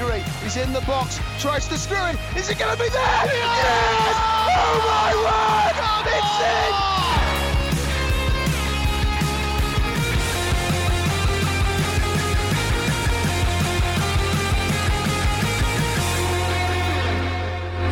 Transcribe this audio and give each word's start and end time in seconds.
Gregory. 0.00 0.24
He's 0.42 0.56
in 0.56 0.72
the 0.72 0.80
box. 0.82 1.20
Tries 1.38 1.68
to 1.68 1.76
screw 1.76 1.98
him. 1.98 2.16
Is 2.34 2.48
it 2.48 2.58
going 2.58 2.74
to 2.74 2.82
be 2.82 2.88
there? 2.88 3.02
Yes! 3.02 4.16
Oh 4.56 4.80
my 4.88 5.14
word! 5.26 5.76
It's 6.16 6.40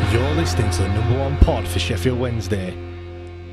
in! 0.09 0.19
You're 0.19 0.35
listening 0.35 0.71
to 0.71 0.83
the 0.83 0.89
number 0.89 1.19
one 1.19 1.37
pod 1.39 1.69
for 1.69 1.79
Sheffield 1.79 2.19
Wednesday. 2.19 2.75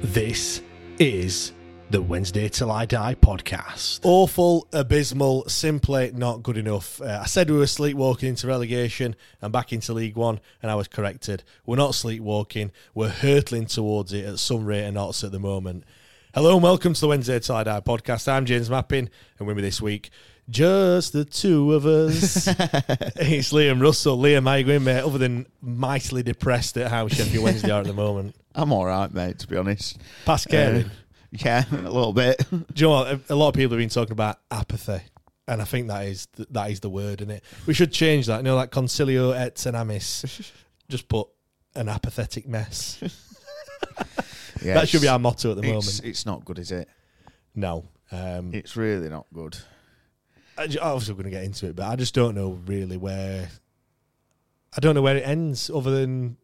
This 0.01 0.61
is 0.97 1.51
the 1.95 2.01
Wednesday 2.01 2.49
Till 2.49 2.71
I 2.71 2.85
Die 2.85 3.15
podcast. 3.21 4.01
Awful, 4.03 4.67
abysmal, 4.73 5.47
simply 5.47 6.11
not 6.13 6.43
good 6.43 6.57
enough. 6.57 7.01
Uh, 7.01 7.19
I 7.21 7.25
said 7.25 7.49
we 7.49 7.55
were 7.55 7.67
sleepwalking 7.67 8.27
into 8.27 8.47
relegation 8.47 9.15
and 9.41 9.53
back 9.53 9.71
into 9.71 9.93
League 9.93 10.17
One, 10.17 10.41
and 10.61 10.69
I 10.69 10.75
was 10.75 10.89
corrected. 10.89 11.45
We're 11.65 11.77
not 11.77 11.95
sleepwalking, 11.95 12.73
we're 12.93 13.07
hurtling 13.07 13.67
towards 13.67 14.11
it 14.11 14.25
at 14.25 14.39
some 14.39 14.65
rate 14.65 14.85
of 14.85 14.93
knots 14.93 15.23
at 15.23 15.31
the 15.31 15.39
moment. 15.39 15.85
Hello 16.33 16.55
and 16.55 16.63
welcome 16.63 16.93
to 16.93 16.99
the 16.99 17.07
Wednesday 17.07 17.39
Till 17.39 17.55
I 17.55 17.63
Die 17.63 17.79
podcast. 17.79 18.27
I'm 18.27 18.45
James 18.45 18.69
Mappin, 18.69 19.09
and 19.39 19.47
with 19.47 19.55
me 19.55 19.61
this 19.61 19.81
week, 19.81 20.09
just 20.49 21.13
the 21.13 21.23
two 21.23 21.71
of 21.71 21.85
us. 21.85 22.47
it's 23.15 23.53
Liam 23.53 23.81
Russell. 23.81 24.17
Liam, 24.17 24.49
how 24.49 24.55
you 24.55 24.65
going, 24.65 24.83
mate? 24.83 24.99
Other 24.99 25.17
than 25.17 25.45
mightily 25.61 26.23
depressed 26.23 26.75
at 26.75 26.91
how 26.91 27.07
Sheffield 27.07 27.45
Wednesday 27.45 27.71
are 27.71 27.79
at 27.79 27.87
the 27.87 27.93
moment. 27.93 28.35
I'm 28.53 28.73
all 28.73 28.85
right, 28.85 29.13
mate. 29.13 29.39
To 29.39 29.47
be 29.47 29.55
honest, 29.55 29.97
Past 30.25 30.49
caring. 30.49 30.87
Uh, 30.87 30.89
yeah, 31.43 31.63
a 31.71 31.75
little 31.75 32.13
bit. 32.13 32.43
Do 32.49 32.63
you 32.75 32.81
know 32.87 32.89
what? 32.91 33.19
A- 33.29 33.35
lot 33.35 33.49
of 33.49 33.53
people 33.55 33.71
have 33.75 33.79
been 33.81 33.89
talking 33.89 34.11
about 34.13 34.39
apathy, 34.51 35.01
and 35.47 35.61
I 35.61 35.65
think 35.65 35.87
that 35.87 36.05
is 36.05 36.27
th- 36.27 36.47
that 36.51 36.71
is 36.71 36.79
the 36.79 36.89
word, 36.89 37.21
in 37.21 37.29
it? 37.31 37.43
We 37.65 37.73
should 37.73 37.91
change 37.91 38.27
that. 38.27 38.37
You 38.37 38.43
know, 38.43 38.55
like 38.55 38.71
consilio 38.71 39.31
et 39.31 39.55
animis. 39.55 40.51
Just 40.89 41.07
put 41.09 41.27
an 41.75 41.89
apathetic 41.89 42.47
mess. 42.47 42.99
Yeah, 44.63 44.73
that 44.75 44.87
should 44.87 45.01
be 45.01 45.07
our 45.07 45.19
motto 45.19 45.51
at 45.51 45.57
the 45.57 45.63
moment. 45.63 46.01
It's 46.03 46.25
not 46.25 46.45
good, 46.45 46.59
is 46.59 46.71
it? 46.71 46.87
No, 47.55 47.85
um, 48.11 48.53
It's 48.53 48.75
really 48.75 49.09
not 49.09 49.25
good. 49.33 49.57
I 50.57 50.67
ju- 50.67 50.79
obviously 50.81 51.13
we're 51.15 51.23
going 51.23 51.33
to 51.33 51.37
get 51.39 51.43
into 51.43 51.67
it, 51.67 51.75
but 51.75 51.87
I 51.87 51.95
just 51.95 52.13
don't 52.13 52.35
know 52.35 52.59
really 52.65 52.97
where. 52.97 53.49
I 54.77 54.79
don't 54.79 54.93
know 54.93 55.01
where 55.01 55.17
it 55.17 55.25
ends, 55.25 55.69
other 55.73 55.89
than 55.91 56.37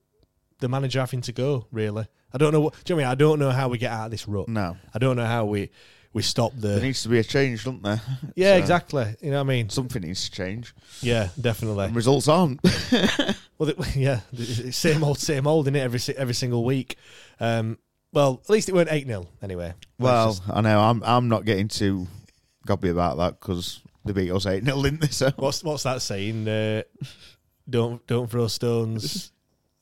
the 0.61 0.69
manager 0.69 0.99
having 1.01 1.21
to 1.21 1.31
go. 1.33 1.67
Really, 1.71 2.05
I 2.33 2.37
don't 2.37 2.53
know. 2.53 2.61
What, 2.61 2.73
do 2.83 2.93
you 2.93 2.95
know 2.95 3.03
what 3.03 3.07
I 3.07 3.09
mean? 3.09 3.11
I 3.11 3.15
don't 3.15 3.39
know 3.39 3.49
how 3.51 3.67
we 3.67 3.77
get 3.77 3.91
out 3.91 4.05
of 4.05 4.11
this 4.11 4.27
rut. 4.27 4.47
No, 4.47 4.77
I 4.93 4.99
don't 4.99 5.17
know 5.17 5.25
how 5.25 5.43
we 5.45 5.69
we 6.13 6.21
stop 6.21 6.53
the. 6.55 6.69
there 6.69 6.81
needs 6.81 7.03
to 7.03 7.09
be 7.09 7.19
a 7.19 7.23
change, 7.23 7.63
doesn't 7.65 7.83
there? 7.83 8.01
Yeah, 8.35 8.55
So, 8.55 8.59
exactly. 8.59 9.15
You 9.21 9.31
know 9.31 9.37
what 9.37 9.41
I 9.43 9.55
mean? 9.55 9.69
Something 9.69 10.01
needs 10.01 10.29
to 10.29 10.31
change. 10.31 10.73
Yeah, 11.01 11.29
definitely. 11.39 11.85
And 11.85 11.95
results 11.95 12.27
aren't. 12.27 12.59
Well, 13.57 13.71
yeah, 13.95 14.21
same 14.71 15.03
old, 15.03 15.19
same 15.19 15.45
old, 15.45 15.67
in 15.67 15.75
it 15.75 15.81
every 15.81 15.99
every 16.17 16.33
single 16.33 16.65
week. 16.65 16.95
Um, 17.39 17.77
well, 18.11 18.41
at 18.43 18.49
least 18.49 18.69
it 18.69 18.73
weren't 18.73 18.91
eight 18.91 19.05
0 19.05 19.27
anyway. 19.43 19.75
well, 19.99 20.29
just- 20.29 20.41
I 20.49 20.61
know. 20.61 20.79
I'm. 20.79 21.03
I'm 21.03 21.29
not 21.29 21.45
getting 21.45 21.67
too 21.67 22.07
gobby 22.65 22.89
about 22.89 23.17
that 23.17 23.39
because 23.39 23.81
they 24.03 24.13
beat 24.13 24.31
us 24.31 24.47
eight 24.47 24.63
0 24.65 24.81
didn't 24.81 25.01
they? 25.01 25.07
So 25.09 25.29
what's 25.35 25.63
what's 25.63 25.83
that 25.83 26.01
saying? 26.01 26.47
Uh, 26.47 26.81
don't 27.69 28.05
don't 28.07 28.27
throw 28.31 28.47
stones. 28.47 29.31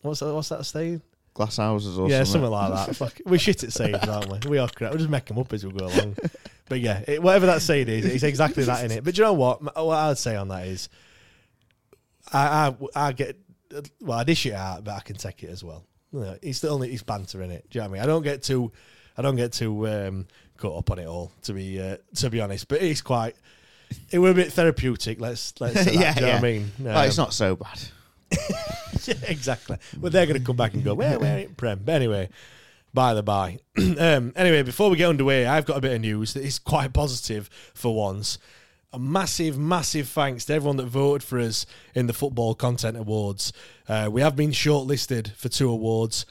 What's 0.01 0.19
that? 0.21 0.33
What's 0.33 0.49
that 0.49 0.65
saying? 0.65 1.01
glass 1.33 1.57
houses 1.57 1.97
or 1.97 2.09
yeah, 2.09 2.23
something. 2.23 2.41
something 2.41 2.51
like 2.51 2.87
that. 2.87 2.95
Fuck, 2.97 3.21
we're 3.25 3.39
shit 3.39 3.63
at 3.63 3.71
sayings, 3.71 4.05
aren't 4.07 4.43
we? 4.45 4.49
We 4.49 4.57
are 4.57 4.67
crap. 4.67 4.91
We 4.91 4.97
just 4.97 5.09
make 5.09 5.25
them 5.25 5.37
up 5.39 5.53
as 5.53 5.65
we 5.65 5.71
go 5.71 5.85
along. 5.85 6.17
But 6.67 6.81
yeah, 6.81 7.01
it, 7.07 7.23
whatever 7.23 7.45
that 7.45 7.61
saying 7.61 7.87
is, 7.87 8.03
it's 8.05 8.23
exactly 8.23 8.63
that 8.65 8.83
in 8.83 8.91
it. 8.91 9.03
But 9.03 9.15
do 9.15 9.19
you 9.21 9.25
know 9.25 9.33
what? 9.33 9.61
What 9.63 9.95
I'd 9.97 10.17
say 10.17 10.35
on 10.35 10.49
that 10.49 10.67
is, 10.67 10.89
I 12.33 12.73
I, 12.93 13.07
I 13.07 13.11
get 13.13 13.37
well, 14.01 14.19
I 14.19 14.23
dish 14.23 14.45
it 14.45 14.53
out, 14.53 14.83
but 14.83 14.95
I 14.95 14.99
can 14.99 15.15
take 15.15 15.43
it 15.43 15.49
as 15.49 15.63
well. 15.63 15.85
You 16.11 16.19
know, 16.21 16.37
it's 16.41 16.59
the 16.59 16.69
only 16.69 16.91
it's 16.91 17.03
banter 17.03 17.41
in 17.41 17.51
it. 17.51 17.69
Do 17.69 17.79
you 17.79 17.83
know 17.83 17.89
what 17.89 17.99
I 17.99 18.01
mean? 18.01 18.03
I 18.03 18.05
don't 18.07 18.23
get 18.23 18.43
too, 18.43 18.71
I 19.17 19.21
don't 19.21 19.35
get 19.35 19.53
too 19.53 19.87
um, 19.87 20.27
caught 20.57 20.77
up 20.77 20.91
on 20.91 20.99
it 20.99 21.07
all. 21.07 21.31
To 21.43 21.53
be 21.53 21.79
uh, 21.81 21.97
to 22.15 22.29
be 22.29 22.41
honest, 22.41 22.67
but 22.67 22.81
it's 22.81 23.01
quite. 23.01 23.35
It 24.11 24.19
were 24.19 24.29
a 24.29 24.35
bit 24.35 24.51
therapeutic. 24.53 25.19
Let's 25.21 25.53
let's. 25.59 25.83
Say 25.83 25.95
that, 25.97 25.99
yeah, 25.99 26.13
do 26.13 26.19
you 26.19 26.25
know 26.25 26.27
yeah. 26.27 26.33
what 26.35 26.39
I 26.39 26.51
mean? 26.51 26.71
Oh, 26.85 27.01
it's 27.01 27.17
Um, 27.17 27.23
not 27.23 27.33
so 27.33 27.55
bad. 27.55 27.79
yeah, 29.05 29.15
exactly. 29.27 29.77
Well, 29.99 30.11
they're 30.11 30.25
going 30.25 30.39
to 30.39 30.45
come 30.45 30.55
back 30.55 30.73
and 30.73 30.83
go, 30.83 30.93
where, 30.93 31.19
where, 31.19 31.47
Prem? 31.57 31.81
But 31.83 31.95
anyway, 31.95 32.29
by 32.93 33.13
the 33.13 33.23
by. 33.23 33.59
um, 33.77 34.33
anyway, 34.35 34.63
before 34.63 34.89
we 34.89 34.97
get 34.97 35.09
underway, 35.09 35.45
I've 35.45 35.65
got 35.65 35.77
a 35.77 35.81
bit 35.81 35.93
of 35.93 36.01
news 36.01 36.33
that 36.33 36.43
is 36.43 36.59
quite 36.59 36.93
positive 36.93 37.49
for 37.73 37.95
once. 37.95 38.37
A 38.91 38.99
massive, 38.99 39.57
massive 39.57 40.07
thanks 40.07 40.45
to 40.45 40.53
everyone 40.53 40.77
that 40.77 40.85
voted 40.85 41.23
for 41.23 41.39
us 41.39 41.65
in 41.93 42.07
the 42.07 42.13
Football 42.13 42.55
Content 42.55 42.97
Awards. 42.97 43.53
Uh, 43.87 44.09
we 44.11 44.21
have 44.21 44.35
been 44.35 44.51
shortlisted 44.51 45.31
for 45.35 45.47
two 45.47 45.69
awards 45.69 46.25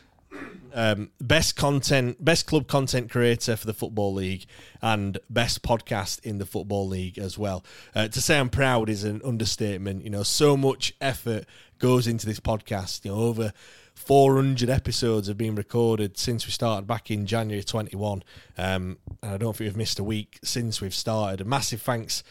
um, 0.75 1.11
best 1.21 1.57
content, 1.57 2.23
best 2.25 2.47
club 2.47 2.67
content 2.67 3.11
creator 3.11 3.57
for 3.57 3.67
the 3.67 3.75
football 3.75 4.15
league, 4.15 4.47
and 4.83 5.19
best 5.31 5.63
podcast 5.63 6.25
in 6.25 6.39
the 6.39 6.47
football 6.47 6.87
league 6.87 7.19
as 7.19 7.39
well. 7.39 7.65
Uh, 7.95 8.09
to 8.09 8.21
say 8.21 8.39
I'm 8.39 8.51
proud 8.51 8.89
is 8.89 9.05
an 9.05 9.21
understatement. 9.25 10.05
You 10.05 10.11
know, 10.11 10.23
so 10.23 10.57
much 10.57 10.95
effort 11.01 11.47
goes 11.79 12.07
into 12.07 12.27
this 12.27 12.41
podcast. 12.41 13.05
You 13.05 13.13
know, 13.13 13.19
over 13.19 13.53
400 13.95 14.71
episodes 14.71 15.29
have 15.29 15.39
been 15.39 15.55
recorded 15.55 16.17
since 16.17 16.47
we 16.47 16.53
started 16.53 16.87
back 16.87 17.11
in 17.11 17.27
January 17.27 17.65
21. 17.65 18.23
Um, 18.57 18.99
and 19.23 19.33
I 19.35 19.37
don't 19.37 19.57
think 19.57 19.69
we've 19.69 19.77
missed 19.77 19.99
a 19.99 20.05
week 20.05 20.39
since 20.43 20.81
we've 20.81 20.95
started. 20.95 21.41
A 21.41 21.45
massive 21.45 21.83
thanks 21.83 22.23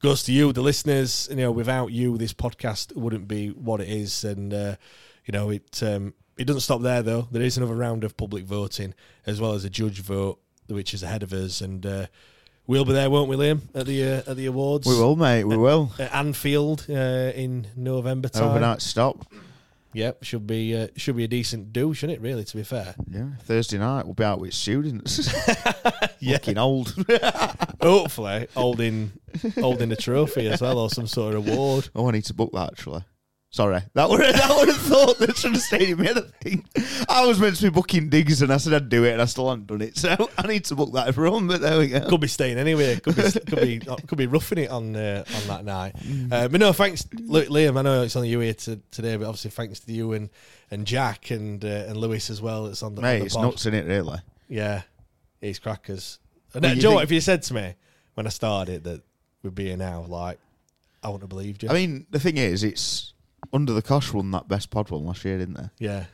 goes 0.00 0.22
to 0.24 0.32
you, 0.32 0.52
the 0.52 0.62
listeners. 0.62 1.28
You 1.30 1.36
know, 1.36 1.50
without 1.50 1.92
you, 1.92 2.16
this 2.18 2.32
podcast 2.32 2.94
wouldn't 2.96 3.28
be 3.28 3.48
what 3.48 3.80
it 3.80 3.88
is. 3.88 4.24
And 4.24 4.54
uh, 4.54 4.76
you 5.24 5.32
know, 5.32 5.50
it 5.50 5.82
um, 5.82 6.14
it 6.36 6.46
doesn't 6.46 6.60
stop 6.60 6.82
there 6.82 7.02
though. 7.02 7.28
There 7.30 7.42
is 7.42 7.56
another 7.56 7.74
round 7.74 8.04
of 8.04 8.16
public 8.16 8.44
voting 8.44 8.94
as 9.26 9.40
well 9.40 9.52
as 9.52 9.64
a 9.64 9.70
judge 9.70 10.00
vote, 10.00 10.40
which 10.68 10.94
is 10.94 11.02
ahead 11.02 11.22
of 11.22 11.32
us. 11.32 11.60
And 11.60 11.84
uh, 11.84 12.06
We'll 12.68 12.84
be 12.84 12.92
there, 12.92 13.08
won't 13.08 13.30
we, 13.30 13.36
Liam, 13.36 13.62
at 13.74 13.86
the 13.86 14.04
uh, 14.04 14.30
at 14.30 14.36
the 14.36 14.44
awards? 14.44 14.86
We 14.86 14.92
will, 14.94 15.16
mate. 15.16 15.44
We 15.44 15.56
will. 15.56 15.90
At 15.98 16.14
Anfield 16.14 16.84
uh, 16.90 17.32
in 17.34 17.66
November 17.74 18.28
time. 18.28 18.44
Overnight 18.44 18.82
stop. 18.82 19.26
Yep, 19.94 20.22
should 20.22 20.46
be 20.46 20.76
uh, 20.76 20.88
should 20.94 21.16
be 21.16 21.24
a 21.24 21.28
decent 21.28 21.72
do, 21.72 21.94
shouldn't 21.94 22.18
it? 22.18 22.22
Really, 22.22 22.44
to 22.44 22.56
be 22.58 22.62
fair. 22.62 22.94
Yeah, 23.10 23.28
Thursday 23.44 23.78
night 23.78 24.04
we'll 24.04 24.12
be 24.12 24.22
out 24.22 24.38
with 24.38 24.52
students. 24.54 25.34
Yeah. 26.20 26.32
Looking 26.32 26.58
old. 26.58 26.96
Hopefully, 27.80 28.48
holding 28.56 29.12
holding 29.54 29.92
a 29.92 29.96
trophy 29.96 30.48
as 30.48 30.60
well 30.60 30.80
or 30.80 30.90
some 30.90 31.06
sort 31.06 31.36
of 31.36 31.46
award. 31.46 31.88
oh, 31.94 32.08
I 32.08 32.10
need 32.10 32.24
to 32.24 32.34
book 32.34 32.50
that 32.54 32.72
actually. 32.72 33.04
Sorry, 33.50 33.80
that 33.94 34.10
would 34.10 34.20
that 34.34 34.56
would 34.56 34.68
have 34.68 34.76
thought 34.76 35.18
that 35.18 35.36
should 35.36 35.52
have 35.52 35.62
stayed 35.62 35.88
in 35.88 35.98
my 35.98 36.04
head. 36.04 36.18
I 37.08 37.24
was 37.24 37.40
meant 37.40 37.56
to 37.56 37.62
be 37.62 37.70
booking 37.70 38.10
digs, 38.10 38.42
and 38.42 38.52
I 38.52 38.58
said 38.58 38.74
I'd 38.74 38.90
do 38.90 39.04
it, 39.04 39.12
and 39.12 39.22
I 39.22 39.24
still 39.24 39.48
haven't 39.48 39.66
done 39.66 39.80
it. 39.82 39.96
So 39.98 40.30
I 40.36 40.46
need 40.46 40.66
to 40.66 40.74
book 40.74 40.92
that 40.92 41.08
everyone. 41.08 41.48
But 41.48 41.62
there 41.62 41.78
we 41.78 41.88
go. 41.88 42.06
Could 42.08 42.20
be 42.20 42.28
staying 42.28 42.58
anyway. 42.58 43.00
Could 43.00 43.16
be 43.16 43.22
could 43.46 43.60
be 43.60 43.78
could 44.06 44.18
be 44.18 44.26
roughing 44.26 44.58
it 44.58 44.70
on 44.70 44.94
uh, 44.94 45.24
on 45.34 45.46
that 45.48 45.64
night. 45.64 45.94
Uh, 46.30 46.48
but 46.48 46.60
no, 46.60 46.72
thanks, 46.74 47.04
Liam. 47.04 47.78
I 47.78 47.82
know 47.82 48.02
it's 48.02 48.16
only 48.16 48.28
you 48.28 48.40
here 48.40 48.52
to, 48.54 48.76
today, 48.90 49.16
but 49.16 49.26
obviously 49.26 49.50
thanks 49.50 49.80
to 49.80 49.92
you 49.92 50.12
and, 50.12 50.28
and 50.70 50.86
Jack 50.86 51.30
and 51.30 51.64
uh, 51.64 51.68
and 51.88 51.96
Lewis 51.96 52.28
as 52.28 52.42
well. 52.42 52.66
It's 52.66 52.82
on 52.82 52.94
the, 52.96 53.02
on 53.02 53.18
the 53.18 53.24
it's 53.24 53.34
pod. 53.34 53.44
nuts 53.44 53.64
in 53.66 53.72
it, 53.72 53.86
really. 53.86 54.18
Yeah, 54.48 54.82
it's 55.40 55.58
crackers. 55.58 56.18
And 56.52 56.62
Well, 56.64 56.72
uh, 56.72 56.74
you 56.74 56.82
Joe, 56.82 56.90
think- 56.90 57.02
if 57.04 57.12
you 57.12 57.20
said 57.22 57.42
to 57.44 57.54
me 57.54 57.74
when 58.12 58.26
I 58.26 58.30
started 58.30 58.84
that 58.84 59.02
we'd 59.42 59.54
be 59.54 59.64
here 59.68 59.76
now, 59.78 60.02
like 60.06 60.38
I 61.02 61.08
wouldn't 61.08 61.22
have 61.22 61.30
believed 61.30 61.62
you. 61.62 61.70
I 61.70 61.72
mean, 61.72 62.06
the 62.10 62.20
thing 62.20 62.36
is, 62.36 62.62
it's 62.62 63.14
under 63.52 63.72
the 63.72 63.82
cosh 63.82 64.12
won 64.12 64.30
that 64.32 64.48
best 64.48 64.70
pod 64.70 64.90
one 64.90 65.04
last 65.04 65.24
year, 65.24 65.38
didn't 65.38 65.54
they? 65.54 65.68
yeah, 65.86 66.04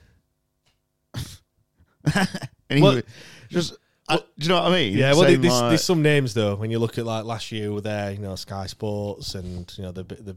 And 2.70 2.78
he 2.78 2.82
Well- 2.82 2.94
was 2.94 3.02
just, 3.50 3.76
I, 4.08 4.16
do 4.16 4.22
you 4.38 4.48
know 4.48 4.62
what 4.62 4.72
I 4.72 4.74
mean? 4.74 4.96
yeah. 4.98 5.12
Well, 5.12 5.22
there's, 5.22 5.38
like- 5.44 5.68
there's 5.70 5.84
some 5.84 6.02
names 6.02 6.34
though. 6.34 6.56
When 6.56 6.70
you 6.70 6.78
look 6.78 6.98
at 6.98 7.06
like 7.06 7.24
last 7.24 7.50
year, 7.52 7.72
were 7.72 7.80
there, 7.80 8.10
you 8.12 8.18
know, 8.18 8.36
Sky 8.36 8.66
Sports 8.66 9.34
and 9.34 9.72
you 9.78 9.84
know 9.84 9.92
the 9.92 10.02
the 10.02 10.36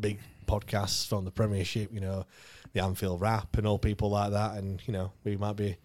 big 0.00 0.18
podcasts 0.46 1.06
from 1.06 1.24
the 1.24 1.30
Premiership, 1.30 1.90
you 1.92 2.00
know, 2.00 2.26
the 2.74 2.82
Anfield 2.82 3.20
Wrap 3.20 3.56
and 3.56 3.66
all 3.66 3.78
people 3.78 4.10
like 4.10 4.32
that, 4.32 4.56
and 4.58 4.82
you 4.86 4.92
know, 4.92 5.12
we 5.24 5.36
might 5.36 5.56
be 5.56 5.76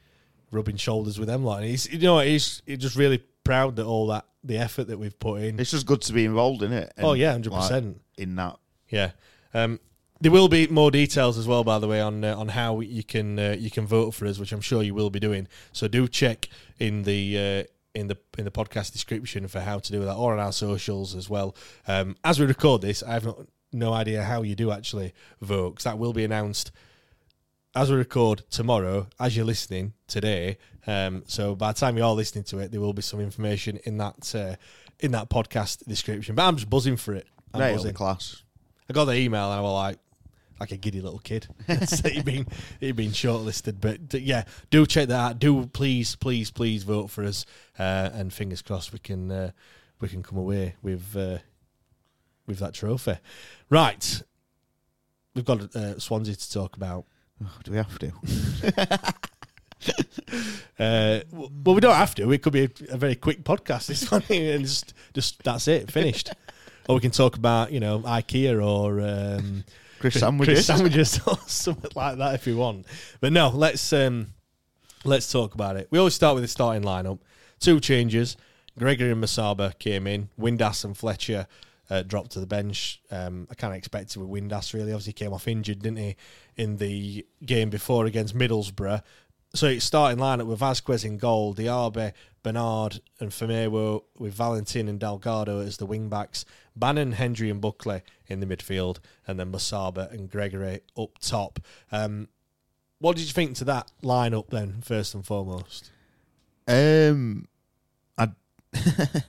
rubbing 0.52 0.76
shoulders 0.78 1.18
with 1.18 1.28
them. 1.30 1.44
Like, 1.46 1.62
and 1.62 1.70
he's, 1.70 1.92
you 1.92 2.00
know, 2.00 2.20
he's 2.20 2.62
he's 2.66 2.80
just 2.80 2.96
really 2.98 3.24
proud 3.46 3.78
that 3.78 3.86
all 3.86 4.08
that 4.08 4.26
the 4.44 4.58
effort 4.58 4.88
that 4.88 5.00
we've 5.00 5.18
put 5.18 5.42
in. 5.42 5.58
it's 5.60 5.72
just 5.72 5.86
good 5.86 6.02
to 6.02 6.12
be 6.14 6.26
involved 6.26 6.64
in 6.64 6.74
it. 6.74 6.92
Oh, 6.98 7.14
yeah, 7.14 7.34
100%. 7.38 7.96
in 8.18 8.36
that. 8.36 8.58
Yeah. 8.90 9.12
Um, 9.54 9.80
there 10.24 10.32
will 10.32 10.48
be 10.48 10.68
more 10.68 10.90
details 10.90 11.38
as 11.38 11.48
well, 11.48 11.66
by 11.66 11.80
the 11.80 11.88
way, 11.88 12.00
on 12.00 12.24
uh, 12.24 12.36
on 12.36 12.48
how 12.48 12.80
you 12.80 13.04
can 13.04 13.38
uh, 13.38 13.56
you 13.60 13.70
can 13.70 13.86
vote 13.86 14.12
for 14.12 14.26
us, 14.26 14.40
which 14.40 14.54
I'm 14.54 14.62
sure 14.62 14.82
you 14.82 14.96
will 14.96 15.10
be 15.10 15.20
doing. 15.20 15.48
So 15.74 15.88
do 15.88 16.08
check 16.08 16.48
in 16.80 17.04
the 17.04 17.38
uh, 17.38 17.64
in 17.94 18.08
the 18.08 18.18
in 18.38 18.46
the 18.46 18.52
podcast 18.52 18.94
description 18.94 19.48
for 19.50 19.60
how 19.60 19.80
to 19.80 19.92
do 19.92 20.06
that, 20.06 20.16
or 20.16 20.34
on 20.34 20.40
our 20.40 20.54
socials 20.54 21.14
as 21.14 21.30
well. 21.30 21.56
Um, 21.88 22.16
as 22.24 22.40
we 22.40 22.46
record 22.46 22.82
this, 22.82 23.04
I 23.04 23.14
have 23.14 23.26
not, 23.26 23.38
no 23.74 23.92
idea 23.92 24.24
how 24.24 24.44
you 24.44 24.56
do 24.56 24.72
actually 24.72 25.14
vote, 25.42 25.76
'cause 25.76 25.84
that 25.84 25.98
will 25.98 26.14
be 26.14 26.24
announced 26.24 26.72
as 27.76 27.92
we 27.92 27.98
record 27.98 28.44
tomorrow, 28.50 29.08
as 29.20 29.36
you're 29.36 29.46
listening 29.46 29.94
today. 30.08 30.58
Um, 30.88 31.24
so 31.28 31.56
by 31.56 31.74
the 31.74 31.80
time 31.80 31.98
you're 31.98 32.06
all 32.06 32.16
listening 32.16 32.46
to 32.46 32.60
it, 32.60 32.72
there 32.72 32.80
will 32.80 32.94
be 32.94 33.02
some 33.02 33.20
information 33.20 33.78
in 33.84 33.98
that 33.98 34.34
uh, 34.34 34.56
in 35.00 35.12
that 35.12 35.30
podcast 35.30 35.86
description. 35.86 36.36
But 36.36 36.44
I'm 36.48 36.56
just 36.56 36.70
buzzing 36.70 36.96
for 36.96 37.14
it. 37.14 37.28
I'm 37.54 37.62
it'll 37.62 37.76
buzzing. 37.78 37.94
class. 37.94 38.44
I 38.90 38.94
got 38.94 39.06
the 39.06 39.16
email 39.16 39.52
and 39.52 39.60
I 39.60 39.62
was 39.62 39.74
like, 39.74 40.00
like 40.60 40.72
a 40.72 40.78
giddy 40.78 41.02
little 41.02 41.20
kid. 41.20 41.48
so 41.86 42.10
he'd 42.10 42.26
been 42.26 42.48
he'd 42.80 42.96
been 42.96 43.12
shortlisted, 43.12 43.78
but 43.82 44.08
d- 44.10 44.20
yeah, 44.20 44.44
do 44.70 44.86
check 44.86 45.08
that 45.10 45.20
out. 45.20 45.40
Do 45.40 45.66
please, 45.68 46.16
please, 46.16 46.52
please 46.52 46.84
vote 46.84 47.10
for 47.10 47.24
us, 47.24 47.46
uh, 47.80 48.10
and 48.14 48.34
fingers 48.34 48.62
crossed 48.62 48.94
we 48.94 49.00
can 49.00 49.32
uh, 49.32 49.52
we 50.00 50.08
can 50.08 50.24
come 50.24 50.38
away 50.38 50.76
with 50.82 51.16
uh, 51.16 51.40
with 52.46 52.60
that 52.60 52.74
trophy. 52.74 53.18
Right, 53.70 54.24
we've 55.36 55.46
got 55.46 55.76
uh, 55.76 56.00
Swansea 56.00 56.36
to 56.36 56.52
talk 56.52 56.76
about. 56.76 57.06
Oh, 57.44 57.58
do 57.64 57.72
we 57.72 57.78
have 57.78 58.00
to? 58.00 59.14
Uh, 60.80 61.20
well, 61.32 61.76
we 61.76 61.82
don't 61.82 61.94
have 61.96 62.16
to. 62.16 62.32
It 62.32 62.42
could 62.42 62.54
be 62.54 62.64
a, 62.64 62.70
a 62.90 62.98
very 62.98 63.16
quick 63.16 63.44
podcast. 63.44 63.88
This 63.88 64.10
one, 64.10 64.24
and 64.30 64.64
just 64.64 64.94
just 65.14 65.44
that's 65.44 65.68
it, 65.68 65.92
finished. 65.92 66.32
or 66.88 66.96
we 66.96 67.02
can 67.02 67.12
talk 67.12 67.36
about 67.36 67.72
you 67.72 67.80
know 67.80 68.00
IKEA 68.00 68.66
or. 68.66 69.02
Um, 69.02 69.66
Chris 70.04 70.16
Chris 70.16 70.20
sandwiches. 70.20 70.66
sandwiches 70.66 71.22
or 71.28 71.38
something 71.48 71.92
like 71.96 72.18
that 72.18 72.36
if 72.36 72.46
you 72.46 72.58
want. 72.58 72.86
But 73.22 73.32
no, 73.32 73.48
let's 73.48 73.94
um, 73.94 74.34
let's 75.06 75.32
talk 75.32 75.54
about 75.54 75.78
it. 75.78 75.88
We 75.92 75.98
always 75.98 76.14
start 76.14 76.36
with 76.36 76.44
the 76.44 76.50
starting 76.50 76.84
lineup. 76.84 77.20
Two 77.62 77.80
changes. 77.80 78.36
Gregory 78.78 79.12
and 79.12 79.24
Musaba 79.24 79.80
came 79.80 80.06
in. 80.06 80.28
Windass 80.38 80.84
and 80.84 80.98
Fletcher 80.98 81.48
uh, 81.90 82.02
dropped 82.02 82.32
to 82.32 82.42
the 82.42 82.46
bench. 82.46 83.02
Um, 83.12 83.48
I 83.50 83.56
kind 83.56 83.72
of 83.72 83.78
expected 83.78 84.22
with 84.22 84.30
Windass 84.30 84.74
really. 84.74 84.92
Obviously 84.92 85.14
came 85.14 85.32
off 85.32 85.48
injured, 85.48 85.82
didn't 85.82 86.00
he, 86.00 86.18
in 86.58 86.76
the 86.76 87.26
game 87.46 87.70
before 87.70 88.06
against 88.06 88.38
Middlesbrough. 88.38 89.02
So 89.56 89.68
it's 89.68 89.86
starting 89.86 90.18
lineup 90.20 90.48
with 90.48 90.58
Vasquez 90.60 91.04
in 91.06 91.18
goal, 91.18 91.54
Diaby, 91.54 92.14
Bernard, 92.42 93.00
and 93.20 93.30
Famewo 93.30 94.04
with 94.18 94.34
Valentin 94.34 94.88
and 94.88 95.00
Delgado 95.00 95.60
as 95.60 95.78
the 95.78 95.86
wing 95.86 96.10
backs, 96.10 96.44
Bannan, 96.76 97.14
Hendrick, 97.14 97.52
and 97.52 97.62
Buckley 97.62 98.02
in 98.28 98.40
the 98.40 98.48
midfield, 98.48 98.98
and 99.28 99.40
then 99.40 99.52
Musaba 99.52 100.12
and 100.12 100.28
Gregory 100.28 100.82
up 100.98 101.20
top. 101.20 101.60
Um, 101.92 102.30
what 102.98 103.16
did 103.16 103.28
you 103.28 103.32
think 103.34 103.56
to 103.58 103.64
that 103.66 103.92
lineup 104.02 104.50
then, 104.50 104.82
first 104.82 105.14
and 105.14 105.24
foremost? 105.24 105.92
Um, 106.68 107.48
I 108.18 108.30
I 108.74 109.22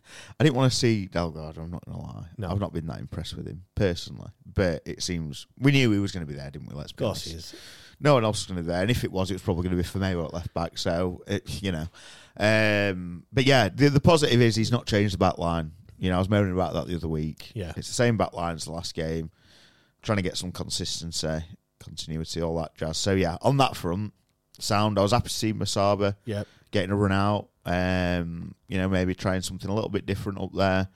didn't 0.42 0.54
want 0.54 0.72
to 0.72 0.78
see 0.78 1.04
Delgado. 1.04 1.60
I'm 1.62 1.70
not 1.70 1.84
gonna 1.84 2.00
lie. 2.00 2.26
No. 2.38 2.48
I've 2.50 2.60
not 2.60 2.72
been 2.72 2.86
that 2.86 2.98
impressed 3.00 3.36
with 3.36 3.46
him 3.46 3.64
personally. 3.74 4.30
But 4.54 4.82
it 4.86 5.02
seems 5.02 5.46
we 5.58 5.72
knew 5.72 5.90
he 5.90 5.98
was 5.98 6.12
going 6.12 6.24
to 6.24 6.32
be 6.32 6.38
there, 6.38 6.50
didn't 6.50 6.68
we? 6.68 6.74
Let's 6.76 6.92
Of 6.92 6.96
be 6.96 7.04
course 7.04 7.26
honest. 7.28 7.50
he 7.50 7.56
is. 7.56 7.62
No 8.04 8.14
one 8.14 8.24
else 8.24 8.40
was 8.40 8.46
going 8.46 8.56
to 8.58 8.62
be 8.62 8.66
there, 8.72 8.82
and 8.82 8.90
if 8.90 9.02
it 9.02 9.10
was, 9.10 9.30
it 9.30 9.34
was 9.34 9.42
probably 9.42 9.62
going 9.66 9.76
to 9.76 9.82
be 9.82 9.88
Famewo 9.88 10.26
at 10.26 10.34
left 10.34 10.52
back. 10.52 10.76
So 10.76 11.22
it, 11.26 11.62
you 11.62 11.72
know, 11.72 11.86
um, 12.36 13.24
but 13.32 13.44
yeah, 13.46 13.70
the, 13.70 13.88
the 13.88 14.00
positive 14.00 14.40
is 14.42 14.54
he's 14.54 14.70
not 14.70 14.86
changed 14.86 15.14
the 15.14 15.18
back 15.18 15.38
line. 15.38 15.72
You 15.98 16.10
know, 16.10 16.16
I 16.16 16.18
was 16.18 16.28
moaning 16.28 16.52
about 16.52 16.74
that 16.74 16.86
the 16.86 16.96
other 16.96 17.08
week. 17.08 17.50
Yeah. 17.54 17.72
it's 17.76 17.88
the 17.88 17.94
same 17.94 18.18
back 18.18 18.34
line 18.34 18.56
as 18.56 18.66
the 18.66 18.72
last 18.72 18.94
game. 18.94 19.30
Trying 20.02 20.16
to 20.16 20.22
get 20.22 20.36
some 20.36 20.52
consistency, 20.52 21.44
continuity, 21.80 22.42
all 22.42 22.56
that 22.58 22.74
jazz. 22.74 22.98
So 22.98 23.14
yeah, 23.14 23.38
on 23.40 23.56
that 23.56 23.74
front, 23.74 24.12
sound. 24.58 24.98
I 24.98 25.02
was 25.02 25.12
happy 25.12 25.28
to 25.28 25.34
see 25.34 25.54
Musaba 25.54 26.14
Yep. 26.26 26.46
getting 26.72 26.90
a 26.90 26.96
run 26.96 27.12
out. 27.12 27.48
Um, 27.64 28.54
you 28.68 28.76
know, 28.76 28.88
maybe 28.88 29.14
trying 29.14 29.40
something 29.40 29.70
a 29.70 29.74
little 29.74 29.88
bit 29.88 30.04
different 30.04 30.40
up 30.42 30.52
there. 30.54 30.88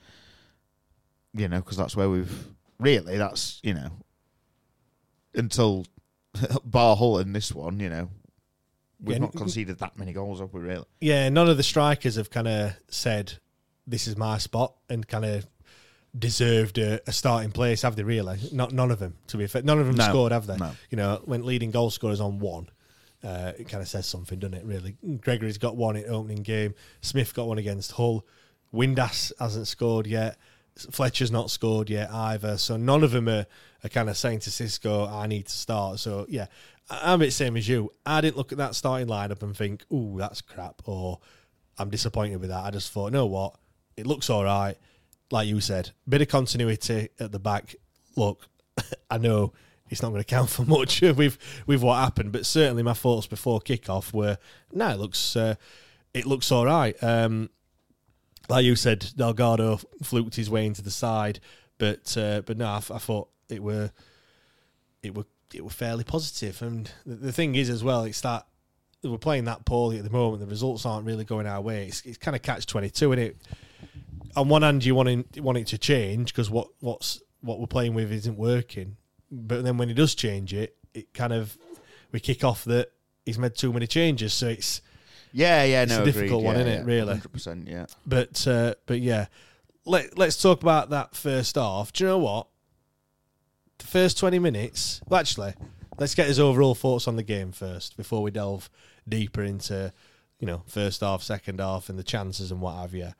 You 1.33 1.47
know, 1.47 1.57
because 1.59 1.77
that's 1.77 1.95
where 1.95 2.09
we've 2.09 2.47
really. 2.77 3.17
That's 3.17 3.59
you 3.63 3.73
know, 3.73 3.89
until 5.33 5.85
Bar 6.65 6.95
Hull 6.95 7.19
in 7.19 7.33
this 7.33 7.51
one. 7.53 7.79
You 7.79 7.89
know, 7.89 8.09
we've 9.01 9.15
Yeah, 9.17 9.21
not 9.21 9.33
conceded 9.33 9.79
that 9.79 9.97
many 9.97 10.13
goals, 10.13 10.39
have 10.39 10.53
we? 10.53 10.61
Really? 10.61 10.85
Yeah, 11.01 11.29
none 11.29 11.49
of 11.49 11.57
the 11.57 11.63
strikers 11.63 12.15
have 12.15 12.29
kind 12.29 12.47
of 12.47 12.73
said, 12.89 13.33
this 13.87 14.07
is 14.07 14.15
my 14.17 14.37
spot 14.37 14.75
and 14.89 15.07
kind 15.07 15.25
of 15.25 15.47
deserved 16.17 16.77
a, 16.77 16.99
a 17.07 17.11
starting 17.11 17.51
place, 17.51 17.81
have 17.83 17.95
they 17.95 18.03
really? 18.03 18.39
Not 18.51 18.71
None 18.73 18.91
of 18.91 18.99
them, 18.99 19.15
to 19.27 19.37
be 19.37 19.47
fair. 19.47 19.61
None 19.61 19.79
of 19.79 19.87
them 19.87 19.95
No, 19.95 20.03
scored, 20.05 20.31
have 20.31 20.47
they? 20.47 20.57
no. 20.57 20.71
You 20.89 20.97
know, 20.97 21.21
when 21.25 21.45
leading 21.45 21.71
goal 21.71 21.89
scorers 21.91 22.19
on 22.19 22.39
one, 22.39 22.69
uh, 23.23 23.51
it 23.57 23.67
kind 23.69 23.81
of 23.81 23.87
says 23.87 24.05
something, 24.05 24.39
doesn't 24.39 24.55
it, 24.55 24.65
really? 24.65 24.95
Gregory's 25.21 25.57
got 25.57 25.75
one 25.75 25.95
in 25.95 26.09
opening 26.09 26.41
game. 26.41 26.73
Smith 27.01 27.33
got 27.33 27.47
one 27.47 27.57
against 27.57 27.91
Hull. 27.93 28.25
Windass 28.73 29.31
hasn't 29.39 29.67
scored 29.67 30.07
yet. 30.07 30.37
Fletcher's 30.91 31.31
not 31.31 31.51
scored 31.51 31.89
yet 31.89 32.09
either. 32.11 32.57
So 32.57 32.77
none 32.77 33.03
of 33.03 33.11
them 33.11 33.27
are, 33.27 33.45
are 33.83 33.89
kind 33.89 34.09
of 34.09 34.17
saying 34.17 34.39
to 34.39 34.49
Xisco, 34.49 35.11
I 35.11 35.27
need 35.27 35.47
to 35.47 35.57
start. 35.57 35.99
So, 35.99 36.25
yeah, 36.29 36.47
I'm 36.89 37.21
a 37.21 37.25
bit 37.25 37.33
same 37.33 37.55
as 37.57 37.67
you. 37.67 37.91
I 38.05 38.21
didn't 38.21 38.37
look 38.37 38.51
at 38.51 38.57
that 38.57 38.75
starting 38.75 39.07
lineup 39.07 39.43
and 39.43 39.55
think, 39.55 39.83
ooh, 39.91 40.15
that's 40.17 40.41
crap, 40.41 40.81
or 40.85 41.19
I'm 41.77 41.89
disappointed 41.89 42.37
with 42.41 42.49
that. 42.49 42.63
I 42.63 42.71
just 42.71 42.91
thought, 42.91 43.13
know 43.13 43.25
what? 43.25 43.55
It 43.95 44.07
looks 44.07 44.29
all 44.29 44.43
right. 44.43 44.75
Like 45.31 45.47
you 45.47 45.61
said, 45.61 45.91
bit 46.07 46.21
of 46.21 46.27
continuity 46.27 47.09
at 47.19 47.31
the 47.31 47.39
back. 47.39 47.75
Look, 48.15 48.47
I 49.09 49.17
know 49.17 49.53
it's 49.89 50.01
not 50.01 50.09
going 50.09 50.21
to 50.21 50.25
count 50.25 50.49
for 50.49 50.63
much 50.63 51.01
with 51.01 51.37
with 51.67 51.81
what 51.81 51.99
happened, 51.99 52.31
but 52.31 52.45
certainly 52.45 52.83
my 52.83 52.93
thoughts 52.93 53.27
before 53.27 53.59
kickoff 53.59 54.13
were, 54.13 54.37
no, 54.73 54.89
it 54.89 54.99
looks 54.99 55.35
uh, 55.35 55.55
it 56.13 56.25
looks 56.25 56.51
all 56.51 56.65
right. 56.65 56.95
Um, 57.03 57.49
like 58.49 58.65
you 58.65 58.75
said, 58.75 59.11
Delgado 59.15 59.79
fluked 60.01 60.35
his 60.35 60.49
way 60.49 60.65
into 60.65 60.81
the 60.81 60.91
side, 60.91 61.39
but 61.77 62.17
uh, 62.17 62.41
but 62.41 62.57
no, 62.57 62.65
I, 62.65 62.77
I 62.77 62.97
thought 62.97 63.29
it 63.49 63.61
were 63.61 63.91
it 65.03 65.15
were 65.15 65.25
it 65.53 65.63
were 65.63 65.69
fairly 65.69 66.03
positive. 66.03 66.61
And 66.61 66.89
the, 67.05 67.15
the 67.15 67.31
thing 67.31 67.55
is 67.55 67.69
as 67.69 67.83
well, 67.83 68.03
it's 68.03 68.21
that 68.21 68.45
we're 69.03 69.17
playing 69.17 69.45
that 69.45 69.65
poorly 69.65 69.97
at 69.97 70.03
the 70.03 70.09
moment. 70.09 70.41
The 70.41 70.47
results 70.47 70.85
aren't 70.85 71.05
really 71.05 71.23
going 71.23 71.47
our 71.47 71.61
way. 71.61 71.87
It's, 71.87 72.01
it's 72.05 72.17
kind 72.17 72.35
of 72.35 72.41
catch 72.41 72.65
twenty 72.65 72.89
two, 72.89 73.11
and 73.11 73.21
it. 73.21 73.37
On 74.35 74.47
one 74.47 74.61
hand, 74.61 74.85
you 74.85 74.93
want 74.93 75.09
it, 75.09 75.41
want 75.41 75.57
it 75.57 75.67
to 75.67 75.77
change 75.77 76.31
because 76.31 76.49
what 76.49 76.67
what's 76.81 77.21
what 77.41 77.59
we're 77.59 77.67
playing 77.67 77.93
with 77.93 78.11
isn't 78.11 78.37
working. 78.37 78.97
But 79.31 79.63
then 79.63 79.77
when 79.77 79.87
he 79.87 79.93
does 79.93 80.13
change 80.15 80.53
it, 80.53 80.75
it 80.93 81.13
kind 81.13 81.33
of 81.33 81.57
we 82.11 82.19
kick 82.19 82.43
off 82.43 82.63
that 82.65 82.91
he's 83.25 83.39
made 83.39 83.55
too 83.55 83.73
many 83.73 83.87
changes. 83.87 84.33
So 84.33 84.49
it's 84.49 84.81
Yeah, 85.31 85.63
yeah, 85.63 85.83
It's 85.83 85.91
no, 85.91 86.01
a 86.01 86.05
difficult 86.05 86.43
agreed, 86.43 86.45
one, 86.45 86.55
yeah, 86.55 86.61
isn't 86.61 86.81
it, 86.81 86.85
really? 86.85 87.15
100%, 87.15 87.67
yeah. 87.69 87.85
But 88.05 88.47
uh, 88.47 88.75
but 88.85 88.99
yeah, 88.99 89.27
let 89.85 90.17
let's 90.17 90.39
talk 90.41 90.61
about 90.61 90.89
that 90.91 91.15
first 91.15 91.55
half. 91.55 91.91
Do 91.93 92.03
you 92.03 92.09
know 92.09 92.17
what? 92.19 92.47
The 93.79 93.87
first 93.87 94.17
twenty 94.17 94.39
minutes. 94.39 95.01
Well, 95.07 95.19
actually, 95.19 95.53
let's 95.97 96.15
get 96.15 96.27
his 96.27 96.39
overall 96.39 96.75
thoughts 96.75 97.07
on 97.07 97.15
the 97.15 97.23
game 97.23 97.51
first 97.51 97.97
before 97.97 98.21
we 98.21 98.31
delve 98.31 98.69
deeper 99.07 99.41
into 99.43 99.91
you 100.39 100.47
know 100.47 100.63
first 100.67 101.01
half, 101.01 101.23
second 101.23 101.59
half, 101.59 101.89
and 101.89 101.97
the 101.97 102.03
chances 102.03 102.51
and 102.51 102.61
what 102.61 102.75
have 102.75 102.93
you. 102.93 103.13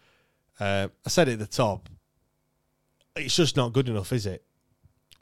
Uh, 0.59 0.89
I 1.05 1.09
said 1.09 1.27
it 1.29 1.33
at 1.33 1.39
the 1.39 1.47
top. 1.47 1.89
It's 3.15 3.35
just 3.35 3.55
not 3.57 3.73
good 3.73 3.89
enough, 3.89 4.11
is 4.13 4.25
it? 4.25 4.43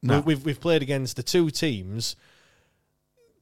No. 0.02 0.20
We- 0.20 0.34
We've 0.36 0.46
we've 0.46 0.60
played 0.62 0.82
against 0.82 1.16
the 1.16 1.24
two 1.24 1.50
teams 1.50 2.16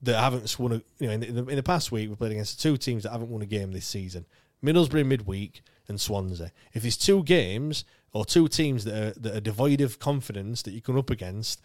that 0.02 0.20
haven't 0.20 0.58
won. 0.60 0.74
A, 0.74 0.82
you 1.00 1.08
know, 1.08 1.14
in 1.14 1.20
the, 1.22 1.28
in 1.28 1.36
the 1.36 1.46
in 1.48 1.56
the 1.56 1.64
past 1.64 1.92
week, 1.92 2.10
we 2.10 2.16
played 2.16 2.32
against 2.32 2.58
the 2.58 2.64
two 2.64 2.78
teams 2.78 3.04
that 3.04 3.12
haven't 3.12 3.30
won 3.30 3.42
a 3.42 3.46
game 3.46 3.72
this 3.72 3.88
season: 3.88 4.26
Middlesbrough 4.64 5.06
midweek 5.06 5.62
and 5.88 6.00
Swansea. 6.00 6.52
If 6.74 6.82
there's 6.84 6.98
two 6.98 7.24
games 7.24 7.86
or 8.12 8.26
two 8.26 8.48
teams 8.50 8.84
that 8.84 8.94
are 9.18 9.20
that 9.20 9.36
are 9.38 9.42
devoid 9.42 9.80
of 9.82 9.98
confidence 10.00 10.62
that 10.64 10.72
you 10.72 10.82
come 10.82 10.98
up 10.98 11.10
against, 11.10 11.62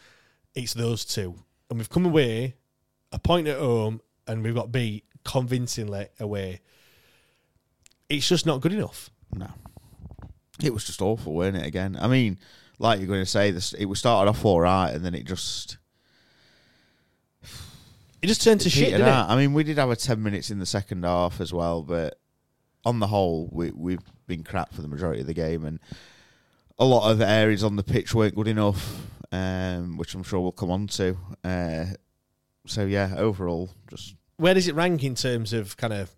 it's 0.55 0.75
those 0.75 1.05
two. 1.05 1.35
And 1.69 1.79
we've 1.79 1.89
come 1.89 2.07
away 2.07 2.57
a 3.13 3.19
point 3.19 3.49
at 3.49 3.59
home, 3.59 4.01
and 4.27 4.43
we've 4.43 4.55
got 4.55 4.73
beat 4.73 5.05
convincingly 5.25 6.09
away. 6.19 6.61
It's 8.09 8.29
just 8.29 8.47
not 8.47 8.61
good 8.61 8.73
enough. 8.73 9.11
No. 9.35 9.51
It 10.63 10.75
was 10.75 10.85
just 10.85 11.01
awful, 11.01 11.35
wasn't 11.35 11.59
it? 11.59 11.67
Again, 11.67 11.97
I 12.01 12.09
mean, 12.09 12.39
like 12.79 12.99
you're 12.99 13.09
going 13.09 13.21
to 13.21 13.27
say, 13.27 13.51
this 13.51 13.73
it 13.73 13.87
was 13.87 13.99
started 13.99 14.29
off 14.29 14.45
all 14.45 14.61
right, 14.61 14.91
and 14.91 15.05
then 15.05 15.15
it 15.15 15.25
just 15.25 15.79
It 18.23 18.27
just 18.27 18.43
turned 18.43 18.61
to 18.63 18.69
it 18.69 18.73
shit, 18.73 18.91
didn't 18.91 19.09
it? 19.09 19.11
I 19.11 19.37
mean, 19.37 19.55
we 19.55 19.65
did 19.65 19.79
have 19.79 19.91
a 19.91 19.97
ten 19.97 20.23
minutes 20.23 20.51
in 20.51 20.59
the 20.59 20.67
second 20.67 21.05
half 21.05 21.41
as 21.41 21.53
well, 21.53 21.83
but 21.83 22.19
on 22.85 22.99
the 22.99 23.07
whole, 23.07 23.49
we 23.53 23.71
we've 23.71 24.03
been 24.27 24.45
crap 24.45 24.73
for 24.73 24.83
the 24.83 24.89
majority 24.89 25.21
of 25.21 25.27
the 25.27 25.35
game, 25.35 25.65
and 25.65 25.81
a 26.79 26.85
lot 26.85 27.11
of 27.11 27.21
areas 27.21 27.65
on 27.65 27.77
the 27.77 27.83
pitch 27.83 28.15
weren't 28.15 28.35
good 28.35 28.49
enough, 28.49 29.07
um, 29.33 29.97
which 29.97 30.15
I'm 30.15 30.23
sure 30.23 30.41
we'll 30.41 30.53
come 30.53 30.71
on 30.71 30.87
to. 30.89 31.17
Uh, 31.45 31.85
so 32.67 32.85
yeah, 32.85 33.15
overall, 33.17 33.71
just 33.89 34.15
where 34.37 34.55
does 34.55 34.69
it 34.69 34.75
rank 34.75 35.05
in 35.05 35.15
terms 35.15 35.53
of 35.53 35.77
kind 35.77 35.93
of 35.93 36.11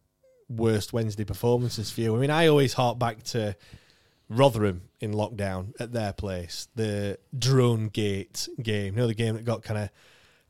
worst 0.48 0.92
Wednesday 0.92 1.24
performances 1.24 1.90
for 1.90 2.00
you? 2.00 2.16
I 2.16 2.18
mean, 2.18 2.30
I 2.30 2.46
always 2.46 2.74
hark 2.74 2.98
back 2.98 3.22
to 3.24 3.56
Rotherham 4.28 4.82
in 5.00 5.12
lockdown 5.12 5.72
at 5.80 5.92
their 5.92 6.12
place, 6.12 6.68
the 6.74 7.18
drone 7.36 7.88
gate 7.88 8.48
game. 8.62 8.94
You 8.94 9.00
know, 9.02 9.06
the 9.06 9.14
game 9.14 9.34
that 9.34 9.44
got 9.44 9.62
kind 9.62 9.80
of 9.80 9.90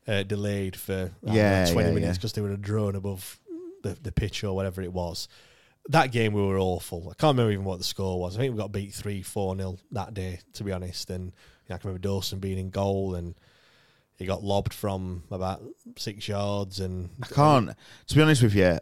uh, 0.07 0.23
delayed 0.23 0.75
for 0.75 1.11
don't 1.23 1.23
know, 1.23 1.33
Yeah, 1.33 1.65
20 1.71 1.87
yeah, 1.89 1.93
minutes 1.93 2.07
yeah. 2.09 2.13
because 2.13 2.33
they 2.33 2.41
were 2.41 2.51
a 2.51 2.57
drone 2.57 2.95
above 2.95 3.39
the, 3.83 3.97
the 4.01 4.11
pitch 4.11 4.43
or 4.43 4.55
whatever 4.55 4.81
it 4.81 4.93
was. 4.93 5.27
That 5.89 6.11
game, 6.13 6.31
we 6.33 6.41
were 6.41 6.57
awful. 6.57 7.09
I 7.09 7.13
can't 7.19 7.35
remember 7.35 7.51
even 7.51 7.65
what 7.65 7.77
the 7.77 7.83
score 7.83 8.19
was. 8.19 8.35
I 8.37 8.39
think 8.39 8.53
we 8.53 8.57
got 8.59 8.71
beat 8.71 8.93
3 8.93 9.21
4 9.21 9.55
nil 9.55 9.79
that 9.91 10.13
day, 10.13 10.39
to 10.53 10.63
be 10.63 10.71
honest. 10.71 11.09
And 11.09 11.33
I 11.73 11.77
can 11.77 11.89
remember 11.89 12.07
Dawson 12.07 12.39
being 12.39 12.57
in 12.57 12.69
goal 12.69 13.15
and 13.15 13.35
he 14.17 14.25
got 14.25 14.43
lobbed 14.43 14.73
from 14.73 15.23
about 15.31 15.61
six 15.97 16.27
yards. 16.27 16.79
And 16.79 17.09
I 17.21 17.27
can't. 17.27 17.69
To 18.07 18.15
be 18.15 18.21
honest 18.21 18.43
with 18.43 18.55
you, 18.55 18.79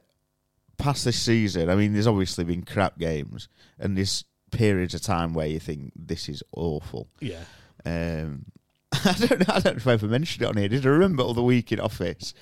past 0.78 1.06
this 1.06 1.20
season, 1.20 1.70
I 1.70 1.76
mean, 1.76 1.94
there's 1.94 2.08
obviously 2.08 2.44
been 2.44 2.64
crap 2.64 2.98
games, 3.00 3.48
and 3.80 3.98
there's 3.98 4.26
periods 4.52 4.94
of 4.94 5.02
time 5.02 5.34
where 5.34 5.48
you 5.48 5.60
think 5.60 5.94
this 5.96 6.28
is 6.28 6.44
awful. 6.56 7.08
Yeah. 7.22 7.44
Um, 7.86 8.46
I 8.92 9.14
don't 9.18 9.40
know. 9.40 9.46
I 9.56 9.60
don't 9.60 9.66
know 9.76 9.78
if 9.78 9.88
I 9.88 9.94
ever 9.94 10.08
mentioned 10.08 10.44
it 10.44 10.50
on 10.50 10.58
here. 10.58 10.68
Did 10.68 10.86
I 10.86 10.90
remember 10.90 11.24
all 11.24 11.34
the 11.34 11.42
week 11.44 11.72
in 11.72 11.80
office? 11.80 12.34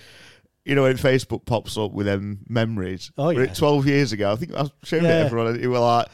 You 0.66 0.76
know, 0.76 0.84
when 0.84 0.98
Facebook 0.98 1.46
pops 1.46 1.78
up 1.78 1.92
with 1.92 2.06
them 2.08 2.40
memories. 2.50 3.12
Oh, 3.18 3.30
yeah. 3.30 3.46
Twelve 3.54 3.86
years 3.88 4.12
ago, 4.12 4.32
I 4.32 4.36
think 4.36 4.54
I 4.56 4.64
was 4.64 4.72
showing 4.84 5.04
Yeah. 5.04 5.10
it 5.10 5.20
to 5.20 5.26
everyone. 5.28 5.48
And 5.54 5.62
you 5.62 5.70
were 5.70 5.80
like, 5.80 6.08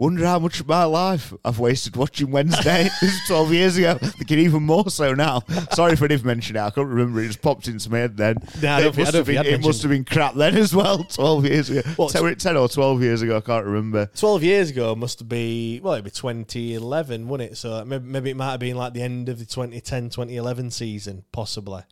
"Wonder 0.00 0.24
how 0.24 0.38
much 0.38 0.60
of 0.60 0.66
my 0.66 0.84
life 0.84 1.34
I've 1.44 1.58
wasted 1.58 1.94
watching 1.94 2.30
Wednesday." 2.30 2.88
this 3.02 3.12
is 3.12 3.20
twelve 3.26 3.52
years 3.52 3.76
ago. 3.76 3.98
Thinking 3.98 4.38
even 4.38 4.62
more 4.62 4.88
so 4.88 5.12
now. 5.12 5.42
Sorry 5.72 5.92
if 5.92 6.02
I 6.02 6.06
did 6.06 6.24
mention 6.24 6.56
it. 6.56 6.60
I 6.60 6.70
can't 6.70 6.88
remember. 6.88 7.20
It 7.20 7.26
just 7.26 7.42
popped 7.42 7.68
into 7.68 7.90
my 7.90 7.98
head 7.98 8.16
then. 8.16 8.36
Don't 8.60 8.84
it 8.86 8.96
must 8.96 9.12
have 9.12 9.26
been. 9.26 9.44
It 9.44 9.62
must 9.62 9.82
have 9.82 9.90
been 9.90 10.06
crap 10.06 10.34
then 10.34 10.56
as 10.56 10.74
well. 10.74 11.04
Twelve 11.10 11.44
years 11.44 11.68
ago. 11.68 11.82
ten 12.08 12.22
ten, 12.22 12.36
ten 12.36 12.56
or 12.56 12.66
twelve 12.68 13.02
years 13.02 13.20
ago. 13.20 13.36
I 13.36 13.40
can't 13.40 13.66
remember. 13.66 14.10
12 14.16 14.42
years 14.42 14.70
ago 14.70 14.94
must 14.94 15.28
be 15.28 15.80
well 15.82 15.94
it'd 15.94 16.04
be 16.04 16.10
2011 16.10 17.28
wouldn't 17.28 17.52
it 17.52 17.56
so 17.56 17.84
maybe, 17.84 18.04
maybe 18.04 18.30
it 18.30 18.36
might 18.36 18.52
have 18.52 18.60
been 18.60 18.76
like 18.76 18.92
the 18.92 19.02
end 19.02 19.28
of 19.28 19.38
the 19.38 19.44
2010 19.44 20.04
2011 20.04 20.70
season 20.70 21.24
possibly 21.32 21.82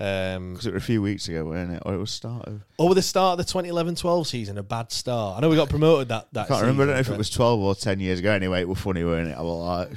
um 0.00 0.52
Because 0.52 0.66
it 0.66 0.74
was 0.74 0.82
a 0.82 0.86
few 0.86 1.02
weeks 1.02 1.28
ago, 1.28 1.44
wasn't 1.46 1.72
it? 1.72 1.82
Or 1.84 1.94
it 1.94 1.98
was 1.98 2.10
start 2.10 2.46
of. 2.46 2.62
or 2.78 2.94
the 2.94 3.02
start 3.02 3.38
of 3.40 3.46
the 3.46 3.52
2011-12 3.52 4.26
season 4.26 4.56
a 4.58 4.62
bad 4.62 4.92
start 4.92 5.38
I 5.38 5.40
know 5.40 5.48
we 5.48 5.56
got 5.56 5.68
promoted 5.68 6.08
that 6.08 6.28
that 6.32 6.44
I 6.44 6.48
can't 6.48 6.60
remember. 6.60 6.84
I 6.84 6.86
don't 6.86 6.94
know 6.96 7.00
if 7.00 7.08
it 7.10 7.18
was 7.18 7.30
twelve 7.30 7.60
or 7.60 7.74
ten 7.74 7.98
years 8.00 8.20
ago. 8.20 8.30
Anyway, 8.32 8.60
it 8.60 8.68
was 8.68 8.78
funny, 8.78 9.02
weren't 9.04 9.28
it? 9.28 9.36
I 9.36 9.42
was 9.42 9.96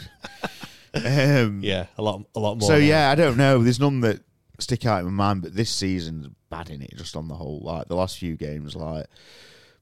like, 0.96 1.06
um, 1.06 1.60
yeah 1.64 1.86
a 1.98 2.02
lot 2.02 2.24
a 2.36 2.40
lot 2.40 2.56
more 2.58 2.68
So 2.68 2.74
now. 2.74 2.80
yeah, 2.86 3.12
I 3.12 3.16
don't 3.16 3.38
know. 3.38 3.62
There's 3.64 3.80
none 3.80 4.02
that 4.02 4.22
stick 4.60 4.86
out 4.86 5.00
in 5.02 5.06
my 5.06 5.12
mind, 5.12 5.42
but 5.44 5.56
this 5.56 5.70
season's 5.70 6.28
bad 6.50 6.70
in 6.70 6.82
it. 6.82 6.96
Just 6.98 7.16
on 7.16 7.28
the 7.28 7.36
whole, 7.36 7.62
like 7.64 7.88
the 7.88 7.96
last 7.96 8.18
few 8.18 8.36
games, 8.38 8.76
like 8.76 9.06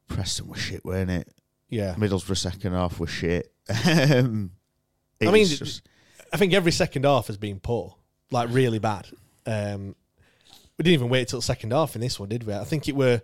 Preston 0.07 0.47
was 0.47 0.59
shit, 0.59 0.83
weren't 0.85 1.11
it? 1.11 1.27
yeah 1.71 1.93
Middlesbrough 1.95 2.35
second 2.35 2.73
half 2.73 2.99
was 2.99 3.09
shit. 3.11 3.53
um, 3.85 4.51
I 5.21 5.29
mean 5.31 5.45
just, 5.45 5.88
I 6.33 6.38
think 6.38 6.53
every 6.53 6.71
second 6.71 7.05
half 7.05 7.27
has 7.27 7.38
been 7.38 7.59
poor 7.59 7.95
like 8.31 8.49
really 8.51 8.79
bad 8.79 9.07
um 9.45 9.95
we 10.79 10.83
didn't 10.83 10.95
even 10.95 11.09
wait 11.09 11.27
till 11.27 11.41
second 11.41 11.71
half 11.71 11.93
in 11.93 12.01
this 12.01 12.19
one 12.19 12.29
did 12.29 12.43
we 12.43 12.53
I 12.55 12.63
think 12.63 12.88
it 12.88 12.95
were 12.95 13.21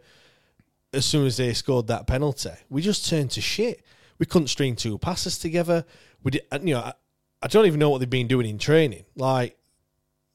as 0.95 1.05
soon 1.05 1.27
as 1.27 1.37
they 1.37 1.53
scored 1.53 1.87
that 1.87 2.07
penalty, 2.07 2.51
we 2.69 2.81
just 2.81 3.07
turned 3.07 3.31
to 3.31 3.41
shit. 3.41 3.83
We 4.17 4.25
couldn't 4.25 4.47
string 4.47 4.75
two 4.75 4.97
passes 4.97 5.37
together. 5.37 5.85
We 6.23 6.31
did, 6.31 6.43
you 6.61 6.73
know, 6.75 6.79
I, 6.79 6.93
I 7.41 7.47
don't 7.47 7.65
even 7.65 7.79
know 7.79 7.89
what 7.89 7.99
they've 7.99 8.09
been 8.09 8.27
doing 8.27 8.47
in 8.47 8.57
training. 8.57 9.03
Like, 9.15 9.57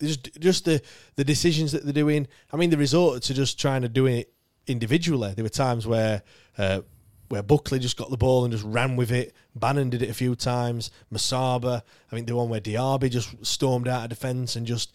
just 0.01 0.39
just 0.41 0.65
the 0.67 0.83
the 1.17 1.25
decisions 1.25 1.73
that 1.73 1.85
they're 1.85 1.93
doing. 1.93 2.29
I 2.53 2.57
mean, 2.57 2.71
they 2.71 2.77
resorted 2.77 3.23
to 3.25 3.35
just 3.35 3.59
trying 3.59 3.83
to 3.83 3.89
do 3.89 4.07
it 4.07 4.33
individually. 4.67 5.33
There 5.35 5.45
were 5.45 5.49
times 5.49 5.87
where 5.87 6.23
uh, 6.59 6.83
where 7.29 7.43
Buckley 7.43 7.79
just 7.79 7.97
got 7.97 8.11
the 8.11 8.17
ball 8.17 8.45
and 8.45 8.53
just 8.53 8.65
ran 8.65 8.97
with 8.97 9.11
it. 9.11 9.35
Bannan 9.55 9.91
did 9.91 10.03
it 10.03 10.11
a 10.11 10.15
few 10.15 10.35
times. 10.35 10.91
Musaba, 11.13 11.83
I 12.11 12.15
think 12.15 12.27
the 12.27 12.37
one 12.37 12.49
where 12.49 12.61
Diaby 12.61 13.11
just 13.11 13.35
stormed 13.45 13.89
out 13.89 14.05
of 14.05 14.11
defence 14.11 14.57
and 14.57 14.67
just 14.67 14.95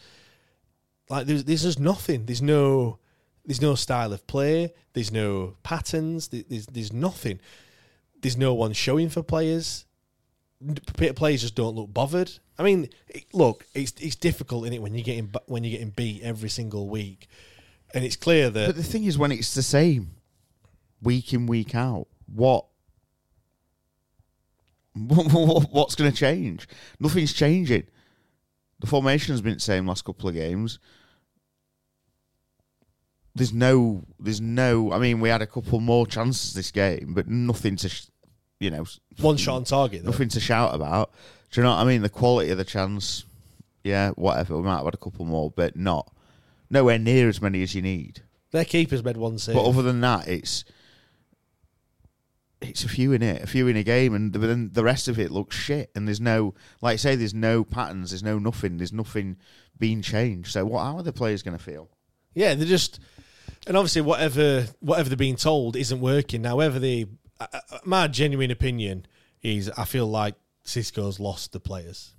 like 1.10 1.28
there's 1.28 1.44
there's 1.44 1.64
just 1.64 1.80
nothing. 1.80 2.26
There's 2.26 2.42
no 2.42 3.00
there's 3.46 3.62
no 3.62 3.76
style 3.76 4.14
of 4.14 4.26
play. 4.28 4.74
There's 4.94 5.12
no 5.12 5.58
patterns. 5.64 6.30
There's 6.30 6.66
there's 6.68 6.94
nothing. 6.94 7.40
There's 8.22 8.38
no 8.38 8.54
one 8.54 8.74
showing 8.74 9.10
for 9.10 9.22
players. 9.22 9.86
Players 10.96 11.42
just 11.42 11.56
don't 11.56 11.76
look 11.76 11.94
bothered. 11.94 12.32
I 12.58 12.64
mean, 12.64 12.90
look, 13.34 13.66
it's 13.74 13.94
it's 14.00 14.16
difficult 14.16 14.66
in 14.66 14.74
it 14.74 14.82
when 14.82 14.96
you're 14.96 15.04
getting 15.04 15.32
when 15.48 15.64
you're 15.64 15.78
getting 15.78 15.92
beat 15.92 16.24
every 16.24 16.50
single 16.50 16.90
week, 16.90 17.28
and 17.94 18.04
it's 18.04 18.16
clear 18.16 18.50
that 18.50 18.68
but 18.68 18.76
the 18.76 18.84
thing 18.84 19.04
is, 19.04 19.18
when 19.18 19.32
it's 19.32 19.54
the 19.54 19.62
same 19.62 20.12
week 21.02 21.34
in 21.34 21.46
week 21.46 21.76
out, 21.76 22.08
what? 22.34 22.66
What's 24.96 25.96
going 25.96 26.10
to 26.10 26.18
change? 26.18 26.70
Nothing's 27.02 27.34
changing. 27.34 27.84
The 28.86 28.92
formation's 28.92 29.42
been 29.42 29.56
the 29.56 29.60
same 29.60 29.88
last 29.88 30.06
couple 30.06 30.30
of 30.30 30.36
games. 30.36 30.78
There's 33.34 33.52
no, 33.52 34.04
there's 34.20 34.40
no. 34.40 34.92
I 34.92 35.00
mean, 35.00 35.20
we 35.20 35.30
had 35.30 35.42
a 35.42 35.48
couple 35.48 35.80
more 35.80 36.06
chances 36.06 36.54
this 36.54 36.70
game, 36.70 37.14
but 37.16 37.28
nothing 37.28 37.78
to, 37.78 37.90
sh- 37.90 38.06
you 38.60 38.70
know, 38.70 38.86
one 39.20 39.38
shot 39.38 39.56
on 39.56 39.64
target. 39.64 40.04
Though. 40.04 40.12
nothing 40.12 40.30
to 40.30 40.40
shout 40.40 40.76
about. 40.76 41.12
Do 41.50 41.62
you 41.62 41.64
know 41.64 41.72
what 41.72 41.80
I 41.80 41.86
mean? 41.86 42.04
The 42.04 42.10
quality 42.10 42.52
of 42.52 42.60
the 42.60 42.64
chance, 42.64 43.26
yeah, 43.84 44.12
whatever. 44.12 44.56
We 44.56 44.62
might 44.62 44.76
have 44.76 44.86
had 44.86 44.94
a 44.94 44.98
couple 44.98 45.26
more, 45.26 45.50
but 45.50 45.76
not 45.76 46.14
nowhere 46.70 47.00
near 47.00 47.28
as 47.28 47.42
many 47.42 47.64
as 47.64 47.74
you 47.74 47.82
need. 47.82 48.22
Their 48.52 48.66
keepers 48.66 49.04
made 49.04 49.18
one 49.18 49.40
save. 49.40 49.56
But 49.56 49.66
other 49.66 49.82
than 49.82 50.00
that, 50.02 50.28
it's 50.28 50.64
it's 52.70 52.84
a 52.84 52.90
few 52.90 53.12
in 53.14 53.22
it, 53.22 53.42
a 53.44 53.48
few 53.48 53.68
in 53.68 53.76
a 53.76 53.84
game, 53.84 54.14
and 54.14 54.34
then 54.34 54.70
the 54.74 54.84
rest 54.84 55.08
of 55.08 55.20
it 55.20 55.32
looks 55.32 55.56
shit. 55.56 55.92
And 55.96 56.08
there's 56.08 56.22
no, 56.22 56.54
like 56.82 56.94
I 56.94 56.98
say, 56.98 57.16
there's 57.16 57.34
no 57.34 57.64
patterns, 57.64 58.12
there's 58.12 58.24
no 58.24 58.38
nothing, 58.40 58.78
there's 58.78 58.94
nothing 58.94 59.38
being 59.78 60.02
changed. 60.02 60.52
So 60.52 60.66
what? 60.66 60.84
How 60.84 60.98
are 60.98 61.04
the 61.04 61.14
players 61.14 61.44
going 61.44 61.58
to 61.58 61.64
feel? 61.64 61.90
Yeah, 62.34 62.54
they're 62.56 62.68
just, 62.68 63.00
and 63.68 63.78
obviously 63.78 64.02
whatever 64.02 64.66
whatever 64.80 65.10
they're 65.10 65.16
being 65.18 65.36
told 65.38 65.76
isn't 65.76 66.00
working. 66.02 66.42
They, 66.44 66.50
I- 67.40 67.48
I- 67.54 67.80
my 67.84 68.08
genuine 68.08 68.52
opinion 68.52 69.06
is, 69.42 69.70
I 69.78 69.86
feel 69.86 70.08
like 70.08 70.36
Xisco's 70.66 71.20
lost 71.20 71.52
the 71.52 71.60
players. 71.60 72.14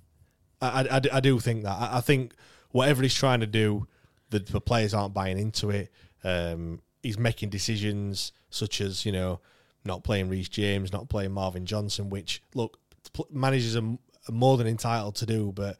I, 0.61 0.87
I, 0.89 1.01
I 1.17 1.19
do 1.19 1.39
think 1.39 1.63
that. 1.63 1.77
I, 1.77 1.97
I 1.97 2.01
think 2.01 2.33
whatever 2.71 3.03
he's 3.03 3.13
trying 3.13 3.41
to 3.41 3.47
do, 3.47 3.87
the, 4.29 4.39
the 4.39 4.61
players 4.61 4.93
aren't 4.93 5.13
buying 5.13 5.37
into 5.37 5.69
it. 5.69 5.91
Um, 6.23 6.81
he's 7.03 7.17
making 7.19 7.49
decisions 7.49 8.31
such 8.49 8.81
as 8.81 9.05
you 9.05 9.11
know 9.11 9.39
not 9.87 10.03
playing 10.03 10.29
Reece 10.29 10.49
James, 10.49 10.93
not 10.93 11.09
playing 11.09 11.31
Marvin 11.31 11.65
Johnson, 11.65 12.09
which 12.09 12.43
look 12.53 12.77
managers 13.31 13.75
are, 13.75 13.97
more 14.29 14.57
than 14.57 14.67
entitled 14.67 15.15
to 15.15 15.25
do, 15.25 15.53
but 15.55 15.77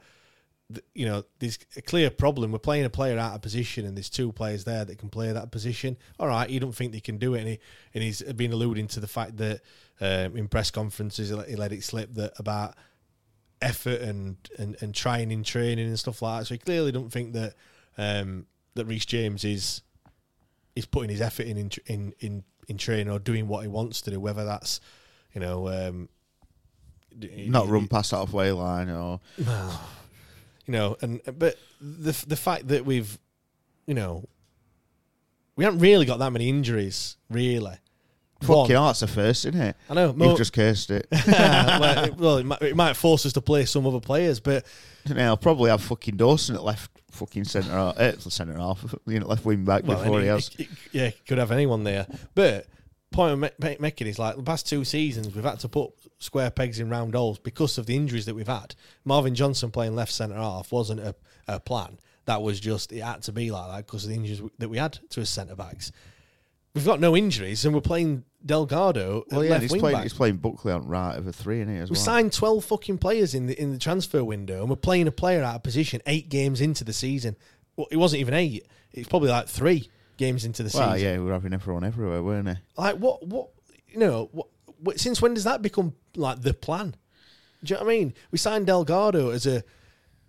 you 0.94 1.06
know, 1.06 1.24
there's 1.40 1.60
a 1.78 1.82
clear 1.82 2.10
problem. 2.10 2.52
We're 2.52 2.60
playing 2.60 2.86
a 2.86 2.90
player 2.90 3.18
out 3.18 3.36
of 3.36 3.42
position, 3.42 3.86
and 3.86 3.96
there's 3.96 4.10
two 4.10 4.32
players 4.34 4.66
there 4.66 4.84
that 4.84 4.98
can 4.98 5.10
play 5.10 5.32
that 5.32 5.52
position. 5.52 5.98
All 6.20 6.28
right, 6.28 6.50
you 6.50 6.60
don't 6.60 6.76
think 6.76 6.92
they 6.92 7.00
can 7.00 7.18
do 7.18 7.36
it, 7.36 7.40
and, 7.40 7.48
he, 7.48 7.60
and 7.94 8.04
he's 8.04 8.22
been 8.22 8.52
alluding 8.52 8.88
to 8.90 9.00
the 9.00 9.08
fact 9.08 9.38
that 9.38 9.62
um, 10.02 10.36
in 10.36 10.48
press 10.48 10.70
conferences 10.72 11.30
he 11.30 11.56
let, 11.56 11.72
it 11.72 11.84
slip 11.84 12.14
that 12.16 12.34
about 12.38 12.76
effort 13.62 14.02
and, 14.02 14.38
and 14.60 14.78
and 14.82 14.94
trying 14.94 15.32
in 15.32 15.44
training 15.44 15.88
and 15.88 15.98
stuff 15.98 16.22
like 16.22 16.42
that. 16.42 16.46
So 16.46 16.56
he 16.56 16.60
clearly 16.60 16.92
don't 16.92 17.12
think 17.12 17.34
that 17.34 17.56
um, 17.98 18.46
that 18.76 18.86
Reece 18.86 19.06
James 19.06 19.44
is 19.44 19.82
is 20.78 20.86
putting 20.86 21.10
his 21.10 21.22
effort 21.22 21.46
in 21.48 21.58
in 21.58 21.70
in 21.88 22.14
in, 22.20 22.44
in 22.68 22.78
training 22.78 23.10
or 23.10 23.20
doing 23.20 23.48
what 23.48 23.62
he 23.64 23.68
wants 23.68 24.02
to 24.02 24.12
do, 24.12 24.20
whether 24.20 24.46
that's 24.46 24.80
you 25.34 25.42
know. 25.42 25.68
Um, 25.68 26.10
Not 27.20 27.68
run 27.68 27.88
past 27.88 28.12
that 28.12 28.18
halfway 28.18 28.52
line 28.52 28.90
or 28.90 29.20
you 29.40 30.72
know, 30.74 30.98
and 31.02 31.22
but 31.38 31.58
the 31.82 32.12
the 32.28 32.36
fact 32.36 32.68
that 32.68 32.86
we've, 32.86 33.18
you 33.86 33.94
know, 33.94 34.24
we 35.56 35.64
haven't 35.64 35.80
really 35.80 36.06
got 36.06 36.20
that 36.20 36.32
many 36.32 36.50
injuries, 36.50 37.18
really. 37.30 37.78
fucking 38.42 38.76
One. 38.76 38.76
art's 38.76 39.00
the 39.00 39.08
first, 39.08 39.46
isn't 39.46 39.60
it? 39.60 39.76
I 39.90 39.94
know. 39.94 40.14
Mo- 40.14 40.30
You've 40.30 40.38
just 40.38 40.54
cursed 40.54 40.92
it. 40.92 41.08
well, 41.28 42.04
it, 42.06 42.16
well, 42.18 42.38
it 42.38 42.46
might, 42.46 42.62
it 42.62 42.76
might 42.76 42.96
force 42.96 43.26
us 43.26 43.34
to 43.34 43.42
play 43.42 43.66
some 43.66 43.88
other 43.88 44.00
players, 44.02 44.40
but 44.40 44.66
Now 45.10 45.28
I'll 45.30 45.38
probably 45.38 45.72
have 45.72 45.82
fucking 45.82 46.18
Dawson 46.18 46.56
at 46.56 46.64
left 46.64 46.92
fucking 47.18 47.44
centre 47.46 47.72
half, 47.72 47.98
uh, 47.98 48.18
centre 48.20 48.58
half, 48.58 48.96
you 49.08 49.20
know, 49.20 49.28
left 49.28 49.46
wing 49.46 49.64
back 49.66 49.84
well, 49.86 49.98
before 49.98 50.18
any- 50.18 50.26
he 50.26 50.30
has. 50.30 50.50
it- 50.58 50.60
it- 50.62 50.68
yeah, 50.92 51.10
could 51.28 51.38
have 51.38 51.52
anyone 51.52 51.84
there. 51.84 52.08
But 52.36 52.68
point 53.12 53.34
I'm 53.34 53.40
ma- 53.42 53.50
ma- 53.60 53.76
making 53.80 54.08
is 54.08 54.20
like 54.20 54.36
the 54.36 54.44
past 54.44 54.68
two 54.68 54.84
seasons 54.84 55.34
we've 55.34 55.44
had 55.44 55.60
to 55.62 55.70
put 55.70 55.92
square 56.20 56.50
pegs 56.52 56.80
in 56.80 56.90
round 56.90 57.14
holes 57.16 57.40
because 57.40 57.78
of 57.78 57.86
the 57.86 57.96
injuries 57.96 58.26
that 58.26 58.36
we've 58.36 58.48
had. 58.48 58.76
Marvin 59.06 59.36
Johnson 59.36 59.72
playing 59.72 59.96
left 59.96 60.12
centre 60.12 60.36
half 60.36 60.72
wasn't 60.72 61.00
a, 61.00 61.16
a 61.48 61.60
plan. 61.60 62.00
That 62.26 62.42
was 62.42 62.60
just 62.60 62.92
it 62.92 63.02
had 63.02 63.22
to 63.24 63.32
be 63.32 63.52
like 63.52 63.72
that 63.72 63.86
because 63.86 64.04
of 64.04 64.10
the 64.10 64.16
injuries 64.18 64.42
that 64.58 64.68
we 64.70 64.78
had 64.78 65.00
to 65.12 65.20
his 65.22 65.30
centre 65.30 65.56
backs. 65.56 65.92
We've 66.78 66.86
got 66.86 67.00
no 67.00 67.16
injuries 67.16 67.66
and 67.66 67.74
we're 67.76 67.82
playing 67.82 68.24
Delgado 68.46 69.24
Well, 69.32 69.44
yeah, 69.44 69.60
he's 69.60 69.70
playing. 69.74 69.96
back. 69.96 70.04
He's 70.04 70.14
playing 70.14 70.38
Buckley 70.38 70.72
on 70.72 70.88
right 70.88 71.16
of 71.18 71.28
a 71.28 71.34
three, 71.34 71.62
isn't 71.62 71.74
he? 71.76 71.80
As 71.82 71.90
We 71.90 71.96
well. 71.96 72.04
signed 72.04 72.34
twelve 72.34 72.64
fucking 72.66 72.98
players 73.00 73.34
in 73.34 73.48
the 73.48 73.60
in 73.60 73.72
the 73.74 73.80
transfer 73.80 74.24
window, 74.24 74.62
and 74.62 74.70
we're 74.70 74.76
playing 74.76 75.08
a 75.08 75.12
player 75.12 75.44
out 75.44 75.56
of 75.56 75.64
position 75.64 76.02
eight 76.06 76.30
games 76.30 76.62
into 76.62 76.84
the 76.84 76.94
season. 76.94 77.36
Well, 77.76 77.88
it 77.92 77.98
wasn't 77.98 78.22
even 78.22 78.34
eight; 78.34 78.66
it's 78.94 79.08
probably 79.10 79.30
like 79.30 79.48
three 79.48 79.90
games 80.18 80.46
into 80.46 80.64
the 80.64 80.72
well, 80.78 80.94
season. 80.94 81.08
yeah, 81.08 81.18
we 81.18 81.26
were 81.26 81.34
having 81.34 81.54
everyone 81.54 81.84
everywhere, 81.84 82.24
weren't 82.24 82.46
they? 82.46 82.58
Like 82.78 82.96
what? 82.98 83.26
What? 83.28 83.50
You 83.90 84.00
know? 84.00 84.30
What, 84.32 84.48
what? 84.80 85.00
Since 85.00 85.22
when 85.22 85.34
does 85.34 85.44
that 85.44 85.62
become 85.62 85.94
like 86.16 86.42
the 86.42 86.54
plan? 86.54 86.96
Do 87.64 87.74
you 87.74 87.80
know 87.80 87.86
what 87.86 87.92
I 87.94 87.98
mean? 87.98 88.14
We 88.32 88.38
signed 88.38 88.68
Delgado 88.68 89.30
as 89.32 89.46
a 89.48 89.64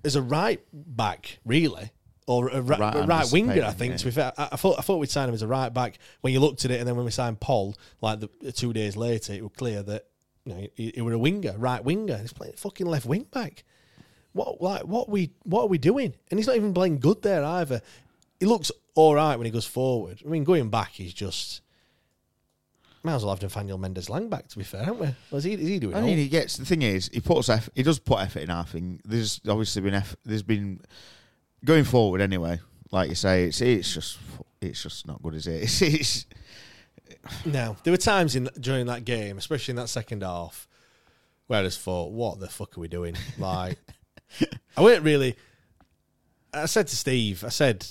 as 0.04 0.16
a 0.16 0.22
right 0.22 0.60
back, 0.72 1.38
really, 1.44 1.90
or 2.28 2.48
a, 2.48 2.60
right, 2.60 3.08
Right 3.08 3.32
winger. 3.32 3.64
I 3.64 3.72
think. 3.72 3.92
yeah. 3.92 3.96
To 3.96 4.04
be 4.04 4.10
fair, 4.10 4.32
I, 4.36 4.48
I 4.52 4.56
thought 4.56 4.78
I 4.78 4.82
thought 4.82 4.98
we'd 4.98 5.10
sign 5.10 5.28
him 5.28 5.34
as 5.34 5.42
a 5.42 5.48
right 5.48 5.72
back. 5.72 5.98
When 6.20 6.32
you 6.32 6.40
looked 6.40 6.64
at 6.64 6.70
it, 6.70 6.78
and 6.78 6.86
then 6.86 6.94
when 6.94 7.04
we 7.04 7.10
signed 7.10 7.40
Paul, 7.40 7.74
like 8.00 8.20
the, 8.20 8.52
two 8.52 8.72
days 8.72 8.96
later, 8.96 9.32
it 9.32 9.42
was 9.42 9.52
clear 9.56 9.82
that 9.82 10.06
you 10.44 10.54
know 10.54 10.66
he, 10.74 10.92
he 10.94 11.00
was 11.00 11.14
a 11.14 11.18
winger, 11.18 11.54
right 11.56 11.82
winger. 11.82 12.18
He's 12.18 12.32
playing 12.32 12.54
fucking 12.56 12.86
left 12.86 13.06
wing 13.06 13.26
back. 13.32 13.64
What 14.32 14.60
like 14.60 14.82
what 14.82 15.08
we 15.08 15.30
what 15.44 15.62
are 15.62 15.68
we 15.68 15.78
doing? 15.78 16.14
And 16.30 16.38
he's 16.38 16.46
not 16.46 16.56
even 16.56 16.74
playing 16.74 17.00
good 17.00 17.22
there 17.22 17.42
either. 17.42 17.80
He 18.38 18.46
looks 18.46 18.70
all 18.94 19.14
right 19.14 19.36
when 19.36 19.46
he 19.46 19.50
goes 19.50 19.66
forward. 19.66 20.22
I 20.24 20.28
mean, 20.28 20.44
going 20.44 20.68
back, 20.70 20.90
he's 20.92 21.14
just. 21.14 21.62
Might 23.04 23.14
as 23.14 23.22
well 23.24 23.32
have 23.32 23.40
Nathaniel 23.42 23.78
Mendez-Laing 23.78 24.28
back. 24.28 24.48
To 24.48 24.58
be 24.58 24.64
fair, 24.64 24.82
haven't 24.84 25.00
we? 25.00 25.14
Was 25.30 25.44
he? 25.44 25.54
Is 25.54 25.68
he 25.68 25.78
doing? 25.78 25.94
I 25.94 26.00
all? 26.00 26.06
mean, 26.06 26.18
he 26.18 26.28
gets 26.28 26.56
the 26.56 26.64
thing 26.64 26.82
is 26.82 27.08
he 27.12 27.20
puts 27.20 27.48
effort, 27.48 27.72
he 27.76 27.84
does 27.84 28.00
put 28.00 28.20
effort 28.20 28.40
in. 28.40 28.50
I 28.50 28.64
think 28.64 29.02
there's 29.04 29.40
obviously 29.48 29.82
been 29.82 29.94
effort, 29.94 30.18
there's 30.24 30.42
been 30.42 30.80
going 31.64 31.84
forward 31.84 32.20
anyway. 32.20 32.60
Like 32.90 33.08
you 33.08 33.14
say, 33.14 33.44
it's 33.44 33.60
it's 33.60 33.92
just 33.92 34.18
it's 34.60 34.82
just 34.82 35.06
not 35.06 35.22
good, 35.22 35.34
is 35.34 35.46
it? 35.46 35.62
It's, 35.62 35.82
it's 35.82 36.26
No, 37.44 37.76
there 37.84 37.92
were 37.92 37.98
times 37.98 38.36
in 38.36 38.48
during 38.60 38.86
that 38.86 39.04
game, 39.04 39.38
especially 39.38 39.72
in 39.72 39.76
that 39.76 39.88
second 39.88 40.22
half, 40.22 40.68
where 41.46 41.60
I 41.60 41.62
just 41.64 41.80
thought, 41.80 42.12
"What 42.12 42.40
the 42.40 42.48
fuck 42.48 42.76
are 42.76 42.80
we 42.80 42.88
doing?" 42.88 43.16
Like, 43.38 43.78
I 44.76 44.82
weren't 44.82 45.04
really. 45.04 45.36
I 46.52 46.66
said 46.66 46.86
to 46.88 46.96
Steve, 46.96 47.44
I 47.44 47.50
said 47.50 47.86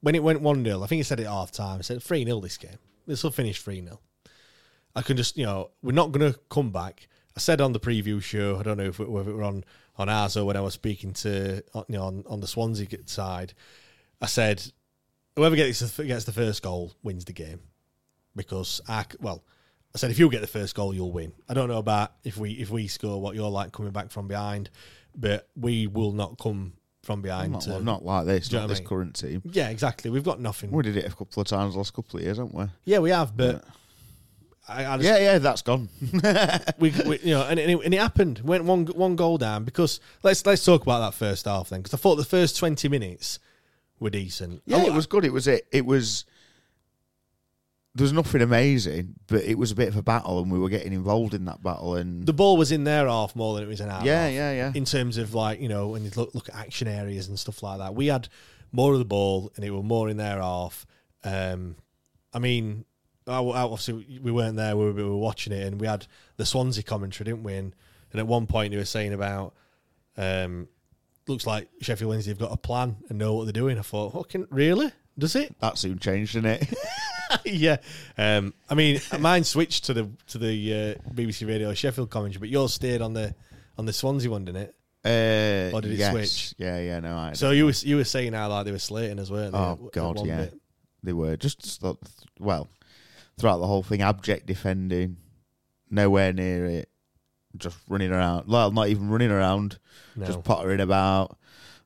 when 0.00 0.14
it 0.14 0.22
went 0.22 0.40
one 0.40 0.64
0 0.64 0.82
I 0.82 0.86
think 0.86 0.98
he 0.98 1.02
said 1.02 1.20
it 1.20 1.26
half 1.26 1.50
time. 1.50 1.78
I 1.78 1.82
said 1.82 2.02
three 2.02 2.24
0 2.24 2.40
this 2.40 2.56
game. 2.56 2.78
This 3.06 3.24
will 3.24 3.30
finish 3.30 3.60
three 3.60 3.82
0 3.82 4.00
I 4.94 5.02
can 5.02 5.16
just, 5.16 5.36
you 5.36 5.46
know, 5.46 5.70
we're 5.82 5.92
not 5.92 6.12
going 6.12 6.32
to 6.32 6.38
come 6.50 6.70
back. 6.70 7.08
I 7.36 7.40
said 7.40 7.60
on 7.60 7.72
the 7.72 7.80
preview 7.80 8.22
show, 8.22 8.58
I 8.58 8.62
don't 8.62 8.78
know 8.78 8.84
if 8.84 8.98
it, 8.98 9.08
whether 9.08 9.30
it 9.30 9.34
were 9.34 9.44
on 9.44 9.64
on 9.98 10.08
ours 10.08 10.36
or 10.36 10.44
when 10.44 10.56
I 10.56 10.60
was 10.60 10.74
speaking 10.74 11.12
to, 11.14 11.62
you 11.74 11.84
know, 11.88 12.04
on, 12.04 12.24
on 12.28 12.40
the 12.40 12.46
Swansea 12.46 12.86
side, 13.06 13.52
I 14.20 14.26
said 14.26 14.62
whoever 15.36 15.56
gets 15.56 15.80
the, 15.80 16.04
gets 16.04 16.24
the 16.24 16.32
first 16.32 16.62
goal 16.62 16.92
wins 17.02 17.24
the 17.24 17.32
game 17.32 17.60
because 18.36 18.80
I 18.88 19.04
well, 19.20 19.44
I 19.94 19.98
said 19.98 20.10
if 20.10 20.18
you 20.18 20.30
get 20.30 20.40
the 20.40 20.46
first 20.46 20.74
goal, 20.74 20.94
you'll 20.94 21.12
win. 21.12 21.32
I 21.48 21.54
don't 21.54 21.68
know 21.68 21.78
about 21.78 22.12
if 22.24 22.36
we 22.36 22.52
if 22.52 22.70
we 22.70 22.86
score 22.86 23.20
what 23.20 23.34
you're 23.34 23.50
like 23.50 23.72
coming 23.72 23.92
back 23.92 24.10
from 24.10 24.28
behind, 24.28 24.70
but 25.16 25.48
we 25.56 25.86
will 25.86 26.12
not 26.12 26.38
come 26.38 26.74
from 27.02 27.22
behind. 27.22 27.52
not, 27.52 27.62
to, 27.62 27.82
not 27.82 28.04
like 28.04 28.26
this, 28.26 28.48
Do 28.48 28.56
you 28.56 28.58
know 28.58 28.66
not 28.66 28.70
I 28.70 28.72
this 28.74 28.80
mean? 28.80 28.88
current 28.88 29.14
team. 29.16 29.42
Yeah, 29.44 29.70
exactly. 29.70 30.10
We've 30.10 30.24
got 30.24 30.40
nothing. 30.40 30.70
We 30.70 30.82
did 30.82 30.96
it 30.96 31.06
a 31.06 31.10
couple 31.10 31.40
of 31.40 31.46
times 31.46 31.74
the 31.74 31.78
last 31.78 31.94
couple 31.94 32.18
of 32.18 32.24
years, 32.24 32.36
haven't 32.38 32.54
we? 32.54 32.64
yeah, 32.84 32.98
we 32.98 33.10
have, 33.10 33.36
but 33.36 33.64
I, 34.68 34.84
I 34.86 34.96
just, 34.98 35.08
Yeah, 35.08 35.18
yeah, 35.18 35.38
that's 35.38 35.62
gone. 35.62 35.88
we, 36.78 36.90
we 37.06 37.18
you 37.20 37.30
know, 37.34 37.42
and, 37.46 37.58
and, 37.58 37.70
it, 37.70 37.84
and 37.84 37.94
it 37.94 38.00
happened. 38.00 38.40
Went 38.40 38.64
one 38.64 38.86
one 38.86 39.16
goal 39.16 39.38
down 39.38 39.64
because 39.64 40.00
let's 40.22 40.44
let's 40.44 40.64
talk 40.64 40.82
about 40.82 41.00
that 41.00 41.14
first 41.14 41.46
half 41.46 41.70
then 41.70 41.80
because 41.80 41.94
I 41.94 41.96
thought 41.96 42.16
the 42.16 42.24
first 42.24 42.56
twenty 42.56 42.88
minutes 42.88 43.38
were 43.98 44.10
decent. 44.10 44.62
Yeah, 44.66 44.78
I- 44.78 44.84
it 44.86 44.92
was 44.92 45.06
good. 45.06 45.24
It 45.24 45.32
was 45.32 45.46
it. 45.46 45.66
It 45.72 45.86
was. 45.86 46.24
There 47.94 48.04
was 48.04 48.12
nothing 48.12 48.42
amazing, 48.42 49.14
but 49.26 49.42
it 49.42 49.58
was 49.58 49.72
a 49.72 49.74
bit 49.74 49.88
of 49.88 49.96
a 49.96 50.02
battle, 50.02 50.40
and 50.40 50.52
we 50.52 50.58
were 50.58 50.68
getting 50.68 50.92
involved 50.92 51.34
in 51.34 51.46
that 51.46 51.62
battle. 51.62 51.96
And 51.96 52.24
the 52.26 52.32
ball 52.32 52.56
was 52.56 52.70
in 52.70 52.84
their 52.84 53.08
half 53.08 53.34
more 53.34 53.54
than 53.54 53.64
it 53.64 53.66
was 53.66 53.80
in 53.80 53.88
our 53.88 54.04
Yeah, 54.04 54.24
half. 54.26 54.32
yeah, 54.34 54.52
yeah. 54.52 54.72
In 54.74 54.84
terms 54.84 55.16
of 55.16 55.34
like 55.34 55.60
you 55.60 55.68
know 55.68 55.88
when 55.88 56.04
you 56.04 56.10
look 56.14 56.32
look 56.34 56.48
at 56.48 56.54
action 56.54 56.86
areas 56.86 57.26
and 57.28 57.36
stuff 57.38 57.60
like 57.62 57.78
that, 57.78 57.94
we 57.96 58.06
had 58.06 58.28
more 58.70 58.92
of 58.92 58.98
the 59.00 59.04
ball 59.04 59.50
and 59.56 59.64
it 59.64 59.70
was 59.70 59.82
more 59.82 60.08
in 60.08 60.16
their 60.16 60.40
half. 60.40 60.86
Um, 61.24 61.74
I 62.32 62.38
mean, 62.38 62.84
obviously 63.28 64.20
we 64.22 64.32
weren't 64.32 64.56
there; 64.56 64.76
we 64.76 64.84
were, 64.86 64.92
we 64.92 65.04
were 65.04 65.16
watching 65.16 65.52
it, 65.52 65.66
and 65.66 65.80
we 65.80 65.86
had 65.86 66.06
the 66.36 66.46
Swansea 66.46 66.82
commentary, 66.82 67.26
didn't 67.26 67.44
we? 67.44 67.54
And, 67.54 67.74
and 68.12 68.20
at 68.20 68.26
one 68.26 68.46
point, 68.46 68.72
they 68.72 68.76
were 68.76 68.84
saying 68.84 69.12
about. 69.12 69.54
Um, 70.16 70.68
looks 71.28 71.46
like 71.46 71.68
Sheffield 71.80 72.08
Wednesday 72.08 72.30
have 72.30 72.38
got 72.38 72.52
a 72.52 72.56
plan 72.56 72.96
and 73.08 73.18
know 73.18 73.34
what 73.34 73.44
they're 73.44 73.52
doing. 73.52 73.78
I 73.78 73.82
thought, 73.82 74.14
fucking 74.14 74.48
really? 74.50 74.90
Does 75.18 75.36
it? 75.36 75.54
that 75.60 75.78
soon 75.78 75.98
changed, 75.98 76.34
didn't 76.34 76.62
it? 76.62 76.74
yeah. 77.44 77.76
Um, 78.16 78.54
I 78.68 78.74
mean, 78.74 79.00
mine 79.18 79.44
switched 79.44 79.84
to 79.84 79.94
the 79.94 80.10
to 80.28 80.38
the 80.38 80.72
uh, 80.72 81.12
BBC 81.12 81.46
Radio 81.46 81.72
Sheffield 81.74 82.10
commentary, 82.10 82.40
but 82.40 82.48
yours 82.48 82.74
stayed 82.74 83.02
on 83.02 83.12
the 83.12 83.34
on 83.76 83.86
the 83.86 83.92
Swansea 83.92 84.30
one, 84.30 84.44
didn't 84.44 84.62
it? 84.62 84.74
Uh, 85.04 85.76
Or 85.76 85.80
did 85.80 85.92
it 85.92 85.98
yes. 85.98 86.10
switch? 86.12 86.54
Yeah, 86.58 86.80
yeah, 86.80 87.00
no. 87.00 87.16
I, 87.16 87.32
So 87.34 87.50
you 87.50 87.66
were 87.66 87.72
you 87.82 87.96
were 87.96 88.04
saying 88.04 88.32
how 88.32 88.48
like 88.48 88.64
they 88.64 88.72
were 88.72 88.78
slating 88.78 89.18
us, 89.18 89.30
weren't 89.30 89.52
they? 89.52 89.58
Oh, 89.58 89.90
God, 89.92 90.26
yeah. 90.26 90.44
bit? 90.44 90.60
they 91.02 91.12
were 91.12 91.36
just 91.36 91.80
th- 91.80 91.96
well 92.40 92.68
throughout 93.38 93.58
the 93.58 93.66
whole 93.66 93.82
thing, 93.82 94.02
abject 94.02 94.46
defending, 94.46 95.16
nowhere 95.90 96.32
near 96.32 96.66
it, 96.66 96.90
just 97.56 97.78
running 97.88 98.12
around. 98.12 98.48
Well, 98.48 98.70
not 98.70 98.88
even 98.88 99.08
running 99.08 99.30
around, 99.30 99.78
No. 100.16 100.26
just 100.26 100.44
pottering 100.44 100.80
about. 100.80 101.38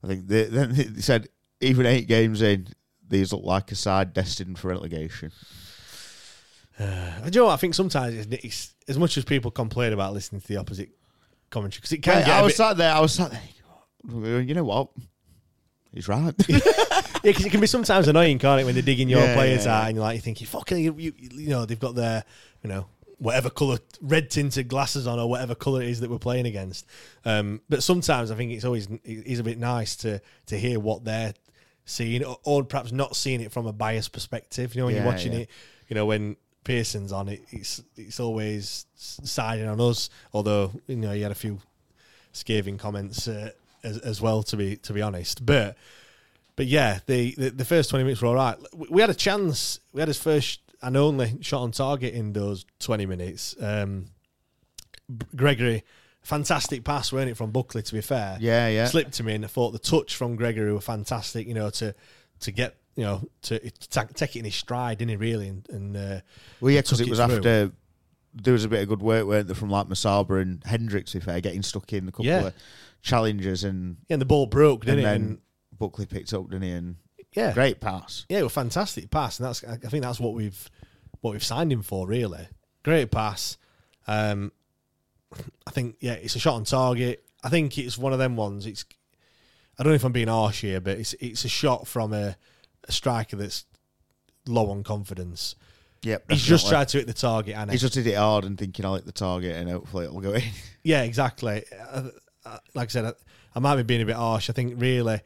I 0.03 0.09
think 0.09 0.27
they, 0.27 0.45
then 0.45 0.73
they 0.75 1.01
said 1.01 1.29
even 1.61 1.87
eight 1.87 2.09
games 2.09 2.43
in, 2.43 2.69
these 3.09 3.33
look 3.33 3.45
like 3.45 3.71
a 3.71 3.75
side 3.75 4.13
destined 4.15 4.59
for 4.59 4.69
relegation. 4.69 5.31
Uh, 6.79 7.21
do 7.29 7.37
you 7.37 7.41
know 7.43 7.47
what? 7.49 7.53
I 7.53 7.57
think 7.59 7.75
sometimes 7.75 8.15
it's, 8.15 8.45
it's 8.45 8.75
as 8.89 8.99
much 8.99 9.19
as 9.19 9.25
people 9.27 9.51
complain 9.51 9.93
about 9.93 10.15
listening 10.15 10.41
to 10.41 10.49
the 10.49 10.57
opposite 10.57 10.89
commentary 11.51 11.79
because 11.81 11.93
it 11.93 11.99
can 12.03 12.25
get. 12.25 12.31
I 12.31 12.41
was 12.43 12.53
bit, 12.53 12.57
sat 12.57 12.77
there. 12.79 12.93
I 12.93 12.99
was 12.99 13.13
sat 13.13 13.31
there. 13.31 14.41
You 14.41 14.55
know 14.55 14.65
what? 14.65 14.89
He's 15.93 16.09
right. 16.09 16.35
yeah, 17.23 17.31
because 17.31 17.47
it 17.47 17.51
can 17.51 17.61
be 17.61 17.67
sometimes 17.67 18.09
annoying, 18.09 18.39
can't 18.39 18.61
it, 18.61 18.65
when 18.65 18.75
they're 18.75 18.83
digging 18.83 19.09
your 19.09 19.21
Yeah, 19.21 19.35
players 19.35 19.67
yeah, 19.67 19.75
out 19.81 19.87
and 19.89 19.97
you're 19.97 20.05
like, 20.05 20.17
you 20.17 20.21
think, 20.23 20.39
fucking, 20.39 20.79
you, 20.79 20.95
you, 20.99 21.13
you 21.19 21.49
know, 21.51 21.65
they've 21.65 21.79
got 21.79 21.95
their, 21.95 22.25
you 22.63 22.69
know, 22.69 22.87
whatever 23.19 23.51
colour, 23.51 23.79
red 24.01 24.31
tinted 24.31 24.67
glasses 24.69 25.07
on 25.07 25.19
or 25.19 25.29
whatever 25.29 25.55
colour 25.55 25.81
it 25.83 25.89
is 25.89 26.01
that 26.01 26.11
we're 26.11 26.19
playing 26.19 26.47
against. 26.47 26.87
Um, 27.25 27.61
but 27.69 27.83
sometimes 27.83 28.31
I 28.33 28.35
think 28.35 28.51
it's 28.53 28.65
always 28.65 28.89
it's 29.05 29.39
a 29.41 29.45
bit 29.45 29.59
nice 29.59 29.95
to 29.97 30.21
to 30.47 30.59
hear 30.59 30.81
what 30.81 31.05
they're 31.05 31.35
seeing 31.85 32.25
or, 32.25 32.39
or 32.45 32.65
perhaps 32.65 32.91
not 32.91 33.15
seeing 33.15 33.41
it 33.41 33.53
from 33.53 33.67
a 33.67 33.73
biased 33.73 34.13
perspective. 34.13 34.75
You 34.75 34.81
know, 34.81 34.87
when 34.87 34.95
Yeah, 34.97 35.03
you're 35.03 35.13
watching 35.13 35.33
yeah. 35.35 35.39
it, 35.41 35.51
you 35.89 35.95
know, 35.95 36.07
when 36.07 36.37
Pearson's 36.65 37.13
on 37.13 37.29
it, 37.29 37.43
it's 37.51 37.81
it's 37.97 38.19
always 38.19 38.87
siding 38.97 39.69
on 39.69 39.81
us. 39.81 40.11
Although 40.33 40.73
you 40.89 40.97
know, 40.97 41.13
he 41.13 41.21
had 41.21 41.31
a 41.31 41.37
few 41.37 41.61
scathing 42.33 42.77
comments 42.79 43.29
uh, 43.29 43.51
as, 43.85 43.99
as 43.99 44.21
well. 44.21 44.43
To 44.43 44.57
be 44.57 44.77
to 44.79 44.93
be 44.93 45.01
honest, 45.03 45.47
but 45.47 45.77
but 46.57 46.67
yeah, 46.67 47.01
the, 47.07 47.35
the 47.37 47.51
the 47.51 47.65
first 47.65 47.91
twenty 47.91 48.05
minutes 48.05 48.21
were 48.23 48.29
all 48.29 48.35
right. 48.35 48.57
We, 48.75 49.01
had 49.01 49.11
a 49.11 49.15
chance. 49.15 49.81
We 49.93 50.01
had 50.01 50.09
his 50.09 50.19
first 50.19 50.61
and 50.83 50.97
only 50.97 51.39
shot 51.43 51.63
on 51.63 51.71
target 51.73 52.15
in 52.15 52.33
those 52.33 52.65
twenty 52.79 53.07
minutes. 53.07 53.55
Um, 53.61 54.07
Gregory 55.37 55.85
fantastic 56.23 56.85
pass, 56.85 57.13
weren't 57.13 57.29
it, 57.29 57.37
from 57.37 57.51
Buckley? 57.51 57.83
To 57.83 57.95
be 57.95 58.01
fair, 58.01 58.39
Yeah, 58.41 58.69
yeah. 58.69 58.87
slipped 58.87 59.13
to 59.15 59.25
me, 59.25 59.35
and 59.35 59.45
I 59.45 59.49
thought 59.49 59.73
the 59.73 59.79
touch 59.79 60.15
from 60.15 60.37
Gregory 60.37 60.73
were 60.73 60.81
fantastic. 60.81 61.47
You 61.47 61.55
know, 61.55 61.71
to 61.71 61.95
to 62.41 62.51
get 62.53 62.77
you 62.97 63.05
know 63.05 63.23
to, 63.43 63.59
to 63.59 64.07
take 64.15 64.37
it 64.37 64.39
in 64.41 64.45
his 64.45 64.55
stride, 64.55 64.99
didn't 64.99 65.11
he? 65.11 65.17
Really, 65.17 65.49
and, 65.49 65.69
and 65.71 65.97
uh, 65.97 66.21
Well, 66.61 66.71
yeah, 66.73 66.81
because 66.83 67.01
it 67.01 67.09
was 67.09 67.19
through. 67.19 67.37
after 67.37 67.73
there 68.35 68.53
was 68.55 68.65
a 68.65 68.69
bit 68.69 68.83
of 68.83 68.89
good 68.89 69.03
work, 69.03 69.27
weren't 69.27 69.47
there, 69.49 69.55
from 69.57 69.69
like 69.69 69.89
Musaba 69.89 70.41
and 70.41 70.63
Hendricks, 70.65 71.15
if 71.15 71.25
fair, 71.25 71.41
getting 71.41 71.63
stuck 71.63 71.93
in 71.93 72.09
a 72.09 72.13
couple 72.13 72.25
Yeah. 72.27 72.47
of 72.47 72.55
challenges 73.03 73.63
and 73.65 73.97
Yeah, 74.09 74.15
and 74.15 74.23
the 74.23 74.27
ball 74.27 74.47
broke, 74.47 74.87
didn't 74.87 75.01
and 75.01 75.07
it? 75.07 75.11
then 75.11 75.23
And 75.23 75.39
Buckley 75.83 76.07
picked 76.07 76.33
up, 76.33 76.49
didn't 76.49 76.63
he? 76.63 76.71
And 76.71 76.97
yeah, 77.33 77.53
great 77.53 77.81
pass. 77.81 78.25
Yeah, 78.29 78.39
it 78.39 78.43
was 78.45 78.53
a 78.53 78.55
fantastic 78.55 79.11
pass, 79.11 79.41
and 79.41 79.49
that's 79.49 79.65
I 79.65 79.73
I 79.73 79.89
think 79.89 80.05
that's 80.05 80.21
what 80.21 80.33
we've 80.33 80.71
what 81.23 81.33
we've 81.33 81.43
signed 81.43 81.73
him 81.73 81.83
for. 81.83 82.07
Really, 82.07 82.47
great 82.85 83.11
pass. 83.11 83.57
Um, 84.07 84.53
I 85.67 85.73
think 85.73 85.97
yeah, 85.99 86.13
it's 86.13 86.37
a 86.37 86.39
shot 86.39 86.55
on 86.55 86.63
target. 86.63 87.25
I 87.43 87.49
think 87.49 87.79
it's 87.79 87.99
one 87.99 88.13
of 88.13 88.21
them 88.21 88.37
ones. 88.37 88.65
It's 88.65 88.85
I 89.77 89.83
don't 89.83 89.91
know 89.91 89.97
if 89.97 90.05
I'm 90.05 90.13
being 90.13 90.29
harsh 90.29 90.61
here, 90.61 90.81
but 90.81 90.99
it's 90.99 91.15
it's 91.15 91.45
a 91.45 91.49
shot 91.49 91.89
from 91.89 92.13
a, 92.13 92.37
a 92.87 92.93
striker 92.93 93.35
that's 93.35 93.65
low 94.47 94.71
on 94.71 94.85
confidence. 94.85 95.57
Yep, 96.03 96.31
He's 96.31 96.43
just 96.43 96.69
tried 96.69 96.89
to 96.89 96.99
hit 96.99 97.09
the 97.09 97.13
target, 97.13 97.57
and 97.57 97.73
He 97.73 97.79
just 97.79 97.95
did 97.95 98.07
it 98.07 98.17
hard 98.17 98.45
and 98.45 98.57
thinking 98.57 98.85
I'll 98.85 98.95
hit 98.95 99.07
the 99.07 99.13
target 99.13 99.57
and 99.57 99.69
hopefully 99.69 100.05
it'll 100.05 100.21
go 100.21 100.35
in. 100.35 100.43
Yeah, 100.85 101.03
exactly. 101.03 101.65
Uh, 101.93 102.09
uh, 102.45 102.59
like 102.75 102.89
I 102.89 102.91
said, 102.91 103.05
I, 103.05 103.13
I 103.55 103.61
might 103.61 103.77
be 103.77 103.85
being 103.85 104.03
a 104.03 104.05
bit 104.05 104.17
harsh. 104.17 104.51
I 104.51 104.53
think 104.53 104.81
really 104.81 105.21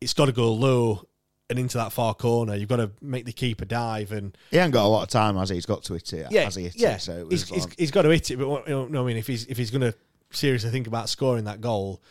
it's 0.00 0.12
got 0.14 0.26
to 0.26 0.32
go 0.32 0.52
low 0.52 1.06
and 1.48 1.58
into 1.58 1.78
that 1.78 1.92
far 1.92 2.12
corner. 2.14 2.54
You've 2.54 2.68
got 2.68 2.76
to 2.76 2.90
make 3.00 3.24
the 3.24 3.32
keeper 3.32 3.64
dive 3.64 4.10
and 4.12 4.36
He 4.50 4.58
ain't 4.58 4.72
got 4.72 4.84
a 4.84 4.88
lot 4.88 5.02
of 5.04 5.08
time, 5.08 5.36
has 5.36 5.48
he? 5.50 5.54
He's 5.54 5.66
got 5.66 5.84
to 5.84 5.94
hit 5.94 6.12
it. 6.12 6.26
yeah, 6.30 6.50
he 6.50 6.70
yeah. 6.74 6.94
It, 6.96 7.00
so 7.00 7.26
he's, 7.28 7.48
he's, 7.48 7.66
he's 7.78 7.90
got 7.90 8.02
to 8.02 8.10
hit 8.10 8.30
it. 8.30 8.36
But 8.36 8.48
what- 8.48 8.66
you 8.68 8.74
know, 8.74 8.86
no, 8.88 9.04
I 9.04 9.06
mean, 9.06 9.16
if 9.16 9.26
he's 9.26 9.46
if 9.46 9.56
he's 9.56 9.70
going 9.70 9.82
to 9.82 9.94
seriously 10.30 10.70
think 10.70 10.86
about 10.86 11.08
scoring 11.08 11.44
that 11.44 11.60
goal 11.60 12.02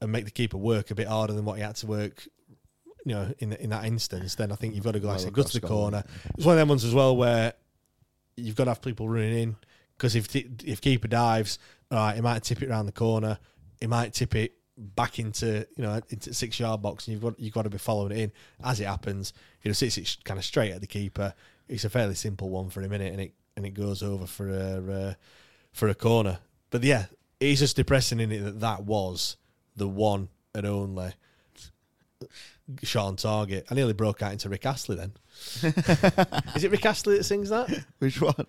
and 0.00 0.10
make 0.10 0.24
the 0.24 0.30
keeper 0.32 0.56
work 0.56 0.90
a 0.90 0.94
bit 0.96 1.06
harder 1.06 1.32
than 1.32 1.44
what 1.44 1.58
he 1.58 1.62
had 1.62 1.76
to 1.76 1.86
work, 1.86 2.26
you 3.06 3.14
know, 3.14 3.32
in 3.38 3.52
in 3.52 3.70
that 3.70 3.84
instance, 3.84 4.34
then 4.34 4.50
I 4.50 4.56
think 4.56 4.74
you've 4.74 4.84
got 4.84 4.92
to 4.92 5.00
go, 5.00 5.06
like 5.08 5.16
Well 5.18 5.24
said, 5.24 5.32
go 5.32 5.42
to 5.44 5.60
the 5.60 5.66
corner. 5.66 6.04
It's 6.36 6.44
one 6.44 6.54
of 6.54 6.58
them 6.58 6.68
ones 6.68 6.84
as 6.84 6.92
well 6.94 7.16
where 7.16 7.52
you've 8.36 8.56
got 8.56 8.64
to 8.64 8.70
have 8.70 8.82
people 8.82 9.08
running 9.08 9.38
in 9.38 9.56
because 9.96 10.16
if 10.16 10.34
if 10.34 10.80
keeper 10.80 11.06
dives, 11.06 11.58
all 11.90 11.98
right, 11.98 12.16
he 12.16 12.20
might 12.20 12.42
tip 12.42 12.62
it 12.62 12.68
around 12.68 12.86
the 12.86 12.92
corner. 12.92 13.38
He 13.80 13.86
might 13.86 14.12
tip 14.12 14.34
it 14.34 14.54
back 14.76 15.18
into 15.18 15.66
you 15.76 15.82
know 15.82 16.00
into 16.08 16.32
six 16.34 16.58
yard 16.58 16.82
box, 16.82 17.06
and 17.06 17.12
you've 17.12 17.22
got 17.22 17.38
you've 17.38 17.54
got 17.54 17.62
to 17.62 17.70
be 17.70 17.78
following 17.78 18.12
it 18.12 18.18
in 18.18 18.32
as 18.64 18.80
it 18.80 18.86
happens. 18.86 19.32
You 19.62 19.68
know, 19.68 19.72
sits 19.74 19.98
it 19.98 20.16
kind 20.24 20.38
of 20.38 20.44
straight 20.44 20.72
at 20.72 20.80
the 20.80 20.86
keeper. 20.86 21.34
It's 21.68 21.84
a 21.84 21.90
fairly 21.90 22.14
simple 22.14 22.50
one 22.50 22.70
for 22.70 22.82
a 22.82 22.88
minute, 22.88 23.12
and 23.12 23.20
it 23.20 23.34
and 23.56 23.66
it 23.66 23.70
goes 23.70 24.02
over 24.02 24.26
for 24.26 24.48
a 24.48 24.92
uh, 24.92 25.14
for 25.72 25.88
a 25.88 25.94
corner. 25.94 26.38
But 26.70 26.82
yeah, 26.84 27.06
it's 27.40 27.60
just 27.60 27.76
depressing 27.76 28.20
in 28.20 28.32
it 28.32 28.40
that 28.44 28.60
that 28.60 28.84
was 28.84 29.36
the 29.76 29.88
one 29.88 30.28
and 30.54 30.66
only 30.66 31.12
shot 32.82 33.06
on 33.06 33.16
target. 33.16 33.66
I 33.70 33.74
nearly 33.74 33.92
broke 33.92 34.22
out 34.22 34.32
into 34.32 34.48
Rick 34.48 34.66
Astley 34.66 34.96
then. 34.96 35.12
Is 36.54 36.64
it 36.64 36.70
Rick 36.70 36.86
Astley 36.86 37.16
that 37.16 37.24
sings 37.24 37.50
that? 37.50 37.84
Which 37.98 38.20
one? 38.20 38.46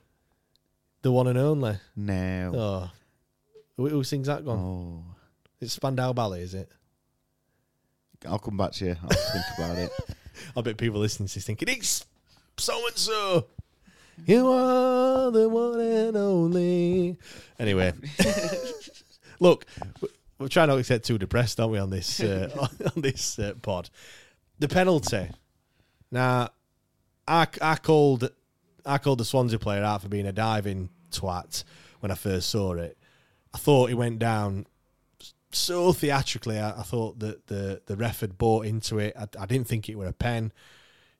The 1.01 1.11
one 1.11 1.27
and 1.27 1.37
only. 1.37 1.77
No. 1.95 2.51
Oh, 2.55 2.91
who, 3.77 3.89
who 3.89 4.03
sings 4.03 4.27
that? 4.27 4.43
one? 4.43 4.57
Oh. 4.57 5.12
It's 5.63 5.73
Spandau 5.73 6.11
Ballet, 6.11 6.41
is 6.41 6.53
it? 6.53 6.69
I'll 8.27 8.37
come 8.39 8.57
back 8.57 8.73
to 8.73 8.85
you. 8.85 8.95
I'll 9.01 9.09
think 9.09 9.45
about 9.57 9.77
it. 9.77 9.91
I 10.57 10.61
bet 10.61 10.75
people 10.77 10.99
listening 10.99 11.27
to 11.27 11.33
this 11.35 11.45
thinking 11.45 11.69
it's 11.69 12.05
so 12.57 12.85
and 12.85 12.97
so. 12.97 13.47
You 14.25 14.49
are 14.49 15.31
the 15.31 15.47
one 15.47 15.79
and 15.79 16.17
only. 16.17 17.17
Anyway, 17.57 17.93
look, 19.39 19.65
we- 20.01 20.09
we're 20.37 20.49
trying 20.49 20.67
not 20.67 20.75
to 20.75 20.83
get 20.83 21.03
too 21.05 21.17
depressed, 21.17 21.61
aren't 21.61 21.71
we, 21.71 21.79
on 21.79 21.89
this 21.89 22.19
uh, 22.19 22.67
on 22.95 23.01
this 23.01 23.39
uh, 23.39 23.53
pod? 23.61 23.89
The 24.59 24.67
penalty. 24.67 25.29
Now, 26.11 26.49
I, 27.25 27.47
I 27.61 27.75
called 27.77 28.29
I 28.85 28.97
called 28.97 29.19
the 29.19 29.25
Swansea 29.25 29.59
player 29.59 29.83
out 29.83 30.01
for 30.01 30.09
being 30.09 30.27
a 30.27 30.33
diving 30.33 30.89
twat 31.11 31.63
when 32.01 32.11
I 32.11 32.15
first 32.15 32.49
saw 32.49 32.73
it. 32.73 32.97
I 33.53 33.57
thought 33.57 33.87
he 33.87 33.95
went 33.95 34.19
down 34.19 34.65
so 35.55 35.93
theatrically. 35.93 36.59
I, 36.59 36.71
I 36.71 36.83
thought 36.83 37.19
that 37.19 37.47
the 37.47 37.81
the 37.85 37.95
ref 37.95 38.21
had 38.21 38.37
bought 38.37 38.65
into 38.65 38.99
it. 38.99 39.15
I, 39.17 39.27
I 39.39 39.45
didn't 39.45 39.67
think 39.67 39.89
it 39.89 39.97
were 39.97 40.07
a 40.07 40.13
pen. 40.13 40.51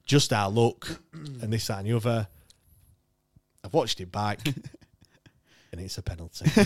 Just 0.05 0.33
our 0.33 0.49
luck 0.49 0.99
and 1.13 1.51
this 1.53 1.67
that, 1.67 1.79
and 1.79 1.87
the 1.87 1.95
other. 1.95 2.27
I've 3.65 3.73
watched 3.73 4.01
it 4.01 4.11
back, 4.11 4.45
and 4.45 5.79
it's 5.81 5.97
a 5.97 6.01
penalty. 6.01 6.45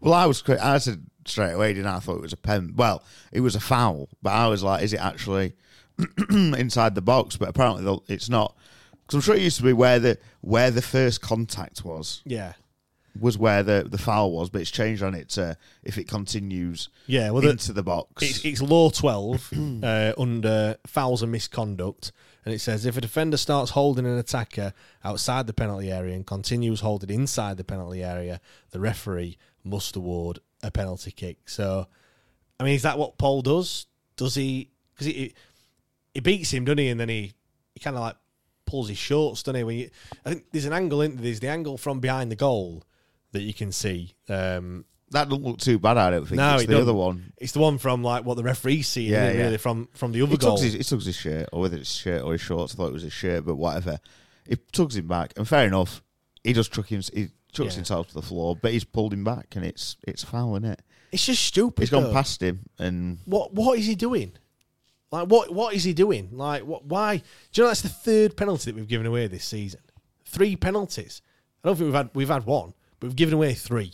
Well, 0.00 0.14
I 0.14 0.26
was 0.26 0.42
cra- 0.42 0.64
I 0.64 0.78
said 0.78 1.04
straight 1.26 1.52
away, 1.52 1.72
didn't 1.72 1.86
I? 1.88 1.96
I 1.96 2.00
thought 2.00 2.16
it 2.16 2.22
was 2.22 2.32
a 2.32 2.36
pen. 2.36 2.74
Well, 2.76 3.02
it 3.32 3.40
was 3.40 3.54
a 3.56 3.60
foul, 3.60 4.08
but 4.22 4.30
I 4.30 4.46
was 4.48 4.62
like, 4.62 4.82
is 4.82 4.92
it 4.92 5.00
actually 5.00 5.54
inside 6.30 6.94
the 6.94 7.02
box? 7.02 7.36
But 7.36 7.48
apparently 7.48 8.00
it's 8.08 8.28
not. 8.28 8.56
Because 8.92 9.14
I'm 9.14 9.20
sure 9.20 9.34
it 9.36 9.42
used 9.42 9.56
to 9.58 9.62
be 9.62 9.72
where 9.72 9.98
the 9.98 10.18
where 10.40 10.70
the 10.70 10.82
first 10.82 11.20
contact 11.20 11.84
was 11.84 12.22
yeah, 12.24 12.54
was 13.20 13.38
where 13.38 13.62
the, 13.62 13.86
the 13.88 13.98
foul 13.98 14.32
was, 14.32 14.50
but 14.50 14.60
it's 14.60 14.70
changed 14.70 15.02
on 15.02 15.14
it 15.14 15.28
to 15.30 15.56
if 15.82 15.98
it 15.98 16.08
continues 16.08 16.88
yeah. 17.06 17.30
Well, 17.30 17.42
the, 17.42 17.50
into 17.50 17.72
the 17.72 17.82
box. 17.82 18.22
It's, 18.22 18.44
it's 18.44 18.62
law 18.62 18.90
12 18.90 19.52
uh, 19.82 20.12
under 20.18 20.76
fouls 20.86 21.22
and 21.22 21.32
misconduct. 21.32 22.12
And 22.44 22.54
it 22.54 22.60
says 22.60 22.86
if 22.86 22.96
a 22.96 23.00
defender 23.00 23.36
starts 23.36 23.72
holding 23.72 24.06
an 24.06 24.18
attacker 24.18 24.72
outside 25.04 25.46
the 25.46 25.52
penalty 25.52 25.90
area 25.90 26.14
and 26.14 26.26
continues 26.26 26.80
holding 26.80 27.10
inside 27.10 27.56
the 27.56 27.64
penalty 27.64 28.04
area, 28.04 28.40
the 28.70 28.80
referee 28.80 29.36
must 29.64 29.96
award 29.96 30.38
a 30.62 30.70
penalty 30.70 31.10
kick. 31.10 31.48
So, 31.48 31.88
I 32.60 32.64
mean, 32.64 32.74
is 32.74 32.82
that 32.82 32.98
what 32.98 33.18
Paul 33.18 33.42
does? 33.42 33.86
Does 34.16 34.36
he? 34.36 34.70
Because 34.94 35.06
he, 35.06 35.34
he 36.14 36.20
beats 36.20 36.52
him, 36.52 36.64
doesn't 36.64 36.78
he? 36.78 36.88
And 36.88 37.00
then 37.00 37.08
he, 37.08 37.34
he 37.74 37.80
kind 37.80 37.96
of 37.96 38.02
like 38.02 38.16
pulls 38.64 38.88
his 38.88 38.98
shorts, 38.98 39.42
doesn't 39.42 39.58
he? 39.58 39.64
When 39.64 39.76
you, 39.78 39.90
I 40.24 40.30
think 40.30 40.44
there's 40.52 40.64
an 40.66 40.72
angle 40.72 41.02
in 41.02 41.16
there's 41.16 41.40
the 41.40 41.48
angle 41.48 41.76
from 41.78 42.00
behind 42.00 42.30
the 42.30 42.36
goal 42.36 42.84
that 43.32 43.42
you 43.42 43.54
can 43.54 43.72
see. 43.72 44.14
Um, 44.28 44.84
that 45.10 45.28
doesn't 45.28 45.44
look 45.44 45.58
too 45.58 45.78
bad. 45.78 45.96
I 45.96 46.10
don't 46.10 46.24
think. 46.26 46.36
no, 46.38 46.54
it's 46.54 46.64
it 46.64 46.68
the 46.68 46.80
other 46.80 46.92
one. 46.94 47.32
It's 47.38 47.52
the 47.52 47.60
one 47.60 47.78
from 47.78 48.02
like 48.02 48.24
what 48.24 48.36
the 48.36 48.42
referee's 48.42 48.88
seeing, 48.88 49.12
Yeah, 49.12 49.30
yeah. 49.30 49.42
really 49.42 49.58
from 49.58 49.88
from 49.94 50.12
the 50.12 50.22
other 50.22 50.32
He 50.32 50.36
goal. 50.38 50.56
tugs, 50.56 50.62
his, 50.62 50.72
he 50.74 50.82
tugs 50.82 51.06
his 51.06 51.16
shirt, 51.16 51.48
or 51.52 51.60
whether 51.62 51.76
it's 51.76 51.92
shirt 51.92 52.22
or 52.22 52.32
his 52.32 52.40
shorts. 52.40 52.74
I 52.74 52.76
thought 52.76 52.88
it 52.88 52.92
was 52.92 53.02
his 53.02 53.12
shirt, 53.12 53.44
but 53.46 53.54
whatever. 53.56 53.98
He 54.48 54.56
tugs 54.72 54.96
him 54.96 55.06
back, 55.08 55.32
and 55.36 55.46
fair 55.46 55.66
enough. 55.66 56.02
He 56.42 56.52
just 56.52 56.72
chuck 56.72 56.90
him. 56.90 57.02
He 57.14 57.28
chucks 57.52 57.74
Yeah. 57.74 57.76
himself 57.76 58.08
to 58.08 58.14
the 58.14 58.22
floor, 58.22 58.56
but 58.56 58.72
he's 58.72 58.84
pulled 58.84 59.12
him 59.12 59.22
back, 59.24 59.54
and 59.56 59.64
it's 59.64 59.96
it's 60.06 60.24
foul, 60.24 60.56
isn't 60.56 60.70
it? 60.70 60.82
It's 61.12 61.24
just 61.24 61.44
stupid. 61.44 61.82
He's 61.82 61.90
gone 61.90 62.12
past 62.12 62.42
him, 62.42 62.60
and 62.78 63.18
What 63.26 63.54
what 63.54 63.78
is 63.78 63.86
he 63.86 63.94
doing? 63.94 64.32
Like 65.12 65.28
what 65.28 65.54
what 65.54 65.72
is 65.72 65.84
he 65.84 65.92
doing? 65.94 66.30
Like 66.32 66.62
what 66.64 66.84
why? 66.84 67.18
Do 67.18 67.22
you 67.54 67.62
know 67.62 67.68
that's 67.68 67.82
the 67.82 67.88
third 67.88 68.36
penalty 68.36 68.70
that 68.72 68.74
we've 68.76 68.88
given 68.88 69.06
away 69.06 69.28
this 69.28 69.44
season? 69.44 69.80
Three 70.24 70.56
penalties. 70.56 71.22
I 71.62 71.68
don't 71.68 71.76
think 71.76 71.86
we've 71.86 71.94
had 71.94 72.10
we've 72.12 72.28
had 72.28 72.44
one, 72.44 72.74
but 73.00 73.08
we've 73.08 73.16
given 73.16 73.34
away 73.34 73.54
three. 73.54 73.92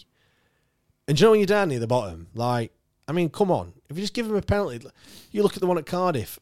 And 1.09 1.19
you 1.19 1.27
know 1.27 1.31
when 1.33 1.41
you're 1.41 1.47
down 1.47 1.69
near 1.69 1.79
the 1.81 1.87
bottom, 1.87 2.29
like 2.35 2.73
I 3.09 3.13
mean, 3.13 3.31
come 3.31 3.51
on. 3.51 3.73
If 3.89 3.97
you 3.97 4.03
just 4.03 4.15
give 4.15 4.27
him 4.27 4.37
a 4.37 4.43
penalty, 4.43 4.87
you 5.33 5.43
look 5.43 5.55
at 5.55 5.61
the 5.61 5.67
one 5.67 5.79
at 5.79 5.87
Cardiff. 5.87 6.39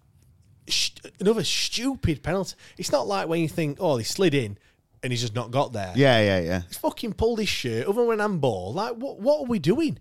sh- 0.68 0.90
Another 1.18 1.42
stupid 1.42 2.22
penalty. 2.22 2.54
It's 2.76 2.92
not 2.92 3.06
like 3.06 3.28
when 3.28 3.40
you 3.40 3.48
think, 3.48 3.78
oh, 3.80 3.96
he 3.96 4.04
slid 4.04 4.34
in 4.34 4.58
and 5.02 5.12
he's 5.12 5.22
just 5.22 5.34
not 5.34 5.50
got 5.50 5.72
there. 5.72 5.92
yeah, 5.96 6.20
yeah, 6.20 6.40
yeah. 6.40 6.60
He's 6.68 6.76
fucking 6.76 7.14
pulled 7.14 7.38
his 7.40 7.48
shirt 7.48 7.86
over 7.86 8.04
when 8.04 8.18
handball. 8.18 8.74
Like, 8.74 8.94
what? 8.96 9.18
What 9.20 9.40
are 9.40 9.46
we 9.46 9.58
doing? 9.58 9.98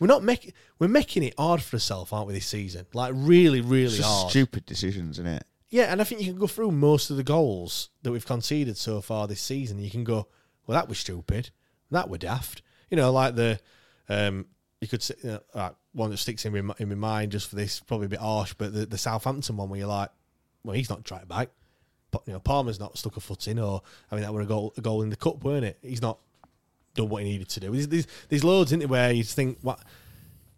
We're 0.00 0.08
not 0.08 0.24
making. 0.24 0.52
We're 0.78 0.88
making 0.88 1.22
it 1.22 1.34
hard 1.38 1.62
for 1.62 1.76
ourselves, 1.76 2.12
aren't 2.12 2.26
we? 2.26 2.34
This 2.34 2.46
season, 2.46 2.86
like 2.92 3.12
really, 3.14 3.60
really 3.60 3.98
hard. 4.00 4.30
stupid 4.30 4.66
decisions, 4.66 5.18
isn't 5.18 5.26
it? 5.26 5.44
Yeah, 5.68 5.84
and 5.84 6.00
I 6.00 6.04
think 6.04 6.20
you 6.22 6.26
can 6.32 6.40
go 6.40 6.48
through 6.48 6.72
most 6.72 7.10
of 7.10 7.16
the 7.16 7.22
goals 7.22 7.90
that 8.02 8.10
we've 8.10 8.26
conceded 8.26 8.76
so 8.76 9.00
far 9.00 9.28
this 9.28 9.40
season. 9.40 9.78
You 9.78 9.90
can 9.90 10.02
go, 10.02 10.26
well, 10.66 10.74
that 10.74 10.88
was 10.88 10.98
stupid. 10.98 11.50
That 11.90 12.08
were 12.08 12.18
daft. 12.18 12.62
You 12.90 12.96
know, 12.96 13.12
like 13.12 13.34
the, 13.34 13.60
um, 14.08 14.46
you 14.80 14.88
could 14.88 15.02
say, 15.02 15.14
you 15.22 15.30
know, 15.30 15.40
like 15.54 15.74
one 15.92 16.10
that 16.10 16.16
sticks 16.16 16.44
in 16.44 16.66
my, 16.66 16.74
in 16.78 16.88
my 16.88 16.94
mind 16.94 17.32
just 17.32 17.48
for 17.48 17.56
this, 17.56 17.80
probably 17.80 18.06
a 18.06 18.10
bit 18.10 18.20
harsh, 18.20 18.54
but 18.54 18.72
the, 18.72 18.86
the 18.86 18.98
Southampton 18.98 19.56
one 19.56 19.68
where 19.68 19.78
you're 19.78 19.88
like, 19.88 20.10
well, 20.64 20.74
he's 20.74 20.90
not 20.90 21.04
tried 21.04 21.28
back. 21.28 21.50
But, 22.10 22.22
you 22.26 22.32
know, 22.32 22.40
Palmer's 22.40 22.80
not 22.80 22.98
stuck 22.98 23.16
a 23.16 23.20
foot 23.20 23.46
in, 23.46 23.58
or 23.58 23.82
I 24.10 24.16
mean, 24.16 24.24
that 24.24 24.32
were 24.32 24.40
a 24.40 24.46
goal, 24.46 24.74
a 24.76 24.80
goal 24.80 25.02
in 25.02 25.10
the 25.10 25.16
cup, 25.16 25.44
weren't 25.44 25.64
it? 25.64 25.78
He's 25.82 26.02
not 26.02 26.18
done 26.94 27.08
what 27.08 27.22
he 27.22 27.28
needed 27.30 27.48
to 27.50 27.60
do. 27.60 27.70
There's, 27.70 27.86
there's, 27.88 28.06
there's 28.28 28.44
loads, 28.44 28.72
there, 28.72 28.88
where 28.88 29.12
you 29.12 29.22
think, 29.22 29.58
what 29.62 29.80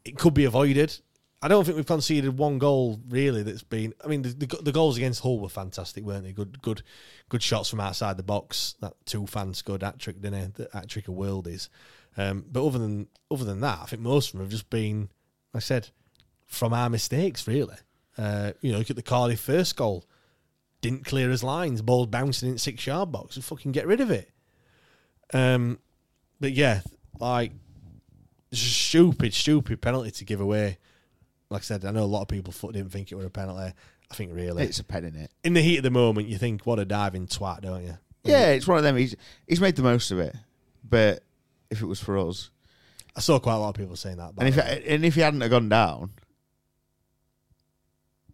it 0.04 0.16
could 0.16 0.32
be 0.32 0.46
avoided. 0.46 0.98
I 1.44 1.48
don't 1.48 1.64
think 1.64 1.76
we've 1.76 1.84
conceded 1.84 2.38
one 2.38 2.58
goal 2.58 3.00
really 3.08 3.42
that's 3.42 3.64
been. 3.64 3.92
I 4.04 4.06
mean, 4.06 4.22
the, 4.22 4.28
the, 4.28 4.46
the 4.62 4.72
goals 4.72 4.96
against 4.96 5.22
Hull 5.22 5.40
were 5.40 5.48
fantastic, 5.48 6.04
weren't 6.04 6.22
they? 6.22 6.32
Good, 6.32 6.62
good, 6.62 6.82
good 7.28 7.42
shots 7.42 7.68
from 7.68 7.80
outside 7.80 8.16
the 8.16 8.22
box. 8.22 8.76
That 8.80 8.94
Tufan's 9.06 9.58
scored 9.58 9.82
hat 9.82 9.98
trick, 9.98 10.22
didn't 10.22 10.38
it? 10.38 10.54
The 10.54 10.68
hat 10.72 10.88
trick 10.88 11.08
of 11.08 11.14
worldies. 11.14 11.68
Um, 12.16 12.44
but 12.50 12.64
other 12.64 12.78
than 12.78 13.08
other 13.28 13.44
than 13.44 13.60
that, 13.60 13.80
I 13.82 13.86
think 13.86 14.02
most 14.02 14.28
of 14.28 14.32
them 14.32 14.42
have 14.42 14.52
just 14.52 14.70
been, 14.70 15.08
like 15.52 15.62
I 15.62 15.64
said, 15.64 15.88
from 16.46 16.72
our 16.72 16.88
mistakes. 16.88 17.48
Really, 17.48 17.76
uh, 18.16 18.52
you 18.60 18.70
know, 18.70 18.78
look 18.78 18.90
at 18.90 18.96
the 18.96 19.02
Cardiff 19.02 19.40
first 19.40 19.74
goal. 19.74 20.04
Didn't 20.80 21.06
clear 21.06 21.28
his 21.30 21.42
lines. 21.42 21.82
Ball 21.82 22.06
bouncing 22.06 22.50
in 22.50 22.58
six 22.58 22.86
yard 22.86 23.10
box. 23.10 23.34
And 23.34 23.44
fucking 23.44 23.72
get 23.72 23.86
rid 23.86 24.00
of 24.00 24.10
it. 24.12 24.30
Um, 25.34 25.80
but 26.40 26.52
yeah, 26.52 26.82
like 27.18 27.52
stupid, 28.52 29.34
stupid 29.34 29.80
penalty 29.80 30.10
to 30.12 30.24
give 30.24 30.40
away. 30.40 30.78
Like 31.52 31.60
I 31.62 31.64
said, 31.64 31.84
I 31.84 31.90
know 31.90 32.02
a 32.02 32.04
lot 32.04 32.22
of 32.22 32.28
people 32.28 32.52
didn't 32.72 32.90
think 32.90 33.12
it 33.12 33.14
was 33.14 33.26
a 33.26 33.30
penalty. 33.30 33.72
I 34.10 34.14
think 34.14 34.32
really, 34.34 34.64
It's 34.64 34.78
a 34.80 34.84
pen 34.84 35.04
in 35.04 35.14
it. 35.14 35.30
in 35.44 35.54
the 35.54 35.62
heat 35.62 35.78
of 35.78 35.82
the 35.84 35.90
moment, 35.90 36.28
you 36.28 36.36
think, 36.36 36.66
"What 36.66 36.78
a 36.78 36.84
diving 36.84 37.26
twat," 37.28 37.62
don't 37.62 37.82
you? 37.84 37.96
Yeah, 38.24 38.48
it's 38.48 38.66
one 38.66 38.76
of 38.78 38.84
them. 38.84 38.96
He's 38.96 39.14
he's 39.46 39.60
made 39.60 39.76
the 39.76 39.82
most 39.82 40.10
of 40.10 40.18
it. 40.18 40.36
But 40.84 41.22
if 41.70 41.80
it 41.80 41.86
was 41.86 41.98
for 42.00 42.18
us, 42.18 42.50
I 43.16 43.20
saw 43.20 43.38
quite 43.38 43.54
a 43.54 43.58
lot 43.58 43.70
of 43.70 43.74
people 43.76 43.96
saying 43.96 44.16
that. 44.18 44.34
and 44.36 44.48
if 44.48 44.58
and 44.58 45.04
if 45.04 45.14
he 45.14 45.20
hadn't 45.22 45.40
have 45.40 45.50
gone 45.50 45.68
down, 45.70 46.10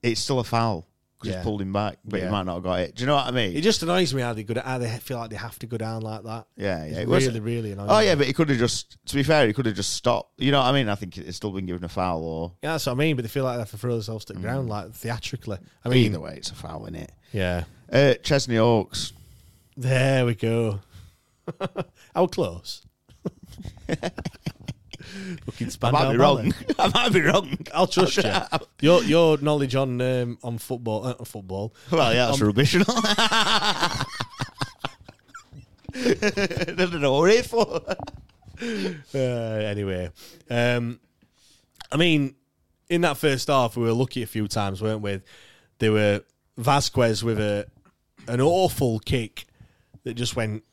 it's 0.02 0.20
still 0.20 0.40
a 0.40 0.44
foul 0.44 0.87
because 1.20 1.34
Yeah. 1.34 1.42
pulled 1.42 1.60
him 1.60 1.72
back, 1.72 1.98
but 2.04 2.20
Yeah. 2.20 2.26
he 2.26 2.30
might 2.32 2.44
not 2.44 2.54
have 2.54 2.62
got 2.62 2.80
it. 2.80 2.94
Do 2.94 3.02
you 3.02 3.06
know 3.08 3.16
what 3.16 3.26
I 3.26 3.30
mean? 3.32 3.56
it 3.56 3.60
just 3.62 3.82
annoys 3.82 4.14
me 4.14 4.22
how 4.22 4.32
they 4.34 4.44
go, 4.44 4.60
how 4.60 4.78
they 4.78 4.88
feel 4.98 5.18
like 5.18 5.30
they 5.30 5.36
have 5.36 5.58
to 5.58 5.66
go 5.66 5.76
down 5.76 6.02
like 6.02 6.22
that. 6.24 6.46
yeah, 6.56 6.84
yeah. 6.84 6.90
It's 6.90 6.98
It 7.00 7.08
was- 7.08 7.26
really, 7.26 7.40
really 7.40 7.72
annoying. 7.72 7.90
oh 7.90 7.98
yeah, 7.98 8.14
but 8.14 8.26
he 8.26 8.32
could 8.32 8.48
have 8.50 8.58
just. 8.58 8.96
To 9.06 9.14
be 9.16 9.22
fair, 9.22 9.46
he 9.46 9.52
could 9.52 9.66
have 9.66 9.74
just 9.74 9.94
stopped. 9.94 10.32
You 10.40 10.52
know 10.52 10.58
what 10.60 10.66
I 10.66 10.72
mean? 10.72 10.88
I 10.88 10.94
think 10.94 11.18
it's 11.18 11.36
still 11.36 11.50
been 11.50 11.66
given 11.66 11.82
a 11.84 11.88
foul 11.88 12.22
or. 12.22 12.52
Yeah, 12.62 12.72
that's 12.72 12.86
what 12.86 12.92
I 12.92 12.96
mean. 12.96 13.16
But 13.16 13.22
they 13.22 13.28
feel 13.28 13.44
like 13.44 13.56
they 13.56 13.60
have 13.62 13.70
to 13.72 13.78
throw 13.78 13.92
themselves 13.94 14.24
to 14.26 14.32
the 14.34 14.40
ground, 14.40 14.68
like 14.68 14.92
theatrically. 14.92 15.58
I 15.84 15.88
mean, 15.88 15.98
either 16.06 16.20
way, 16.20 16.34
it's 16.36 16.50
a 16.50 16.54
foul 16.54 16.86
in 16.86 16.94
it. 16.94 17.10
yeah. 17.32 17.64
Uh, 17.92 18.14
Chesney 18.22 18.56
Hawks. 18.56 19.12
There 19.76 20.26
we 20.26 20.34
go. 20.34 20.80
How 22.14 22.26
close? 22.26 22.82
Fucking 25.46 25.70
I 25.82 25.90
might 25.90 26.12
be 26.12 26.16
Ballet. 26.18 26.42
wrong. 26.44 26.54
I 26.78 26.88
might 26.88 27.12
be 27.12 27.20
wrong. 27.22 27.58
I'll 27.74 27.86
trust 27.86 28.16
you. 28.18 28.32
Your 28.80 29.02
your 29.02 29.38
knowledge 29.38 29.74
on 29.74 30.00
um, 30.00 30.38
on 30.42 30.58
football, 30.58 31.06
uh, 31.06 31.24
football. 31.24 31.74
Well, 31.90 32.12
yeah, 32.14 32.26
that's 32.26 32.40
rubbish. 32.40 32.76
I 35.94 36.74
don't 36.76 37.00
know 37.00 37.12
what 37.12 37.22
we're 37.22 37.30
here 37.30 37.42
for. 37.42 37.82
Uh, 39.14 39.18
anyway, 39.18 40.10
um, 40.50 40.98
I 41.92 41.96
mean, 41.96 42.34
in 42.88 43.02
that 43.02 43.16
first 43.16 43.48
half, 43.48 43.76
we 43.76 43.84
were 43.84 43.92
lucky 43.92 44.22
a 44.22 44.26
few 44.26 44.48
times, 44.48 44.82
weren't 44.82 45.00
we? 45.02 45.20
There 45.78 45.92
were 45.92 46.22
Vasquez 46.56 47.22
with 47.22 47.38
a 47.38 47.66
an 48.26 48.40
awful 48.40 48.98
kick 48.98 49.46
that 50.04 50.14
just 50.14 50.36
went 50.36 50.64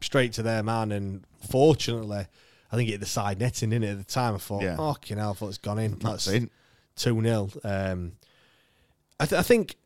straight 0.00 0.32
to 0.34 0.42
their 0.42 0.62
man, 0.62 0.90
and 0.92 1.24
fortunately, 1.50 2.26
I 2.70 2.76
think 2.76 2.88
it 2.88 2.92
hit 2.92 3.00
the 3.00 3.06
side 3.06 3.38
netting 3.40 3.72
in 3.72 3.82
it 3.82 3.90
at 3.92 3.98
the 3.98 4.04
time. 4.04 4.34
I 4.34 4.38
thought, 4.38 4.62
Yeah. 4.62 4.76
oh, 4.78 4.96
you 5.06 5.16
know, 5.16 5.30
I 5.30 5.32
thought 5.32 5.48
it's 5.48 5.58
gone 5.58 5.78
in. 5.78 5.98
That's 5.98 6.26
it. 6.28 6.50
two 6.96 7.20
0 7.22 7.50
Um, 7.64 8.12
I, 9.20 9.26
th- 9.26 9.38
I 9.38 9.42
think, 9.42 9.76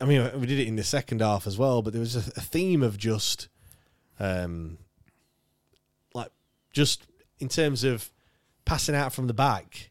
I 0.00 0.04
mean, 0.04 0.28
we 0.40 0.46
did 0.46 0.58
it 0.58 0.68
in 0.68 0.76
the 0.76 0.84
second 0.84 1.20
half 1.22 1.46
as 1.46 1.56
well, 1.58 1.80
but 1.82 1.92
there 1.92 2.00
was 2.00 2.14
a, 2.16 2.20
a 2.36 2.42
theme 2.42 2.82
of 2.82 2.98
just, 2.98 3.48
um, 4.20 4.78
like, 6.14 6.30
just 6.72 7.06
in 7.38 7.48
terms 7.48 7.84
of 7.84 8.10
passing 8.64 8.94
out 8.94 9.12
from 9.12 9.26
the 9.28 9.34
back. 9.34 9.90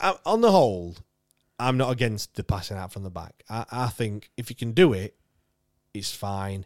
I- 0.00 0.18
On 0.26 0.40
the 0.40 0.50
whole, 0.50 0.96
I'm 1.58 1.76
not 1.76 1.90
against 1.90 2.34
the 2.34 2.42
passing 2.44 2.76
out 2.76 2.92
from 2.92 3.02
the 3.02 3.10
back. 3.10 3.42
I, 3.48 3.64
I 3.70 3.86
think 3.88 4.30
if 4.36 4.48
you 4.50 4.56
can 4.56 4.72
do 4.72 4.92
it, 4.92 5.14
it's 5.94 6.12
fine. 6.14 6.64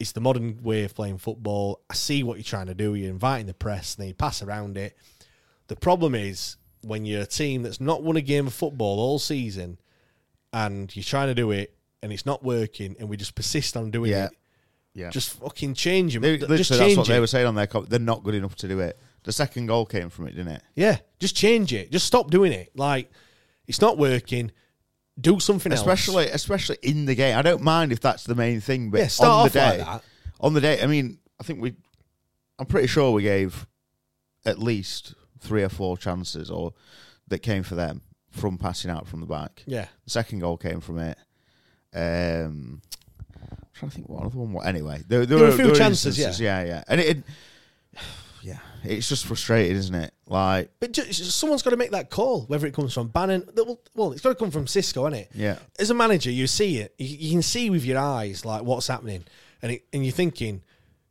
It's 0.00 0.12
the 0.12 0.20
modern 0.20 0.62
way 0.62 0.84
of 0.84 0.94
playing 0.94 1.18
football. 1.18 1.82
I 1.90 1.94
see 1.94 2.22
what 2.22 2.36
you're 2.38 2.44
trying 2.44 2.66
to 2.66 2.74
do. 2.74 2.94
You're 2.94 3.10
inviting 3.10 3.46
the 3.46 3.54
press, 3.54 3.94
and 3.94 4.02
then 4.02 4.08
you 4.08 4.14
pass 4.14 4.42
around 4.42 4.76
it. 4.78 4.96
The 5.68 5.76
problem 5.76 6.14
is 6.14 6.56
when 6.82 7.04
you're 7.04 7.22
a 7.22 7.26
team 7.26 7.62
that's 7.62 7.80
not 7.80 8.02
won 8.02 8.16
a 8.16 8.20
game 8.22 8.46
of 8.46 8.54
football 8.54 8.98
all 8.98 9.18
season 9.18 9.78
and 10.52 10.94
you're 10.96 11.04
trying 11.04 11.28
to 11.28 11.34
do 11.34 11.50
it 11.50 11.76
and 12.02 12.12
it's 12.12 12.24
not 12.26 12.42
working 12.42 12.96
and 12.98 13.08
we 13.08 13.16
just 13.16 13.34
persist 13.34 13.76
on 13.76 13.90
doing 13.90 14.10
Yeah. 14.10 14.26
it. 14.26 14.30
Yeah. 14.94 15.10
Just 15.10 15.38
fucking 15.38 15.74
change 15.74 16.14
them. 16.14 16.22
They, 16.22 16.38
just 16.38 16.70
change 16.70 16.80
that's 16.80 16.96
what 16.96 17.08
it. 17.08 17.12
they 17.12 17.20
were 17.20 17.26
saying 17.28 17.46
on 17.46 17.54
their. 17.54 17.66
They're 17.66 17.98
not 18.00 18.24
good 18.24 18.34
enough 18.34 18.56
to 18.56 18.68
do 18.68 18.80
it. 18.80 18.98
The 19.22 19.32
second 19.32 19.66
goal 19.66 19.86
came 19.86 20.08
from 20.10 20.26
it, 20.26 20.34
didn't 20.34 20.52
it? 20.52 20.62
Yeah, 20.74 20.96
just 21.20 21.36
change 21.36 21.72
it. 21.72 21.92
Just 21.92 22.06
stop 22.06 22.30
doing 22.30 22.52
it. 22.52 22.70
Like 22.74 23.10
it's 23.68 23.80
not 23.80 23.98
working. 23.98 24.50
Do 25.20 25.40
something 25.40 25.70
else. 25.72 25.80
Especially, 25.80 26.26
especially 26.28 26.78
in 26.82 27.04
the 27.06 27.14
game. 27.14 27.36
I 27.36 27.42
don't 27.42 27.62
mind 27.62 27.92
if 27.92 28.00
that's 28.00 28.24
the 28.24 28.34
main 28.34 28.60
thing, 28.60 28.90
but 28.90 29.00
Yeah, 29.00 29.26
on 29.26 29.36
the 29.38 29.42
like 29.44 29.52
day, 29.52 29.76
that. 29.78 30.02
on 30.40 30.54
the 30.54 30.60
day. 30.60 30.82
I 30.82 30.86
mean, 30.86 31.18
I 31.40 31.42
think 31.44 31.60
we. 31.60 31.74
I'm 32.58 32.66
pretty 32.66 32.86
sure 32.88 33.10
we 33.12 33.22
gave 33.22 33.66
at 34.44 34.58
least 34.58 35.14
three 35.40 35.62
or 35.62 35.68
four 35.68 35.96
chances, 35.98 36.50
or 36.50 36.74
that 37.28 37.40
came 37.40 37.62
for 37.62 37.74
them 37.74 38.02
from 38.30 38.58
passing 38.58 38.90
out 38.90 39.06
from 39.08 39.20
the 39.20 39.26
back. 39.26 39.62
Yeah. 39.66 39.86
The 40.04 40.10
second 40.10 40.40
goal 40.40 40.56
came 40.56 40.80
from 40.80 40.98
it. 40.98 41.18
Um, 41.92 42.82
I'm 43.42 43.58
trying 43.74 43.90
to 43.90 43.94
think 43.96 44.08
what 44.08 44.24
other 44.24 44.38
one. 44.38 44.52
was. 44.52 44.66
Anyway, 44.66 45.02
there, 45.08 45.26
there, 45.26 45.26
There 45.26 45.38
were 45.38 45.44
were 45.46 45.50
a 45.50 45.56
few 45.56 45.74
chances, 45.74 46.18
instances, 46.18 46.40
yeah, 46.40 46.62
yeah, 46.64 46.84
and 46.86 47.00
it, 47.00 47.18
it, 47.18 47.24
yeah, 47.94 48.00
it's 48.84 49.08
just 49.08 49.26
frustrating, 49.26 49.76
isn't 49.76 49.94
it? 49.94 50.12
Like, 50.26 50.70
But 50.80 50.92
ju- 50.92 51.12
someone's 51.12 51.62
got 51.62 51.70
to 51.70 51.76
make 51.76 51.90
that 51.90 52.10
call, 52.10 52.42
whether 52.42 52.66
it 52.66 52.74
comes 52.74 52.94
from 52.94 53.08
Bannan. 53.08 53.48
Well, 53.54 53.80
well 53.94 54.12
it's 54.12 54.20
got 54.20 54.30
to 54.30 54.34
come 54.34 54.50
from 54.50 54.66
Xisco, 54.66 55.08
isn't 55.08 55.14
it? 55.20 55.30
Yeah. 55.34 55.58
As 55.78 55.90
a 55.90 55.94
manager, 55.94 56.30
you 56.30 56.46
see 56.46 56.78
it. 56.78 56.94
You, 56.98 57.06
you 57.18 57.30
can 57.32 57.42
see 57.42 57.70
with 57.70 57.84
your 57.84 57.98
eyes 57.98 58.44
like 58.44 58.62
what's 58.62 58.86
happening, 58.86 59.24
and 59.62 59.72
it, 59.72 59.84
and 59.92 60.04
you're 60.04 60.12
thinking, 60.12 60.62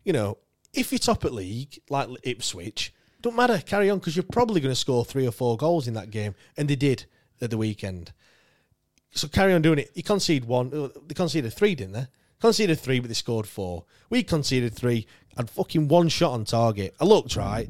you 0.03 0.13
know, 0.13 0.37
if 0.73 0.91
you're 0.91 0.99
top 0.99 1.25
at 1.25 1.33
league 1.33 1.79
like 1.89 2.09
Ipswich, 2.23 2.93
don't 3.21 3.35
matter, 3.35 3.57
carry 3.65 3.89
on 3.89 3.99
because 3.99 4.15
you're 4.15 4.23
probably 4.23 4.61
going 4.61 4.71
to 4.71 4.79
score 4.79 5.03
three 5.03 5.27
or 5.27 5.31
four 5.31 5.57
goals 5.57 5.87
in 5.87 5.93
that 5.95 6.11
game, 6.11 6.35
and 6.57 6.69
they 6.69 6.75
did 6.75 7.05
at 7.41 7.49
the 7.49 7.57
weekend. 7.57 8.13
So 9.11 9.27
carry 9.27 9.53
on 9.53 9.61
doing 9.61 9.79
it. 9.79 9.91
You 9.95 10.03
concede 10.03 10.45
one. 10.45 10.71
uh, 10.73 10.89
They 11.07 11.15
conceded 11.15 11.51
three, 11.53 11.73
didn't 11.75 11.93
they? 11.93 12.07
Conceded 12.41 12.79
three, 12.79 12.99
but 12.99 13.07
they 13.09 13.13
scored 13.13 13.47
four. 13.47 13.83
We 14.09 14.23
conceded 14.23 14.73
three 14.73 15.07
and 15.37 15.49
fucking 15.49 15.87
one 15.87 16.09
shot 16.09 16.31
on 16.31 16.45
target. 16.45 16.95
I 16.99 17.05
looked 17.05 17.35
right. 17.35 17.69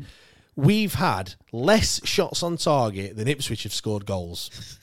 We've 0.56 0.94
had 0.94 1.36
less 1.52 2.06
shots 2.06 2.44
on 2.44 2.58
target 2.58 3.16
than 3.16 3.28
Ipswich 3.28 3.64
have 3.64 3.74
scored 3.74 4.06
goals. 4.06 4.78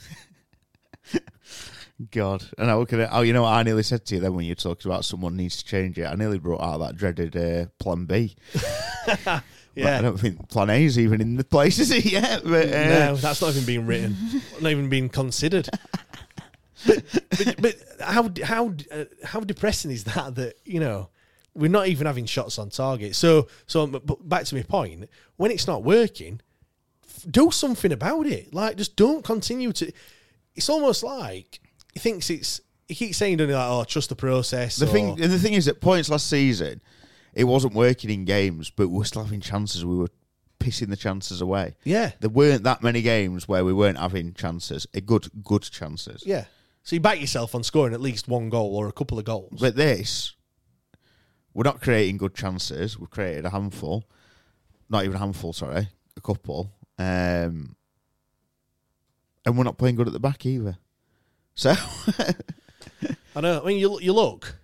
God, 2.10 2.44
and 2.58 2.70
I 2.70 2.74
look 2.74 2.92
at 2.92 3.00
it. 3.00 3.08
Oh, 3.10 3.22
you 3.22 3.32
know 3.32 3.42
what 3.42 3.52
I 3.54 3.62
nearly 3.62 3.82
said 3.82 4.04
to 4.06 4.14
you 4.16 4.20
then 4.20 4.34
when 4.34 4.44
you 4.44 4.54
talked 4.54 4.84
about 4.84 5.04
someone 5.06 5.34
needs 5.36 5.56
to 5.58 5.64
change 5.64 5.98
it. 5.98 6.04
I 6.04 6.14
nearly 6.14 6.38
brought 6.38 6.60
out 6.60 6.78
that 6.78 6.96
dreaded 6.96 7.36
uh, 7.36 7.66
Plan 7.78 8.04
B. 8.04 8.36
But 9.76 9.82
Yeah. 9.82 9.98
I 9.98 10.00
don't 10.00 10.18
think 10.18 10.48
Plan 10.48 10.70
A 10.70 10.82
is 10.84 10.98
even 10.98 11.20
in 11.20 11.36
the 11.36 11.44
place, 11.44 11.78
is 11.78 11.90
it 11.90 12.04
yet? 12.10 12.40
But 12.42 12.68
uh, 12.68 12.88
no, 13.10 13.16
that's 13.16 13.42
not 13.42 13.50
even 13.50 13.66
being 13.66 13.86
written, 13.86 14.16
not 14.62 14.70
even 14.72 14.88
being 14.88 15.10
considered. 15.10 15.68
But, 16.86 17.56
but, 17.60 17.74
how 18.00 18.30
how 18.44 18.74
uh, 18.92 19.04
how 19.24 19.40
depressing 19.40 19.90
is 19.90 20.04
that? 20.04 20.34
That 20.36 20.54
you 20.64 20.80
know 20.80 21.08
we're 21.54 21.70
not 21.70 21.88
even 21.88 22.06
having 22.06 22.26
shots 22.26 22.58
on 22.58 22.70
target. 22.70 23.16
So 23.16 23.48
so 23.66 23.86
but 23.86 24.28
back 24.28 24.44
to 24.44 24.54
my 24.54 24.62
point. 24.62 25.08
When 25.36 25.50
it's 25.50 25.66
not 25.66 25.82
working, 25.82 26.40
f- 27.04 27.24
do 27.30 27.50
something 27.50 27.92
about 27.92 28.26
it. 28.26 28.52
Like 28.54 28.76
just 28.76 28.96
don't 28.96 29.24
continue 29.24 29.72
to. 29.72 29.92
It's 30.54 30.68
almost 30.68 31.02
like 31.02 31.60
he 31.92 32.00
thinks 32.00 32.30
it's. 32.30 32.60
He 32.88 32.94
keeps 32.94 33.16
saying, 33.16 33.38
"Don't 33.38 33.50
like, 33.50 33.68
oh, 33.68 33.84
trust 33.84 34.10
the 34.10 34.16
process." 34.16 34.76
the 34.76 34.86
or- 34.86 34.88
thing, 34.88 35.08
and 35.20 35.32
the 35.32 35.38
thing 35.38 35.54
is, 35.54 35.66
at 35.66 35.80
points 35.80 36.08
last 36.08 36.28
season, 36.28 36.80
it 37.34 37.44
wasn't 37.44 37.74
working 37.74 38.10
in 38.10 38.24
games, 38.24 38.70
but 38.70 38.88
we 38.88 38.98
were 38.98 39.04
still 39.04 39.24
having 39.24 39.40
chances. 39.40 39.84
We 39.84 39.96
were 39.96 40.10
pissing 40.60 40.88
the 40.88 40.96
chances 40.96 41.40
away. 41.40 41.76
Yeah. 41.84 42.12
there 42.20 42.30
weren't 42.30 42.62
that 42.64 42.82
many 42.82 43.02
games 43.02 43.46
where 43.46 43.64
we 43.64 43.72
weren't 43.72 43.98
having 43.98 44.32
chances, 44.34 44.86
a 44.94 45.00
good 45.00 45.28
good 45.44 45.62
chances. 45.62 46.22
yeah. 46.24 46.44
So 46.86 46.94
you 46.94 47.00
back 47.00 47.20
yourself 47.20 47.56
on 47.56 47.64
scoring 47.64 47.94
at 47.94 48.00
least 48.00 48.28
one 48.28 48.48
goal 48.48 48.76
or 48.76 48.86
a 48.86 48.92
couple 48.92 49.18
of 49.18 49.24
goals. 49.24 49.58
But 49.60 49.74
this, 49.74 50.36
we're 51.52 51.64
not 51.64 51.80
creating 51.80 52.16
good 52.16 52.32
chances. 52.32 52.96
We've 52.96 53.10
created 53.10 53.44
a 53.44 53.50
handful, 53.50 54.04
not 54.88 55.02
even 55.02 55.16
a 55.16 55.18
handful, 55.18 55.52
sorry, 55.52 55.88
a 56.16 56.20
couple. 56.20 56.70
Um, 56.96 57.74
and 59.44 59.58
we're 59.58 59.64
not 59.64 59.78
playing 59.78 59.96
good 59.96 60.06
at 60.06 60.12
the 60.12 60.20
back 60.20 60.46
either. 60.46 60.78
So, 61.56 61.74
I 63.34 63.40
know. 63.40 63.62
I 63.64 63.66
mean, 63.66 63.78
you 63.78 63.98
you 63.98 64.12
look. 64.12 64.54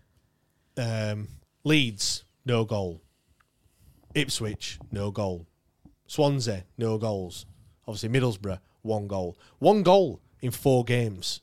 Um, 0.76 1.26
Leeds, 1.64 2.22
no 2.46 2.64
goal. 2.64 3.02
Ipswich, 4.14 4.78
no 4.92 5.10
goal. 5.10 5.48
Swansea, 6.06 6.66
no 6.78 6.98
goals. 6.98 7.46
Obviously, 7.88 8.10
Middlesbrough, 8.10 8.60
one 8.82 9.08
goal. 9.08 9.36
One 9.58 9.82
goal 9.82 10.20
in 10.40 10.52
four 10.52 10.84
games. 10.84 11.40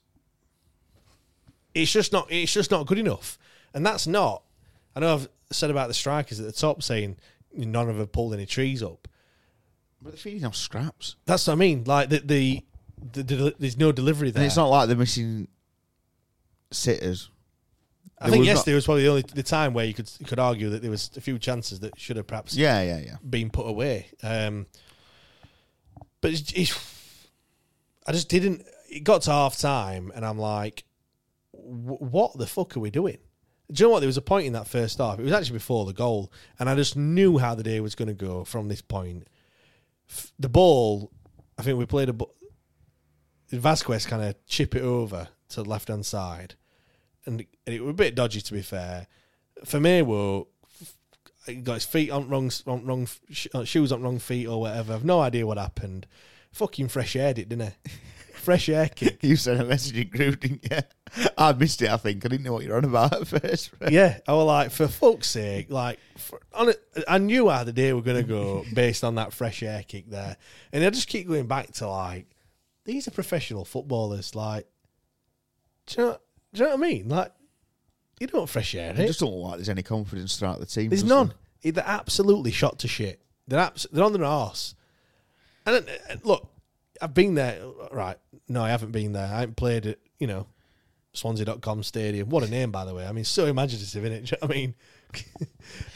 It's 1.82 1.92
just 1.92 2.12
not. 2.13 2.28
It's 2.32 2.52
just 2.54 2.72
not 2.72 2.86
good 2.88 2.98
enough, 3.00 3.38
and 3.74 3.86
that's 3.86 4.08
not. 4.08 4.44
I 4.96 5.00
know 5.02 5.13
I've 5.13 5.30
said 5.52 5.70
about 5.72 5.88
the 5.88 5.94
strikers 5.94 6.39
at 6.39 6.46
the 6.46 6.52
top, 6.52 6.84
saying 6.84 7.18
none 7.54 7.89
of 7.89 7.98
them 7.98 8.08
pulled 8.08 8.34
any 8.34 8.46
trees 8.46 8.82
up. 8.84 9.08
but 10.02 10.12
they're 10.12 10.18
feeding 10.18 10.46
off 10.46 10.56
scraps. 10.56 11.15
That's 11.26 11.48
what 11.48 11.54
I 11.54 11.56
mean. 11.58 11.84
Like 11.86 12.10
the 12.10 12.20
the, 12.20 12.65
the, 13.13 13.24
the 13.24 13.56
there's 13.60 13.78
no 13.78 13.92
delivery 13.92 14.32
there. 14.32 14.42
And 14.42 14.48
it's 14.48 14.56
not 14.58 14.68
like 14.68 14.88
they're 14.88 14.98
missing 14.98 15.48
sitters. 16.72 17.30
I 18.22 18.26
There 18.26 18.32
think 18.32 18.39
was 18.42 18.48
not- 18.48 18.52
yesterday 18.56 18.76
was 18.76 18.86
probably 18.86 19.04
the 19.04 19.10
only 19.10 19.22
the 19.34 19.44
time 19.44 19.74
where 19.74 19.86
you 19.86 19.94
could 19.94 20.12
you 20.20 20.26
could 20.26 20.39
argue 20.39 20.70
that 20.72 20.82
there 20.82 20.92
was 20.92 21.10
a 21.15 21.22
few 21.22 21.39
chances 21.39 21.80
that 21.82 21.98
should 21.98 22.18
have 22.18 22.28
perhaps 22.28 22.56
Yeah, 22.56 22.82
yeah, 22.82 23.00
yeah. 23.00 23.15
been 23.28 23.50
put 23.50 23.65
away. 23.68 24.10
Um, 24.24 24.65
but 26.22 26.32
it's, 26.32 26.52
it's, 26.54 27.28
I 28.06 28.12
just 28.12 28.28
didn't. 28.28 28.65
It 28.89 29.04
got 29.06 29.22
to 29.24 29.32
half 29.32 29.58
time, 29.58 30.12
and 30.13 30.26
I'm 30.26 30.38
like, 30.38 30.84
"Wh- 30.84 30.88
"What 31.69 32.38
the 32.38 32.47
fuck 32.47 32.75
are 32.75 32.79
we 32.79 32.91
doing?" 32.91 33.17
Do 33.71 33.84
you 33.84 33.88
know 33.88 33.93
what? 33.93 33.99
There 33.99 34.08
was 34.08 34.17
a 34.17 34.21
point 34.21 34.47
in 34.47 34.53
that 34.53 34.67
first 34.67 34.97
half. 34.97 35.19
It 35.19 35.23
was 35.23 35.32
actually 35.32 35.58
before 35.58 35.86
the 35.86 35.93
goal, 35.93 36.32
and 36.58 36.67
I 36.67 36.75
just 36.75 36.95
knew 36.95 37.38
how 37.38 37.53
the 37.53 37.63
day 37.63 37.79
was 37.79 37.93
going 37.93 38.08
to 38.08 38.15
go 38.15 38.43
from 38.43 38.67
this 38.67 38.82
point. 38.82 39.27
the 40.39 40.49
ball. 40.49 41.12
I 41.58 41.62
think 41.62 41.77
we 41.77 41.86
played 41.86 42.10
a. 42.10 42.15
Vasquez 43.51 44.05
kind 44.05 44.23
of 44.23 44.36
chip 44.45 44.75
it 44.75 44.82
over 44.82 45.27
to 45.49 45.63
the 45.63 45.69
left 45.69 45.88
hand 45.88 46.05
side, 46.05 46.55
and, 47.25 47.45
and 47.65 47.75
it 47.75 47.82
was 47.82 47.91
a 47.91 47.93
bit 47.93 48.15
dodgy 48.15 48.41
to 48.41 48.53
be 48.53 48.62
fair. 48.62 49.08
For 49.65 49.79
me, 49.79 50.03
he 51.45 51.55
got 51.55 51.75
his 51.75 51.86
feet 51.86 52.12
on 52.12 52.29
wrong, 52.29 52.51
on 52.65 52.86
wrong 52.86 53.08
sh- 53.29 53.47
shoes 53.65 53.91
on 53.91 54.01
wrong 54.01 54.19
feet 54.19 54.47
or 54.47 54.62
whatever. 54.62 54.93
I've 54.93 55.05
no 55.05 55.19
idea 55.19 55.45
what 55.45 55.58
happened. 55.58 56.08
Fucking 56.51 56.88
fresh 56.88 57.15
aired 57.15 57.38
it, 57.38 57.49
didn't 57.49 57.73
he? 57.86 57.91
fresh 58.49 58.69
air 58.69 58.89
kick. 58.89 59.19
You 59.23 59.35
sent 59.35 59.62
a 59.62 59.65
message 59.65 59.95
in 59.95 60.09
group, 60.09 60.39
didn't 60.39 60.65
you? 60.71 60.79
I 61.38 61.53
missed 61.53 61.81
it. 61.83 61.89
I 61.89 61.97
think 61.97 62.25
I 62.25 62.29
didn't 62.29 62.45
know 62.45 62.53
what 62.53 62.63
you're 62.63 62.77
on 62.77 62.85
about 62.85 63.13
at 63.13 63.27
first. 63.27 63.71
yeah, 63.89 64.19
I 64.27 64.33
was 64.33 64.45
like, 64.45 64.71
for 64.71 64.88
fuck's 64.88 65.27
sake, 65.27 65.69
like, 65.69 65.99
for, 66.17 66.39
on 66.53 66.69
it, 66.69 66.83
I 67.07 67.19
knew 67.19 67.49
how 67.49 67.63
the 67.63 67.73
day 67.73 67.93
we 67.93 67.99
were 67.99 68.05
going 68.05 68.21
to 68.21 68.27
go 68.27 68.65
based 68.73 69.03
on 69.03 69.15
that 69.15 69.33
fresh 69.33 69.62
air 69.62 69.83
kick 69.88 70.09
there, 70.09 70.35
and 70.73 70.83
I 70.83 70.89
just 70.89 71.07
keep 71.07 71.27
going 71.27 71.45
back 71.47 71.73
to 71.73 71.88
like, 71.88 72.25
these 72.85 73.07
are 73.07 73.12
professional 73.12 73.65
footballers. 73.65 74.33
Like, 74.33 74.67
do 75.85 76.01
you 76.01 76.07
know, 76.07 76.17
do 76.53 76.59
you 76.59 76.65
know 76.69 76.75
what 76.75 76.85
I 76.85 76.89
mean? 76.89 77.09
Like, 77.09 77.31
you 78.19 78.27
don't 78.27 78.49
fresh 78.49 78.73
air 78.73 78.93
I 78.97 79.05
just 79.05 79.19
don't 79.19 79.31
like 79.31 79.55
there's 79.57 79.69
any 79.69 79.83
confidence 79.83 80.38
throughout 80.38 80.59
the 80.59 80.65
team. 80.65 80.89
There's 80.89 81.03
none. 81.03 81.33
there? 81.62 81.71
They're 81.71 81.83
absolutely 81.85 82.51
shot 82.51 82.79
to 82.79 82.88
shit. 82.88 83.21
They're 83.47 83.59
abs- 83.59 83.88
they're 83.91 84.03
on 84.03 84.13
their 84.13 84.25
arse. 84.25 84.73
And 85.65 85.75
uh, 85.77 85.91
uh, 86.09 86.15
look, 86.23 86.49
I've 87.01 87.13
been 87.13 87.35
there. 87.35 87.62
Right? 87.91 88.17
No, 88.47 88.63
I 88.63 88.69
haven't 88.69 88.91
been 88.91 89.13
there. 89.13 89.25
I 89.25 89.39
haven't 89.41 89.55
played 89.55 89.85
at 89.85 89.99
you 90.19 90.27
know 90.27 90.47
Swansea.com 91.13 91.83
stadium. 91.83 92.29
What 92.29 92.43
a 92.43 92.49
name, 92.49 92.71
by 92.71 92.85
the 92.85 92.93
way. 92.93 93.05
I 93.05 93.12
mean, 93.12 93.25
so 93.25 93.45
imaginative, 93.45 94.05
isn't 94.05 94.23
it? 94.23 94.31
You 94.31 94.38
know 94.41 94.47
I 94.47 94.57
mean? 94.57 94.75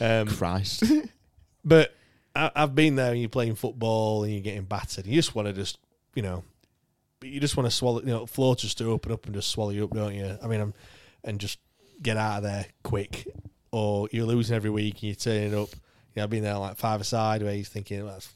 um, 0.00 0.36
Christ. 0.36 0.84
but 1.64 1.94
I, 2.34 2.50
I've 2.54 2.74
been 2.74 2.96
there 2.96 3.12
and 3.12 3.20
you're 3.20 3.28
playing 3.28 3.54
football 3.54 4.24
and 4.24 4.32
you're 4.32 4.42
getting 4.42 4.64
battered. 4.64 5.06
You 5.06 5.14
just 5.14 5.34
want 5.34 5.46
to 5.46 5.54
just, 5.54 5.78
you 6.14 6.22
know, 6.22 6.42
you 7.22 7.40
just 7.40 7.56
want 7.56 7.68
to 7.68 7.70
swallow, 7.70 8.00
you 8.00 8.06
know, 8.06 8.26
floor 8.26 8.56
just 8.56 8.78
to 8.78 8.90
open 8.90 9.12
up 9.12 9.24
and 9.26 9.34
just 9.34 9.50
swallow 9.50 9.70
you 9.70 9.84
up, 9.84 9.90
don't 9.90 10.14
you? 10.14 10.36
I 10.42 10.46
mean, 10.46 10.60
I'm, 10.60 10.74
and 11.22 11.38
just 11.38 11.58
get 12.02 12.16
out 12.16 12.38
of 12.38 12.42
there 12.42 12.66
quick. 12.82 13.26
Or 13.70 14.08
you're 14.12 14.26
losing 14.26 14.54
every 14.54 14.70
week 14.70 14.94
and 14.94 15.02
you're 15.04 15.14
turning 15.14 15.54
up. 15.54 15.70
You 15.72 16.16
know, 16.16 16.24
I've 16.24 16.30
been 16.30 16.44
there 16.44 16.58
like 16.58 16.76
five 16.76 17.00
aside 17.00 17.42
where 17.42 17.54
you're 17.54 17.64
thinking, 17.64 18.04
well, 18.04 18.14
that's 18.14 18.26
a 18.26 18.30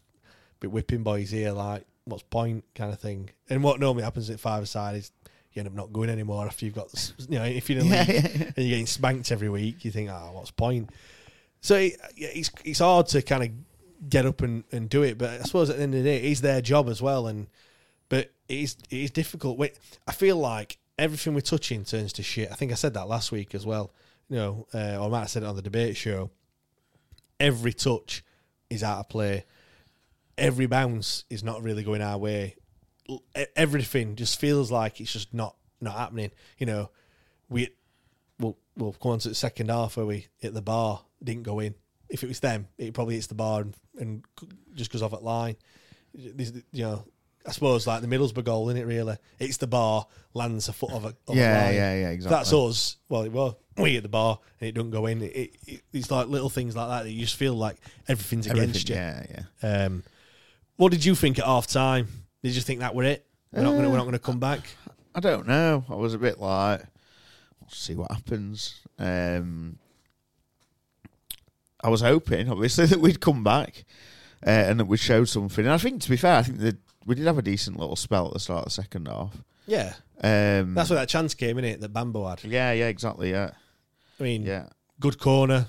bit 0.61 0.71
whipping 0.71 1.03
boys 1.03 1.31
here, 1.31 1.53
like, 1.53 1.85
what's 2.09 2.23
point 2.25 2.65
kind 2.75 2.93
of 2.93 2.99
thing. 2.99 3.31
And 3.49 3.63
what 3.63 3.81
normally 3.81 4.05
happens 4.05 4.31
at 4.31 4.41
five 4.41 4.63
aside 4.63 4.97
is 4.97 5.11
you 5.53 5.61
end 5.61 5.69
up 5.69 5.75
not 5.75 5.93
going 5.93 6.11
anymore 6.11 6.47
after 6.47 6.65
you've 6.65 6.75
got, 6.75 7.13
you 7.29 7.39
know, 7.39 7.45
if 7.45 7.69
you're 7.71 7.81
in 7.81 7.87
Yeah, 7.87 8.01
league 8.01 8.09
yeah, 8.09 8.15
yeah. 8.23 8.43
and 8.45 8.57
you're 8.57 8.69
getting 8.69 8.87
spanked 8.87 9.33
every 9.33 9.49
week, 9.49 9.85
you 9.85 9.91
think, 9.91 10.11
oh, 10.11 10.31
what's 10.33 10.51
point? 10.51 10.91
So 11.61 11.77
it, 11.77 11.97
it's 12.17 12.51
it's 12.65 12.79
hard 12.79 13.09
to 13.09 13.23
kind 13.23 13.43
of 13.45 14.09
get 14.09 14.27
up 14.27 14.43
and, 14.43 14.65
and 14.71 14.89
do 14.89 15.03
it, 15.03 15.19
but 15.19 15.31
I 15.31 15.43
suppose 15.43 15.71
at 15.71 15.77
the 15.77 15.83
end 15.83 15.95
of 15.95 16.05
the 16.05 16.09
day, 16.09 16.19
it 16.19 16.25
is 16.25 16.41
their 16.41 16.61
job 16.61 16.89
as 16.89 17.03
well. 17.03 17.27
And 17.27 17.49
but 18.09 18.31
it 18.49 18.59
is 18.59 18.77
it 18.91 18.99
is 18.99 19.11
difficult. 19.11 19.59
Wait, 19.59 19.79
I 20.07 20.13
feel 20.13 20.37
like 20.37 20.79
everything 20.99 21.35
we're 21.35 21.41
touching 21.41 21.85
turns 21.85 22.13
to 22.15 22.23
shit. 22.23 22.51
I 22.51 22.55
think 22.55 22.71
I 22.73 22.77
said 22.77 22.95
that 22.95 23.09
last 23.09 23.33
week 23.33 23.55
as 23.55 23.67
well. 23.67 23.93
You 24.29 24.37
know, 24.37 24.67
uh, 24.75 24.99
or 24.99 25.07
I 25.07 25.09
might 25.09 25.21
have 25.21 25.31
said 25.31 25.43
it 25.43 25.47
on 25.47 25.57
the 25.57 25.63
debate 25.63 25.97
show. 25.97 26.31
Every 27.41 27.73
touch 27.73 28.23
is 28.69 28.83
out 28.83 28.99
of 28.99 29.09
play. 29.09 29.45
Every 30.39 30.67
bounce 30.67 31.25
is 31.29 31.43
not 31.45 31.63
really 31.63 31.83
going 31.83 32.01
our 32.03 32.17
way. 32.19 32.57
Everything 33.57 34.17
just 34.17 34.39
feels 34.39 34.71
like 34.71 35.01
it's 35.01 35.13
just 35.13 35.33
not 35.33 35.57
not 35.81 35.95
happening. 35.97 36.31
You 36.59 36.67
know, 36.67 36.91
we 37.49 37.71
we'll 38.39 38.57
we'll 38.77 38.93
come 38.93 39.13
on 39.13 39.19
to 39.21 39.29
the 39.29 39.35
second 39.35 39.71
half 39.71 39.97
where 39.97 40.07
we 40.07 40.27
hit 40.39 40.55
the 40.55 40.63
bar, 40.63 41.03
didn't 41.23 41.43
go 41.45 41.59
in. 41.61 41.75
If 42.09 42.23
it 42.23 42.29
was 42.29 42.41
them, 42.41 42.69
it 42.79 42.95
probably 42.95 43.15
hits 43.17 43.27
the 43.27 43.35
bar 43.35 43.63
and, 43.63 43.75
and 43.99 44.25
just 44.75 44.93
goes 44.93 45.03
off 45.03 45.13
at 45.13 45.23
line. 45.23 45.57
This, 46.15 46.53
you 46.73 46.85
know, 46.85 47.05
I 47.47 47.51
suppose 47.53 47.87
like 47.87 48.01
the 48.03 48.07
Middlesbrough 48.09 48.45
goal, 48.45 48.69
isn't 48.71 48.81
it? 48.81 48.87
Really, 48.87 49.17
it's 49.39 49.57
the 49.59 49.67
bar, 49.67 50.07
lands 50.35 50.69
a 50.69 50.73
foot 50.73 50.93
of 50.93 51.05
a 51.05 51.15
Yeah, 51.29 51.65
line. 51.65 51.75
yeah, 51.75 51.95
yeah, 51.95 52.09
exactly. 52.11 52.37
That's 52.37 52.53
us. 52.53 52.97
Well, 53.09 53.23
it 53.23 53.33
was 53.33 53.55
we 53.77 53.95
hit 53.95 54.03
the 54.03 54.09
bar 54.09 54.39
and 54.61 54.69
it 54.69 54.73
doesn't 54.73 54.91
go 54.91 55.07
in. 55.07 55.23
It, 55.23 55.57
it, 55.67 55.83
it's 55.93 56.11
like 56.11 56.29
little 56.29 56.51
things 56.51 56.75
like 56.77 56.89
that 56.89 57.03
that 57.05 57.11
you 57.13 57.21
just 57.23 57.37
feel 57.37 57.55
like 57.55 57.77
everything's 58.09 58.47
against 58.47 58.89
you. 58.89 58.95
yeah, 58.97 59.27
yeah. 59.63 59.85
Um, 59.85 60.03
what 60.79 60.91
did 60.93 61.05
you 61.05 61.15
think 61.15 61.39
at 61.39 61.45
half 61.45 61.67
time? 61.67 62.09
Did 62.43 62.55
you 62.55 62.63
think 62.63 62.81
that 62.81 62.95
were 62.95 63.05
it? 63.05 63.27
We're 63.53 63.63
not 63.63 63.75
gonna 63.75 63.91
we're 63.91 63.97
not 63.99 64.05
gonna 64.05 64.19
come 64.19 64.39
back. 64.41 64.61
I 65.15 65.21
don't 65.21 65.47
know. 65.47 65.85
I 65.89 65.95
was 65.95 66.15
a 66.15 66.19
bit 66.19 66.39
like, 66.39 66.81
we'll 67.61 67.69
see 67.71 67.95
what 67.95 68.11
happens. 68.13 68.81
Um, 68.99 69.79
I 71.83 71.89
was 71.89 72.01
hoping, 72.01 72.49
obviously, 72.51 72.87
that 72.91 73.01
we'd 73.01 73.21
come 73.21 73.43
back 73.45 73.85
uh, 74.47 74.51
and 74.51 74.79
that 74.81 74.85
we'd 74.87 74.99
show 75.01 75.25
something. 75.25 75.65
And 75.65 75.73
I 75.75 75.79
think, 75.79 76.03
to 76.03 76.11
be 76.11 76.17
fair, 76.17 76.37
I 76.37 76.43
think 76.43 76.59
that 76.59 76.77
we 77.07 77.15
did 77.15 77.27
have 77.27 77.39
a 77.39 77.43
decent 77.43 77.79
little 77.79 77.97
spell 77.97 78.29
at 78.29 78.33
the 78.35 78.41
start 78.41 78.61
of 78.61 78.65
the 78.67 78.71
second 78.71 79.09
half. 79.09 79.37
Yeah, 79.67 79.95
Um, 80.23 80.75
that's 80.75 80.89
where 80.91 80.99
that 80.99 81.09
chance 81.09 81.35
came 81.35 81.59
in 81.59 81.65
it 81.65 81.81
that 81.81 81.93
Bambo 81.93 82.27
had. 82.29 82.43
yeah, 82.45 82.73
yeah, 82.73 82.87
exactly. 82.89 83.31
Yeah, 83.31 83.51
I 84.19 84.23
mean, 84.23 84.43
yeah. 84.45 84.69
good 85.01 85.19
corner. 85.19 85.67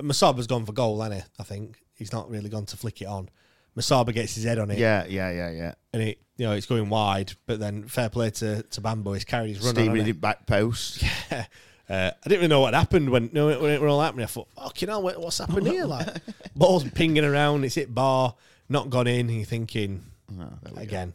Musaba's 0.00 0.46
gone 0.46 0.66
for 0.66 0.72
goal, 0.72 1.00
hasn't 1.00 1.22
he? 1.22 1.28
I 1.38 1.42
think 1.42 1.78
he's 1.94 2.12
not 2.12 2.28
really 2.30 2.48
gone 2.50 2.66
to 2.66 2.76
flick 2.76 3.00
it 3.00 3.06
on. 3.06 3.28
Musaba 3.76 4.12
gets 4.12 4.34
his 4.34 4.44
head 4.44 4.58
on 4.58 4.70
it, 4.70 4.78
Yeah, 4.78 5.04
yeah, 5.06 5.30
yeah, 5.30 5.50
yeah. 5.50 5.74
and 5.92 6.02
it 6.02 6.18
you 6.36 6.46
know 6.46 6.52
it's 6.52 6.66
going 6.66 6.88
wide. 6.88 7.32
But 7.46 7.60
then 7.60 7.88
fair 7.88 8.08
play 8.08 8.30
to, 8.30 8.62
to 8.62 8.80
Bambo, 8.80 9.12
he's 9.12 9.24
carried 9.24 9.56
his 9.56 9.64
run 9.64 9.74
Stevie 9.74 9.88
on. 9.90 9.96
hasn't 9.98 10.20
back 10.20 10.46
post. 10.46 11.02
he? 11.30 11.34
uh, 11.34 11.42
I 11.88 12.12
didn't 12.24 12.38
really 12.38 12.48
know 12.48 12.60
what 12.60 12.74
happened 12.74 13.10
when 13.10 13.28
when 13.28 13.50
it, 13.50 13.60
when 13.60 13.72
it 13.72 13.80
were 13.80 13.88
all 13.88 14.00
happening. 14.00 14.24
I 14.24 14.26
thought, 14.28 14.48
fucking 14.56 14.88
hell, 14.88 15.02
what- 15.02 15.20
what's 15.20 15.38
happened 15.38 15.66
here? 15.66 15.84
Like 15.84 16.08
balls 16.56 16.84
pinging 16.90 17.24
around, 17.24 17.64
it's 17.64 17.74
hit 17.74 17.94
bar, 17.94 18.34
not 18.68 18.90
gone 18.90 19.06
in. 19.06 19.28
And 19.28 19.36
you're 19.36 19.44
thinking 19.44 20.02
Oh, 20.40 20.48
we 20.64 20.70
go. 20.72 20.80
again, 20.80 21.12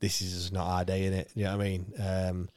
this 0.00 0.22
is 0.22 0.52
not 0.52 0.66
our 0.66 0.84
day, 0.84 1.06
in 1.06 1.12
it. 1.12 1.30
You 1.34 1.44
know 1.44 1.56
what 1.56 1.64
I 1.66 1.68
mean? 1.68 1.92
Um, 1.98 2.48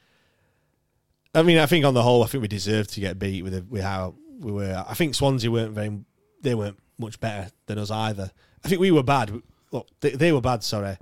I 1.36 1.42
mean, 1.42 1.58
I 1.58 1.66
think 1.66 1.84
on 1.86 1.94
the 1.96 2.04
whole, 2.04 2.24
I 2.24 2.28
think 2.28 2.42
we 2.44 2.48
deserved 2.48 2.92
to 2.94 3.00
get 3.00 3.18
beat 3.18 3.44
with, 3.44 3.68
with 3.70 3.82
how 3.82 4.14
we 4.40 4.52
were. 4.52 4.86
I 4.88 4.94
think 4.94 5.16
Swansea 5.16 5.50
weren't 5.50 5.72
very, 5.74 6.00
they 6.42 6.54
weren't 6.54 6.78
much 7.00 7.20
better 7.20 7.50
than 7.66 7.80
us 7.80 7.90
either. 7.90 8.32
I 8.64 8.70
think 8.70 8.80
we 8.82 8.92
were 8.92 9.04
bad. 9.04 9.32
Look, 9.72 9.88
they, 10.02 10.12
they 10.12 10.32
were 10.32 10.42
bad. 10.42 10.64
Sorry, 10.64 10.98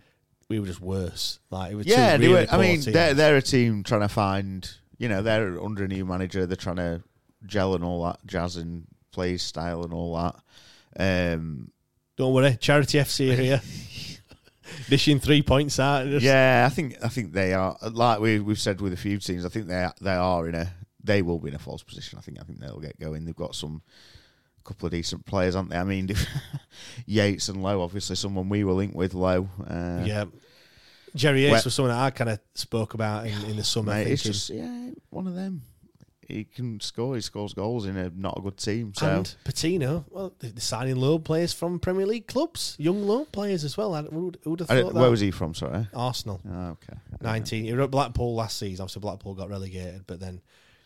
we 0.50 0.60
were 0.60 0.66
just 0.68 0.82
worse. 0.82 1.40
Like 1.50 1.72
it 1.72 1.76
was 1.76 1.86
Yeah, 1.86 2.18
they 2.18 2.28
really 2.28 2.46
were, 2.46 2.48
I 2.52 2.56
poor 2.56 2.60
mean, 2.60 2.72
teams. 2.82 2.86
they're, 2.86 3.14
they're 3.14 3.38
a 3.38 3.42
team 3.42 3.84
trying 3.84 4.02
to 4.02 4.08
find, 4.10 4.70
you 4.98 5.10
know, 5.10 5.22
they're 5.22 5.62
under 5.64 5.84
a 5.84 5.88
new 5.88 6.06
manager. 6.06 6.46
They're 6.46 6.56
trying 6.56 6.78
to 6.78 7.04
gel 7.46 7.76
and 7.76 7.84
all 7.84 8.04
that, 8.06 8.20
jazz 8.26 8.56
and 8.56 8.86
play 9.12 9.38
style 9.38 9.84
and 9.84 9.94
all 9.94 10.16
that. 10.16 10.36
Um, 11.36 11.72
Don't 12.18 12.34
worry, 12.34 12.58
charity 12.60 12.98
FC 12.98 13.32
are 13.32 13.36
here, 13.42 13.62
dishing 14.90 15.20
three 15.20 15.42
points 15.42 15.80
out. 15.80 16.08
Yeah, 16.08 16.68
I 16.70 16.74
think 16.74 16.96
I 17.04 17.08
think 17.10 17.34
they 17.34 17.54
are 17.54 17.78
like 17.92 18.20
we 18.20 18.40
we've 18.40 18.60
said 18.60 18.82
with 18.82 18.94
a 18.94 18.98
few 18.98 19.18
teams. 19.18 19.46
I 19.46 19.50
think 19.50 19.68
they 19.68 19.88
they 20.02 20.14
are 20.16 20.48
in 20.48 20.56
a 20.56 20.74
they 21.04 21.22
will 21.22 21.40
be 21.40 21.50
in 21.50 21.56
a 21.56 21.60
false 21.60 21.84
position. 21.84 22.18
I 22.18 22.22
think 22.22 22.40
I 22.40 22.44
think 22.44 22.60
they'll 22.60 22.80
get 22.80 23.00
going. 23.00 23.26
They've 23.26 23.36
got 23.36 23.56
some 23.56 23.82
couple 24.62 24.86
of 24.86 24.92
decent 24.92 25.26
players, 25.26 25.56
aren't 25.56 25.70
they? 25.70 25.78
I 25.78 25.84
mean, 25.84 26.10
Yates 27.06 27.50
and 27.50 27.62
Lowe, 27.64 27.82
obviously 27.82 28.16
someone 28.16 28.50
we 28.50 28.64
were 28.64 28.74
linked 28.74 28.96
with. 28.96 29.14
Lowe, 29.14 29.50
uh, 29.70 30.04
yeah. 30.06 30.26
Jerry 31.16 31.44
Yates 31.44 31.66
was 31.66 31.74
someone 31.74 31.94
that 31.94 32.02
I 32.02 32.10
kind 32.12 32.30
of 32.30 32.40
spoke 32.56 32.94
about 32.94 33.28
in, 33.28 33.44
in 33.50 33.58
the 33.58 33.64
summer. 33.64 33.94
mate, 33.94 34.08
it's 34.08 34.24
just 34.24 34.50
yeah, 34.50 34.92
one 35.10 35.28
of 35.28 35.36
them. 35.36 35.64
He 36.28 36.46
can 36.46 36.80
score. 36.80 37.16
He 37.16 37.22
scores 37.22 37.54
goals 37.54 37.86
in 37.86 37.98
a 37.98 38.10
not 38.16 38.38
a 38.38 38.42
good 38.42 38.56
team. 38.56 38.94
So 38.96 39.06
And 39.06 39.36
Patino, 39.44 40.06
well, 40.10 40.32
they're 40.40 40.54
signing 40.60 40.96
loan 40.96 41.24
players 41.24 41.52
from 41.52 41.78
Premier 41.80 42.06
League 42.06 42.28
clubs, 42.28 42.78
young 42.80 43.06
loan 43.06 43.26
players 43.26 43.66
as 43.66 43.76
well. 43.76 43.94
I- 43.94 44.04
Who'd, 44.04 44.38
who'd 44.44 44.62
have 44.62 44.70
thought 44.70 44.94
where 44.94 45.10
was 45.12 45.20
he 45.20 45.32
from? 45.32 45.54
Sorry. 45.54 45.86
Arsenal, 45.94 46.40
Oh, 46.50 46.70
okay. 46.70 46.98
19. 47.20 47.66
He 47.66 47.74
were 47.74 47.82
at 47.82 47.92
Blackpool 47.92 48.34
last 48.36 48.58
season. 48.58 48.84
Obviously, 48.84 49.02
Blackpool 49.02 49.34
got 49.34 49.50
relegated, 49.50 50.06
but 50.08 50.22
then 50.22 50.36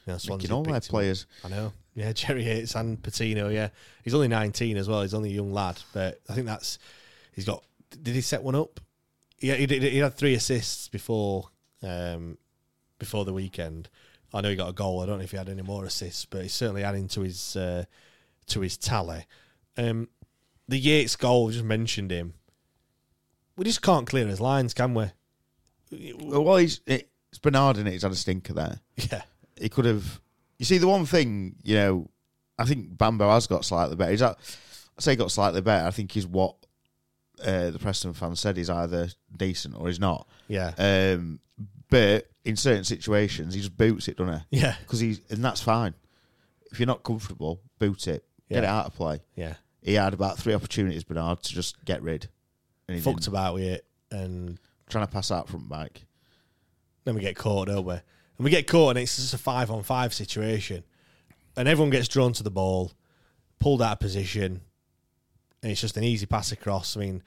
you 0.08 0.14
know, 0.14 0.18
Swansea 0.18 0.48
Making 0.50 0.56
all 0.56 0.64
their 0.64 0.82
players. 0.82 1.28
I 1.44 1.50
know. 1.50 1.74
Yeah, 1.96 2.12
Jerry 2.14 2.44
Yates 2.44 2.76
and 2.76 3.02
Patino. 3.02 3.50
Yeah, 3.50 3.70
he's 4.04 4.14
only 4.14 4.28
19 4.28 4.78
as 4.78 4.88
well. 4.88 5.02
He's 5.02 5.14
only 5.14 5.32
a 5.32 5.36
young 5.36 5.54
lad, 5.54 5.82
but 5.94 6.22
I 6.30 6.34
think 6.34 6.46
that's 6.46 6.78
he's 7.34 7.46
got. 7.46 7.64
Did 7.90 8.14
he 8.16 8.22
set 8.22 8.44
one 8.44 8.56
up? 8.56 8.80
Yeah, 9.40 9.56
he 9.56 9.66
did. 9.66 9.82
He 9.84 9.98
had 10.00 10.14
three 10.16 10.34
assists 10.34 10.88
before 10.90 11.50
um, 11.82 12.38
before 13.00 13.26
the 13.26 13.34
weekend. 13.34 13.90
I 14.34 14.42
know 14.42 14.50
he 14.50 14.56
got 14.56 14.70
a 14.70 14.74
goal. 14.74 15.02
I 15.02 15.06
don't 15.06 15.20
know 15.20 15.24
if 15.24 15.32
he 15.32 15.38
had 15.38 15.50
any 15.50 15.62
more 15.62 15.86
assists, 15.86 16.26
but 16.26 16.42
he's 16.42 16.54
certainly 16.54 16.84
adding 16.84 17.08
to 17.10 17.22
his 17.22 17.56
uh, 17.56 17.86
to 18.48 18.62
his 18.62 18.78
tally. 18.78 19.26
Um, 19.78 20.10
the 20.68 20.78
Yates 20.80 21.16
goal, 21.16 21.52
just 21.52 21.64
mentioned 21.64 22.12
him. 22.12 22.34
We 23.56 23.64
just 23.66 23.82
can't 23.82 24.08
clear 24.08 24.28
his 24.28 24.42
lines, 24.42 24.74
can 24.74 24.94
we? 24.94 25.06
Well, 26.20 26.58
he's 26.58 26.82
it's 26.86 27.40
Bernard 27.42 27.78
in 27.78 27.88
it. 27.88 27.92
He's 27.92 28.04
had 28.04 28.12
a 28.12 28.16
stinker 28.16 28.54
there. 28.54 28.80
Yeah, 29.12 29.22
He 29.60 29.70
could 29.70 29.86
have. 29.86 30.20
You 30.58 30.66
see, 30.66 30.78
the 30.78 30.88
one 30.88 31.06
thing 31.06 31.56
you 31.64 31.76
know, 31.76 32.10
I 32.58 32.66
think 32.66 32.98
Bambo 32.98 33.30
has 33.30 33.48
got 33.48 33.66
slightly 33.66 33.96
better. 33.96 34.12
He's 34.12 34.22
at, 34.22 34.38
I 34.98 35.02
say 35.02 35.16
got 35.16 35.32
slightly 35.32 35.62
better. 35.62 35.86
I 35.88 35.92
think 35.92 36.12
he's 36.12 36.26
what 36.28 36.56
uh, 37.44 37.72
the 37.72 37.80
Preston 37.80 38.14
fans 38.14 38.40
said. 38.40 38.56
He's 38.58 38.70
either 38.70 39.10
decent 39.36 39.76
or 39.78 39.88
he's 39.88 40.00
not. 40.00 40.28
yeah, 40.48 40.72
Um, 40.78 41.40
but 41.90 42.30
in 42.46 42.56
certain 42.56 42.84
situations, 42.86 43.54
he 43.54 43.60
just 43.62 43.76
boots 43.78 44.08
it, 44.08 44.18
doesn't 44.18 44.42
he? 44.52 44.60
yeah, 44.62 44.76
Because 44.82 45.00
he's 45.00 45.20
and 45.30 45.44
that's 45.44 45.62
fine. 45.62 45.94
If 46.72 46.80
you're 46.80 46.88
not 46.88 47.04
comfortable, 47.04 47.62
boot 47.80 48.08
it. 48.08 48.26
Get 48.50 48.64
Yeah. 48.64 48.70
it 48.70 48.74
out 48.74 48.86
of 48.88 48.96
play. 48.96 49.22
yeah. 49.36 49.56
He 49.82 49.94
had 49.94 50.14
about 50.16 50.38
three 50.40 50.54
opportunities, 50.56 51.04
Bernard, 51.04 51.44
to 51.44 51.54
just 51.54 51.84
get 51.86 52.02
rid. 52.02 52.28
And 52.88 52.96
he 52.98 53.02
fucked 53.04 53.18
didn't. 53.18 53.28
about 53.28 53.54
with 53.56 53.64
it, 53.64 53.86
and 54.12 54.58
trying 54.90 55.06
to 55.06 55.12
pass 55.12 55.30
out 55.32 55.48
from 55.48 55.68
back. 55.70 56.02
then 57.04 57.14
we 57.16 57.22
get 57.22 57.36
caught, 57.36 57.68
don't 57.68 57.86
we? 57.86 57.96
And 58.38 58.44
we 58.46 58.52
get 58.52 58.68
caught, 58.68 58.92
and 58.92 59.00
it's 59.00 59.16
just 59.16 59.34
a 59.34 59.38
five 59.38 59.72
on 59.72 59.84
five 59.84 60.14
situation, 60.14 60.84
and 61.56 61.68
everyone 61.68 61.90
gets 61.90 62.08
drawn 62.08 62.34
to 62.34 62.44
the 62.44 62.52
ball, 62.52 62.92
pulled 63.60 63.82
out 63.82 63.94
of 63.94 64.00
position, 64.00 64.62
and 65.64 65.72
it's 65.72 65.82
just 65.82 65.96
an 65.98 66.04
easy 66.04 66.26
pass 66.26 66.52
across. 66.52 66.98
I 66.98 67.00
mean, 67.00 67.24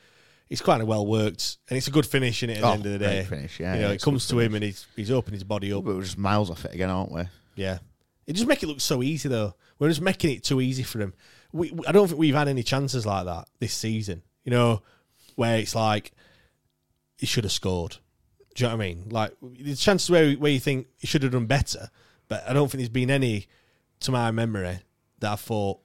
it's 0.50 0.60
quite 0.60 0.80
a 0.80 0.86
well 0.86 1.06
worked, 1.06 1.56
and 1.68 1.76
it's 1.76 1.88
a 1.88 1.90
good 1.90 2.06
finish 2.06 2.42
in 2.42 2.50
it 2.50 2.56
at 2.58 2.60
the 2.60 2.66
Oh, 2.66 2.72
end 2.72 2.86
of 2.86 2.92
the 2.92 2.98
day. 2.98 3.24
finish, 3.24 3.58
yeah, 3.58 3.74
you 3.74 3.80
know, 3.80 3.88
yeah, 3.88 3.94
it 3.94 4.02
comes 4.02 4.28
to 4.28 4.38
him, 4.38 4.54
and 4.54 4.62
he's 4.64 4.86
he's 4.96 5.10
opened 5.10 5.34
his 5.34 5.44
body 5.44 5.72
up. 5.72 5.84
But 5.84 5.94
we're 5.96 6.02
just 6.02 6.18
miles 6.18 6.50
off 6.50 6.64
it 6.66 6.74
again, 6.74 6.90
aren't 6.90 7.12
we? 7.12 7.22
Yeah. 7.56 7.78
It 8.26 8.34
just 8.34 8.46
make 8.46 8.62
it 8.62 8.66
look 8.66 8.80
so 8.82 9.02
easy 9.02 9.30
though. 9.30 9.54
We're 9.78 9.88
just 9.88 10.02
making 10.02 10.30
it 10.36 10.44
too 10.44 10.60
easy 10.60 10.82
for 10.82 11.00
him. 11.00 11.14
We, 11.50 11.72
I 11.86 11.92
don't 11.92 12.08
think 12.08 12.20
we've 12.20 12.34
had 12.34 12.46
any 12.48 12.62
chances 12.62 13.06
like 13.06 13.24
that 13.24 13.48
this 13.58 13.72
season. 13.72 14.22
You 14.44 14.50
know, 14.50 14.82
where 15.36 15.56
it's 15.58 15.74
like 15.74 16.12
he 17.16 17.24
should 17.24 17.44
have 17.44 17.52
scored. 17.52 17.96
Do 18.58 18.64
you 18.64 18.70
know 18.70 18.76
what 18.76 18.82
I 18.82 18.88
mean? 18.88 19.04
Like 19.10 19.34
there's 19.40 19.78
chances 19.78 20.10
where 20.10 20.32
where 20.32 20.50
you 20.50 20.58
think 20.58 20.88
he 20.96 21.06
should 21.06 21.22
have 21.22 21.30
done 21.30 21.46
better, 21.46 21.90
but 22.26 22.42
I 22.44 22.52
don't 22.52 22.68
think 22.68 22.80
there's 22.80 22.88
been 22.88 23.08
any 23.08 23.46
to 24.00 24.10
my 24.10 24.32
memory 24.32 24.80
that 25.20 25.32
I 25.32 25.36
thought 25.36 25.78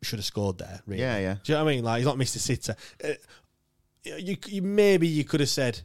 should 0.00 0.20
have 0.20 0.24
scored 0.24 0.58
there. 0.58 0.80
Really. 0.86 1.02
Yeah, 1.02 1.18
yeah. 1.18 1.34
Do 1.42 1.50
you 1.50 1.58
know 1.58 1.64
what 1.64 1.70
I 1.72 1.74
mean? 1.74 1.84
Like 1.84 1.96
he's 1.96 2.06
not 2.06 2.18
missed 2.18 2.36
a 2.36 2.38
sitter. 2.38 2.76
Uh, 3.02 3.14
you, 4.04 4.36
you 4.46 4.62
maybe 4.62 5.08
you 5.08 5.24
could 5.24 5.40
have 5.40 5.48
said 5.48 5.80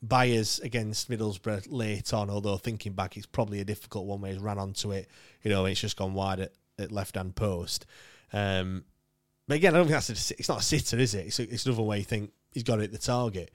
Byers 0.00 0.60
against 0.60 1.10
Middlesbrough 1.10 1.66
late 1.70 2.14
on, 2.14 2.30
although 2.30 2.56
thinking 2.56 2.92
back, 2.92 3.16
it's 3.16 3.26
probably 3.26 3.58
a 3.58 3.64
difficult 3.64 4.06
one 4.06 4.20
where 4.20 4.30
he's 4.30 4.40
ran 4.40 4.60
onto 4.60 4.92
it. 4.92 5.08
You 5.42 5.50
know, 5.50 5.64
it's 5.64 5.80
just 5.80 5.96
gone 5.96 6.14
wide 6.14 6.38
at, 6.38 6.52
at 6.78 6.92
left 6.92 7.16
hand 7.16 7.34
post. 7.34 7.84
Um, 8.32 8.84
but 9.48 9.56
again, 9.56 9.74
I 9.74 9.78
don't 9.78 9.88
think 9.88 9.96
that's 10.06 10.30
a, 10.30 10.34
it's 10.38 10.48
not 10.48 10.60
a 10.60 10.62
sitter, 10.62 10.98
is 10.98 11.14
it? 11.14 11.26
It's, 11.26 11.40
it's 11.40 11.66
another 11.66 11.82
way 11.82 11.98
you 11.98 12.04
think 12.04 12.30
he's 12.52 12.62
got 12.62 12.78
it 12.78 12.84
at 12.84 12.92
the 12.92 12.98
target. 12.98 13.50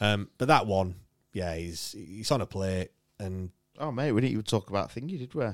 Um, 0.00 0.28
but 0.36 0.48
that 0.48 0.66
one, 0.66 0.96
yeah, 1.32 1.54
he's 1.54 1.92
he's 1.92 2.30
on 2.30 2.40
a 2.40 2.46
plate 2.46 2.90
and 3.18 3.50
Oh 3.78 3.90
mate, 3.90 4.12
we 4.12 4.20
didn't 4.20 4.32
even 4.32 4.44
talk 4.44 4.70
about 4.70 4.94
thingy, 4.94 5.18
did 5.18 5.34
we? 5.34 5.46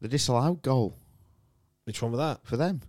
The 0.00 0.08
disallowed 0.08 0.62
goal 0.62 0.96
which 1.84 2.02
one 2.02 2.12
was 2.12 2.18
that? 2.18 2.46
for 2.46 2.56
them. 2.56 2.82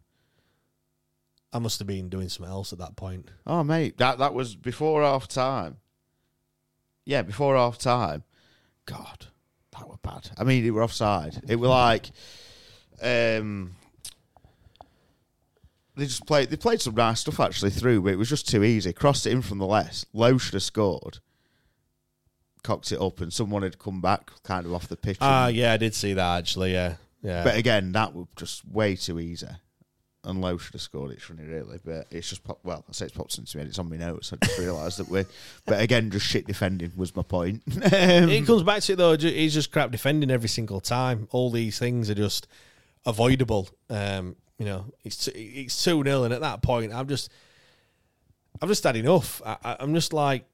I 1.53 1.59
must 1.59 1.80
have 1.80 1.88
been 1.88 2.07
doing 2.07 2.30
something 2.30 2.51
else 2.51 2.72
at 2.72 2.80
that 2.80 2.95
point. 2.95 3.30
Oh 3.47 3.63
mate, 3.63 3.97
that 3.97 4.19
that 4.19 4.34
was 4.34 4.55
before 4.55 5.01
half 5.01 5.28
time. 5.28 5.78
Yeah, 7.05 7.24
before 7.24 7.55
half 7.55 7.78
time. 7.78 8.24
God, 8.86 9.28
that 9.72 9.89
were 9.89 9.97
bad. 10.03 10.30
I 10.38 10.43
mean, 10.43 10.65
it 10.65 10.72
were 10.72 10.84
offside. 10.84 11.41
It 11.47 11.55
were 11.55 11.67
like, 11.67 12.11
um, 13.01 13.76
they 15.95 16.05
just 16.05 16.26
played. 16.26 16.49
They 16.49 16.57
played 16.57 16.82
some 16.82 16.95
nice 16.95 17.22
stuff 17.22 17.39
actually 17.39 17.72
through, 17.72 18.01
but 18.01 18.13
it 18.13 18.17
was 18.17 18.30
just 18.30 18.47
too 18.47 18.63
easy. 18.63 18.93
Crossed 18.93 19.26
it 19.26 19.32
in 19.32 19.41
from 19.41 19.57
the 19.57 19.65
left. 19.65 20.05
Lowe 20.13 20.38
should 20.38 20.53
have 20.53 20.63
scored. 20.63 21.19
Cocked 22.64 22.91
it 22.91 23.01
up, 23.01 23.22
and 23.22 23.34
someone 23.34 23.64
had 23.64 23.80
come 23.80 24.01
back 24.01 24.30
kind 24.43 24.66
of 24.66 24.74
off 24.74 24.88
the 24.88 24.95
pitch. 24.97 25.18
Ah, 25.22 25.47
and- 25.47 25.55
yeah, 25.55 25.74
I 25.74 25.78
did 25.78 25.95
see 25.95 26.14
that 26.14 26.38
actually. 26.39 26.74
Yeah, 26.74 26.95
yeah. 27.24 27.43
But 27.43 27.55
again, 27.57 27.91
that 27.93 28.14
was 28.14 28.28
just 28.36 28.68
way 28.68 28.95
too 28.95 29.20
easy. 29.20 29.47
And 30.24 30.39
Lowe 30.39 30.59
should 30.59 30.74
have 30.74 30.84
scored 30.84 31.09
it, 31.12 31.20
shouldn't 31.20 31.47
he, 31.47 31.51
really? 31.51 31.80
But 31.84 32.05
it's 32.12 32.30
just, 32.30 32.43
pop, 32.43 32.59
well, 32.64 32.86
I 32.88 32.91
say 32.91 33.05
it's 33.05 33.16
popped 33.16 33.36
into 33.39 33.57
me, 33.57 33.64
it's 33.64 33.80
on 33.80 33.89
my 33.89 33.95
notes. 33.97 34.32
I 34.32 34.36
just 34.45 34.59
realised 34.59 34.99
that 34.99 35.09
we're, 35.09 35.26
but 35.66 35.82
again, 35.82 36.12
just 36.12 36.28
shit 36.28 36.45
defending 36.45 36.91
was 36.95 37.16
my 37.16 37.24
point. 37.24 37.64
It 37.68 38.45
comes 38.45 38.62
back 38.62 38.84
to 38.84 38.93
it 38.93 38.97
though. 38.97 39.18
He's 39.18 39.55
just 39.55 39.72
crap 39.72 39.89
defending 39.89 40.30
every 40.30 40.47
single 40.49 40.80
time. 40.80 41.28
All 41.32 41.49
these 41.49 41.80
things 41.80 42.07
are 42.12 42.14
just 42.14 42.45
avoidable. 43.07 43.70
Um, 43.89 44.36
you 44.59 44.66
know, 44.66 44.86
it's 45.03 45.28
it's 45.30 45.84
two 45.84 46.03
0 46.03 46.26
and 46.26 46.34
at 46.36 46.41
that 46.41 46.62
point, 46.62 46.93
I'm 46.93 47.07
just, 47.07 47.32
I've 48.62 48.70
just 48.70 48.84
had 48.84 48.95
enough. 48.95 49.41
I, 49.43 49.57
I, 49.64 49.78
I'm 49.80 49.95
just 49.95 50.14
like, 50.14 50.45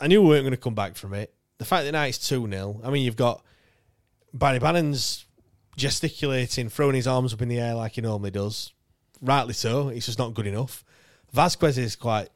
I 0.00 0.06
knew 0.06 0.22
we 0.22 0.28
weren't 0.28 0.44
going 0.44 0.52
to 0.52 0.56
come 0.56 0.74
back 0.74 0.96
from 0.96 1.14
it. 1.14 1.32
The 1.58 1.64
fact 1.64 1.84
that 1.84 1.92
now 1.92 2.04
it's 2.04 2.26
two 2.26 2.48
0 2.48 2.80
I 2.82 2.90
mean, 2.90 3.04
you've 3.04 3.16
got 3.16 3.44
Barry 4.32 4.58
Bannan's 4.58 5.26
gesticulating, 5.76 6.68
throwing 6.68 6.94
his 6.94 7.06
arms 7.06 7.34
up 7.34 7.42
in 7.42 7.48
the 7.48 7.58
air 7.58 7.74
like 7.74 7.92
he 7.92 8.00
normally 8.00 8.30
does. 8.30 8.72
Rightly 9.20 9.52
so. 9.52 9.88
It's 9.88 10.06
just 10.06 10.18
not 10.18 10.34
good 10.34 10.46
enough. 10.46 10.84
Vasquez 11.32 11.78
is 11.78 11.96
quite, 11.96 12.28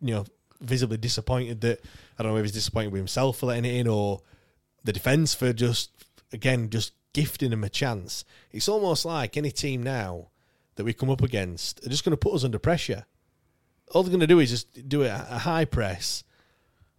you 0.00 0.14
know, 0.14 0.24
visibly 0.60 0.96
disappointed 0.96 1.60
that 1.60 1.80
I 2.18 2.22
don't 2.22 2.32
know 2.32 2.38
if 2.38 2.44
he's 2.44 2.52
disappointed 2.52 2.92
with 2.92 3.00
himself 3.00 3.38
for 3.38 3.46
letting 3.46 3.64
it 3.64 3.74
in 3.74 3.88
or 3.88 4.20
the 4.82 4.92
defence 4.92 5.34
for 5.34 5.52
just 5.52 5.90
again 6.32 6.70
just 6.70 6.92
gifting 7.12 7.52
him 7.52 7.64
a 7.64 7.68
chance. 7.68 8.24
It's 8.50 8.68
almost 8.68 9.04
like 9.04 9.36
any 9.36 9.50
team 9.50 9.82
now 9.82 10.28
that 10.76 10.84
we 10.84 10.92
come 10.92 11.10
up 11.10 11.22
against 11.22 11.84
are 11.86 11.90
just 11.90 12.04
going 12.04 12.12
to 12.12 12.16
put 12.16 12.34
us 12.34 12.44
under 12.44 12.58
pressure. 12.58 13.06
All 13.92 14.02
they're 14.02 14.10
going 14.10 14.20
to 14.20 14.26
do 14.26 14.40
is 14.40 14.50
just 14.50 14.88
do 14.88 15.04
a 15.04 15.10
high 15.10 15.64
press, 15.64 16.24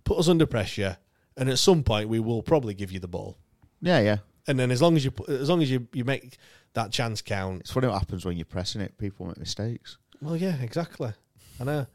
put 0.05 0.17
us 0.17 0.29
under 0.29 0.45
pressure, 0.45 0.97
and 1.35 1.49
at 1.49 1.59
some 1.59 1.83
point 1.83 2.07
we 2.07 2.19
will 2.21 2.41
probably 2.41 2.73
give 2.73 2.91
you 2.91 2.99
the 2.99 3.07
ball. 3.09 3.37
yeah, 3.81 3.99
yeah. 3.99 4.17
And 4.47 4.59
then 4.59 4.69
as 4.71 4.79
long 4.81 4.95
as 4.95 5.03
you 5.03 5.09
put- 5.11 5.27
as 5.27 5.49
long 5.49 5.61
as 5.63 5.71
you, 5.71 5.87
you 5.91 6.05
make 6.05 6.37
that 6.73 6.91
chance 6.91 7.21
count, 7.21 7.61
It's 7.61 7.71
funny 7.71 7.87
what 7.87 7.97
happens 7.97 8.25
when 8.25 8.37
you're 8.37 8.45
pressing 8.45 8.79
it. 8.79 8.95
People 8.97 9.25
make 9.25 9.37
mistakes. 9.39 9.97
well, 10.21 10.37
yeah, 10.37 10.55
exactly. 10.61 11.11
I 11.59 11.63
know. 11.63 11.87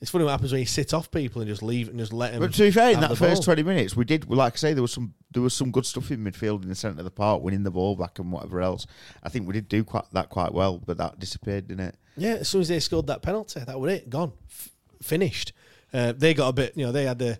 It's 0.00 0.10
funny 0.10 0.24
what 0.24 0.30
happens 0.30 0.52
when 0.52 0.60
you 0.60 0.66
sit 0.66 0.92
off 0.94 1.10
people 1.10 1.40
and 1.40 1.48
just 1.48 1.62
leave 1.62 1.88
and 1.88 1.98
just 1.98 2.12
let 2.12 2.32
them. 2.32 2.40
But 2.42 2.52
to 2.54 2.62
be 2.62 2.70
fair, 2.70 2.92
in 2.92 3.00
that 3.00 3.16
first 3.16 3.40
ball. 3.40 3.42
twenty 3.44 3.62
minutes, 3.64 3.96
we 3.96 4.04
did, 4.04 4.28
like 4.30 4.52
I 4.52 4.56
say, 4.56 4.72
there 4.74 4.82
was 4.82 4.92
some 4.92 5.14
there 5.32 5.42
was 5.42 5.54
some 5.54 5.70
good 5.72 5.86
stuff 5.86 6.10
in 6.12 6.22
midfield 6.22 6.62
in 6.62 6.68
the 6.68 6.74
centre 6.74 6.98
of 7.00 7.04
the 7.06 7.10
park, 7.10 7.42
winning 7.42 7.62
the 7.64 7.70
ball 7.72 7.96
back 7.96 8.18
and 8.20 8.30
whatever 8.30 8.60
else. 8.60 8.86
I 9.24 9.28
think 9.30 9.46
we 9.48 9.54
did 9.54 9.68
do 9.68 9.82
quite 9.84 10.04
that 10.12 10.28
quite 10.28 10.52
well, 10.52 10.78
but 10.78 10.98
that 10.98 11.18
disappeared, 11.18 11.66
didn't 11.68 11.86
it? 11.88 11.96
Yeah, 12.16 12.34
as 12.34 12.48
soon 12.48 12.60
as 12.60 12.68
they 12.68 12.78
scored 12.78 13.06
that 13.08 13.22
penalty, 13.22 13.60
that 13.66 13.80
was 13.80 13.92
it. 13.94 14.10
Gone, 14.10 14.32
F- 14.50 14.68
finished. 15.02 15.52
Uh, 15.96 16.12
they 16.12 16.34
got 16.34 16.48
a 16.48 16.52
bit, 16.52 16.76
you 16.76 16.84
know, 16.84 16.92
they 16.92 17.04
had 17.04 17.18
the 17.18 17.38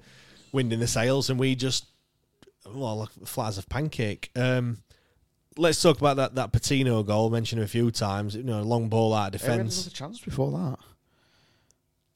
wind 0.53 0.73
in 0.73 0.81
the 0.81 0.87
sails, 0.87 1.29
and 1.29 1.39
we 1.39 1.55
just, 1.55 1.85
well, 2.67 2.97
like 2.99 3.11
as 3.47 3.59
a 3.59 3.63
pancake. 3.63 4.31
Um, 4.35 4.79
let's 5.59 5.81
talk 5.83 5.99
about 5.99 6.17
that 6.17 6.35
that 6.37 6.53
Patino 6.53 7.03
goal 7.03 7.29
mentioned 7.31 7.63
a 7.63 7.69
few 7.69 7.91
times. 7.91 8.35
You 8.35 8.43
know, 8.45 8.63
long 8.63 8.89
ball 8.89 9.13
out 9.13 9.35
of 9.35 9.43
Yeah, 9.43 9.47
we 9.49 9.51
had 9.53 9.57
defence. 9.59 9.81
another 9.83 9.95
chance 9.95 10.21
before 10.21 10.51
that. 10.53 10.79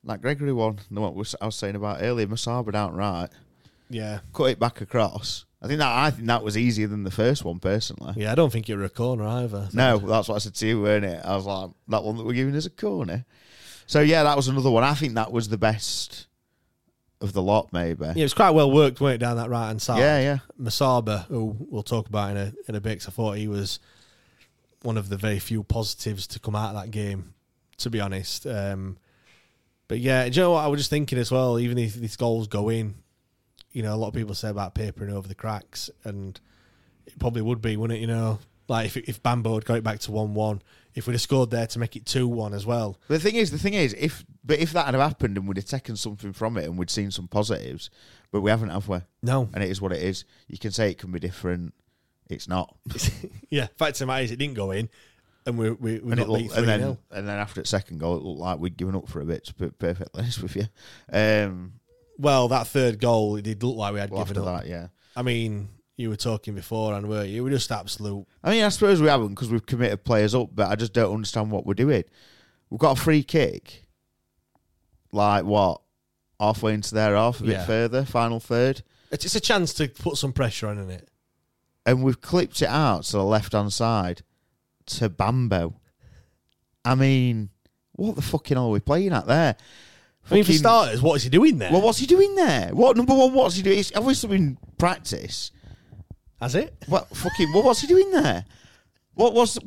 That 0.05 0.23
Gregory 0.23 0.53
one, 0.53 0.79
the 0.91 1.01
one 1.01 1.13
I 1.41 1.45
was 1.47 1.55
saying 1.55 1.77
about 1.77 1.99
earlier, 2.01 2.27
Musaba 2.27 2.73
down 2.73 2.95
right, 2.95 3.29
Yeah, 3.91 4.21
cut 4.33 4.45
it 4.45 4.59
back 4.59 4.81
across. 4.81 5.45
I 5.63 5.67
think 5.67 5.79
that 5.81 5.93
I 5.95 6.11
think 6.11 6.27
that 6.27 6.43
was 6.43 6.57
easier 6.57 6.87
than 6.87 7.05
the 7.05 7.11
first 7.11 7.45
one 7.45 7.59
personally. 7.59 8.15
yeah. 8.17 8.33
I 8.33 8.35
don't 8.35 8.51
think 8.51 8.71
it 8.71 8.77
was 8.77 8.87
a 8.87 8.95
corner 8.95 9.27
either. 9.27 9.69
No, 9.75 9.99
that's 9.99 10.27
what 10.29 10.37
I 10.37 10.39
said 10.39 10.55
to 10.55 10.67
you, 10.67 10.81
weren't 10.81 11.05
it? 11.05 11.21
I 11.23 11.37
was 11.37 11.45
like, 11.45 11.71
that 11.89 12.03
one 12.03 12.17
that 12.17 12.25
we're 12.25 12.33
giving 12.33 12.55
is 12.55 12.65
a 12.65 12.71
corner. 12.71 13.27
So 13.87 14.01
yeah, 14.01 14.23
that 14.23 14.37
was 14.37 14.49
another 14.49 14.71
one. 14.71 14.85
I 14.85 14.95
think 14.95 15.15
that 15.15 15.33
was 15.33 15.51
the 15.51 15.59
best 15.59 16.29
of 17.21 17.33
the 17.33 17.43
lot, 17.43 17.73
maybe. 17.73 18.05
Yeah, 18.07 18.13
it 18.17 18.23
was 18.23 18.35
quite 18.35 18.51
well 18.51 18.71
worked, 18.71 19.01
weren't 19.01 19.17
it, 19.17 19.19
down 19.19 19.37
that 19.37 19.51
right 19.51 19.67
hand 19.69 19.83
side? 19.83 19.99
Yeah, 19.99 20.21
yeah. 20.21 20.39
Musaba, 20.61 21.27
who 21.27 21.57
we'll 21.59 21.83
talk 21.83 22.09
about 22.09 22.31
in 22.31 22.37
a 22.37 22.53
in 22.69 22.75
a 22.75 22.81
bit, 22.81 22.99
'cause 23.01 23.09
I 23.09 23.11
thought 23.11 23.37
he 23.37 23.49
was 23.49 23.79
one 24.83 24.97
of 24.97 25.09
the 25.11 25.17
very 25.17 25.39
few 25.39 25.63
positives 25.63 26.27
to 26.29 26.39
come 26.39 26.57
out 26.57 26.75
of 26.75 26.83
that 26.83 26.91
game, 26.91 27.35
to 27.79 27.91
be 27.91 28.01
honest. 28.01 28.47
Um, 28.47 28.97
but 29.89 29.99
yeah, 29.99 30.29
do 30.29 30.31
you 30.35 30.41
know 30.43 30.53
what 30.53 30.65
I 30.65 30.69
was 30.69 30.81
just 30.81 30.91
thinking 30.91 31.19
as 31.19 31.31
well? 31.31 31.59
Even 31.59 31.77
if 31.77 31.95
these 31.95 32.17
goals 32.17 32.47
go 32.47 32.69
in, 32.71 32.95
you 33.73 33.83
know, 33.83 33.95
a 33.95 33.97
lot 33.97 34.09
of 34.09 34.15
people 34.15 34.35
say 34.35 34.49
about 34.49 34.75
papering 34.75 35.13
over 35.13 35.29
the 35.29 35.35
cracks, 35.35 35.91
and 36.05 36.41
it 37.07 37.19
probably 37.19 37.43
would 37.43 37.61
be, 37.61 37.77
wouldn't 37.77 37.99
it? 37.99 38.01
You 38.01 38.07
know, 38.07 38.39
like 38.69 38.87
if 38.87 38.97
if 38.97 39.23
Bambo 39.23 39.55
had 39.55 39.65
got 39.67 39.75
it 39.79 39.85
back 39.85 39.99
to 40.01 40.13
one 40.13 40.33
one, 40.33 40.63
if 40.95 41.07
we'd 41.07 41.15
have 41.15 41.21
scored 41.21 41.51
there 41.51 41.67
to 41.67 41.79
make 41.79 41.97
it 41.97 42.07
two 42.07 42.27
one 42.27 42.53
as 42.55 42.67
well. 42.67 42.99
But 43.09 43.15
the 43.23 43.31
thing 43.31 43.37
is, 43.37 43.51
the 43.51 43.59
thing 43.59 43.75
is, 43.75 43.95
if 43.99 44.25
but 44.45 44.59
if 44.59 44.73
that 44.73 44.87
had 44.87 44.95
happened 44.95 45.37
and 45.37 45.47
we'd 45.47 45.57
have 45.57 45.67
taken 45.67 45.97
something 45.97 46.33
from 46.33 46.57
it 46.57 46.65
and 46.65 46.77
we'd 46.79 46.91
seen 46.91 47.11
some 47.11 47.29
positives, 47.29 47.91
but 48.33 48.41
we 48.41 48.51
haven't, 48.51 48.71
have 48.71 48.89
we? 48.89 48.99
No, 49.23 49.49
And 49.55 49.63
it 49.63 49.71
is 49.71 49.81
what 49.81 49.93
it 49.93 50.03
is. 50.03 50.25
You 50.49 50.59
can 50.59 50.71
say 50.73 50.91
it 50.91 50.99
can 50.99 51.13
be 51.13 51.19
different. 51.21 51.75
It's 52.29 52.49
not. 52.49 52.77
yeah. 53.51 53.67
Fact 53.77 53.93
of 53.93 53.99
the 53.99 54.07
matter 54.07 54.25
is, 54.25 54.31
it 54.31 54.37
didn't 54.39 54.55
go 54.55 54.71
in, 54.71 54.89
and 55.47 55.59
we 55.59 55.71
we, 55.71 55.99
we 55.99 56.13
and, 56.13 56.17
got 56.17 56.29
looked, 56.29 56.55
and 56.57 56.67
then 56.69 56.99
and 57.11 57.29
then 57.29 57.39
after 57.39 57.61
its 57.61 57.71
second 57.71 57.99
goal, 57.99 58.17
it 58.17 58.23
looked 58.23 58.41
like 58.41 58.59
we'd 58.59 58.77
given 58.77 58.95
up 58.95 59.09
for 59.09 59.21
a 59.21 59.25
bit. 59.25 59.45
To 59.47 59.55
be 59.55 59.71
perfectly 59.71 60.21
honest 60.23 60.43
with 60.43 60.57
you, 60.57 60.67
um, 61.13 61.73
Well, 62.19 62.49
that 62.49 62.67
third 62.69 63.01
goal, 63.01 63.37
it 63.37 63.43
did 63.43 63.63
look 63.63 63.77
like 63.77 63.93
we 63.95 64.01
had 64.01 64.11
well, 64.11 64.25
given 64.25 64.39
after 64.39 64.49
up. 64.51 64.63
that, 64.63 64.69
yeah. 64.69 64.89
I 65.17 65.23
mean, 65.23 65.69
you 66.01 66.09
were 66.09 66.17
talking 66.17 66.55
before, 66.55 66.95
and 66.95 67.09
were 67.09 67.25
you? 67.25 67.45
Were 67.45 67.51
just 67.51 67.71
absolute. 67.71 68.27
I 68.43 68.51
mean, 68.51 68.65
I 68.65 68.69
suppose 68.71 69.01
we 69.01 69.09
haven't 69.09 69.29
because 69.31 69.51
we've 69.51 69.65
committed 69.67 70.03
players 70.05 70.35
up, 70.35 70.49
but 70.55 70.69
I 70.69 70.75
just 70.75 70.93
don't 70.93 71.15
understand 71.15 71.51
what 71.51 71.67
we're 71.67 71.75
doing. 71.75 72.05
We've 72.71 72.81
got 72.81 72.99
a 72.99 73.01
free 73.01 73.23
kick, 73.23 73.85
like 75.13 75.45
what, 75.45 75.81
halfway 76.39 76.75
into 76.75 76.95
their 76.95 77.15
half, 77.15 77.41
a 77.41 77.45
bit 77.45 77.53
Yeah. 77.53 77.67
further, 77.67 78.05
final 78.05 78.41
third, 78.41 78.83
It's 79.11 79.25
it's 79.25 79.35
a 79.35 79.41
chance 79.41 79.75
to 79.75 79.89
put 79.89 80.17
some 80.17 80.33
pressure 80.33 80.69
on, 80.69 80.79
isn't 80.79 80.91
it? 80.91 81.09
and 81.87 82.03
we've 82.05 82.21
clipped 82.21 82.61
it 82.63 82.69
out 82.69 83.05
to 83.05 83.13
the 83.13 83.25
left 83.25 83.53
hand 83.53 83.73
side 83.73 84.23
to 84.87 85.09
Bambo. 85.09 85.81
I 86.85 86.95
mean, 86.95 87.49
what 87.93 88.17
the 88.17 88.23
fucking 88.23 88.57
hell 88.57 88.67
are 88.67 88.71
we 88.71 88.81
playing 88.81 89.13
at 89.13 89.27
there? 89.27 89.57
I 90.31 90.35
mean, 90.35 90.45
for 90.45 90.49
Fucking- 90.49 90.59
starters, 90.59 91.03
what 91.03 91.15
is 91.17 91.23
he 91.25 91.31
doing 91.31 91.59
there? 91.59 91.73
well, 91.73 91.81
what's 91.81 91.99
he 91.99 92.07
doing 92.07 92.35
there? 92.37 92.69
What 92.73 92.97
number 92.97 93.15
one? 93.15 93.33
What's 93.33 93.57
he 93.57 93.63
doing? 93.63 93.79
It's 93.79 93.91
obviously 93.97 94.29
been 94.29 94.59
practice. 94.79 95.51
Has 96.41 96.55
it? 96.55 96.75
What 96.87 97.09
fucking? 97.15 97.53
What, 97.53 97.65
was 97.65 97.81
he 97.81 97.87
doing 97.87 98.11
there? 98.11 98.45
What 99.15 99.35
was 99.35 99.59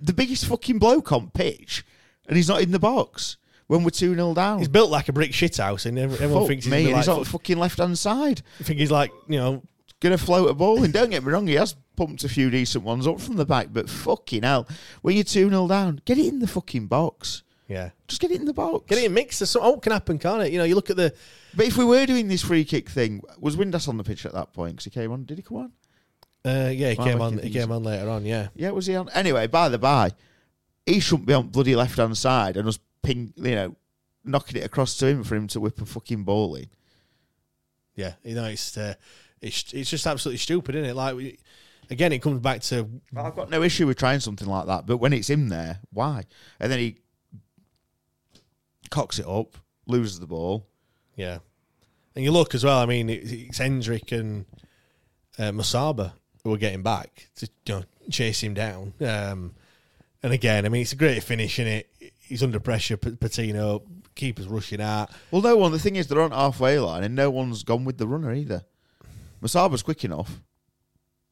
the 0.00 0.12
biggest 0.12 0.46
fucking 0.46 0.78
bloke 0.78 1.12
on 1.12 1.30
pitch, 1.30 1.84
and 2.28 2.36
he's 2.36 2.48
not 2.48 2.62
in 2.62 2.70
the 2.70 2.78
box? 2.78 3.36
when 3.66 3.82
we're 3.82 3.88
2 3.88 4.14
0 4.14 4.34
down. 4.34 4.58
He's 4.58 4.68
built 4.68 4.90
like 4.90 5.08
a 5.08 5.12
brick 5.14 5.32
shit 5.32 5.56
house, 5.56 5.86
and 5.86 5.98
everyone 5.98 6.40
Fuck 6.40 6.48
thinks 6.48 6.66
he's, 6.66 6.70
me, 6.70 6.84
and 6.84 6.88
be 6.88 6.96
he's 6.96 7.08
on 7.08 7.20
the 7.20 7.24
fucking 7.24 7.56
left 7.56 7.78
hand 7.78 7.98
side. 7.98 8.42
I 8.60 8.62
think 8.62 8.78
he's 8.78 8.90
like, 8.90 9.10
you 9.26 9.38
know, 9.38 9.62
Going 10.04 10.18
to 10.18 10.22
float 10.22 10.50
a 10.50 10.54
ball. 10.54 10.84
And 10.84 10.92
don't 10.92 11.08
get 11.08 11.24
me 11.24 11.32
wrong, 11.32 11.46
he 11.46 11.54
has 11.54 11.76
pumped 11.96 12.24
a 12.24 12.28
few 12.28 12.50
decent 12.50 12.84
ones 12.84 13.06
up 13.06 13.22
from 13.22 13.36
the 13.36 13.46
back, 13.46 13.68
but 13.72 13.88
fucking 13.88 14.42
hell, 14.42 14.68
when 15.00 15.14
you're 15.14 15.24
2 15.24 15.48
0 15.48 15.66
down, 15.66 16.02
get 16.04 16.18
it 16.18 16.26
in 16.26 16.40
the 16.40 16.46
fucking 16.46 16.88
box. 16.88 17.42
yeah, 17.68 17.88
Just 18.06 18.20
get 18.20 18.30
it 18.30 18.38
in 18.38 18.44
the 18.44 18.52
box. 18.52 18.84
get 18.86 18.98
it 18.98 19.04
in 19.04 19.14
mix. 19.14 19.38
So, 19.38 19.60
oh, 19.62 19.78
can 19.78 19.92
happen, 19.92 20.18
can't 20.18 20.42
it? 20.42 20.52
You 20.52 20.58
know, 20.58 20.64
you 20.64 20.74
look 20.74 20.90
at 20.90 20.96
the 20.96 21.14
But 21.56 21.64
if 21.64 21.78
we 21.78 21.86
were 21.86 22.04
doing 22.04 22.28
this 22.28 22.42
free 22.42 22.66
kick 22.66 22.90
thing, 22.90 23.22
was 23.38 23.56
Windass 23.56 23.88
on 23.88 23.96
the 23.96 24.04
pitch 24.04 24.26
at 24.26 24.34
that 24.34 24.52
point? 24.52 24.72
Because 24.72 24.84
he 24.84 24.90
came 24.90 25.10
on. 25.10 25.24
Did 25.24 25.38
he 25.38 25.42
come 25.42 25.56
on? 25.56 25.72
Uh, 26.46 26.70
yeah, 26.72 26.90
he 26.90 26.96
Well, 26.98 27.06
came 27.06 27.22
I 27.22 27.24
on. 27.24 27.38
He 27.38 27.50
came 27.50 27.72
on 27.72 27.82
later 27.84 28.08
on. 28.10 28.24
Yeah, 28.26 28.48
Yeah, 28.54 28.70
was 28.70 28.86
he 28.86 28.94
on? 28.96 29.08
Anyway, 29.10 29.46
by 29.46 29.68
the 29.70 29.78
by, 29.78 30.10
he 30.84 31.00
shouldn't 31.00 31.26
be 31.26 31.32
on 31.34 31.48
bloody 31.48 31.74
left 31.74 31.96
hand 31.96 32.16
side 32.18 32.56
and 32.58 32.68
us 32.68 32.78
ping, 33.02 33.32
you 33.36 33.54
know, 33.54 33.76
knocking 34.24 34.60
it 34.60 34.64
across 34.64 34.96
to 34.98 35.06
him 35.06 35.24
for 35.24 35.36
him 35.36 35.46
to 35.48 35.60
whip 35.60 35.80
a 35.80 35.86
fucking 35.86 36.24
ball 36.24 36.54
in. 36.56 36.66
yeah. 37.94 38.14
You 38.22 38.34
know, 38.34 38.44
it's 38.44 38.76
uh, 38.76 38.94
it's 39.40 39.72
it's 39.72 39.88
just 39.90 40.06
absolutely 40.06 40.38
stupid, 40.38 40.74
isn't 40.74 40.90
it? 40.90 40.94
Like, 40.94 41.16
we, 41.16 41.38
again, 41.90 42.12
it 42.12 42.20
comes 42.20 42.40
back 42.40 42.60
to 42.62 42.88
I've 43.16 43.34
got 43.36 43.48
no 43.48 43.62
issue 43.62 43.86
with 43.86 43.96
trying 43.96 44.20
something 44.20 44.48
like 44.48 44.66
that, 44.66 44.84
but 44.86 44.98
when 44.98 45.12
it's 45.14 45.30
him 45.30 45.48
there, 45.48 45.80
why? 45.92 46.24
And 46.60 46.70
then 46.70 46.78
he 46.78 46.96
cocks 48.90 49.18
it 49.18 49.26
up, 49.26 49.56
loses 49.86 50.20
the 50.20 50.26
ball. 50.26 50.66
Yeah, 51.16 51.38
and 52.14 52.24
you 52.24 52.32
look 52.32 52.54
as 52.54 52.64
well. 52.64 52.78
I 52.80 52.86
mean, 52.86 53.08
it- 53.08 53.30
it's 53.32 53.58
Hendrick 53.58 54.12
and 54.12 54.44
uh, 55.38 55.50
Musaba 55.52 56.12
who 56.44 56.52
are 56.54 56.58
getting 56.58 56.82
back 56.82 57.28
to 57.36 57.48
you 57.66 57.74
know, 57.74 57.84
chase 58.10 58.42
him 58.42 58.54
down. 58.54 58.92
Um, 59.00 59.54
and 60.22 60.32
again, 60.32 60.64
I 60.64 60.68
mean, 60.68 60.82
it's 60.82 60.92
a 60.92 60.96
great 60.96 61.22
finish 61.22 61.58
in 61.58 61.66
it. 61.66 61.90
He's 62.20 62.42
under 62.42 62.60
pressure. 62.60 62.96
Patino 62.96 63.82
keepers 64.14 64.46
rushing 64.46 64.80
out. 64.80 65.10
Well, 65.30 65.42
no 65.42 65.56
one. 65.56 65.72
The 65.72 65.78
thing 65.78 65.96
is, 65.96 66.06
they're 66.06 66.20
on 66.20 66.30
halfway 66.30 66.78
line, 66.78 67.02
and 67.02 67.14
no 67.14 67.30
one's 67.30 67.62
gone 67.62 67.84
with 67.84 67.98
the 67.98 68.06
runner 68.06 68.32
either. 68.32 68.64
Musaba's 69.42 69.82
quick 69.82 70.04
enough, 70.04 70.40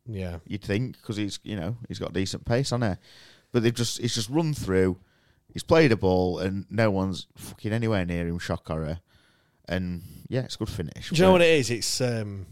Yeah, 0.04 0.38
you'd 0.46 0.62
think, 0.62 1.00
because 1.00 1.16
he's 1.16 1.38
you 1.42 1.56
know 1.56 1.76
he's 1.88 1.98
got 1.98 2.12
decent 2.12 2.44
pace 2.44 2.72
on 2.72 2.82
it. 2.82 2.98
But 3.52 3.62
they've 3.62 3.72
just 3.74 4.00
he's 4.00 4.14
just 4.14 4.28
run 4.28 4.52
through. 4.52 4.98
He's 5.52 5.62
played 5.62 5.92
a 5.92 5.96
ball, 5.96 6.38
and 6.38 6.66
no 6.70 6.90
one's 6.90 7.26
fucking 7.36 7.72
anywhere 7.72 8.04
near 8.04 8.26
him. 8.26 8.38
Shock 8.38 8.66
horror, 8.66 9.00
and 9.66 10.02
yeah, 10.28 10.40
it's 10.40 10.56
a 10.56 10.58
good 10.58 10.68
finish. 10.70 11.08
Do 11.10 11.16
you 11.16 11.22
know 11.22 11.32
what 11.32 11.42
it 11.42 11.48
is? 11.58 11.70
It's 11.70 12.00
um, 12.02 12.46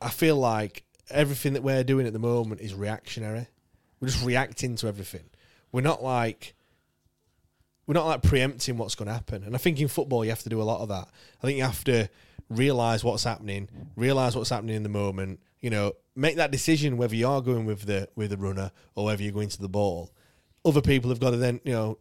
I 0.00 0.08
feel 0.10 0.36
like 0.36 0.82
everything 1.10 1.52
that 1.54 1.62
we're 1.62 1.84
doing 1.84 2.06
at 2.06 2.12
the 2.12 2.18
moment 2.18 2.60
is 2.60 2.74
reactionary. 2.74 3.48
We're 4.00 4.08
just 4.08 4.24
reacting 4.24 4.76
to 4.76 4.88
everything. 4.88 5.24
We're 5.72 5.80
not 5.80 6.02
like 6.02 6.54
we're 7.86 7.94
not 7.94 8.06
like 8.06 8.22
preempting 8.22 8.78
what's 8.78 8.94
going 8.94 9.08
to 9.08 9.12
happen. 9.12 9.44
And 9.44 9.54
I 9.54 9.58
think 9.58 9.78
in 9.80 9.88
football 9.88 10.24
you 10.24 10.30
have 10.30 10.42
to 10.42 10.48
do 10.48 10.62
a 10.62 10.64
lot 10.64 10.80
of 10.80 10.88
that. 10.88 11.08
I 11.42 11.46
think 11.46 11.58
you 11.58 11.64
have 11.64 11.84
to 11.84 12.08
realize 12.48 13.04
what's 13.04 13.24
happening, 13.24 13.68
realize 13.96 14.36
what's 14.36 14.50
happening 14.50 14.76
in 14.76 14.82
the 14.82 14.88
moment. 14.88 15.40
You 15.60 15.70
know, 15.70 15.92
make 16.14 16.36
that 16.36 16.50
decision 16.50 16.96
whether 16.96 17.14
you 17.14 17.28
are 17.28 17.40
going 17.40 17.64
with 17.64 17.82
the 17.82 18.08
with 18.16 18.30
the 18.30 18.36
runner 18.36 18.70
or 18.94 19.06
whether 19.06 19.22
you're 19.22 19.32
going 19.32 19.48
to 19.48 19.60
the 19.60 19.68
ball. 19.68 20.12
Other 20.64 20.80
people 20.80 21.10
have 21.10 21.20
got 21.20 21.30
to 21.30 21.36
then 21.36 21.60
you 21.64 21.72
know 21.72 21.98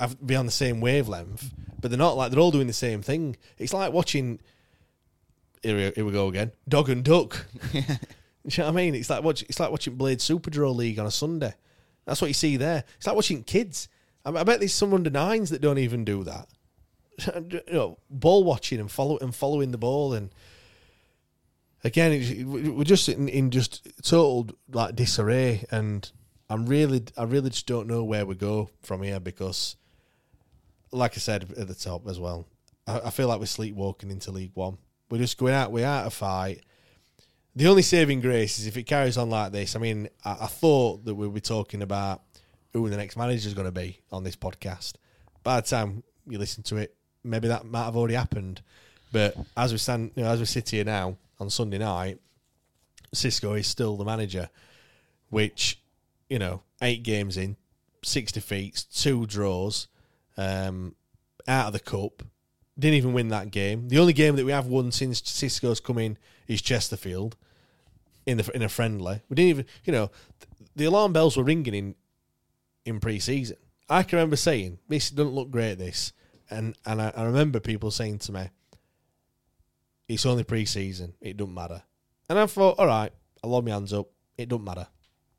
have, 0.00 0.24
be 0.24 0.36
on 0.36 0.46
the 0.46 0.52
same 0.52 0.80
wavelength, 0.80 1.52
but 1.80 1.90
they're 1.90 1.98
not 1.98 2.16
like 2.16 2.30
they're 2.30 2.40
all 2.40 2.50
doing 2.50 2.66
the 2.66 2.72
same 2.72 3.02
thing. 3.02 3.36
It's 3.58 3.72
like 3.72 3.92
watching. 3.92 4.40
Here 5.62 5.76
we, 5.76 5.92
here 5.94 6.04
we 6.04 6.12
go 6.12 6.28
again. 6.28 6.52
Dog 6.68 6.88
and 6.90 7.04
duck. 7.04 7.46
Do 7.72 7.78
you 7.78 7.82
know 8.58 8.64
what 8.64 8.68
I 8.68 8.70
mean? 8.70 8.94
It's 8.94 9.10
like 9.10 9.22
watch, 9.22 9.42
it's 9.42 9.60
like 9.60 9.70
watching 9.70 9.96
Blade 9.96 10.20
Super 10.20 10.50
Draw 10.50 10.70
League 10.70 10.98
on 10.98 11.06
a 11.06 11.10
Sunday. 11.10 11.54
That's 12.04 12.20
what 12.20 12.28
you 12.28 12.34
see 12.34 12.56
there. 12.56 12.84
It's 12.96 13.06
like 13.06 13.16
watching 13.16 13.42
kids. 13.42 13.88
I, 14.24 14.30
I 14.30 14.44
bet 14.44 14.60
there's 14.60 14.74
some 14.74 14.94
under 14.94 15.10
nines 15.10 15.50
that 15.50 15.60
don't 15.60 15.78
even 15.78 16.04
do 16.04 16.24
that. 16.24 16.48
you 17.50 17.60
know, 17.72 17.98
ball 18.10 18.44
watching 18.44 18.80
and 18.80 18.90
follow 18.90 19.18
and 19.18 19.34
following 19.34 19.70
the 19.70 19.78
ball 19.78 20.12
and 20.12 20.30
again, 21.86 22.10
we're 22.76 22.84
just 22.84 23.08
in, 23.08 23.28
in 23.28 23.50
just 23.50 23.86
total 24.02 24.48
like 24.70 24.94
disarray. 24.96 25.64
And 25.70 26.10
I'm 26.50 26.66
really, 26.66 27.04
I 27.16 27.24
really 27.24 27.50
just 27.50 27.66
don't 27.66 27.86
know 27.88 28.04
where 28.04 28.26
we 28.26 28.34
go 28.34 28.70
from 28.82 29.02
here 29.02 29.20
because, 29.20 29.76
like 30.92 31.12
I 31.16 31.20
said 31.20 31.44
at 31.56 31.68
the 31.68 31.74
top 31.74 32.06
as 32.08 32.20
well, 32.20 32.46
I, 32.86 33.00
I 33.06 33.10
feel 33.10 33.28
like 33.28 33.40
we're 33.40 33.46
sleepwalking 33.46 34.10
into 34.10 34.30
League 34.30 34.52
One. 34.54 34.78
We're 35.10 35.18
just 35.18 35.38
going 35.38 35.54
out. 35.54 35.72
We're 35.72 35.86
out 35.86 36.06
of 36.06 36.14
fight. 36.14 36.62
The 37.54 37.68
only 37.68 37.82
saving 37.82 38.20
grace 38.20 38.58
is 38.58 38.66
if 38.66 38.76
it 38.76 38.84
carries 38.84 39.16
on 39.16 39.30
like 39.30 39.52
this. 39.52 39.76
I 39.76 39.78
mean, 39.78 40.08
I, 40.24 40.32
I 40.42 40.46
thought 40.46 41.04
that 41.04 41.14
we'd 41.14 41.32
be 41.32 41.40
talking 41.40 41.82
about 41.82 42.22
who 42.72 42.88
the 42.90 42.96
next 42.96 43.16
manager 43.16 43.48
is 43.48 43.54
going 43.54 43.66
to 43.66 43.72
be 43.72 44.00
on 44.12 44.24
this 44.24 44.36
podcast. 44.36 44.94
By 45.42 45.60
the 45.60 45.66
time 45.66 46.02
you 46.26 46.38
listen 46.38 46.62
to 46.64 46.76
it, 46.76 46.94
maybe 47.24 47.48
that 47.48 47.64
might 47.64 47.84
have 47.84 47.96
already 47.96 48.14
happened. 48.14 48.60
But 49.12 49.36
as 49.56 49.72
we 49.72 49.78
stand, 49.78 50.10
you 50.14 50.24
know, 50.24 50.30
as 50.30 50.40
we 50.40 50.46
sit 50.46 50.68
here 50.68 50.84
now 50.84 51.16
on 51.40 51.48
Sunday 51.48 51.78
night, 51.78 52.18
Xisco 53.14 53.58
is 53.58 53.66
still 53.66 53.96
the 53.96 54.04
manager, 54.04 54.50
which 55.30 55.80
you 56.28 56.38
know, 56.38 56.62
eight 56.82 57.02
games 57.02 57.36
in, 57.36 57.56
six 58.02 58.32
defeats, 58.32 58.84
two 58.84 59.26
draws, 59.26 59.88
um, 60.36 60.94
out 61.46 61.68
of 61.68 61.72
the 61.72 61.80
cup. 61.80 62.22
Didn't 62.78 62.94
even 62.96 63.12
win 63.14 63.28
that 63.28 63.50
game. 63.50 63.88
The 63.88 63.98
only 63.98 64.12
game 64.12 64.36
that 64.36 64.44
we 64.44 64.52
have 64.52 64.66
won 64.66 64.92
since 64.92 65.20
Xisco's 65.22 65.80
come 65.80 65.98
in 65.98 66.18
is 66.46 66.60
Chesterfield 66.60 67.36
in 68.26 68.36
the 68.38 68.50
in 68.54 68.62
a 68.62 68.68
friendly. 68.68 69.22
We 69.28 69.34
didn't 69.34 69.48
even, 69.50 69.66
you 69.84 69.92
know, 69.92 70.10
th- 70.40 70.68
the 70.76 70.84
alarm 70.84 71.12
bells 71.12 71.36
were 71.36 71.44
ringing 71.44 71.74
in 71.74 71.94
in 72.84 73.00
pre-season. 73.00 73.56
I 73.88 74.02
can 74.02 74.18
remember 74.18 74.36
saying 74.36 74.78
this 74.88 75.10
doesn't 75.10 75.32
look 75.34 75.50
great. 75.50 75.76
This 75.78 76.12
and 76.50 76.76
and 76.84 77.00
I, 77.00 77.12
I 77.16 77.24
remember 77.24 77.60
people 77.60 77.90
saying 77.90 78.18
to 78.20 78.32
me, 78.32 78.50
"It's 80.08 80.26
only 80.26 80.44
pre-season. 80.44 81.14
It 81.20 81.36
doesn't 81.36 81.54
matter." 81.54 81.82
And 82.28 82.38
I 82.38 82.46
thought, 82.46 82.78
all 82.78 82.86
right, 82.86 83.12
I'll 83.42 83.50
hold 83.50 83.64
my 83.64 83.70
hands 83.72 83.92
up. 83.92 84.08
It 84.36 84.48
doesn't 84.48 84.64
matter. 84.64 84.86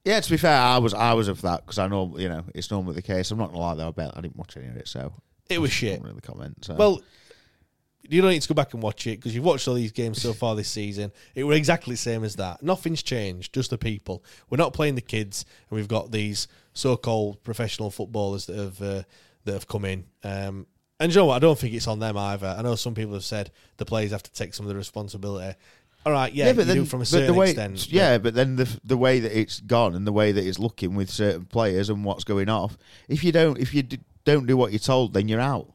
Yeah, 0.05 0.19
to 0.21 0.29
be 0.31 0.37
fair, 0.37 0.57
I 0.59 0.77
was 0.77 0.93
I 0.93 1.13
was 1.13 1.27
of 1.27 1.41
that 1.41 1.65
because 1.65 1.77
I 1.79 1.87
know 1.87 2.15
you 2.17 2.29
know 2.29 2.45
it's 2.55 2.71
normally 2.71 2.95
the 2.95 3.01
case. 3.01 3.29
I'm 3.31 3.37
not 3.37 3.47
gonna 3.51 3.59
lie 3.59 3.75
though, 3.75 3.89
I 3.89 3.91
bet 3.91 4.11
I 4.15 4.21
didn't 4.21 4.37
watch 4.37 4.55
any 4.57 4.67
of 4.67 4.77
it, 4.77 4.87
so 4.87 5.13
It 5.49 5.59
was 5.59 5.69
I 5.71 5.73
shit. 5.73 6.01
really 6.01 6.21
comment. 6.21 6.63
So. 6.63 6.75
Well, 6.75 7.01
you 8.09 8.21
don't 8.21 8.31
need 8.31 8.41
to 8.41 8.47
go 8.47 8.55
back 8.55 8.73
and 8.73 8.81
watch 8.81 9.05
it 9.07 9.17
because 9.17 9.35
you've 9.35 9.43
watched 9.43 9.67
all 9.67 9.73
these 9.73 9.91
games 9.91 10.21
so 10.21 10.33
far 10.33 10.55
this 10.55 10.69
season. 10.69 11.11
It 11.35 11.43
were 11.43 11.53
exactly 11.53 11.93
the 11.93 11.97
same 11.99 12.23
as 12.23 12.35
that. 12.35 12.63
Nothing's 12.63 13.03
changed, 13.03 13.53
just 13.53 13.69
the 13.69 13.77
people. 13.77 14.23
We're 14.49 14.57
not 14.57 14.73
playing 14.73 14.95
the 14.95 15.01
kids, 15.01 15.45
and 15.69 15.77
we've 15.77 15.87
got 15.87 16.11
these 16.11 16.47
so-called 16.73 17.43
professional 17.43 17.91
footballers 17.91 18.45
that 18.45 18.57
have 18.57 18.81
uh, 18.81 19.03
that 19.45 19.53
have 19.53 19.67
come 19.67 19.85
in. 19.85 20.05
Um, 20.23 20.67
and 20.99 21.11
you 21.13 21.19
know 21.19 21.25
what? 21.25 21.35
I 21.35 21.39
don't 21.39 21.57
think 21.57 21.73
it's 21.73 21.87
on 21.87 21.99
them 21.99 22.17
either. 22.17 22.55
I 22.57 22.61
know 22.61 22.75
some 22.75 22.95
people 22.95 23.13
have 23.13 23.23
said 23.23 23.51
the 23.77 23.85
players 23.85 24.11
have 24.11 24.23
to 24.23 24.31
take 24.31 24.53
some 24.53 24.65
of 24.65 24.69
the 24.69 24.75
responsibility. 24.75 25.55
All 26.05 26.13
right, 26.13 26.31
yeah, 26.31 26.51
you 26.51 26.63
do 26.63 26.85
from 26.85 27.01
a 27.01 27.05
certain 27.05 27.35
way, 27.35 27.49
extent. 27.49 27.91
Yeah, 27.91 28.17
but 28.17 28.33
then 28.33 28.55
the 28.55 28.79
the 28.83 28.97
way 28.97 29.19
that 29.19 29.37
it's 29.37 29.59
gone 29.59 29.93
and 29.93 30.07
the 30.07 30.13
way 30.13 30.31
that 30.31 30.45
it's 30.45 30.57
looking 30.57 30.95
with 30.95 31.09
certain 31.09 31.45
players 31.45 31.89
and 31.89 32.05
what's 32.05 32.23
going 32.23 32.47
off. 32.47 32.77
If 33.09 33.23
you 33.25 33.33
don't, 33.33 33.57
if 33.57 33.73
you 33.73 33.83
d- 33.83 33.99
don't 34.23 34.47
do 34.47 34.55
what 34.55 34.71
you're 34.71 34.79
told, 34.79 35.13
then 35.13 35.27
you're 35.27 35.41
out. 35.41 35.69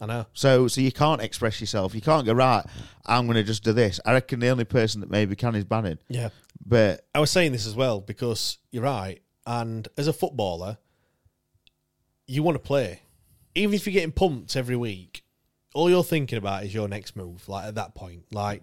I 0.00 0.06
know. 0.06 0.26
So, 0.32 0.66
so 0.66 0.80
you 0.80 0.92
can't 0.92 1.20
express 1.20 1.60
yourself. 1.60 1.94
You 1.94 2.00
can't 2.00 2.24
go 2.24 2.32
right. 2.32 2.64
I'm 3.04 3.26
going 3.26 3.36
to 3.36 3.42
just 3.42 3.62
do 3.62 3.72
this. 3.72 4.00
I 4.04 4.12
reckon 4.12 4.40
the 4.40 4.48
only 4.48 4.64
person 4.64 5.00
that 5.02 5.10
maybe 5.10 5.36
can 5.36 5.54
is 5.54 5.64
Bannan. 5.64 5.98
Yeah. 6.08 6.30
But 6.64 7.06
I 7.14 7.20
was 7.20 7.30
saying 7.30 7.52
this 7.52 7.66
as 7.66 7.74
well 7.76 8.00
because 8.00 8.58
you're 8.70 8.84
right. 8.84 9.20
And 9.46 9.86
as 9.98 10.06
a 10.06 10.12
footballer, 10.12 10.78
you 12.26 12.42
want 12.42 12.54
to 12.54 12.60
play. 12.60 13.02
Even 13.54 13.74
if 13.74 13.86
you're 13.86 13.92
getting 13.92 14.12
pumped 14.12 14.56
every 14.56 14.76
week, 14.76 15.24
all 15.74 15.90
you're 15.90 16.04
thinking 16.04 16.38
about 16.38 16.64
is 16.64 16.72
your 16.72 16.88
next 16.88 17.14
move. 17.16 17.48
Like 17.48 17.66
at 17.66 17.74
that 17.74 17.94
point, 17.94 18.24
like, 18.32 18.62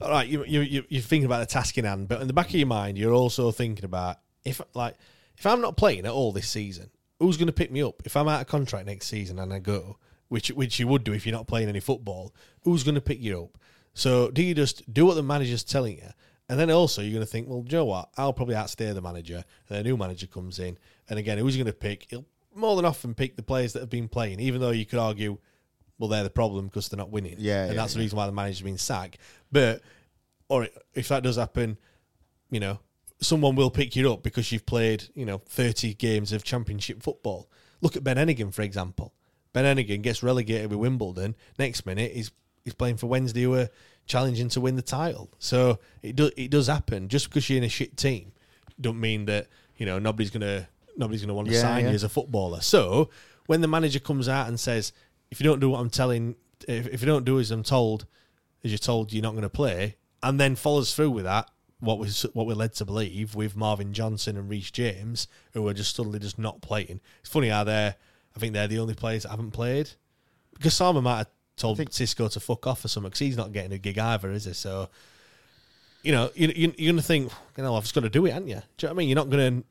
all 0.00 0.10
right, 0.10 0.26
you, 0.26 0.44
you, 0.44 0.60
you, 0.60 0.84
you're 0.88 1.02
thinking 1.02 1.26
about 1.26 1.40
the 1.40 1.46
task 1.46 1.76
in 1.76 1.84
hand, 1.84 2.08
but 2.08 2.20
in 2.20 2.28
the 2.28 2.32
back 2.32 2.48
of 2.48 2.54
your 2.54 2.66
mind, 2.66 2.96
you're 2.96 3.12
also 3.12 3.50
thinking 3.50 3.84
about 3.84 4.16
if, 4.44 4.60
like, 4.74 4.94
if 5.36 5.44
I'm 5.44 5.60
not 5.60 5.76
playing 5.76 6.06
at 6.06 6.12
all 6.12 6.32
this 6.32 6.48
season, 6.48 6.90
who's 7.18 7.36
going 7.36 7.48
to 7.48 7.52
pick 7.52 7.70
me 7.70 7.82
up? 7.82 8.02
If 8.04 8.16
I'm 8.16 8.28
out 8.28 8.40
of 8.40 8.46
contract 8.46 8.86
next 8.86 9.08
season 9.08 9.38
and 9.38 9.52
I 9.52 9.58
go, 9.58 9.98
which 10.28 10.48
which 10.48 10.78
you 10.78 10.86
would 10.88 11.04
do 11.04 11.12
if 11.12 11.26
you're 11.26 11.36
not 11.36 11.46
playing 11.46 11.68
any 11.68 11.80
football, 11.80 12.34
who's 12.62 12.84
going 12.84 12.94
to 12.94 13.00
pick 13.00 13.20
you 13.20 13.44
up? 13.44 13.58
So 13.94 14.30
do 14.30 14.42
you 14.42 14.54
just 14.54 14.92
do 14.92 15.06
what 15.06 15.14
the 15.14 15.22
manager's 15.22 15.64
telling 15.64 15.96
you? 15.96 16.10
And 16.48 16.58
then 16.58 16.70
also 16.70 17.02
you're 17.02 17.12
going 17.12 17.24
to 17.24 17.30
think, 17.30 17.48
well, 17.48 17.62
do 17.62 17.76
you 17.76 17.80
know 17.80 17.84
what? 17.84 18.08
I'll 18.16 18.32
probably 18.32 18.54
outstay 18.54 18.90
the 18.92 19.02
manager, 19.02 19.36
and 19.36 19.44
then 19.68 19.80
a 19.80 19.82
new 19.82 19.96
manager 19.96 20.26
comes 20.26 20.58
in, 20.58 20.78
and 21.08 21.18
again, 21.18 21.38
who's 21.38 21.56
going 21.56 21.66
to 21.66 21.72
pick? 21.72 22.06
He'll 22.08 22.24
more 22.54 22.76
than 22.76 22.84
often 22.84 23.14
pick 23.14 23.36
the 23.36 23.42
players 23.42 23.72
that 23.74 23.80
have 23.80 23.90
been 23.90 24.08
playing, 24.08 24.40
even 24.40 24.60
though 24.60 24.70
you 24.70 24.86
could 24.86 24.98
argue, 24.98 25.38
well, 25.98 26.08
they're 26.08 26.24
the 26.24 26.30
problem 26.30 26.66
because 26.66 26.88
they're 26.88 26.98
not 26.98 27.10
winning. 27.10 27.36
Yeah, 27.38 27.64
and 27.64 27.74
yeah, 27.74 27.80
that's 27.80 27.94
the 27.94 28.00
reason 28.00 28.16
why 28.16 28.26
the 28.26 28.32
manager's 28.32 28.62
been 28.62 28.78
sacked. 28.78 29.18
But 29.52 29.82
or 30.48 30.68
if 30.94 31.08
that 31.08 31.22
does 31.22 31.36
happen, 31.36 31.76
you 32.50 32.60
know, 32.60 32.80
someone 33.20 33.54
will 33.54 33.70
pick 33.70 33.96
you 33.96 34.12
up 34.12 34.22
because 34.22 34.50
you've 34.50 34.66
played, 34.66 35.04
you 35.14 35.26
know, 35.26 35.38
30 35.38 35.94
games 35.94 36.32
of 36.32 36.44
championship 36.44 37.02
football. 37.02 37.50
Look 37.80 37.96
at 37.96 38.04
Ben 38.04 38.16
Heneghan, 38.16 38.52
for 38.52 38.62
example. 38.62 39.12
Ben 39.52 39.64
Heneghan 39.64 40.02
gets 40.02 40.22
relegated 40.22 40.70
with 40.70 40.78
Wimbledon. 40.78 41.34
Next 41.58 41.86
minute, 41.86 42.12
he's 42.12 42.30
he's 42.64 42.74
playing 42.74 42.96
for 42.98 43.06
Wednesday, 43.06 43.42
who 43.42 43.54
are 43.54 43.68
challenging 44.06 44.48
to 44.50 44.60
win 44.60 44.76
the 44.76 44.82
title. 44.82 45.30
So 45.38 45.78
it 46.02 46.16
does 46.16 46.32
it 46.36 46.50
does 46.50 46.66
happen. 46.66 47.08
Just 47.08 47.28
because 47.28 47.48
you're 47.48 47.58
in 47.58 47.64
a 47.64 47.68
shit 47.68 47.96
team, 47.96 48.32
don't 48.80 49.00
mean 49.00 49.24
that 49.26 49.48
you 49.76 49.86
know 49.86 49.98
nobody's 49.98 50.30
gonna 50.30 50.68
nobody's 50.96 51.22
gonna 51.22 51.34
want 51.34 51.48
to 51.48 51.54
Yeah, 51.54 51.60
sign 51.60 51.84
yeah. 51.84 51.90
you 51.90 51.94
as 51.94 52.02
a 52.02 52.08
footballer. 52.08 52.60
So 52.60 53.10
when 53.46 53.60
the 53.60 53.68
manager 53.68 53.98
comes 53.98 54.28
out 54.28 54.48
and 54.48 54.58
says 54.58 54.92
if 55.30 55.40
you 55.40 55.44
don't 55.44 55.60
do 55.60 55.70
what 55.70 55.80
I'm 55.80 55.90
telling, 55.90 56.36
if, 56.66 56.86
if 56.88 57.00
you 57.02 57.06
don't 57.06 57.24
do 57.24 57.38
as 57.38 57.50
I'm 57.50 57.62
told, 57.62 58.06
as 58.64 58.70
you're 58.70 58.78
told 58.78 59.12
you're 59.12 59.22
not 59.22 59.32
going 59.32 59.42
to 59.42 59.48
play, 59.50 59.96
and 60.22 60.40
then 60.40 60.56
follows 60.56 60.94
through 60.94 61.10
with 61.10 61.24
that, 61.24 61.50
what 61.80 61.98
was 61.98 62.22
what 62.32 62.46
we're 62.46 62.54
led 62.54 62.72
to 62.74 62.84
believe 62.84 63.34
with 63.34 63.54
Marvin 63.56 63.92
Johnson 63.92 64.36
and 64.36 64.48
Reece 64.48 64.70
James, 64.70 65.28
who 65.52 65.66
are 65.68 65.74
just 65.74 65.94
suddenly 65.94 66.18
just 66.18 66.38
not 66.38 66.60
playing. 66.62 67.00
It's 67.20 67.28
funny 67.30 67.48
how 67.48 67.64
they're, 67.64 67.96
I 68.38 68.40
think 68.40 68.54
they're 68.54 68.68
the 68.68 68.78
only 68.78 68.94
players 68.94 69.24
that 69.24 69.30
haven't 69.30 69.50
played. 69.50 69.90
Because 70.54 70.74
Sama 70.74 71.02
might 71.02 71.18
have 71.18 71.28
told 71.56 71.78
Xisco 71.78 72.30
to 72.32 72.40
fuck 72.40 72.66
off 72.66 72.84
or 72.84 72.88
something, 72.88 73.08
because 73.08 73.20
he's 73.20 73.36
not 73.36 73.52
getting 73.52 73.72
a 73.72 73.78
gig 73.78 73.98
either, 73.98 74.30
is 74.30 74.44
he? 74.44 74.52
So, 74.52 74.88
you 76.02 76.12
know, 76.12 76.30
you, 76.34 76.48
you, 76.48 76.74
you're 76.78 76.92
going 76.92 76.96
to 76.96 77.02
think, 77.02 77.32
you 77.56 77.62
know, 77.62 77.74
I've 77.76 77.82
just 77.82 77.94
got 77.94 78.02
to 78.02 78.08
do 78.08 78.26
it, 78.26 78.32
aren't 78.32 78.48
you? 78.48 78.54
Do 78.54 78.86
you 78.86 78.88
know 78.88 78.88
what 78.88 78.90
I 78.90 78.98
mean? 78.98 79.08
You're 79.08 79.16
not 79.16 79.30
going 79.30 79.60
to, 79.60 79.66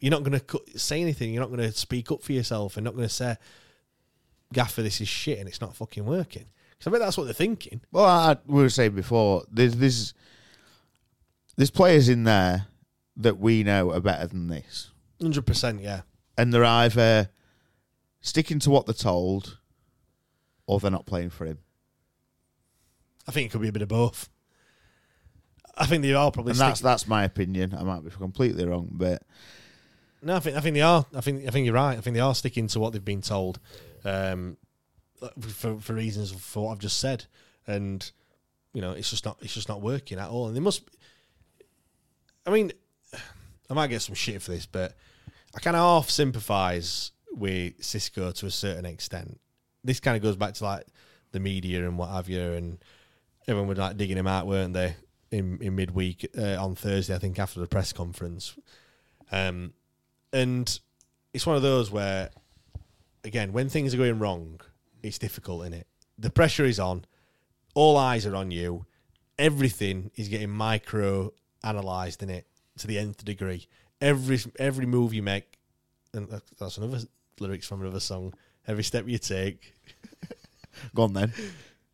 you're 0.00 0.10
not 0.10 0.22
going 0.24 0.40
to 0.40 0.78
say 0.78 1.00
anything. 1.00 1.32
You're 1.32 1.42
not 1.42 1.50
going 1.54 1.60
to 1.60 1.72
speak 1.72 2.10
up 2.10 2.22
for 2.22 2.32
yourself. 2.32 2.76
You're 2.76 2.82
not 2.82 2.96
going 2.96 3.08
to 3.08 3.14
say, 3.14 3.36
Gaffer, 4.52 4.82
this 4.82 5.00
is 5.00 5.08
shit 5.08 5.38
and 5.38 5.48
it's 5.48 5.60
not 5.60 5.74
fucking 5.74 6.04
working. 6.04 6.46
Because 6.78 6.86
I 6.86 6.90
bet 6.90 7.00
that's 7.00 7.16
what 7.16 7.24
they're 7.24 7.34
thinking. 7.34 7.80
Well, 7.90 8.04
I, 8.04 8.36
we 8.46 8.62
were 8.62 8.68
saying 8.68 8.92
before, 8.92 9.44
there's 9.50 9.76
there's 9.76 10.14
there's 11.56 11.70
players 11.70 12.08
in 12.08 12.24
there 12.24 12.66
that 13.16 13.38
we 13.38 13.62
know 13.62 13.92
are 13.92 14.00
better 14.00 14.26
than 14.26 14.48
this, 14.48 14.90
Hundred 15.20 15.46
percent, 15.46 15.80
yeah. 15.80 16.02
and 16.36 16.52
they're 16.52 16.64
either 16.64 17.30
sticking 18.26 18.58
to 18.58 18.70
what 18.70 18.86
they're 18.86 18.94
told, 18.94 19.58
or 20.66 20.80
they're 20.80 20.90
not 20.90 21.06
playing 21.06 21.30
for 21.30 21.46
him. 21.46 21.58
I 23.26 23.32
think 23.32 23.46
it 23.46 23.52
could 23.52 23.60
be 23.60 23.68
a 23.68 23.72
bit 23.72 23.82
of 23.82 23.88
both. 23.88 24.28
I 25.76 25.86
think 25.86 26.02
they 26.02 26.14
are 26.14 26.30
probably. 26.30 26.52
And 26.52 26.60
that's 26.60 26.80
stick- 26.80 26.84
that's 26.84 27.06
my 27.06 27.24
opinion. 27.24 27.74
I 27.74 27.82
might 27.82 28.04
be 28.04 28.10
completely 28.10 28.64
wrong, 28.66 28.88
but 28.90 29.22
no, 30.22 30.36
I 30.36 30.40
think 30.40 30.56
I 30.56 30.60
think 30.60 30.74
they 30.74 30.82
are. 30.82 31.06
I 31.14 31.20
think 31.20 31.46
I 31.46 31.50
think 31.50 31.66
you're 31.66 31.74
right. 31.74 31.96
I 31.96 32.00
think 32.00 32.14
they 32.14 32.20
are 32.20 32.34
sticking 32.34 32.66
to 32.68 32.80
what 32.80 32.92
they've 32.92 33.04
been 33.04 33.22
told, 33.22 33.60
um, 34.04 34.56
for 35.40 35.78
for 35.80 35.94
reasons 35.94 36.32
for 36.32 36.64
what 36.64 36.72
I've 36.72 36.78
just 36.78 36.98
said, 36.98 37.26
and 37.66 38.10
you 38.72 38.80
know 38.80 38.92
it's 38.92 39.10
just 39.10 39.24
not 39.24 39.38
it's 39.40 39.54
just 39.54 39.68
not 39.68 39.82
working 39.82 40.18
at 40.18 40.28
all. 40.28 40.48
And 40.48 40.56
they 40.56 40.60
must. 40.60 40.82
I 42.46 42.50
mean, 42.50 42.72
I 43.70 43.74
might 43.74 43.88
get 43.88 44.02
some 44.02 44.14
shit 44.14 44.40
for 44.42 44.52
this, 44.52 44.66
but 44.66 44.96
I 45.54 45.60
kind 45.60 45.76
of 45.76 45.82
half 45.82 46.10
sympathise 46.10 47.12
with 47.36 47.78
Xisco 47.80 48.34
to 48.34 48.46
a 48.46 48.50
certain 48.50 48.86
extent. 48.86 49.38
This 49.84 50.00
kind 50.00 50.16
of 50.16 50.22
goes 50.22 50.36
back 50.36 50.54
to 50.54 50.64
like 50.64 50.86
the 51.32 51.40
media 51.40 51.86
and 51.86 51.98
what 51.98 52.08
have 52.10 52.28
you, 52.28 52.40
and 52.40 52.78
everyone 53.46 53.68
was 53.68 53.78
like 53.78 53.96
digging 53.96 54.16
him 54.16 54.26
out, 54.26 54.46
weren't 54.46 54.74
they? 54.74 54.96
In 55.30 55.58
in 55.60 55.74
midweek 55.74 56.28
uh, 56.38 56.56
on 56.62 56.74
Thursday, 56.74 57.14
I 57.14 57.18
think 57.18 57.38
after 57.38 57.60
the 57.60 57.66
press 57.66 57.92
conference, 57.92 58.56
um, 59.32 59.72
and 60.32 60.78
it's 61.34 61.46
one 61.46 61.56
of 61.56 61.62
those 61.62 61.90
where, 61.90 62.30
again, 63.24 63.52
when 63.52 63.68
things 63.68 63.92
are 63.92 63.98
going 63.98 64.18
wrong, 64.18 64.60
it's 65.02 65.18
difficult 65.18 65.66
in 65.66 65.74
it. 65.74 65.86
The 66.18 66.30
pressure 66.30 66.64
is 66.64 66.80
on. 66.80 67.04
All 67.74 67.96
eyes 67.96 68.24
are 68.24 68.34
on 68.34 68.50
you. 68.50 68.86
Everything 69.38 70.10
is 70.14 70.28
getting 70.28 70.50
micro 70.50 71.32
analyzed 71.62 72.22
in 72.22 72.30
it 72.30 72.46
to 72.78 72.86
the 72.86 72.98
nth 72.98 73.24
degree. 73.24 73.66
Every 74.00 74.38
every 74.58 74.86
move 74.86 75.12
you 75.12 75.22
make, 75.22 75.58
and 76.14 76.28
that's 76.58 76.78
another 76.78 77.00
lyrics 77.40 77.66
from 77.66 77.82
another 77.82 78.00
song. 78.00 78.34
Every 78.66 78.82
step 78.84 79.06
you 79.06 79.18
take, 79.18 79.74
go 80.94 81.04
on 81.04 81.12
then. 81.12 81.32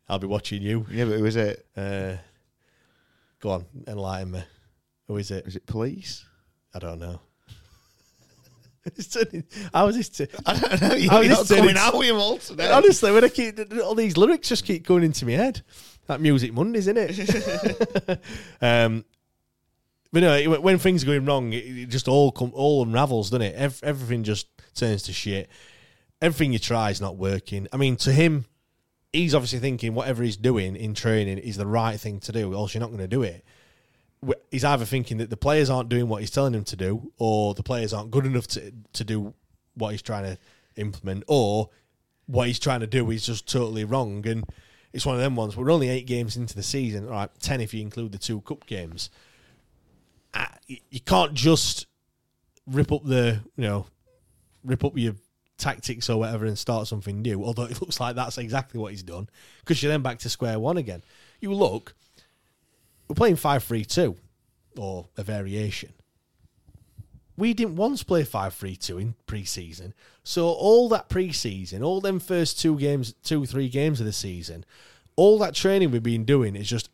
I'll 0.09 0.19
be 0.19 0.27
watching 0.27 0.61
you. 0.61 0.85
Yeah, 0.91 1.05
but 1.05 1.19
who 1.19 1.25
is 1.25 1.35
it? 1.35 1.65
Uh, 1.77 2.15
go 3.39 3.51
on, 3.51 3.65
enlighten 3.87 4.31
me. 4.31 4.43
Who 5.07 5.17
is 5.17 5.31
it? 5.31 5.45
Is 5.47 5.55
it 5.55 5.65
police? 5.65 6.25
I 6.73 6.79
don't 6.79 6.99
know. 6.99 7.19
It's 8.85 9.07
turning- 9.07 9.45
How 9.73 9.87
is 9.87 9.95
this? 9.95 10.09
T- 10.09 10.27
I 10.45 10.59
don't 10.59 10.81
know. 10.81 10.95
You're 10.95 11.09
how 11.11 11.21
is 11.21 11.49
not 11.49 11.57
coming 11.57 11.77
out 11.77 11.97
with 11.97 12.09
him 12.09 12.17
all 12.17 12.37
today. 12.37 12.69
Honestly, 12.69 13.13
when 13.13 13.23
I 13.23 13.29
keep 13.29 13.57
all 13.81 13.95
these 13.95 14.17
lyrics 14.17 14.49
just 14.49 14.65
keep 14.65 14.85
going 14.85 15.03
into 15.03 15.25
my 15.25 15.31
head. 15.33 15.61
That 16.07 16.19
Music 16.19 16.51
Mondays, 16.53 16.87
isn't 16.87 16.97
it? 16.97 18.19
um, 18.61 19.05
but 20.13 20.21
no, 20.21 20.59
when 20.59 20.77
things 20.77 21.01
are 21.03 21.07
going 21.07 21.25
wrong, 21.25 21.51
it, 21.53 21.89
just 21.89 22.07
all 22.07 22.31
come 22.31 22.51
all 22.53 22.83
unravels, 22.83 23.31
doesn't 23.31 23.41
it? 23.41 23.55
Ev- 23.55 23.81
everything 23.81 24.23
just 24.23 24.47
turns 24.75 25.01
to 25.03 25.13
shit. 25.13 25.49
Everything 26.21 26.53
you 26.53 26.59
try 26.59 26.91
is 26.91 27.01
not 27.01 27.17
working. 27.17 27.67
I 27.73 27.77
mean, 27.77 27.95
to 27.97 28.11
him, 28.13 28.45
he's 29.11 29.33
obviously 29.33 29.57
thinking 29.57 29.95
whatever 29.95 30.21
he's 30.21 30.37
doing 30.37 30.75
in 30.75 30.93
training 30.93 31.39
is 31.39 31.57
the 31.57 31.65
right 31.65 31.99
thing 31.99 32.19
to 32.21 32.31
do, 32.31 32.53
else 32.53 32.75
you're 32.75 32.81
not 32.81 32.91
going 32.91 32.99
to 32.99 33.07
do 33.07 33.23
it. 33.23 33.43
He's 34.51 34.63
either 34.63 34.85
thinking 34.85 35.17
that 35.17 35.31
the 35.31 35.35
players 35.35 35.71
aren't 35.71 35.89
doing 35.89 36.07
what 36.07 36.21
he's 36.21 36.31
telling 36.31 36.53
them 36.53 36.63
to 36.65 36.75
do, 36.75 37.11
or 37.17 37.55
the 37.55 37.63
players 37.63 37.91
aren't 37.91 38.11
good 38.11 38.27
enough 38.27 38.45
to 38.49 38.71
to 38.93 39.03
do 39.03 39.33
what 39.73 39.93
he's 39.93 40.03
trying 40.03 40.25
to 40.25 40.37
implement, 40.75 41.23
or 41.27 41.71
what 42.27 42.45
he's 42.47 42.59
trying 42.59 42.81
to 42.81 42.87
do 42.87 43.09
is 43.09 43.25
just 43.25 43.51
totally 43.51 43.83
wrong. 43.83 44.25
And 44.27 44.45
it's 44.93 45.07
one 45.07 45.15
of 45.15 45.21
them 45.21 45.35
ones. 45.35 45.57
We're 45.57 45.71
only 45.71 45.89
eight 45.89 46.05
games 46.05 46.37
into 46.37 46.55
the 46.55 46.61
season, 46.61 47.05
all 47.05 47.13
right, 47.13 47.29
ten 47.39 47.61
if 47.61 47.73
you 47.73 47.81
include 47.81 48.11
the 48.11 48.19
two 48.19 48.41
cup 48.41 48.67
games. 48.67 49.09
You 50.67 50.99
can't 51.05 51.33
just 51.33 51.87
rip 52.65 52.91
up 52.91 53.03
the 53.03 53.41
you 53.55 53.63
know 53.63 53.85
rip 54.63 54.85
up 54.85 54.97
your 54.97 55.15
tactics 55.57 56.09
or 56.09 56.19
whatever 56.19 56.45
and 56.45 56.57
start 56.57 56.87
something 56.87 57.21
new. 57.21 57.43
Although 57.43 57.63
it 57.71 57.81
looks 57.81 57.99
like 57.99 58.15
that's 58.15 58.37
exactly 58.37 58.79
what 58.79 58.91
he's 58.91 59.03
done, 59.03 59.29
because 59.59 59.81
you're 59.81 59.91
then 59.91 60.01
back 60.01 60.19
to 60.19 60.29
square 60.29 60.59
one 60.59 60.77
again. 60.77 61.03
You 61.39 61.53
look, 61.53 61.93
we're 63.07 63.15
playing 63.15 63.37
five 63.37 63.63
three 63.63 63.85
two, 63.85 64.17
or 64.77 65.07
a 65.17 65.23
variation. 65.23 65.93
We 67.35 67.55
didn't 67.55 67.77
once 67.77 68.03
play 68.03 68.23
five 68.23 68.53
three 68.53 68.75
two 68.75 68.97
in 68.97 69.15
pre-season, 69.25 69.93
so 70.23 70.47
all 70.47 70.89
that 70.89 71.09
pre-season, 71.09 71.83
all 71.83 71.99
them 71.99 72.19
first 72.19 72.59
two 72.59 72.77
games, 72.77 73.13
two 73.23 73.45
three 73.45 73.69
games 73.69 73.99
of 73.99 74.05
the 74.05 74.13
season, 74.13 74.65
all 75.15 75.39
that 75.39 75.55
training 75.55 75.91
we've 75.91 76.03
been 76.03 76.25
doing 76.25 76.55
is 76.55 76.69
just 76.69 76.89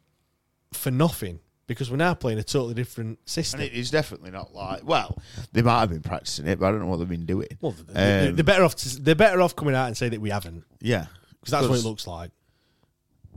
for 0.71 0.91
nothing 0.91 1.39
because 1.69 1.91
we're 1.91 1.97
now 1.97 2.15
playing 2.15 2.39
a 2.39 2.43
totally 2.43 2.73
different 2.73 3.19
system. 3.29 3.61
And 3.61 3.69
it 3.69 3.75
is 3.75 3.91
definitely 3.91 4.31
not 4.31 4.55
like. 4.55 4.83
Well, 4.83 5.15
they 5.53 5.61
might 5.61 5.81
have 5.81 5.89
been 5.89 6.01
practicing 6.01 6.47
it, 6.47 6.59
but 6.59 6.65
I 6.65 6.71
don't 6.71 6.79
know 6.79 6.87
what 6.87 6.97
they've 6.97 7.07
been 7.07 7.27
doing. 7.27 7.47
Well, 7.61 7.75
they're, 7.87 8.29
Um, 8.29 8.35
they're 8.35 8.43
better 8.43 8.63
off. 8.63 8.75
To, 8.77 9.01
they're 9.01 9.13
better 9.13 9.39
off 9.39 9.55
coming 9.55 9.75
out 9.75 9.85
and 9.85 9.95
say 9.95 10.09
that 10.09 10.19
we 10.19 10.31
haven't. 10.31 10.65
Yeah, 10.81 11.05
because 11.39 11.51
that's 11.51 11.67
what 11.67 11.77
it 11.77 11.85
looks 11.85 12.07
like. 12.07 12.31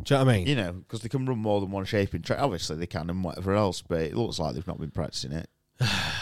Do 0.02 0.14
you 0.14 0.18
know 0.18 0.24
what 0.24 0.32
I 0.32 0.36
mean? 0.38 0.46
You 0.46 0.56
know, 0.56 0.72
because 0.72 1.02
they 1.02 1.10
can 1.10 1.26
run 1.26 1.38
more 1.38 1.60
than 1.60 1.70
one 1.70 1.84
shape 1.84 2.14
in 2.14 2.22
track. 2.22 2.40
Obviously, 2.40 2.76
they 2.76 2.86
can 2.86 3.10
and 3.10 3.22
whatever 3.22 3.54
else, 3.54 3.82
but 3.82 4.00
it 4.00 4.16
looks 4.16 4.38
like 4.38 4.54
they've 4.54 4.66
not 4.66 4.80
been 4.80 4.90
practicing 4.90 5.32
it. 5.32 5.48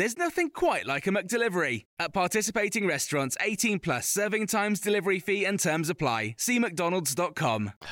There's 0.00 0.16
nothing 0.16 0.48
quite 0.48 0.86
like 0.86 1.06
a 1.06 1.10
McDelivery. 1.10 1.84
At 1.98 2.14
participating 2.14 2.86
restaurants, 2.86 3.36
18 3.38 3.80
plus 3.80 4.08
serving 4.08 4.46
times, 4.46 4.80
delivery 4.80 5.20
fee, 5.20 5.44
and 5.44 5.60
terms 5.60 5.90
apply. 5.90 6.36
See 6.38 6.58
McDonald's.com. 6.58 7.72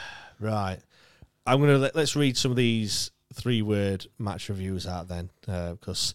Right. 0.41 0.79
I'm 1.45 1.61
gonna 1.61 1.77
let, 1.77 1.95
let's 1.95 2.17
read 2.17 2.39
some 2.39 2.53
of 2.53 2.57
these 2.57 3.11
three 3.35 3.61
word 3.61 4.07
match 4.19 4.49
reviews 4.49 4.87
out 4.87 5.09
then, 5.09 5.29
because 5.45 6.15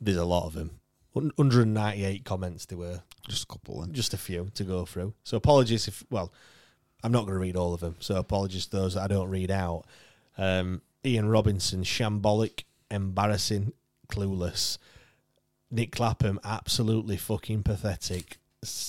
there's 0.00 0.18
a 0.18 0.24
lot 0.26 0.44
of 0.46 0.52
them. 0.52 0.80
198 1.14 2.24
comments 2.26 2.66
there 2.66 2.76
were. 2.76 3.00
Just 3.26 3.44
a 3.44 3.46
couple. 3.46 3.80
Then. 3.80 3.94
Just 3.94 4.12
a 4.12 4.18
few 4.18 4.50
to 4.52 4.64
go 4.64 4.84
through. 4.84 5.14
So 5.24 5.38
apologies 5.38 5.88
if 5.88 6.04
well, 6.10 6.30
I'm 7.02 7.12
not 7.12 7.22
going 7.22 7.34
to 7.34 7.40
read 7.40 7.56
all 7.56 7.72
of 7.72 7.80
them. 7.80 7.96
So 8.00 8.16
apologies 8.16 8.66
to 8.66 8.76
those 8.76 8.94
that 8.94 9.04
I 9.04 9.06
don't 9.06 9.30
read 9.30 9.50
out. 9.50 9.84
Um, 10.36 10.82
Ian 11.06 11.30
Robinson, 11.30 11.84
shambolic, 11.84 12.64
embarrassing, 12.90 13.72
clueless. 14.08 14.76
Nick 15.76 15.92
Clapham, 15.92 16.40
absolutely 16.42 17.18
fucking 17.18 17.62
pathetic. 17.62 18.38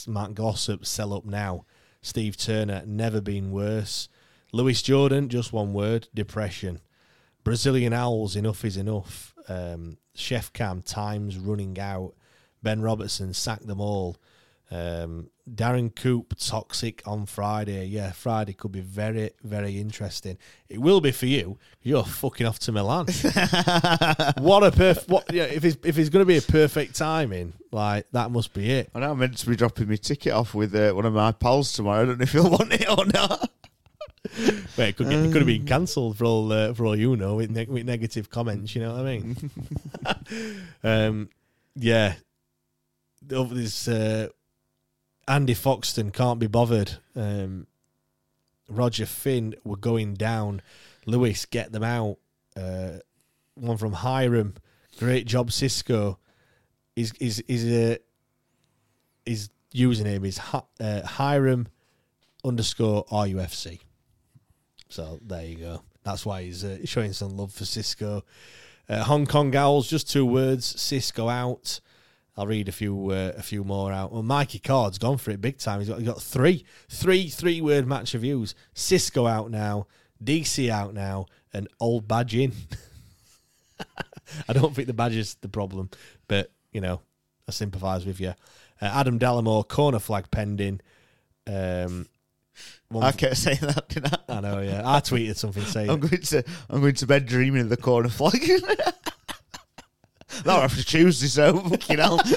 Matt 0.08 0.34
Glossop, 0.36 0.86
sell 0.86 1.14
up 1.14 1.26
now. 1.26 1.66
Steve 2.02 2.38
Turner, 2.38 2.82
never 2.86 3.20
been 3.20 3.52
worse. 3.52 4.08
Lewis 4.54 4.82
Jordan, 4.82 5.28
just 5.28 5.52
one 5.52 5.74
word: 5.74 6.08
depression. 6.16 6.80
Brazilian 7.44 7.92
Owls, 7.92 8.38
enough 8.38 8.64
is 8.64 8.78
enough. 8.78 9.36
Um, 9.50 9.98
Chef 10.16 10.54
Cam, 10.54 10.82
time's 10.82 11.38
running 11.38 11.78
out. 11.78 12.14
Ben 12.64 12.82
Robertson, 12.82 13.34
sack 13.34 13.60
them 13.64 13.82
all. 13.82 14.16
Um, 14.70 15.30
Darren 15.50 15.96
Coop, 15.96 16.34
toxic 16.38 17.02
on 17.06 17.26
Friday. 17.26 17.86
Yeah, 17.86 18.12
Friday 18.12 18.54
could 18.54 18.74
be 18.74 18.82
very, 18.82 19.32
very 19.42 19.80
interesting. 19.80 20.38
It 20.68 20.80
will 20.80 21.00
be 21.00 21.12
for 21.12 21.26
you. 21.26 21.58
You're 21.82 22.04
fucking 22.04 22.46
off 22.46 22.60
to 22.60 22.74
Milan. 22.74 23.06
what 24.40 24.64
a 24.64 24.72
perf! 24.72 25.08
What 25.08 25.32
yeah? 25.32 25.44
If 25.44 25.64
it's 25.64 25.78
if 25.86 25.98
it's 25.98 26.10
going 26.10 26.24
to 26.24 26.28
be 26.28 26.38
a 26.38 26.42
perfect 26.42 26.96
timing, 26.96 27.54
like 27.72 28.08
that 28.12 28.30
must 28.30 28.54
be 28.54 28.70
it. 28.70 28.90
I 28.94 29.00
know 29.00 29.12
I'm 29.12 29.20
meant 29.20 29.38
to 29.38 29.48
be 29.48 29.56
dropping 29.56 29.88
my 29.88 29.96
ticket 29.96 30.34
off 30.34 30.54
with 30.54 30.76
uh, 30.76 30.92
one 30.92 31.06
of 31.06 31.14
my 31.14 31.32
pals 31.32 31.72
tomorrow. 31.72 32.02
I 32.02 32.06
don't 32.06 32.18
know 32.20 32.24
if 32.24 32.34
he'll 32.34 32.50
want 32.50 32.74
it 32.74 32.90
or 32.90 33.06
not. 33.06 33.50
Wait, 34.78 34.90
it 34.90 34.98
could, 34.98 35.10
get, 35.10 35.20
it 35.20 35.32
could 35.32 35.42
have 35.42 35.48
been 35.48 35.66
cancelled 35.66 36.18
for 36.18 36.26
all 36.26 36.52
uh, 36.52 36.74
for 36.74 36.86
all 36.86 36.96
you 36.96 37.16
know 37.16 37.36
with, 37.36 37.50
neg- 37.50 37.70
with 37.70 37.86
negative 37.86 38.30
comments. 38.30 38.76
You 38.76 38.82
know 38.82 38.96
what 38.96 39.06
I 39.06 39.20
mean? 39.20 39.52
um, 40.84 41.30
yeah. 41.76 42.16
Over 43.32 43.56
This 43.56 43.88
uh, 43.88 44.30
Andy 45.28 45.54
Foxton 45.54 46.14
can't 46.14 46.40
be 46.40 46.48
bothered. 46.48 46.98
Um, 47.16 47.68
Roger 48.70 49.06
Finn 49.06 49.56
were 49.64 49.78
going 49.78 50.14
down. 50.14 50.62
Lewis, 51.06 51.46
get 51.46 51.72
them 51.72 51.84
out. 51.84 52.18
Uh, 52.56 53.00
one 53.56 53.78
from 53.78 53.94
Hiram, 53.94 54.56
great 54.98 55.26
job, 55.26 55.50
Xisco. 55.50 56.18
Is 56.96 57.14
is 57.20 57.40
is 57.48 57.66
uh, 57.66 57.98
his 59.26 59.50
username 59.74 60.26
is 60.26 60.40
uh, 60.80 61.06
Hiram 61.06 61.68
underscore 62.44 63.06
RUFC. 63.06 63.80
So 64.90 65.20
there 65.26 65.46
you 65.46 65.56
go. 65.58 65.84
That's 66.04 66.26
why 66.26 66.44
he's 66.44 66.64
uh, 66.64 66.80
showing 66.86 67.14
some 67.14 67.36
love 67.38 67.54
for 67.54 67.66
Xisco. 67.66 68.24
Uh, 68.90 69.04
Hong 69.04 69.26
Kong 69.26 69.56
Owls, 69.56 69.90
just 69.90 70.10
two 70.10 70.26
words. 70.26 70.74
Xisco 70.76 71.32
out. 71.32 71.80
I'll 72.38 72.48
read 72.48 72.70
a 72.70 72.72
few 72.72 73.10
uh, 73.10 73.34
a 73.36 73.42
few 73.42 73.64
more 73.64 73.92
out. 73.92 74.12
Well, 74.12 74.24
Mikey 74.24 74.60
Card's 74.60 75.00
gone 75.00 75.18
for 75.18 75.32
it 75.32 75.42
big 75.42 75.58
time. 75.58 75.80
He's 75.80 75.90
got, 75.90 75.98
he's 76.00 76.08
got 76.08 76.22
three 76.22 76.66
three 76.90 77.30
three 77.30 77.62
word 77.62 77.88
match 77.88 78.14
reviews. 78.14 78.54
Xisco 78.76 79.30
out 79.30 79.50
now. 79.50 79.88
DC 80.24 80.70
out 80.70 80.94
now, 80.94 81.26
and 81.54 81.68
Old 81.80 82.08
Badge 82.08 82.36
in. 82.36 82.54
I 84.50 84.54
don't 84.54 84.76
think 84.76 84.88
the 84.88 84.94
badge 84.94 85.16
is 85.16 85.36
the 85.36 85.50
problem, 85.50 85.90
but 86.28 86.52
you 86.72 86.82
know, 86.82 87.02
I 87.48 87.52
sympathise 87.52 88.06
with 88.06 88.20
you. 88.20 88.34
Uh, 88.82 88.86
Adam 88.86 89.20
Dallimore 89.20 89.68
corner 89.68 90.00
flag 90.00 90.30
pending. 90.32 90.82
Um, 91.46 92.08
I 92.94 93.10
f- 93.10 93.18
kept 93.18 93.38
saying 93.38 93.60
that, 93.62 93.90
didn't 93.90 94.14
I? 94.14 94.38
I 94.38 94.40
know, 94.42 94.62
yeah. 94.62 94.82
I 94.84 95.00
tweeted 95.00 95.38
something 95.38 95.64
saying 95.64 95.90
I'm 95.90 96.00
going 96.00 96.22
to 96.22 96.44
I'm 96.70 96.82
going 96.82 96.96
to 96.96 97.08
bed 97.08 97.26
dreaming 97.26 97.62
of 97.62 97.70
the 97.70 97.78
corner 97.78 98.10
flag. 98.10 98.42
That'll 100.44 100.62
have 100.62 100.76
to 100.78 100.86
Tuesday, 100.86 101.28
so 101.28 101.60
fucking 101.60 101.98
hell. 101.98 102.20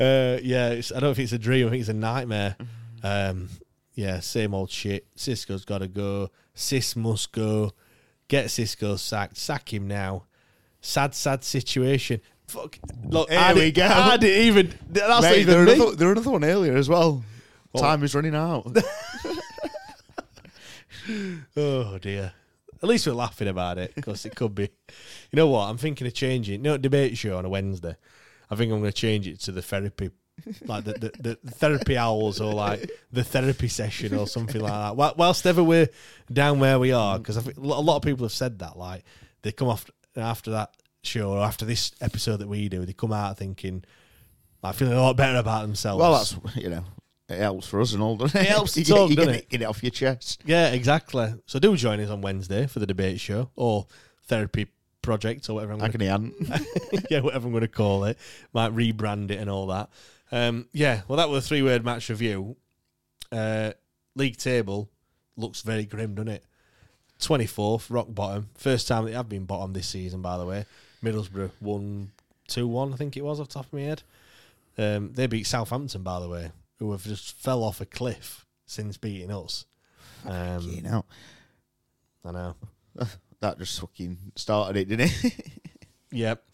Uh, 0.00 0.38
yeah, 0.42 0.70
it's, 0.70 0.90
I 0.90 0.98
don't 0.98 1.14
think 1.14 1.24
it's 1.24 1.32
a 1.32 1.38
dream. 1.38 1.68
I 1.68 1.70
think 1.70 1.80
it's 1.80 1.88
a 1.88 1.92
nightmare. 1.94 2.56
Um, 3.04 3.48
yeah, 3.94 4.18
same 4.18 4.52
old 4.54 4.70
shit. 4.70 5.06
Xisco's 5.16 5.64
got 5.64 5.78
to 5.78 5.88
go. 5.88 6.30
Sis 6.54 6.96
must 6.96 7.30
go. 7.30 7.72
Get 8.26 8.46
Xisco 8.46 8.98
sacked. 8.98 9.36
Sack 9.36 9.72
him 9.72 9.86
now. 9.86 10.24
Sad, 10.80 11.14
sad 11.14 11.44
situation. 11.44 12.20
Fuck. 12.48 12.78
Look, 13.04 13.30
Here 13.30 13.38
I 13.38 13.54
we 13.54 13.70
go. 13.70 13.86
I 13.86 14.16
didn't 14.16 14.42
even. 14.46 14.74
That's 14.90 15.22
Mate, 15.22 15.38
even 15.40 15.54
there, 15.54 15.64
me. 15.64 15.72
another, 15.74 15.96
there 15.96 16.12
another 16.12 16.30
one 16.30 16.44
earlier 16.44 16.76
as 16.76 16.88
well. 16.88 17.22
Time 17.76 18.02
is 18.02 18.14
running 18.14 18.34
out. 18.34 18.66
Oh 21.56 21.98
dear. 21.98 22.32
At 22.86 22.90
least 22.90 23.06
we're 23.08 23.14
laughing 23.14 23.48
about 23.48 23.78
it 23.78 23.94
because 23.96 24.24
it 24.24 24.36
could 24.36 24.54
be. 24.54 24.62
You 24.62 25.36
know 25.36 25.48
what? 25.48 25.68
I'm 25.68 25.76
thinking 25.76 26.06
of 26.06 26.14
changing. 26.14 26.62
No 26.62 26.76
debate 26.76 27.18
show 27.18 27.36
on 27.36 27.44
a 27.44 27.48
Wednesday. 27.48 27.96
I 28.48 28.54
think 28.54 28.72
I'm 28.72 28.78
going 28.78 28.92
to 28.92 28.96
change 28.96 29.26
it 29.26 29.40
to 29.40 29.50
the 29.50 29.60
therapy, 29.60 30.10
like 30.66 30.84
the, 30.84 30.92
the, 30.92 31.38
the 31.42 31.50
therapy 31.50 31.96
owls 31.96 32.40
or 32.40 32.54
like 32.54 32.88
the 33.10 33.24
therapy 33.24 33.66
session 33.66 34.14
or 34.14 34.28
something 34.28 34.60
like 34.60 34.70
that. 34.72 34.94
Whil- 34.96 35.14
Whilst 35.16 35.44
ever 35.46 35.64
we're 35.64 35.88
down 36.32 36.60
where 36.60 36.78
we 36.78 36.92
are, 36.92 37.18
because 37.18 37.36
a 37.44 37.60
lot 37.60 37.96
of 37.96 38.02
people 38.02 38.24
have 38.24 38.32
said 38.32 38.60
that. 38.60 38.78
Like 38.78 39.02
they 39.42 39.50
come 39.50 39.66
off 39.66 39.84
after 40.14 40.52
that 40.52 40.76
show 41.02 41.32
or 41.32 41.40
after 41.40 41.64
this 41.64 41.90
episode 42.00 42.36
that 42.36 42.48
we 42.48 42.68
do, 42.68 42.86
they 42.86 42.92
come 42.92 43.12
out 43.12 43.36
thinking 43.36 43.82
like 44.62 44.76
feeling 44.76 44.94
a 44.94 45.00
lot 45.02 45.16
better 45.16 45.38
about 45.38 45.62
themselves. 45.62 46.00
well, 46.00 46.12
that's 46.12 46.36
you 46.54 46.68
know, 46.68 46.84
it 47.28 47.38
helps 47.38 47.66
for 47.66 47.80
us 47.80 47.92
and 47.92 48.02
all, 48.02 48.16
doesn't 48.16 48.40
it? 48.40 48.44
It 48.44 48.50
helps 48.50 48.72
to 48.74 48.80
you 48.80 48.86
get, 48.86 48.94
talk, 48.94 49.10
you 49.10 49.16
doesn't 49.16 49.32
get 49.32 49.42
it? 49.42 49.48
Get 49.48 49.62
it 49.62 49.64
off 49.64 49.82
your 49.82 49.90
chest. 49.90 50.42
Yeah, 50.44 50.68
exactly. 50.70 51.34
So 51.46 51.58
do 51.58 51.76
join 51.76 52.00
us 52.00 52.10
on 52.10 52.20
Wednesday 52.20 52.66
for 52.66 52.78
the 52.78 52.86
debate 52.86 53.20
show 53.20 53.50
or 53.56 53.86
therapy 54.26 54.68
project 55.02 55.48
or 55.48 55.54
whatever 55.54 55.72
I'm 55.72 55.78
going 55.78 56.02
aunt. 56.02 56.34
yeah, 57.10 57.20
whatever 57.20 57.46
I'm 57.46 57.52
going 57.52 57.62
to 57.62 57.68
call 57.68 58.04
it. 58.04 58.18
Might 58.52 58.74
rebrand 58.74 59.30
it 59.30 59.38
and 59.38 59.48
all 59.50 59.68
that. 59.68 59.88
Um, 60.32 60.68
yeah, 60.72 61.02
well, 61.08 61.16
that 61.18 61.28
was 61.28 61.44
a 61.44 61.48
three 61.48 61.62
word 61.62 61.84
match 61.84 62.08
review. 62.08 62.56
Uh, 63.32 63.72
league 64.14 64.36
table 64.36 64.90
looks 65.36 65.62
very 65.62 65.84
grim, 65.84 66.14
doesn't 66.14 66.28
it? 66.28 66.44
24th, 67.20 67.86
rock 67.88 68.08
bottom. 68.10 68.48
First 68.54 68.88
time 68.88 69.04
they 69.04 69.12
have 69.12 69.28
been 69.28 69.46
bottom 69.46 69.72
this 69.72 69.88
season, 69.88 70.22
by 70.22 70.36
the 70.36 70.44
way. 70.44 70.66
Middlesbrough 71.02 71.50
won 71.60 72.10
2 72.48 72.66
1, 72.66 72.92
I 72.92 72.96
think 72.96 73.16
it 73.16 73.24
was, 73.24 73.40
off 73.40 73.48
the 73.48 73.54
top 73.54 73.66
of 73.66 73.72
my 73.72 73.80
head. 73.80 74.02
Um, 74.78 75.12
they 75.12 75.26
beat 75.26 75.46
Southampton, 75.46 76.02
by 76.02 76.20
the 76.20 76.28
way, 76.28 76.50
who 76.78 76.92
have 76.92 77.04
just 77.04 77.38
fell 77.38 77.62
off 77.62 77.80
a 77.80 77.86
cliff 77.86 78.46
since 78.66 78.96
beating 78.96 79.30
us. 79.30 79.64
Um, 80.24 80.62
you 80.62 80.82
know, 80.82 81.04
I 82.24 82.32
know. 82.32 82.56
that 83.40 83.58
just 83.58 83.80
fucking 83.80 84.18
started 84.34 84.76
it, 84.76 84.88
didn't 84.88 85.12
it? 85.24 85.50
Yep. 86.12 86.44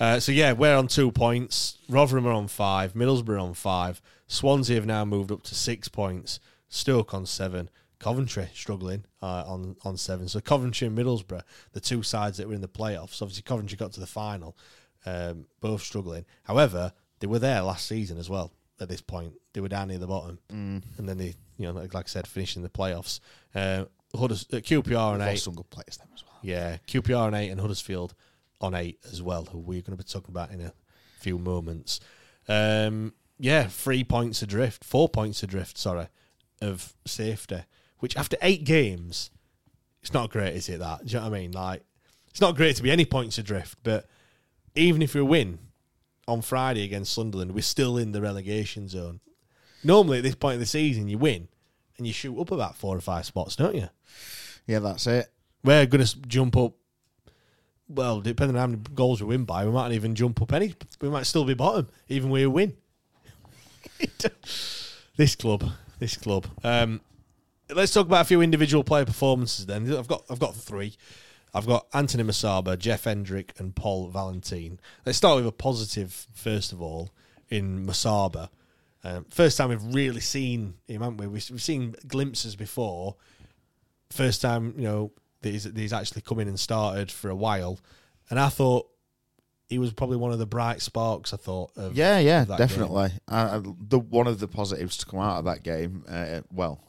Uh, 0.00 0.20
so 0.20 0.32
yeah, 0.32 0.52
we're 0.52 0.76
on 0.76 0.86
two 0.86 1.10
points. 1.10 1.76
Rotherham 1.88 2.26
are 2.26 2.32
on 2.32 2.48
five. 2.48 2.94
Middlesbrough 2.94 3.42
on 3.42 3.52
five. 3.52 4.00
Swansea 4.26 4.76
have 4.76 4.86
now 4.86 5.04
moved 5.04 5.30
up 5.30 5.42
to 5.42 5.54
six 5.54 5.88
points. 5.88 6.40
Stoke 6.68 7.12
on 7.12 7.26
seven. 7.26 7.68
Coventry 7.98 8.48
struggling 8.54 9.04
uh, 9.20 9.44
on 9.46 9.76
on 9.84 9.96
seven. 9.96 10.28
So 10.28 10.40
Coventry 10.40 10.88
and 10.88 10.98
Middlesbrough, 10.98 11.42
the 11.72 11.80
two 11.80 12.02
sides 12.02 12.38
that 12.38 12.48
were 12.48 12.54
in 12.54 12.60
the 12.60 12.68
playoffs. 12.68 13.22
Obviously, 13.22 13.42
Coventry 13.42 13.76
got 13.76 13.92
to 13.92 14.00
the 14.00 14.06
final, 14.06 14.56
um, 15.06 15.46
both 15.60 15.82
struggling. 15.82 16.24
However, 16.44 16.92
they 17.20 17.28
were 17.28 17.38
there 17.38 17.62
last 17.62 17.86
season 17.86 18.18
as 18.18 18.28
well. 18.28 18.52
At 18.82 18.88
this 18.88 19.00
point, 19.00 19.34
they 19.52 19.60
were 19.60 19.68
down 19.68 19.88
near 19.88 19.98
the 19.98 20.06
bottom, 20.06 20.38
Mm. 20.50 20.82
and 20.98 21.08
then 21.08 21.18
they, 21.18 21.34
you 21.56 21.66
know, 21.66 21.72
like, 21.72 21.94
like 21.94 22.06
I 22.06 22.08
said, 22.08 22.26
finishing 22.26 22.62
the 22.62 22.68
playoffs. 22.68 23.20
Uh, 23.54 23.84
Hudders- 24.14 24.46
uh, 24.52 24.56
QPR 24.56 25.14
and 25.14 25.22
eight. 25.22 25.36
some 25.38 25.54
good 25.54 25.70
players 25.70 25.96
them 25.96 26.08
as 26.14 26.22
well. 26.24 26.38
Yeah, 26.42 26.76
QPR 26.86 27.26
on 27.28 27.34
eight 27.34 27.48
and 27.50 27.60
Huddersfield 27.60 28.14
on 28.60 28.74
eight 28.74 28.98
as 29.10 29.22
well, 29.22 29.46
who 29.46 29.58
we're 29.58 29.80
going 29.82 29.96
to 29.96 30.04
be 30.04 30.08
talking 30.08 30.30
about 30.34 30.50
in 30.50 30.60
a 30.60 30.72
few 31.18 31.38
moments. 31.38 32.00
Um, 32.48 33.14
yeah, 33.38 33.68
three 33.68 34.04
points 34.04 34.42
adrift, 34.42 34.84
four 34.84 35.08
points 35.08 35.42
adrift, 35.42 35.78
sorry, 35.78 36.08
of 36.60 36.94
safety, 37.06 37.62
which 38.00 38.16
after 38.16 38.36
eight 38.42 38.64
games, 38.64 39.30
it's 40.02 40.12
not 40.12 40.30
great, 40.30 40.54
is 40.54 40.68
it? 40.68 40.78
That 40.80 41.06
do 41.06 41.12
you 41.12 41.18
know 41.20 41.28
what 41.30 41.36
I 41.36 41.40
mean? 41.40 41.52
Like, 41.52 41.84
it's 42.30 42.40
not 42.40 42.56
great 42.56 42.76
to 42.76 42.82
be 42.82 42.90
any 42.90 43.04
points 43.04 43.38
adrift, 43.38 43.78
but 43.82 44.06
even 44.74 45.02
if 45.02 45.14
we 45.14 45.22
win 45.22 45.58
on 46.28 46.42
Friday 46.42 46.84
against 46.84 47.12
Sunderland, 47.12 47.52
we're 47.52 47.62
still 47.62 47.96
in 47.96 48.12
the 48.12 48.20
relegation 48.20 48.88
zone. 48.88 49.20
Normally, 49.84 50.18
at 50.18 50.24
this 50.24 50.34
point 50.34 50.54
in 50.54 50.60
the 50.60 50.66
season, 50.66 51.08
you 51.08 51.18
win 51.18 51.48
and 51.98 52.06
you 52.06 52.12
shoot 52.12 52.38
up 52.40 52.50
about 52.50 52.76
four 52.76 52.96
or 52.96 53.00
five 53.00 53.26
spots, 53.26 53.56
don't 53.56 53.74
you? 53.74 53.88
Yeah, 54.66 54.78
that's 54.78 55.06
it. 55.06 55.32
We're 55.64 55.86
going 55.86 56.04
to 56.04 56.20
jump 56.22 56.56
up. 56.56 56.74
Well, 57.88 58.20
depending 58.20 58.56
on 58.56 58.60
how 58.60 58.66
many 58.68 58.82
goals 58.94 59.20
we 59.20 59.28
win 59.28 59.44
by, 59.44 59.64
we 59.64 59.72
might 59.72 59.82
not 59.82 59.92
even 59.92 60.14
jump 60.14 60.40
up 60.40 60.52
any. 60.52 60.74
We 61.00 61.10
might 61.10 61.26
still 61.26 61.44
be 61.44 61.54
bottom, 61.54 61.88
even 62.08 62.30
when 62.30 62.40
we 62.40 62.46
win. 62.46 62.76
this 65.16 65.36
club, 65.36 65.68
this 65.98 66.16
club. 66.16 66.46
Um, 66.64 67.00
let's 67.74 67.92
talk 67.92 68.06
about 68.06 68.22
a 68.22 68.24
few 68.24 68.40
individual 68.40 68.84
player 68.84 69.04
performances. 69.04 69.66
Then 69.66 69.92
I've 69.92 70.08
got, 70.08 70.24
I've 70.30 70.38
got 70.38 70.54
three. 70.54 70.96
I've 71.54 71.66
got 71.66 71.86
Anthony 71.92 72.24
Musaba, 72.24 72.78
Jeff 72.78 73.04
Hendrick, 73.04 73.52
and 73.58 73.74
Paul 73.74 74.08
Valentine. 74.08 74.80
Let's 75.04 75.18
start 75.18 75.36
with 75.36 75.46
a 75.46 75.52
positive 75.52 76.26
first 76.32 76.72
of 76.72 76.80
all 76.80 77.10
in 77.50 77.86
Musaba. 77.86 78.48
Um, 79.04 79.26
first 79.30 79.58
time 79.58 79.68
we've 79.70 79.94
really 79.94 80.20
seen 80.20 80.74
him, 80.86 81.02
haven't 81.02 81.18
we? 81.18 81.26
We've, 81.26 81.50
we've 81.50 81.62
seen 81.62 81.94
glimpses 82.06 82.56
before. 82.56 83.16
First 84.10 84.40
time, 84.40 84.74
you 84.76 84.84
know, 84.84 85.12
that 85.42 85.50
he's, 85.50 85.64
that 85.64 85.76
he's 85.76 85.92
actually 85.92 86.22
come 86.22 86.38
in 86.38 86.48
and 86.48 86.58
started 86.58 87.10
for 87.10 87.28
a 87.28 87.34
while, 87.34 87.80
and 88.30 88.38
I 88.38 88.48
thought 88.48 88.88
he 89.68 89.78
was 89.78 89.92
probably 89.92 90.18
one 90.18 90.32
of 90.32 90.38
the 90.38 90.46
bright 90.46 90.80
sparks. 90.80 91.32
I 91.34 91.36
thought, 91.36 91.72
of 91.76 91.96
Yeah, 91.96 92.18
yeah, 92.18 92.44
definitely. 92.44 93.10
Uh, 93.26 93.60
the 93.88 93.98
one 93.98 94.26
of 94.26 94.38
the 94.38 94.48
positives 94.48 94.96
to 94.98 95.06
come 95.06 95.20
out 95.20 95.38
of 95.38 95.44
that 95.46 95.62
game. 95.62 96.04
Uh, 96.08 96.42
well, 96.52 96.80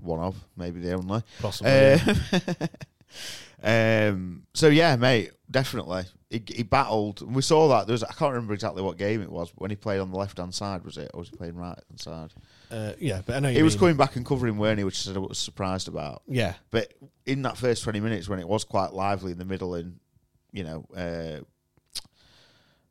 one 0.00 0.20
of 0.20 0.36
maybe 0.56 0.80
the 0.80 0.92
only. 0.92 1.22
Possibly, 1.40 1.70
Uh, 1.72 2.66
um. 3.62 4.42
So 4.54 4.68
yeah, 4.68 4.96
mate, 4.96 5.30
definitely. 5.50 6.04
he, 6.30 6.42
he 6.48 6.62
battled. 6.62 7.22
and 7.22 7.34
We 7.34 7.42
saw 7.42 7.68
that. 7.68 7.86
There 7.86 7.92
was 7.94 8.02
I 8.02 8.12
can't 8.12 8.32
remember 8.32 8.54
exactly 8.54 8.82
what 8.82 8.96
game 8.98 9.22
it 9.22 9.30
was, 9.30 9.50
but 9.50 9.60
when 9.60 9.70
he 9.70 9.76
played 9.76 10.00
on 10.00 10.10
the 10.10 10.16
left 10.18 10.38
hand 10.38 10.54
side, 10.54 10.84
was 10.84 10.96
it, 10.98 11.10
or 11.14 11.20
was 11.20 11.28
he 11.30 11.36
playing 11.36 11.56
right 11.56 11.78
hand 11.88 12.00
side? 12.00 12.32
Uh, 12.70 12.92
yeah, 12.98 13.20
but 13.24 13.36
I 13.36 13.40
know 13.40 13.48
you 13.50 13.56
He 13.56 13.62
was 13.62 13.74
mean. 13.74 13.80
coming 13.80 13.96
back 13.96 14.16
and 14.16 14.24
covering 14.24 14.54
Wernie, 14.56 14.84
which 14.84 15.06
I 15.08 15.18
was 15.18 15.38
surprised 15.38 15.88
about. 15.88 16.22
Yeah, 16.26 16.54
But 16.70 16.92
in 17.26 17.42
that 17.42 17.56
first 17.58 17.82
twenty 17.82 18.00
minutes, 18.00 18.28
when 18.28 18.38
it 18.38 18.48
was 18.48 18.64
quite 18.64 18.92
lively 18.92 19.32
in 19.32 19.38
the 19.38 19.44
middle, 19.44 19.74
and 19.74 19.98
you 20.52 20.64
know, 20.64 20.86
uh, 20.96 21.44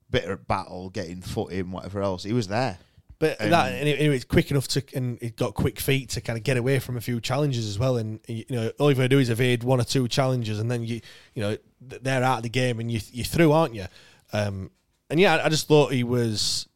bit 0.10 0.26
of 0.26 0.48
battle, 0.48 0.90
getting 0.90 1.22
foot 1.22 1.52
in, 1.52 1.72
whatever 1.72 2.02
else, 2.02 2.24
he 2.24 2.34
was 2.34 2.48
there. 2.48 2.78
But 3.22 3.40
Um, 3.40 3.52
that 3.52 3.72
and 3.74 3.88
it, 3.88 4.00
and 4.00 4.08
it 4.08 4.10
was 4.10 4.26
quick 4.26 4.50
enough 4.52 4.68
to, 4.70 4.84
and 4.96 5.18
it 5.22 5.36
got 5.36 5.54
quick 5.54 5.80
feet 5.80 6.10
to 6.10 6.22
kind 6.22 6.38
of 6.38 6.44
get 6.44 6.58
away 6.58 6.80
from 6.80 6.98
a 6.98 7.02
few 7.02 7.22
challenges 7.22 7.68
as 7.68 7.78
well. 7.78 7.96
And 7.98 8.20
you 8.28 8.44
know, 8.50 8.72
all 8.80 8.90
you've 8.90 8.98
got 8.98 9.04
to 9.04 9.10
do 9.10 9.20
is 9.20 9.30
evade 9.30 9.64
one 9.64 9.80
or 9.80 9.84
two 9.84 10.08
challenges, 10.08 10.60
and 10.60 10.70
then 10.72 10.84
you, 10.84 11.02
you 11.36 11.44
know, 11.44 11.56
they're 11.80 12.24
out 12.24 12.38
of 12.38 12.44
the 12.44 12.50
game, 12.50 12.80
and 12.80 12.92
you 12.92 13.00
you 13.12 13.24
through, 13.24 13.52
aren't 13.52 13.76
you? 13.76 13.86
Um, 14.34 14.72
and 15.10 15.20
yeah, 15.20 15.36
I- 15.36 15.46
I 15.46 15.50
just 15.50 15.68
thought 15.68 15.94
he 15.94 16.04
was, 16.04 16.68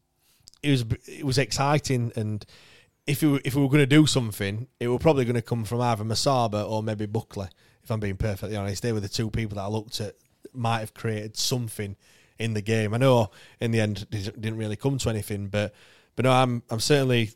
it 0.62 0.70
was 0.70 0.86
it 1.08 1.26
was 1.26 1.38
exciting, 1.40 2.12
and 2.16 2.46
if 3.08 3.24
we 3.24 3.28
were, 3.30 3.42
if 3.44 3.56
we 3.56 3.62
were 3.64 3.68
going 3.70 3.80
to 3.80 3.86
do 3.88 4.06
something, 4.06 4.68
it 4.80 4.88
were 4.88 5.00
probably 5.00 5.26
going 5.26 5.36
to 5.36 5.42
come 5.42 5.66
from 5.66 5.82
either 5.82 6.04
Musaba 6.04 6.70
or 6.70 6.84
maybe 6.84 7.08
Buckley. 7.08 7.48
If 7.84 7.90
I'm 7.92 8.00
being 8.00 8.18
perfectly 8.18 8.56
honest, 8.56 8.84
they 8.84 8.92
were 8.94 9.00
the 9.00 9.10
two 9.10 9.30
people 9.32 9.56
that 9.56 9.64
I 9.64 9.68
looked 9.68 10.00
at 10.00 10.14
might 10.54 10.80
have 10.80 10.94
created 10.94 11.38
something 11.38 11.96
in 12.38 12.54
the 12.54 12.62
game. 12.62 12.94
I 12.94 12.98
know 12.98 13.32
in 13.60 13.72
the 13.72 13.80
end 13.80 14.06
it 14.12 14.40
didn't 14.42 14.58
really 14.58 14.76
come 14.76 14.98
to 15.00 15.10
anything, 15.10 15.48
but 15.48 15.74
but 16.16 16.26
no, 16.26 16.32
I'm 16.32 16.64
I'm 16.70 16.80
certainly 16.80 17.32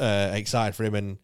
uh, 0.00 0.30
excited 0.34 0.74
for 0.74 0.84
him. 0.84 0.94
And 0.94 1.18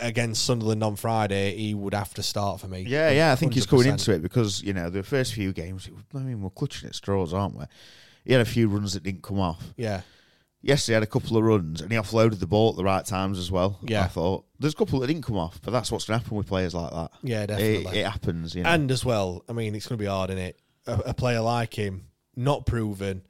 against 0.00 0.44
Sunderland 0.44 0.82
on 0.82 0.96
Friday, 0.96 1.56
he 1.56 1.74
would 1.74 1.94
have 1.94 2.12
to 2.14 2.22
start 2.22 2.60
for 2.60 2.68
me. 2.68 2.80
Yeah, 2.80 3.10
yeah, 3.10 3.32
I 3.32 3.36
think 3.36 3.54
he's 3.54 3.66
coming 3.66 3.86
into 3.86 4.12
it 4.12 4.22
because 4.22 4.62
you 4.62 4.72
know 4.72 4.90
the 4.90 5.02
first 5.02 5.34
few 5.34 5.52
games. 5.52 5.88
I 6.14 6.18
mean, 6.18 6.40
we're 6.42 6.50
clutching 6.50 6.88
at 6.88 6.94
straws, 6.94 7.32
aren't 7.32 7.56
we? 7.56 7.64
He 8.24 8.32
had 8.32 8.42
a 8.42 8.46
few 8.46 8.68
runs 8.68 8.94
that 8.94 9.04
didn't 9.04 9.22
come 9.22 9.38
off. 9.38 9.62
Yeah, 9.76 10.00
Yes, 10.66 10.84
he 10.86 10.92
had 10.92 11.04
a 11.04 11.06
couple 11.06 11.36
of 11.36 11.44
runs 11.44 11.80
and 11.80 11.92
he 11.92 11.96
offloaded 11.96 12.40
the 12.40 12.46
ball 12.48 12.70
at 12.70 12.76
the 12.76 12.82
right 12.82 13.04
times 13.04 13.38
as 13.38 13.52
well. 13.52 13.78
Yeah. 13.82 14.02
I 14.02 14.08
thought 14.08 14.46
there's 14.58 14.72
a 14.72 14.76
couple 14.76 14.98
that 14.98 15.06
didn't 15.06 15.22
come 15.22 15.36
off, 15.36 15.60
but 15.62 15.70
that's 15.70 15.92
what's 15.92 16.06
going 16.06 16.18
to 16.18 16.24
happen 16.24 16.36
with 16.36 16.48
players 16.48 16.74
like 16.74 16.90
that. 16.90 17.10
Yeah, 17.22 17.42
It- 17.42 17.46
definitely. 17.46 17.98
it, 18.00 18.06
happens. 18.06 18.54
You 18.56 18.64
know? 18.64 18.70
And 18.70 18.90
as 18.90 19.04
well, 19.04 19.44
I 19.48 19.52
mean, 19.52 19.76
it's 19.76 19.86
going 19.86 19.96
to 19.98 20.02
be 20.02 20.08
hard, 20.08 20.30
isn't 20.30 20.42
it? 20.42 20.58
A, 20.88 20.94
a 21.10 21.14
player 21.14 21.40
like 21.40 21.72
him, 21.74 22.08
not 22.34 22.66
proven, 22.66 23.22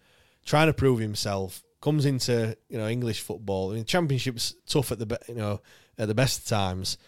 trying 0.46 0.68
to 0.68 0.72
prove 0.72 0.98
himself, 0.98 1.62
comes 1.80 2.04
into 2.06 2.56
you 2.68 2.78
know 2.78 2.88
English 2.88 3.20
football. 3.20 3.70
I 3.70 3.74
mean, 3.74 3.84
Championship's 3.84 4.54
tough 4.66 4.92
at 4.92 4.98
the 4.98 5.06
be- 5.06 5.16
you 5.28 5.34
know 5.34 5.60
at 5.98 6.08
the 6.08 6.14
best 6.14 6.40
of 6.40 6.46
times, 6.46 6.98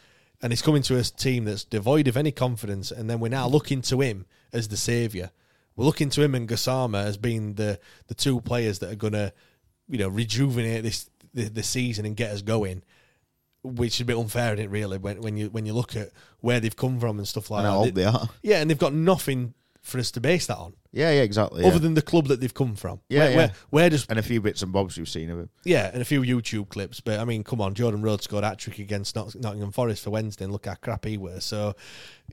and 0.43 0.53
he's 0.53 0.63
coming 0.63 0.83
to 0.83 0.99
a 0.99 1.03
team 1.03 1.45
that's 1.45 1.65
devoid 1.65 2.09
of 2.09 2.17
any 2.17 2.31
confidence. 2.33 2.91
And 2.91 3.09
then 3.09 3.21
we're 3.21 3.29
now 3.29 3.49
looking 3.49 3.83
to 3.83 4.01
him 4.01 4.27
as 4.53 4.69
the 4.69 4.77
saviour. 4.77 5.31
We're 5.77 5.85
looking 5.85 6.11
to 6.11 6.23
him 6.23 6.35
and 6.35 6.49
Gassama 6.49 7.05
as 7.05 7.17
being 7.17 7.55
the 7.55 7.79
the 8.09 8.15
two 8.15 8.41
players 8.41 8.79
that 8.81 8.91
are 8.93 8.97
going 8.97 9.13
to 9.13 9.33
you 9.89 9.99
know 9.99 10.09
rejuvenate 10.09 10.83
this 10.83 11.09
the, 11.35 11.45
the 11.45 11.63
season 11.63 12.05
and 12.07 12.17
get 12.17 12.31
us 12.33 12.43
going. 12.43 12.83
Which 13.65 13.95
is 13.97 14.03
a 14.03 14.05
bit 14.05 14.17
unfair, 14.17 14.55
isn't 14.55 14.67
it? 14.67 14.71
Really, 14.71 14.99
when 14.99 15.21
when 15.21 15.37
you 15.37 15.51
when 15.51 15.67
you 15.67 15.73
look 15.75 15.97
at 15.97 16.11
where 16.41 16.61
they've 16.61 16.75
come 16.77 17.01
from 17.01 17.19
and 17.19 17.27
stuff 17.27 17.51
like 17.51 17.59
And 17.59 17.67
that. 17.67 17.71
how 17.73 17.79
old 17.79 17.95
they 17.95 18.05
are. 18.05 18.29
Yeah, 18.43 18.61
and 18.61 18.71
they've 18.71 18.79
got 18.79 18.95
nothing 18.95 19.53
for 19.89 19.99
us 19.99 20.11
to 20.13 20.21
base 20.21 20.47
that 20.47 20.57
on, 20.57 20.75
yeah, 20.93 21.11
yeah, 21.11 21.23
exactly. 21.23 21.65
other 21.65 21.75
yeah. 21.75 21.79
than 21.81 21.95
the 21.95 22.03
club 22.03 22.27
that 22.29 22.41
they've 22.41 22.55
come 22.55 22.77
from. 22.77 23.01
Yeah, 23.09 23.21
where, 23.21 23.31
yeah. 23.31 23.37
Where, 23.37 23.53
where 23.71 23.91
does 23.91 24.07
and 24.09 24.19
a 24.19 24.23
few 24.23 24.41
bits 24.41 24.63
and 24.63 24.73
bobs 24.73 24.97
we've 24.97 25.09
seen 25.09 25.31
of 25.31 25.39
him. 25.39 25.51
yeah, 25.65 25.91
and 25.93 26.01
a 26.01 26.05
few 26.05 26.23
YouTube 26.23 26.69
clips. 26.69 27.01
But 27.01 27.21
I 27.21 27.25
mean, 27.25 27.45
come 27.45 27.61
on, 27.61 27.75
Jordan 27.75 28.03
Rhodes 28.03 28.25
scored 28.25 28.45
hat 28.45 28.59
trick 28.59 28.79
against 28.79 29.17
Not- 29.17 29.35
Nottingham 29.35 29.73
Forest 29.73 30.05
for 30.05 30.11
Wednesday, 30.11 30.45
and 30.45 30.53
look 30.53 30.67
how 30.67 30.75
crap 30.75 31.05
he 31.05 31.19
was. 31.19 31.45
So, 31.45 31.75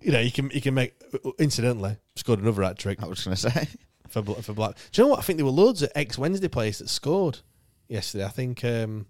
you 0.02 0.12
know, 0.12 0.22
he 0.22 0.32
can 0.32 0.50
he 0.50 0.62
can 0.62 0.74
make. 0.74 0.94
Incidentally, 1.40 1.98
scored 2.16 2.40
another 2.40 2.64
hat 2.64 2.78
trick 2.78 3.02
I 3.02 3.08
was 3.08 3.24
going 3.24 3.36
to 3.36 3.50
say. 3.50 3.68
for 4.10 4.24
for 4.24 4.54
Black. 4.54 4.76
Do 4.92 5.02
you 5.02 5.06
know 5.06 5.12
what? 5.12 5.20
I 5.20 5.22
think 5.24 5.38
there 5.38 5.46
were 5.46 5.52
loads 5.52 5.82
of 5.82 5.92
ex 5.96 6.18
Wednesday 6.18 6.48
players 6.48 6.80
that 6.80 6.90
scored 6.90 7.40
yesterday. 7.88 8.26
I 8.26 8.30
think 8.30 8.64
um, 8.64 9.08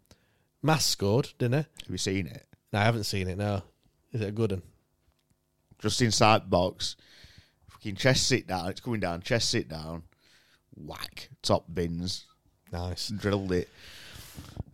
Mass 0.61 0.85
scored, 0.85 1.29
didn't 1.37 1.53
he? 1.53 1.83
Have 1.83 1.91
you 1.91 1.97
seen 1.97 2.27
it? 2.27 2.45
No, 2.73 2.79
I 2.79 2.83
haven't 2.83 3.03
seen 3.03 3.27
it. 3.27 3.37
No, 3.37 3.61
is 4.11 4.21
it 4.21 4.29
a 4.29 4.31
good 4.31 4.51
one? 4.51 4.63
Just 5.79 6.01
inside 6.01 6.49
box, 6.49 6.95
fucking 7.85 7.95
chest 7.95 8.27
sit 8.27 8.47
down. 8.47 8.69
It's 8.69 8.79
coming 8.79 8.99
down. 8.99 9.21
Chest 9.21 9.49
sit 9.49 9.69
down. 9.69 10.03
Whack. 10.75 11.29
Top 11.43 11.65
bins. 11.71 12.25
Nice. 12.71 13.09
Drilled 13.09 13.51
it. 13.51 13.69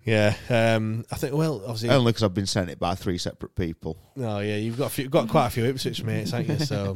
Yeah, 0.03 0.34
um, 0.49 1.05
I 1.12 1.16
think. 1.18 1.36
Well, 1.36 1.62
obviously, 1.62 1.89
Only 1.89 2.12
because 2.12 2.24
I've 2.24 2.34
been 2.34 2.47
sent 2.47 2.72
it 2.72 2.80
by 2.80 2.95
three 2.95 3.20
separate 3.20 3.53
people. 3.53 3.97
Oh 4.18 4.39
yeah, 4.39 4.55
you've 4.55 4.78
got 4.78 4.88
a 4.88 4.89
few, 4.89 5.07
got 5.07 5.30
quite 5.30 5.47
a 5.47 5.49
few 5.51 5.66
Ipswich 5.66 6.03
mates, 6.03 6.32
haven't 6.32 6.59
you? 6.59 6.66
So, 6.66 6.95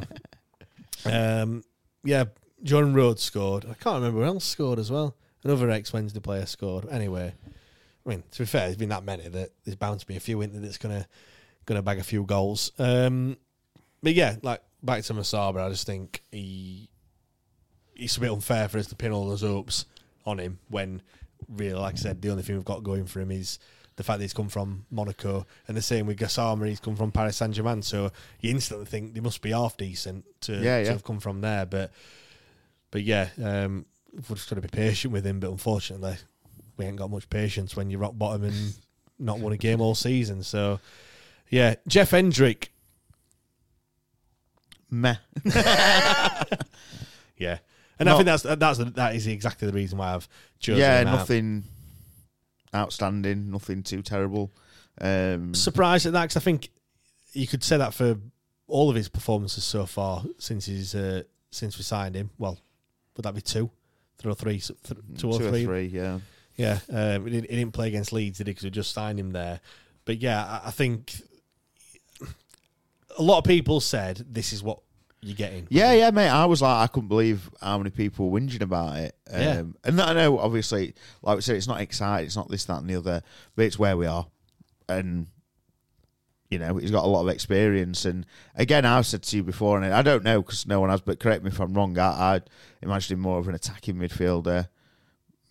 um, 1.06 1.64
yeah, 2.04 2.24
Jordan 2.64 2.96
Rhodes 2.96 3.22
scored. 3.22 3.66
I 3.66 3.76
can't 3.76 3.98
remember 3.98 4.22
who 4.22 4.26
else 4.26 4.46
scored 4.46 4.80
as 4.80 4.90
well. 4.90 5.16
Another 5.44 5.70
ex 5.70 5.94
Wednesday 5.94 6.20
player 6.20 6.48
scored. 6.48 6.88
Anyway, 6.90 7.32
I 8.04 8.10
mean, 8.10 8.24
to 8.32 8.40
be 8.40 8.46
fair, 8.46 8.62
there's 8.62 8.78
been 8.78 8.90
that 8.90 9.04
many 9.04 9.28
that 9.28 9.52
there's 9.64 9.76
bound 9.76 10.00
to 10.00 10.08
be 10.08 10.16
a 10.16 10.20
few 10.20 10.42
in 10.42 10.54
there 10.54 10.62
that's 10.62 10.80
gonna 10.80 11.06
gonna 11.68 11.84
bag 11.84 12.00
a 12.00 12.04
few 12.04 12.24
goals. 12.24 12.72
Um, 12.80 13.38
but 14.02 14.16
yeah, 14.16 14.38
like 14.42 14.64
back 14.86 15.04
to 15.04 15.14
Musaba, 15.14 15.66
I 15.66 15.70
just 15.70 15.86
think 15.86 16.22
he 16.32 16.90
it's 17.96 18.18
a 18.18 18.20
bit 18.20 18.32
unfair 18.32 18.68
for 18.68 18.78
us 18.78 18.88
to 18.88 18.96
pin 18.96 19.12
all 19.12 19.30
those 19.30 19.42
hopes 19.42 19.86
on 20.26 20.40
him 20.40 20.60
when 20.70 21.02
really, 21.48 21.74
like 21.74 21.94
I 21.94 21.98
said, 21.98 22.22
the 22.22 22.30
only 22.30 22.44
thing 22.44 22.56
we've 22.56 22.66
got 22.66 22.84
going 22.84 23.06
for 23.06 23.22
him 23.22 23.32
is 23.32 23.60
the 23.96 24.04
fact 24.04 24.20
that 24.20 24.26
he's 24.26 24.34
come 24.34 24.50
from 24.50 24.86
Monaco, 24.92 25.46
and 25.68 25.78
the 25.78 25.82
same 25.82 26.06
with 26.06 26.20
Gassama, 26.20 26.68
he's 26.68 26.82
come 26.82 26.96
from 26.98 27.12
Paris 27.12 27.38
Saint 27.38 27.54
Germain. 27.54 27.82
So 27.82 28.12
you 28.42 28.52
instantly 28.52 28.86
think 28.86 29.14
they 29.14 29.22
must 29.22 29.42
be 29.42 29.52
half 29.52 29.78
decent 29.78 30.26
to, 30.42 30.58
Yeah, 30.58 30.84
to 30.84 30.92
have 30.92 31.04
come 31.04 31.20
from 31.20 31.42
there. 31.42 31.66
But 31.66 31.92
but 32.92 33.04
yeah, 33.04 33.30
um, 33.42 33.86
we've 34.14 34.28
just 34.28 34.50
got 34.50 34.56
to 34.56 34.62
be 34.62 34.68
patient 34.68 35.14
with 35.14 35.26
him. 35.26 35.40
But 35.40 35.52
unfortunately, 35.52 36.18
we 36.78 36.86
ain't 36.86 36.98
got 36.98 37.10
much 37.10 37.30
patience 37.30 37.76
when 37.76 37.90
you're 37.90 38.02
rock 38.02 38.18
bottom 38.18 38.44
and 38.44 38.74
not 39.18 39.40
won 39.40 39.54
a 39.54 39.58
game 39.58 39.80
all 39.80 39.96
season. 39.96 40.44
So 40.44 40.80
yeah, 41.50 41.76
Jeff 41.88 42.12
Hendrick, 42.12 42.72
Meh. 45.02 45.16
yeah. 47.38 47.58
And 47.98 48.10
I 48.10 48.12
Not- 48.12 48.18
think 48.18 48.26
that's 48.26 48.44
that's 48.44 48.78
that 48.96 49.16
is 49.16 49.28
exactly 49.28 49.68
the 49.68 49.74
reason 49.74 49.98
why 49.98 50.14
I've 50.14 50.28
chosen. 50.60 50.80
yeah, 50.82 51.02
him 51.02 51.08
out. 51.08 51.20
nothing 51.20 51.64
outstanding. 52.74 53.52
Nothing 53.52 53.84
too 53.84 54.02
terrible. 54.02 54.52
Um, 55.00 55.54
surprised 55.54 56.06
at 56.06 56.14
that 56.14 56.24
because 56.24 56.38
I 56.38 56.42
think 56.42 56.70
you 57.34 57.48
could 57.48 57.64
say 57.64 57.78
that 57.78 57.94
for 57.94 58.18
all 58.68 58.90
of 58.90 58.96
his 58.96 59.10
performances 59.10 59.64
so 59.64 59.86
far 59.86 60.24
since 60.40 60.66
he's 60.66 60.96
uh, 60.96 61.24
since 61.52 61.78
we 61.78 61.84
signed 61.84 62.16
him. 62.16 62.32
Well, 62.38 62.60
would 63.16 63.24
that 63.24 63.36
be 63.36 63.42
two, 63.42 63.70
three 64.18 64.32
or 64.32 64.36
three, 64.36 64.60
th- 64.60 64.78
two 65.18 65.30
or 65.30 65.38
three? 65.40 65.64
or 65.64 65.66
three, 65.68 65.86
yeah. 65.86 66.20
Yeah, 66.58 66.80
um, 66.90 67.26
he, 67.26 67.32
didn't, 67.32 67.50
he 67.50 67.56
didn't 67.58 67.74
play 67.74 67.90
against 67.90 68.14
Leeds, 68.14 68.38
did 68.38 68.48
he? 68.48 68.52
Because 68.52 68.64
we 68.64 68.70
just 68.70 68.94
signed 68.94 69.20
him 69.20 69.32
there. 69.32 69.60
But 70.06 70.20
yeah, 70.20 70.42
I, 70.64 70.68
I 70.68 70.72
think 70.72 71.14
a 73.18 73.22
lot 73.22 73.40
of 73.40 73.44
people 73.44 73.80
said 73.80 74.26
this 74.30 74.54
is 74.54 74.64
what 74.64 74.80
you're 75.26 75.36
getting. 75.36 75.66
Yeah, 75.70 75.92
yeah, 75.94 76.12
mate. 76.12 76.30
I 76.30 76.46
was 76.46 76.62
like, 76.62 76.84
I 76.84 76.88
couldn't 76.88 77.10
believe 77.10 77.50
how 77.60 77.80
many 77.80 77.90
people 77.90 78.30
were 78.30 78.40
whinging 78.40 78.62
about 78.62 78.98
it. 78.98 79.16
Um, 79.32 79.42
Yeah. 79.42 79.64
And 79.84 80.00
I 80.00 80.14
know, 80.14 80.38
obviously, 80.38 80.94
like 81.24 81.36
we 81.36 81.42
said, 81.42 81.56
it's 81.56 81.68
not 81.68 81.82
exciting. 81.82 82.28
It's 82.28 82.36
not 82.36 82.48
this, 82.48 82.66
that, 82.66 82.78
and 82.82 82.90
the 82.90 82.96
other, 82.96 83.24
but 83.56 83.66
it's 83.66 83.80
where 83.80 83.98
we 83.98 84.06
are. 84.06 84.28
And, 84.88 85.26
you 86.52 86.60
know, 86.60 86.78
he's 86.78 86.92
got 86.92 87.06
a 87.06 87.08
lot 87.08 87.24
of 87.24 87.30
experience. 87.30 88.06
And 88.06 88.28
again, 88.56 88.86
I've 88.86 89.08
said 89.08 89.24
to 89.24 89.36
you 89.38 89.44
before, 89.44 89.82
and 89.82 89.92
I 89.92 90.04
don't 90.04 90.24
know 90.24 90.44
because 90.44 90.68
no 90.68 90.80
one 90.80 90.92
has, 90.92 91.02
but 91.02 91.20
correct 91.20 91.44
me 91.44 91.50
if 91.50 91.60
I'm 91.60 91.74
wrong. 91.74 91.98
I, 91.98 92.36
I'd 92.36 92.50
imagine 92.84 93.16
him 93.16 93.22
more 93.22 93.40
of 93.40 93.48
an 93.48 93.56
attacking 93.56 93.96
midfielder. 93.96 94.68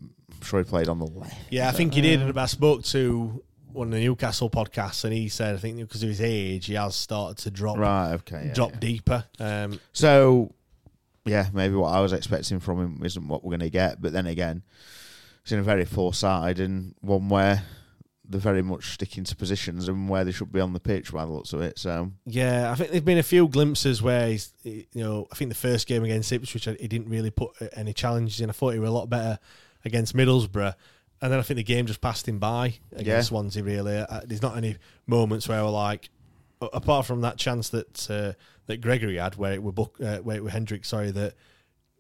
I'm 0.00 0.40
sure 0.40 0.60
he 0.60 0.64
played 0.64 0.88
on 0.88 1.00
the 1.00 1.06
left. 1.06 1.34
Yeah, 1.50 1.68
I 1.68 1.72
think 1.72 1.94
he 1.94 2.00
did. 2.00 2.22
And 2.22 2.38
I 2.38 2.46
spoke 2.46 2.84
to 2.84 3.42
one 3.74 3.88
of 3.88 3.92
the 3.92 4.00
Newcastle 4.00 4.48
podcasts, 4.48 5.04
and 5.04 5.12
he 5.12 5.28
said, 5.28 5.54
I 5.54 5.58
think 5.58 5.78
because 5.78 6.02
of 6.02 6.08
his 6.08 6.20
age, 6.20 6.66
he 6.66 6.74
has 6.74 6.94
started 6.94 7.38
to 7.44 7.50
drop 7.50 7.76
Right, 7.76 8.12
okay. 8.14 8.44
yeah, 8.46 8.54
drop 8.54 8.72
yeah. 8.72 8.78
deeper. 8.78 9.24
Um, 9.38 9.80
So, 9.92 10.54
yeah, 11.24 11.48
maybe 11.52 11.74
what 11.74 11.88
I 11.92 12.00
was 12.00 12.12
expecting 12.12 12.60
from 12.60 12.78
him 12.78 13.02
isn't 13.04 13.28
what 13.28 13.44
we're 13.44 13.50
going 13.50 13.60
to 13.60 13.70
get. 13.70 14.00
But 14.00 14.12
then 14.12 14.26
again, 14.26 14.62
it's 15.42 15.52
in 15.52 15.58
a 15.58 15.62
very 15.62 15.84
full 15.84 16.12
side 16.12 16.60
and 16.60 16.94
one 17.00 17.28
where 17.28 17.64
they're 18.26 18.40
very 18.40 18.62
much 18.62 18.94
sticking 18.94 19.24
to 19.24 19.36
positions 19.36 19.88
and 19.88 20.08
where 20.08 20.24
they 20.24 20.32
should 20.32 20.50
be 20.52 20.60
on 20.60 20.72
the 20.72 20.80
pitch 20.80 21.12
by 21.12 21.24
the 21.24 21.30
looks 21.32 21.52
of 21.52 21.60
it. 21.60 21.78
So, 21.78 22.12
Yeah, 22.24 22.70
I 22.70 22.74
think 22.74 22.90
there's 22.90 23.02
been 23.02 23.18
a 23.18 23.22
few 23.22 23.48
glimpses 23.48 24.00
where 24.02 24.28
he's, 24.28 24.52
you 24.62 24.86
know, 24.94 25.26
I 25.30 25.34
think 25.34 25.50
the 25.50 25.54
first 25.56 25.86
game 25.86 26.04
against 26.04 26.32
Ipswich, 26.32 26.64
he 26.64 26.88
didn't 26.88 27.10
really 27.10 27.30
put 27.30 27.50
any 27.74 27.92
challenges 27.92 28.40
in. 28.40 28.48
I 28.48 28.52
thought 28.52 28.72
he 28.72 28.78
were 28.78 28.86
a 28.86 28.90
lot 28.90 29.10
better 29.10 29.38
against 29.84 30.16
Middlesbrough. 30.16 30.74
And 31.24 31.32
then 31.32 31.40
I 31.40 31.42
think 31.42 31.56
the 31.56 31.62
game 31.64 31.86
just 31.86 32.02
passed 32.02 32.28
him 32.28 32.38
by 32.38 32.74
against 32.92 33.06
Yeah. 33.06 33.20
Swansea, 33.22 33.62
really. 33.62 33.96
Uh, 33.96 34.20
There's 34.26 34.42
not 34.42 34.58
any 34.58 34.76
moments 35.06 35.48
where 35.48 35.64
we're 35.64 35.70
like, 35.70 36.10
apart 36.60 37.06
from 37.06 37.22
that 37.22 37.38
chance 37.38 37.70
that 37.70 38.10
uh, 38.10 38.32
that 38.66 38.82
Gregory 38.82 39.16
had, 39.16 39.36
where 39.36 39.54
it 39.54 39.62
were 39.62 39.72
Buck, 39.72 39.98
uh, 40.02 40.18
where 40.18 40.36
it 40.36 40.44
were 40.44 40.50
Hendrick, 40.50 40.84
sorry, 40.84 41.10
that 41.12 41.32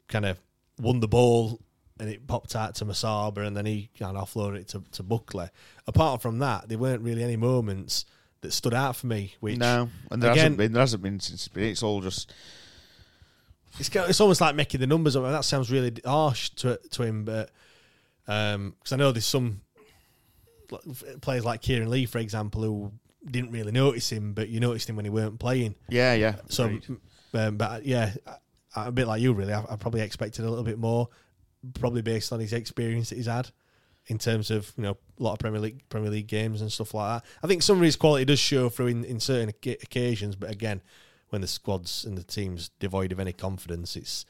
kind 0.08 0.26
of 0.26 0.38
won 0.78 1.00
the 1.00 1.08
ball 1.08 1.58
and 1.98 2.10
it 2.10 2.26
popped 2.26 2.54
out 2.54 2.74
to 2.74 2.84
Musaba 2.84 3.46
and 3.46 3.56
then 3.56 3.64
he 3.64 3.88
kind 3.98 4.14
of 4.18 4.28
offloaded 4.30 4.56
it 4.58 4.68
to, 4.68 4.82
to 4.92 5.02
Buckley. 5.02 5.48
Apart 5.86 6.20
from 6.20 6.38
that, 6.40 6.68
there 6.68 6.76
weren't 6.76 7.00
really 7.00 7.22
any 7.24 7.36
moments 7.36 8.04
that 8.42 8.52
stood 8.52 8.74
out 8.74 8.94
for 8.94 9.06
me. 9.06 9.36
Which 9.40 9.56
no. 9.56 9.88
And 10.10 10.22
there 10.22 10.32
again- 10.32 10.42
hasn't 10.42 10.58
been. 10.58 10.72
There 10.74 10.80
hasn't 10.80 11.02
been 11.02 11.20
since. 11.20 11.48
It's 11.54 11.82
all 11.82 12.02
just 12.02 12.30
it's 13.78 13.88
it's 13.88 14.20
almost 14.20 14.42
like 14.42 14.54
making 14.54 14.80
the 14.80 14.86
numbers 14.86 15.16
up. 15.16 15.24
And 15.24 15.32
that 15.32 15.46
sounds 15.46 15.70
really 15.70 15.94
harsh 16.04 16.50
to 16.56 16.78
to 16.90 17.02
him, 17.02 17.24
but 17.24 17.50
because 18.26 18.92
I 18.92 18.96
know 18.96 19.12
there's 19.12 19.26
some 19.26 19.60
players 21.20 21.44
like 21.44 21.60
Kieran 21.62 21.90
Lee, 21.90 22.06
for 22.06 22.18
example, 22.18 22.62
who 22.62 22.92
didn't 23.30 23.50
really 23.50 23.72
notice 23.72 24.10
him, 24.10 24.32
but 24.32 24.48
you 24.48 24.60
noticed 24.60 24.88
him 24.88 24.96
when 24.96 25.04
he 25.04 25.10
weren't 25.10 25.38
playing. 25.38 25.74
Yeah, 25.88 26.14
yeah. 26.14 26.36
So, 26.48 26.78
um, 27.34 27.56
but 27.56 27.64
uh, 27.70 27.80
yeah, 27.82 28.12
I- 28.26 28.86
a 28.86 28.92
bit 28.92 29.06
like 29.06 29.22
you, 29.22 29.32
really. 29.32 29.52
I, 29.52 29.62
I 29.70 29.76
probably 29.76 30.00
expected 30.00 30.44
a 30.44 30.48
little 30.48 30.64
bit 30.64 30.78
more, 30.78 31.08
probably 31.78 32.02
based 32.02 32.32
on 32.32 32.40
his 32.40 32.52
experience 32.52 33.10
that 33.10 33.16
he's 33.16 33.26
had 33.26 33.50
in 34.08 34.18
terms 34.18 34.50
of 34.50 34.70
you 34.76 34.82
know 34.82 34.96
a 35.18 35.22
lot 35.22 35.32
of 35.34 35.38
Premier 35.38 35.60
League 35.60 35.88
Premier 35.88 36.10
League 36.10 36.26
games 36.26 36.60
and 36.60 36.72
stuff 36.72 36.92
like 36.92 37.22
that. 37.22 37.30
I 37.42 37.46
think 37.46 37.62
some 37.62 37.76
of 37.76 37.82
his 37.84 37.94
quality 37.96 38.24
does 38.24 38.40
show 38.40 38.68
through 38.68 38.88
in, 38.88 39.04
in 39.04 39.20
certain 39.20 39.48
occasions, 39.64 40.34
but 40.36 40.50
again, 40.50 40.82
when 41.30 41.40
the 41.40 41.46
squads 41.46 42.04
and 42.04 42.18
the 42.18 42.24
teams 42.24 42.70
devoid 42.80 43.12
of 43.12 43.20
any 43.20 43.32
confidence, 43.32 43.94
it's 43.96 44.26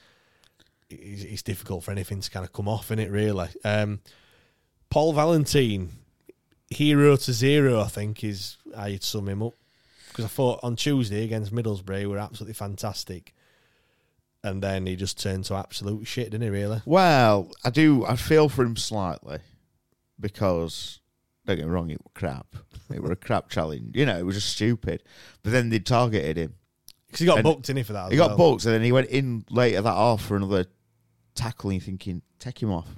it's, 1.01 1.23
it's 1.23 1.43
difficult 1.43 1.85
for 1.85 1.91
anything 1.91 2.21
to 2.21 2.31
kind 2.31 2.45
of 2.45 2.53
come 2.53 2.69
off 2.69 2.91
in 2.91 2.99
it. 2.99 3.11
Really, 3.11 3.49
um, 3.65 4.01
Paul 4.91 5.13
Valentine, 5.13 5.91
hero 6.71 7.17
to 7.17 7.33
zero, 7.33 7.81
I 7.81 7.89
think 7.89 8.25
is 8.25 8.57
how 8.77 8.87
you'd 8.87 9.03
sum 9.03 9.29
him 9.29 9.43
up. 9.43 9.55
Because 10.09 10.27
I 10.27 10.29
thought 10.29 10.61
on 10.63 10.77
Tuesday 10.77 11.25
against 11.25 11.53
Middlesbrough, 11.53 11.99
he 11.99 12.07
were 12.07 12.19
absolutely 12.19 12.55
fantastic. 12.55 13.35
And 14.45 14.63
then 14.63 14.87
he 14.87 14.95
just 14.95 15.21
turned 15.21 15.45
to 15.47 15.55
absolute 15.55 16.07
shit, 16.07 16.31
didn't 16.31 16.43
he, 16.43 16.51
really? 16.51 16.83
Well, 16.85 17.51
I 17.65 17.71
do. 17.71 18.05
I 18.05 18.15
feel 18.15 18.49
for 18.49 18.63
him 18.63 18.77
slightly 18.77 19.39
because 20.21 21.01
don't 21.47 21.57
get 21.57 21.67
me 21.67 21.73
wrong, 21.73 21.91
it 21.91 22.01
was 22.03 22.13
crap. 22.15 22.47
It 22.93 23.03
was 23.03 23.11
a 23.11 23.17
crap 23.17 23.49
challenge. 23.49 23.97
You 23.97 24.07
know, 24.07 24.19
it 24.19 24.25
was 24.25 24.37
just 24.37 24.51
stupid. 24.51 25.03
But 25.43 25.53
then 25.53 25.71
they 25.71 25.79
targeted 25.79 26.37
him. 26.37 26.55
Because 27.07 27.21
he 27.21 27.27
got 27.27 27.39
And 27.39 27.45
booked 27.45 27.71
in 27.71 27.79
it 27.79 27.87
for 27.87 27.93
that. 27.95 28.11
He 28.11 28.17
got 28.17 28.37
booked, 28.37 28.65
and 28.65 28.75
then 28.75 28.83
he 28.83 28.93
went 28.93 29.09
in 29.09 29.45
later 29.51 29.81
that 29.81 29.95
half 29.95 30.23
for 30.23 30.37
another 30.37 30.67
tackle. 31.35 31.71
And 31.71 31.83
thinking, 31.83 32.23
take 32.39 32.63
him 32.63 32.71
off, 32.73 32.89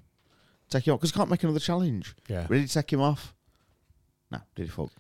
take 0.71 0.87
him 0.87 0.95
off, 0.95 1.01
because 1.01 1.11
he 1.13 1.17
can't 1.17 1.31
make 1.31 1.43
another 1.43 1.59
challenge. 1.61 2.15
Yeah. 2.29 2.47
Really 2.49 2.67
take 2.67 2.93
him 2.93 3.01
off? 3.01 3.35
No, 4.31 4.39
did 4.55 4.65
he 4.65 4.69
fuck? 4.69 4.91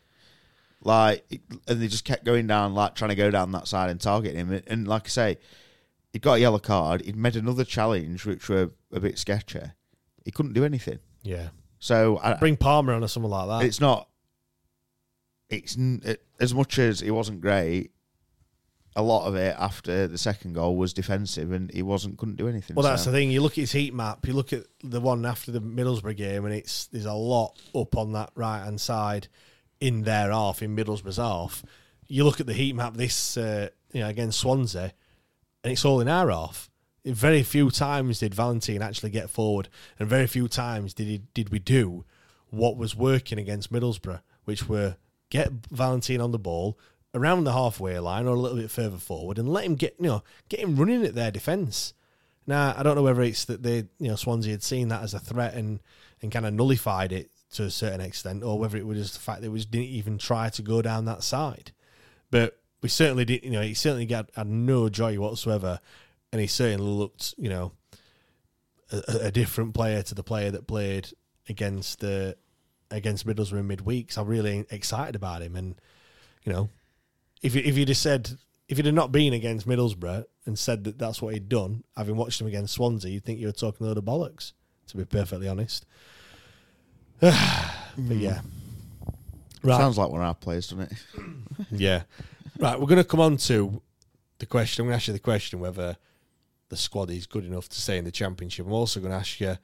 Like, 0.82 1.24
it- 1.30 1.40
and 1.66 1.80
they 1.80 1.88
just 1.88 2.04
kept 2.04 2.24
going 2.24 2.46
down, 2.46 2.74
like 2.74 2.94
trying 2.94 3.08
to 3.10 3.14
go 3.16 3.30
down 3.30 3.50
that 3.52 3.66
side 3.68 3.90
and 3.90 4.00
target 4.00 4.34
him. 4.34 4.52
And, 4.52 4.62
and 4.66 4.86
like 4.88 5.06
I 5.06 5.08
say, 5.08 5.38
he 6.12 6.18
got 6.18 6.34
a 6.34 6.40
yellow 6.40 6.58
card. 6.58 7.02
He'd 7.04 7.16
made 7.16 7.36
another 7.36 7.64
challenge, 7.64 8.24
which 8.24 8.48
were 8.48 8.70
a 8.92 9.00
bit 9.00 9.18
sketchy. 9.18 9.60
He 10.24 10.30
couldn't 10.30 10.52
do 10.54 10.64
anything. 10.64 10.98
Yeah. 11.22 11.48
So 11.78 12.18
I, 12.22 12.34
Bring 12.34 12.56
Palmer 12.56 12.92
on 12.94 13.02
or 13.04 13.08
something 13.08 13.30
like 13.30 13.48
that. 13.48 13.66
it's 13.66 13.80
not. 13.80 14.08
It's 15.48 15.76
n- 15.76 16.02
it, 16.04 16.24
as 16.40 16.54
much 16.54 16.78
as 16.78 17.00
he 17.00 17.10
wasn't 17.10 17.40
great. 17.40 17.90
A 18.96 19.02
lot 19.02 19.26
of 19.26 19.34
it 19.36 19.54
after 19.58 20.08
the 20.08 20.18
second 20.18 20.54
goal 20.54 20.76
was 20.76 20.94
defensive, 20.94 21.52
and 21.52 21.70
he 21.70 21.82
wasn't 21.82 22.16
couldn't 22.18 22.36
do 22.36 22.48
anything. 22.48 22.74
Well, 22.74 22.84
that's 22.84 23.04
so- 23.04 23.10
the 23.10 23.16
thing. 23.18 23.30
You 23.30 23.42
look 23.42 23.52
at 23.52 23.58
his 23.58 23.72
heat 23.72 23.94
map. 23.94 24.26
You 24.26 24.32
look 24.32 24.52
at 24.52 24.64
the 24.82 25.00
one 25.00 25.24
after 25.26 25.52
the 25.52 25.60
Middlesbrough 25.60 26.16
game, 26.16 26.44
and 26.46 26.54
it's 26.54 26.86
there's 26.86 27.04
a 27.04 27.12
lot 27.12 27.60
up 27.74 27.96
on 27.96 28.12
that 28.12 28.30
right 28.34 28.64
hand 28.64 28.80
side 28.80 29.28
in 29.80 30.02
their 30.02 30.30
half 30.30 30.62
in 30.62 30.74
Middlesbrough's 30.74 31.18
half. 31.18 31.62
You 32.08 32.24
look 32.24 32.40
at 32.40 32.46
the 32.46 32.54
heat 32.54 32.74
map 32.74 32.94
this 32.94 33.36
uh, 33.36 33.68
you 33.92 34.00
know 34.00 34.08
against 34.08 34.40
Swansea, 34.40 34.92
and 35.62 35.72
it's 35.72 35.84
all 35.84 36.00
in 36.00 36.08
our 36.08 36.30
half. 36.30 36.70
Very 37.04 37.42
few 37.44 37.70
times 37.70 38.18
did 38.18 38.34
Valentin 38.34 38.82
actually 38.82 39.10
get 39.10 39.30
forward, 39.30 39.68
and 39.98 40.08
very 40.08 40.26
few 40.26 40.48
times 40.48 40.92
did 40.94 41.06
he, 41.06 41.22
did 41.34 41.50
we 41.50 41.58
do 41.58 42.04
what 42.48 42.76
was 42.76 42.96
working 42.96 43.38
against 43.38 43.72
Middlesbrough, 43.72 44.22
which 44.44 44.68
were 44.68 44.96
get 45.30 45.50
Valentin 45.70 46.20
on 46.20 46.32
the 46.32 46.38
ball 46.38 46.78
around 47.16 47.44
the 47.44 47.52
halfway 47.52 47.98
line 47.98 48.26
or 48.26 48.34
a 48.34 48.38
little 48.38 48.58
bit 48.58 48.70
further 48.70 48.98
forward, 48.98 49.38
and 49.38 49.48
let 49.48 49.64
him 49.64 49.74
get 49.74 49.96
you 49.98 50.06
know 50.06 50.22
get 50.48 50.60
him 50.60 50.76
running 50.76 51.04
at 51.04 51.14
their 51.14 51.30
defence. 51.30 51.94
Now 52.46 52.74
I 52.76 52.82
don't 52.82 52.94
know 52.94 53.02
whether 53.02 53.22
it's 53.22 53.44
that 53.46 53.62
they 53.62 53.88
you 53.98 54.08
know 54.08 54.16
Swansea 54.16 54.52
had 54.52 54.62
seen 54.62 54.88
that 54.88 55.02
as 55.02 55.14
a 55.14 55.18
threat 55.18 55.54
and 55.54 55.80
and 56.22 56.30
kind 56.30 56.46
of 56.46 56.54
nullified 56.54 57.12
it 57.12 57.30
to 57.52 57.64
a 57.64 57.70
certain 57.70 58.00
extent, 58.00 58.44
or 58.44 58.58
whether 58.58 58.76
it 58.76 58.86
was 58.86 58.98
just 58.98 59.14
the 59.14 59.20
fact 59.20 59.42
that 59.42 59.50
we 59.50 59.60
didn't 59.64 59.86
even 59.86 60.18
try 60.18 60.48
to 60.50 60.62
go 60.62 60.82
down 60.82 61.06
that 61.06 61.22
side. 61.22 61.72
But 62.30 62.58
we 62.82 62.88
certainly 62.88 63.24
did. 63.24 63.44
You 63.44 63.50
know, 63.50 63.62
he 63.62 63.74
certainly 63.74 64.06
got 64.06 64.30
had 64.36 64.46
no 64.46 64.88
joy 64.88 65.18
whatsoever, 65.18 65.80
and 66.32 66.40
he 66.40 66.46
certainly 66.46 66.90
looked 66.90 67.34
you 67.38 67.48
know 67.48 67.72
a, 68.92 69.02
a 69.22 69.30
different 69.30 69.74
player 69.74 70.02
to 70.02 70.14
the 70.14 70.22
player 70.22 70.50
that 70.50 70.66
played 70.66 71.08
against 71.48 72.00
the 72.00 72.36
against 72.90 73.26
Middlesbrough 73.26 73.60
in 73.60 73.66
midweek. 73.66 74.16
I'm 74.16 74.26
really 74.26 74.66
excited 74.70 75.16
about 75.16 75.42
him, 75.42 75.56
and 75.56 75.80
you 76.44 76.52
know, 76.52 76.68
if 77.46 77.54
you, 77.54 77.62
if 77.64 77.78
you'd 77.78 77.88
have 77.88 77.96
said 77.96 78.36
if 78.68 78.76
you'd 78.76 78.86
have 78.86 78.94
not 78.94 79.12
been 79.12 79.32
against 79.32 79.68
Middlesbrough 79.68 80.24
and 80.44 80.58
said 80.58 80.84
that 80.84 80.98
that's 80.98 81.22
what 81.22 81.34
he'd 81.34 81.48
done, 81.48 81.84
having 81.96 82.16
watched 82.16 82.40
him 82.40 82.48
against 82.48 82.74
Swansea, 82.74 83.10
you'd 83.12 83.24
think 83.24 83.38
you 83.38 83.46
were 83.46 83.52
talking 83.52 83.86
a 83.86 83.88
load 83.88 83.98
of 83.98 84.04
bollocks. 84.04 84.52
To 84.88 84.96
be 84.96 85.04
perfectly 85.04 85.48
honest, 85.48 85.84
but 87.20 87.34
hmm. 87.96 88.12
yeah, 88.12 88.40
right. 89.64 89.76
Sounds 89.76 89.98
like 89.98 90.10
one 90.10 90.20
of 90.20 90.26
our 90.26 90.34
players, 90.34 90.68
doesn't 90.68 90.92
it? 90.92 90.98
Yeah. 91.70 92.02
Right, 92.58 92.80
we're 92.80 92.86
going 92.86 93.02
to 93.02 93.04
come 93.04 93.20
on 93.20 93.36
to 93.36 93.82
the 94.38 94.46
question. 94.46 94.82
I'm 94.82 94.86
going 94.86 94.92
to 94.92 94.96
ask 94.96 95.08
you 95.08 95.12
the 95.12 95.18
question 95.18 95.60
whether 95.60 95.96
the 96.68 96.76
squad 96.76 97.10
is 97.10 97.26
good 97.26 97.44
enough 97.44 97.68
to 97.68 97.80
stay 97.80 97.98
in 97.98 98.04
the 98.04 98.10
championship. 98.10 98.64
I'm 98.64 98.72
also 98.72 99.00
going 99.00 99.12
to 99.12 99.18
ask 99.18 99.40
you 99.40 99.58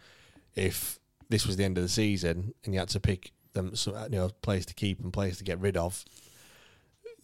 if 0.54 0.98
this 1.28 1.46
was 1.46 1.56
the 1.56 1.64
end 1.64 1.78
of 1.78 1.84
the 1.84 1.88
season 1.88 2.52
and 2.64 2.74
you 2.74 2.80
had 2.80 2.90
to 2.90 3.00
pick 3.00 3.32
them, 3.54 3.74
so, 3.74 3.96
you 4.10 4.18
know, 4.18 4.28
players 4.42 4.66
to 4.66 4.74
keep 4.74 5.00
and 5.00 5.12
players 5.12 5.38
to 5.38 5.44
get 5.44 5.58
rid 5.58 5.76
of. 5.76 6.04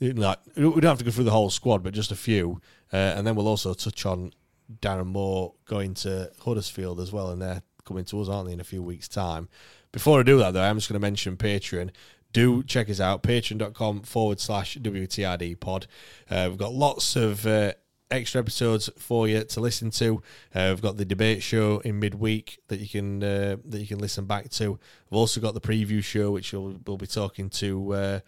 Like, 0.01 0.39
we 0.57 0.63
don't 0.63 0.85
have 0.85 0.99
to 0.99 1.05
go 1.05 1.11
through 1.11 1.25
the 1.25 1.33
whole 1.33 1.51
squad, 1.51 1.83
but 1.83 1.93
just 1.93 2.13
a 2.13 2.17
few, 2.17 2.61
uh, 2.93 2.97
and 2.97 3.27
then 3.27 3.35
we'll 3.35 3.49
also 3.49 3.75
touch 3.75 4.07
on 4.07 4.33
Darren 4.81 5.07
Moore 5.07 5.55
going 5.67 5.95
to 5.95 6.31
Huddersfield 6.45 7.01
as 7.01 7.13
well, 7.13 7.31
and 7.31 7.43
they're 7.43 7.63
coming 7.85 8.05
to 8.07 8.21
us, 8.21 8.29
aren't 8.29 8.47
they, 8.47 8.53
in 8.53 8.61
a 8.61 8.65
few 8.65 8.83
weeks' 8.83 9.09
time. 9.09 9.49
Before 9.91 10.21
I 10.21 10.23
do 10.23 10.39
that, 10.39 10.53
though, 10.53 10.63
I'm 10.63 10.77
just 10.77 10.89
going 10.89 11.01
to 11.01 11.05
mention 11.05 11.37
Patreon. 11.37 11.91
Do 12.33 12.63
check 12.63 12.91
us 12.91 13.01
out, 13.01 13.23
patreon.com 13.23 14.03
forward 14.03 14.39
slash 14.39 14.77
WTRD 14.77 15.59
pod. 15.59 15.87
Uh, 16.31 16.47
we've 16.51 16.59
got 16.59 16.75
lots 16.75 17.17
of 17.17 17.47
uh, 17.47 17.73
extra 18.11 18.41
episodes 18.41 18.91
for 18.99 19.27
you 19.27 19.45
to 19.45 19.61
listen 19.61 19.91
to. 19.93 20.23
Uh, 20.55 20.69
we've 20.69 20.83
got 20.83 20.99
the 20.99 21.07
debate 21.07 21.43
show 21.43 21.79
in 21.81 21.99
midweek 21.99 22.59
that 22.69 22.81
you 22.81 22.89
can 22.89 23.23
uh, 23.23 23.57
that 23.65 23.81
you 23.81 23.87
can 23.87 23.99
listen 23.99 24.27
back 24.27 24.51
to. 24.51 24.79
We've 25.11 25.19
also 25.19 25.41
got 25.41 25.55
the 25.55 25.61
preview 25.61 26.05
show, 26.05 26.31
which 26.31 26.53
we'll, 26.53 26.79
we'll 26.87 26.99
be 26.99 27.07
talking 27.07 27.49
to 27.51 28.23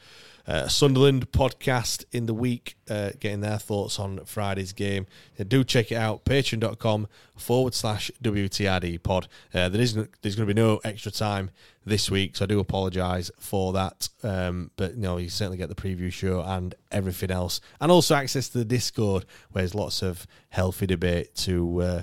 uh, 0.50 0.66
Sunderland 0.66 1.30
podcast 1.30 2.04
in 2.10 2.26
the 2.26 2.34
week, 2.34 2.76
uh, 2.90 3.10
getting 3.20 3.40
their 3.40 3.56
thoughts 3.56 4.00
on 4.00 4.24
Friday's 4.24 4.72
game. 4.72 5.06
Uh, 5.38 5.44
do 5.44 5.62
check 5.62 5.92
it 5.92 5.94
out, 5.94 6.24
patreon.com 6.24 7.06
forward 7.36 7.72
slash 7.72 8.10
WTRD 8.20 9.00
pod. 9.00 9.28
Uh, 9.54 9.68
there 9.68 9.80
is, 9.80 9.94
there's 9.94 10.34
going 10.34 10.48
to 10.48 10.52
be 10.52 10.60
no 10.60 10.80
extra 10.82 11.12
time 11.12 11.50
this 11.86 12.10
week, 12.10 12.34
so 12.34 12.44
I 12.44 12.48
do 12.48 12.58
apologise 12.58 13.30
for 13.38 13.72
that. 13.74 14.08
Um, 14.24 14.72
but 14.76 14.96
you 14.96 15.02
know, 15.02 15.18
you 15.18 15.28
certainly 15.28 15.56
get 15.56 15.68
the 15.68 15.76
preview 15.76 16.12
show 16.12 16.42
and 16.42 16.74
everything 16.90 17.30
else, 17.30 17.60
and 17.80 17.92
also 17.92 18.16
access 18.16 18.48
to 18.48 18.58
the 18.58 18.64
Discord, 18.64 19.26
where 19.52 19.62
there's 19.62 19.76
lots 19.76 20.02
of 20.02 20.26
healthy 20.48 20.86
debate 20.88 21.32
to 21.36 21.82
uh, 21.82 22.02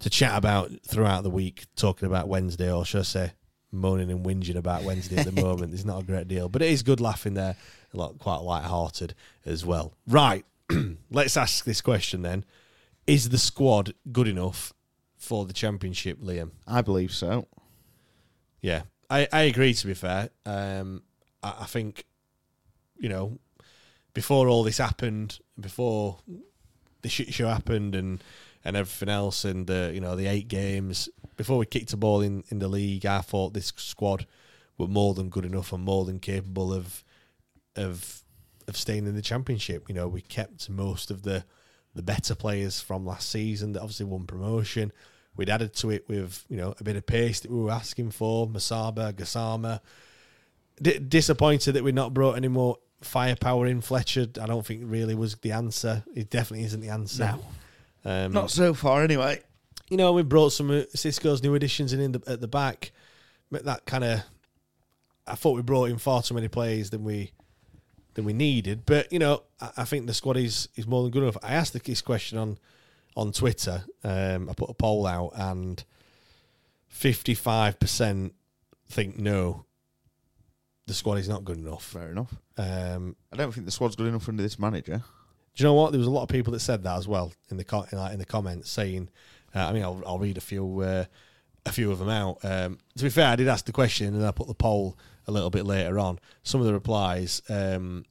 to 0.00 0.10
chat 0.10 0.36
about 0.36 0.70
throughout 0.86 1.22
the 1.22 1.30
week, 1.30 1.64
talking 1.76 2.06
about 2.06 2.28
Wednesday, 2.28 2.70
or 2.70 2.84
should 2.84 3.00
I 3.00 3.04
say, 3.04 3.32
moaning 3.72 4.10
and 4.10 4.24
whinging 4.24 4.56
about 4.56 4.82
Wednesday 4.82 5.16
at 5.16 5.26
the 5.26 5.42
moment. 5.42 5.72
It's 5.72 5.84
not 5.84 6.02
a 6.02 6.04
great 6.04 6.28
deal, 6.28 6.48
but 6.48 6.62
it 6.62 6.70
is 6.70 6.82
good 6.82 7.00
laughing 7.00 7.34
there, 7.34 7.56
a 7.92 7.96
lot 7.96 8.18
quite 8.18 8.38
light-hearted 8.38 9.14
as 9.44 9.64
well. 9.64 9.94
Right, 10.06 10.44
let's 11.10 11.36
ask 11.36 11.64
this 11.64 11.80
question 11.80 12.22
then: 12.22 12.44
Is 13.06 13.28
the 13.28 13.38
squad 13.38 13.94
good 14.12 14.28
enough 14.28 14.72
for 15.16 15.46
the 15.46 15.52
championship, 15.52 16.20
Liam? 16.20 16.50
I 16.66 16.82
believe 16.82 17.12
so. 17.12 17.48
Yeah, 18.60 18.82
I, 19.08 19.28
I 19.32 19.42
agree. 19.42 19.74
To 19.74 19.86
be 19.86 19.94
fair, 19.94 20.30
um, 20.44 21.02
I, 21.42 21.54
I 21.60 21.64
think 21.64 22.04
you 22.98 23.08
know 23.08 23.38
before 24.14 24.48
all 24.48 24.62
this 24.62 24.78
happened, 24.78 25.38
before 25.58 26.18
the 27.02 27.08
shit 27.08 27.32
show 27.32 27.48
happened, 27.48 27.94
and 27.94 28.22
and 28.64 28.76
everything 28.76 29.08
else, 29.08 29.44
and 29.44 29.66
the 29.66 29.90
you 29.94 30.00
know 30.00 30.16
the 30.16 30.26
eight 30.26 30.48
games 30.48 31.08
before 31.36 31.58
we 31.58 31.66
kicked 31.66 31.92
a 31.92 31.96
ball 31.96 32.20
in 32.20 32.44
in 32.48 32.58
the 32.58 32.68
league, 32.68 33.06
I 33.06 33.20
thought 33.20 33.52
this 33.52 33.72
squad 33.76 34.26
were 34.78 34.88
more 34.88 35.14
than 35.14 35.28
good 35.28 35.44
enough 35.44 35.72
and 35.72 35.84
more 35.84 36.04
than 36.04 36.18
capable 36.18 36.72
of 36.72 37.04
of 37.76 38.22
of 38.68 38.76
staying 38.76 39.06
in 39.06 39.14
the 39.14 39.22
championship. 39.22 39.88
You 39.88 39.94
know, 39.94 40.08
we 40.08 40.20
kept 40.20 40.68
most 40.68 41.10
of 41.10 41.22
the 41.22 41.44
the 41.94 42.02
better 42.02 42.34
players 42.34 42.80
from 42.80 43.06
last 43.06 43.28
season 43.30 43.72
that 43.72 43.80
obviously 43.80 44.06
won 44.06 44.26
promotion. 44.26 44.92
We'd 45.36 45.50
added 45.50 45.74
to 45.76 45.90
it 45.90 46.08
with 46.08 46.44
you 46.48 46.56
know 46.56 46.74
a 46.78 46.84
bit 46.84 46.96
of 46.96 47.06
pace 47.06 47.40
that 47.40 47.50
we 47.50 47.58
were 47.58 47.70
asking 47.70 48.10
for. 48.10 48.46
Musaba, 48.46 49.12
Gassama. 49.12 49.80
D- 50.80 50.98
disappointed 50.98 51.72
that 51.72 51.84
we'd 51.84 51.94
not 51.94 52.12
brought 52.12 52.36
any 52.36 52.48
more 52.48 52.76
firepower 53.00 53.66
in. 53.66 53.80
Fletcher, 53.80 54.26
I 54.40 54.46
don't 54.46 54.64
think 54.64 54.82
really 54.84 55.14
was 55.14 55.34
the 55.36 55.52
answer. 55.52 56.04
It 56.14 56.28
definitely 56.30 56.66
isn't 56.66 56.80
the 56.80 56.90
answer. 56.90 57.36
Um, 58.04 58.32
Not 58.32 58.50
so 58.50 58.72
far, 58.74 59.02
anyway. 59.02 59.40
you 59.88 59.96
know, 59.96 60.12
we 60.12 60.22
brought 60.22 60.50
some 60.50 60.68
Xisco's 60.68 61.42
new 61.42 61.54
additions 61.54 61.92
in, 61.92 62.00
in 62.00 62.12
the, 62.12 62.22
at 62.26 62.40
the 62.40 62.48
back. 62.48 62.92
But 63.50 63.64
that 63.64 63.84
kind 63.86 64.04
of, 64.04 64.22
I 65.26 65.34
thought 65.34 65.56
we 65.56 65.62
brought 65.62 65.90
in 65.90 65.98
far 65.98 66.22
too 66.22 66.34
many 66.34 66.48
players 66.48 66.90
than 66.90 67.04
we 67.04 67.32
than 68.16 68.24
we 68.24 68.32
needed. 68.32 68.84
But 68.84 69.12
you 69.12 69.18
know, 69.20 69.44
I, 69.60 69.70
I 69.78 69.84
think 69.84 70.06
the 70.06 70.14
squad 70.14 70.36
is 70.36 70.68
is 70.74 70.86
more 70.86 71.02
than 71.02 71.12
good 71.12 71.22
enough. 71.22 71.36
I 71.42 71.54
asked 71.54 71.72
this 71.72 72.02
question 72.02 72.36
on 72.38 72.58
on 73.14 73.32
Twitter. 73.32 73.84
Um, 74.02 74.50
I 74.50 74.54
put 74.54 74.68
a 74.68 74.74
poll 74.74 75.06
out, 75.06 75.32
and 75.36 75.82
fifty-five 76.88 77.78
percent 77.78 78.34
think 78.88 79.18
no, 79.18 79.64
the 80.86 80.94
squad 80.94 81.18
is 81.18 81.28
not 81.28 81.44
good 81.44 81.58
enough. 81.58 81.84
Fair 81.84 82.10
enough. 82.10 82.34
Um, 82.56 83.14
I 83.32 83.36
don't 83.36 83.52
think 83.52 83.66
the 83.66 83.72
squad's 83.72 83.96
good 83.96 84.08
enough 84.08 84.28
under 84.28 84.42
this 84.42 84.58
manager. 84.58 84.96
do 85.54 85.62
you 85.62 85.64
know 85.64 85.74
what? 85.74 85.92
There 85.92 85.98
was 85.98 86.08
a 86.08 86.10
lot 86.10 86.22
of 86.22 86.28
people 86.28 86.52
that 86.54 86.60
said 86.60 86.82
that 86.82 86.98
as 86.98 87.06
well 87.06 87.32
in 87.50 87.56
the 87.58 87.64
co- 87.64 87.86
like 87.92 88.12
in 88.12 88.18
the 88.18 88.26
comments 88.26 88.70
saying. 88.70 89.08
Uh, 89.54 89.68
I 89.68 89.72
mean, 89.72 89.84
I'll, 89.84 90.02
I'll 90.04 90.18
read 90.18 90.36
a 90.36 90.42
few 90.42 90.80
uh, 90.80 91.04
a 91.64 91.72
few 91.72 91.90
of 91.90 91.98
them 91.98 92.08
out. 92.08 92.38
Um, 92.42 92.78
to 92.96 93.04
be 93.04 93.10
fair, 93.10 93.28
I 93.28 93.36
did 93.36 93.48
ask 93.48 93.64
the 93.64 93.72
question 93.72 94.14
and 94.14 94.26
I 94.26 94.30
put 94.30 94.48
the 94.48 94.54
poll 94.54 94.98
a 95.26 95.32
little 95.32 95.50
bit 95.50 95.66
later 95.66 95.98
on. 95.98 96.18
Some 96.42 96.60
of 96.60 96.66
the 96.66 96.72
replies. 96.72 97.42
Um, 97.48 98.04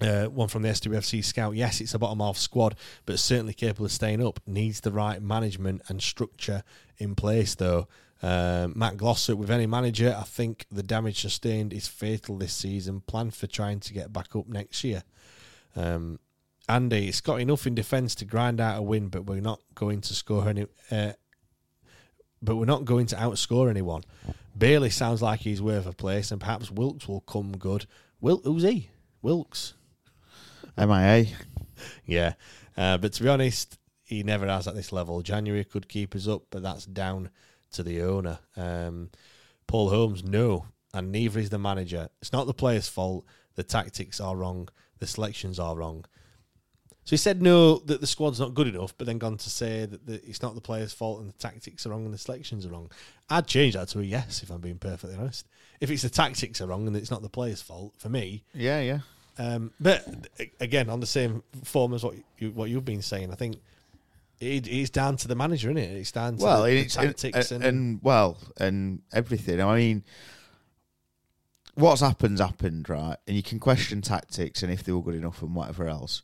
uh, 0.00 0.24
one 0.24 0.48
from 0.48 0.62
the 0.62 0.68
SWFC 0.68 1.24
scout. 1.24 1.54
Yes, 1.54 1.80
it's 1.80 1.94
a 1.94 1.98
bottom 1.98 2.20
half 2.20 2.36
squad, 2.36 2.76
but 3.06 3.18
certainly 3.18 3.54
capable 3.54 3.86
of 3.86 3.92
staying 3.92 4.24
up. 4.24 4.40
Needs 4.46 4.80
the 4.80 4.90
right 4.90 5.22
management 5.22 5.82
and 5.88 6.02
structure 6.02 6.64
in 6.98 7.14
place, 7.14 7.54
though. 7.54 7.86
Um, 8.22 8.72
Matt 8.76 8.96
Glossop, 8.96 9.38
with 9.38 9.50
any 9.50 9.66
manager, 9.66 10.16
I 10.18 10.22
think 10.22 10.66
the 10.70 10.82
damage 10.82 11.20
sustained 11.20 11.72
is 11.72 11.88
fatal 11.88 12.38
this 12.38 12.52
season. 12.52 13.00
Plan 13.00 13.30
for 13.30 13.46
trying 13.46 13.80
to 13.80 13.92
get 13.92 14.12
back 14.12 14.34
up 14.36 14.48
next 14.48 14.82
year. 14.84 15.02
Um, 15.74 16.20
Andy, 16.68 17.08
it's 17.08 17.20
got 17.20 17.40
enough 17.40 17.66
in 17.66 17.74
defence 17.74 18.14
to 18.16 18.24
grind 18.24 18.60
out 18.60 18.78
a 18.78 18.82
win, 18.82 19.08
but 19.08 19.26
we're 19.26 19.40
not 19.40 19.60
going 19.74 20.00
to 20.02 20.14
score 20.14 20.48
any. 20.48 20.66
Uh, 20.90 21.12
but 22.40 22.56
we're 22.56 22.64
not 22.64 22.84
going 22.84 23.06
to 23.06 23.16
outscore 23.16 23.68
anyone. 23.68 24.02
Bailey 24.56 24.90
sounds 24.90 25.22
like 25.22 25.40
he's 25.40 25.62
worth 25.62 25.86
a 25.86 25.92
place, 25.92 26.30
and 26.30 26.40
perhaps 26.40 26.70
Wilks 26.70 27.08
will 27.08 27.20
come 27.22 27.56
good. 27.56 27.86
Wil- 28.20 28.42
who's 28.44 28.62
he? 28.62 28.90
Wilks. 29.22 29.74
MIA. 30.76 31.26
Yeah, 32.06 32.34
uh, 32.76 32.96
but 32.98 33.12
to 33.14 33.22
be 33.22 33.28
honest, 33.28 33.76
he 34.04 34.22
never 34.22 34.46
has 34.46 34.68
at 34.68 34.74
this 34.74 34.92
level. 34.92 35.20
January 35.22 35.64
could 35.64 35.88
keep 35.88 36.14
us 36.14 36.28
up, 36.28 36.42
but 36.50 36.62
that's 36.62 36.86
down 36.86 37.30
to 37.72 37.82
the 37.82 38.02
owner. 38.02 38.38
Um, 38.56 39.10
Paul 39.66 39.90
Holmes, 39.90 40.22
no, 40.22 40.66
and 40.94 41.10
neither 41.10 41.40
is 41.40 41.50
the 41.50 41.58
manager. 41.58 42.08
It's 42.20 42.32
not 42.32 42.46
the 42.46 42.54
player's 42.54 42.88
fault. 42.88 43.24
The 43.54 43.62
tactics 43.62 44.20
are 44.20 44.36
wrong. 44.36 44.68
The 44.98 45.06
selections 45.06 45.58
are 45.58 45.74
wrong. 45.74 46.04
So 47.04 47.10
he 47.10 47.16
said 47.16 47.42
no 47.42 47.78
that 47.78 48.00
the 48.00 48.06
squad's 48.06 48.38
not 48.38 48.54
good 48.54 48.68
enough, 48.68 48.94
but 48.96 49.06
then 49.08 49.18
gone 49.18 49.36
to 49.36 49.50
say 49.50 49.86
that 49.86 50.06
the, 50.06 50.14
it's 50.24 50.40
not 50.40 50.54
the 50.54 50.60
player's 50.60 50.92
fault 50.92 51.20
and 51.20 51.28
the 51.28 51.32
tactics 51.38 51.84
are 51.84 51.90
wrong 51.90 52.04
and 52.04 52.14
the 52.14 52.18
selections 52.18 52.64
are 52.64 52.68
wrong. 52.68 52.90
I'd 53.28 53.46
change 53.46 53.74
that 53.74 53.88
to 53.88 54.00
a 54.00 54.02
yes 54.04 54.42
if 54.42 54.50
I'm 54.50 54.60
being 54.60 54.78
perfectly 54.78 55.16
honest. 55.16 55.46
If 55.80 55.90
it's 55.90 56.02
the 56.02 56.10
tactics 56.10 56.60
are 56.60 56.66
wrong 56.68 56.86
and 56.86 56.96
it's 56.96 57.10
not 57.10 57.22
the 57.22 57.28
player's 57.28 57.60
fault 57.60 57.94
for 57.98 58.08
me, 58.08 58.44
Yeah, 58.54 58.80
yeah. 58.80 58.98
um, 59.36 59.72
but 59.80 60.06
again, 60.60 60.88
on 60.88 61.00
the 61.00 61.06
same 61.06 61.42
form 61.64 61.92
as 61.92 62.04
what 62.04 62.14
you, 62.38 62.52
what 62.52 62.70
you've 62.70 62.84
been 62.84 63.02
saying, 63.02 63.32
I 63.32 63.34
think 63.34 63.56
it, 64.38 64.68
it's 64.68 64.90
down 64.90 65.16
to 65.16 65.28
the 65.28 65.34
manager, 65.34 65.70
isn't 65.70 65.78
it? 65.78 65.96
It's 65.96 66.12
down 66.12 66.36
to 66.36 66.44
well, 66.44 66.62
the, 66.62 66.84
the 66.84 66.88
tactics 66.88 67.50
and, 67.50 67.64
and, 67.64 67.76
and 67.76 68.00
well, 68.02 68.38
and 68.58 69.02
everything. 69.12 69.60
I 69.60 69.76
mean, 69.76 70.04
what's 71.74 72.00
happened 72.00 72.38
happened, 72.38 72.88
right? 72.88 73.16
And 73.26 73.36
you 73.36 73.42
can 73.42 73.58
question 73.58 74.02
tactics 74.02 74.62
and 74.62 74.72
if 74.72 74.84
they 74.84 74.92
were 74.92 75.02
good 75.02 75.16
enough 75.16 75.42
and 75.42 75.54
whatever 75.56 75.88
else. 75.88 76.22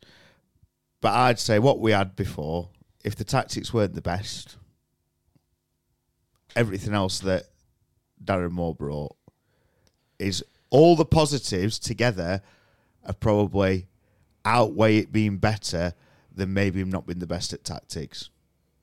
But 1.01 1.14
I'd 1.14 1.38
say 1.38 1.59
what 1.59 1.78
we 1.80 1.92
had 1.92 2.16
before, 2.16 2.70
if 3.05 3.14
the 3.14 3.24
tactics 3.24 3.72
weren't 3.72 3.94
the 3.94 4.03
best, 4.03 4.57
everything 6.57 6.94
else 6.94 7.20
that 7.20 7.44
Darren 8.22 8.51
Moore 8.51 8.74
brought 8.74 9.14
is 10.18 10.42
all 10.70 10.96
the 10.96 11.05
positives 11.05 11.78
together 11.78 12.42
are 13.07 13.12
probably 13.14 13.86
outweigh 14.44 14.99
it 14.99 15.12
being 15.12 15.36
better 15.38 15.94
than 16.34 16.53
maybe 16.53 16.80
him 16.80 16.90
not 16.90 17.07
being 17.07 17.18
the 17.20 17.26
best 17.26 17.53
at 17.53 17.64
tactics. 17.64 18.30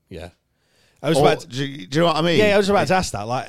yeah. 0.08 0.30
I 1.02 1.10
was 1.10 1.18
Or- 1.18 1.26
about 1.26 1.40
to, 1.40 1.46
do, 1.48 1.64
you, 1.64 1.86
do 1.86 1.98
you 1.98 2.00
know 2.00 2.06
what 2.06 2.16
I 2.16 2.22
mean? 2.22 2.38
yeah, 2.38 2.54
I 2.54 2.56
was 2.56 2.70
about 2.70 2.86
to 2.88 2.94
ask 2.94 3.12
that. 3.12 3.28
Like, 3.28 3.46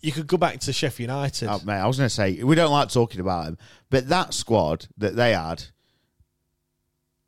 you 0.00 0.12
could 0.12 0.28
go 0.28 0.36
back 0.36 0.60
to 0.60 0.72
Sheffield 0.72 1.10
United. 1.10 1.48
Oh, 1.48 1.60
mate, 1.64 1.74
I 1.80 1.86
was 1.86 1.98
going 1.98 2.06
to 2.08 2.14
say 2.14 2.42
we 2.44 2.54
don't 2.54 2.70
like 2.70 2.90
talking 2.90 3.20
about 3.20 3.48
him, 3.48 3.58
but 3.90 4.08
that 4.08 4.32
squad 4.32 4.86
that 4.98 5.16
they 5.16 5.32
had 5.34 5.64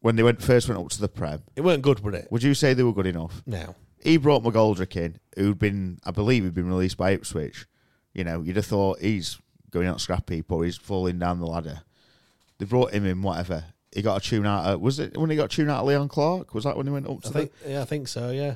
when 0.00 0.16
they 0.16 0.22
went 0.22 0.42
first 0.42 0.68
went 0.68 0.80
up 0.80 0.88
to 0.90 1.00
the 1.00 1.08
Prem, 1.08 1.42
it 1.56 1.62
weren't 1.62 1.82
good, 1.82 2.00
were 2.00 2.14
it? 2.14 2.28
would 2.30 2.42
you 2.42 2.54
say 2.54 2.74
they 2.74 2.82
were 2.82 2.92
good 2.92 3.06
enough? 3.06 3.42
No. 3.46 3.74
He 4.02 4.16
brought 4.16 4.42
McGoldrick 4.42 4.96
in, 4.96 5.18
who'd 5.36 5.58
been, 5.58 5.98
I 6.04 6.10
believe, 6.10 6.44
he'd 6.44 6.54
been 6.54 6.68
released 6.68 6.96
by 6.96 7.10
Ipswich. 7.12 7.66
You 8.14 8.24
know, 8.24 8.40
you'd 8.42 8.56
have 8.56 8.66
thought 8.66 9.00
he's 9.00 9.38
going 9.70 9.86
out 9.86 10.00
scrappy, 10.00 10.42
or 10.48 10.64
he's 10.64 10.76
falling 10.78 11.18
down 11.18 11.38
the 11.38 11.46
ladder. 11.46 11.82
They 12.58 12.64
brought 12.64 12.92
him 12.92 13.04
in, 13.06 13.20
whatever. 13.22 13.64
He 13.92 14.02
got 14.02 14.24
a 14.24 14.26
tune 14.26 14.46
out. 14.46 14.64
Of, 14.64 14.80
was 14.80 14.98
it 14.98 15.16
when 15.16 15.30
he 15.30 15.36
got 15.36 15.52
a 15.52 15.56
tune 15.56 15.68
out 15.68 15.80
of 15.80 15.86
Leon 15.86 16.08
Clarke? 16.08 16.54
Was 16.54 16.64
that 16.64 16.76
when 16.76 16.86
he 16.86 16.92
went 16.92 17.08
up 17.08 17.22
to 17.22 17.28
I 17.28 17.30
the? 17.30 17.38
think, 17.38 17.52
yeah, 17.66 17.82
I 17.82 17.84
think 17.84 18.08
so. 18.08 18.30
Yeah, 18.30 18.54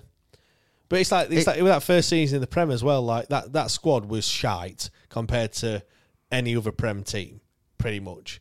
but 0.89 1.01
it's 1.01 1.11
like 1.13 1.31
it's 1.31 1.47
like 1.47 1.57
with 1.57 1.67
that 1.67 1.83
first 1.83 2.09
season 2.09 2.37
in 2.37 2.41
the 2.41 2.47
Prem 2.47 2.71
as 2.71 2.85
well. 2.85 3.03
Like 3.03 3.29
that 3.29 3.53
that 3.53 3.71
squad 3.71 4.07
was 4.07 4.27
shite 4.27 4.91
compared 5.09 5.53
to 5.55 5.83
any 6.31 6.57
other 6.57 6.73
Prem 6.73 7.03
team, 7.03 7.41
pretty 7.79 8.01
much. 8.01 8.41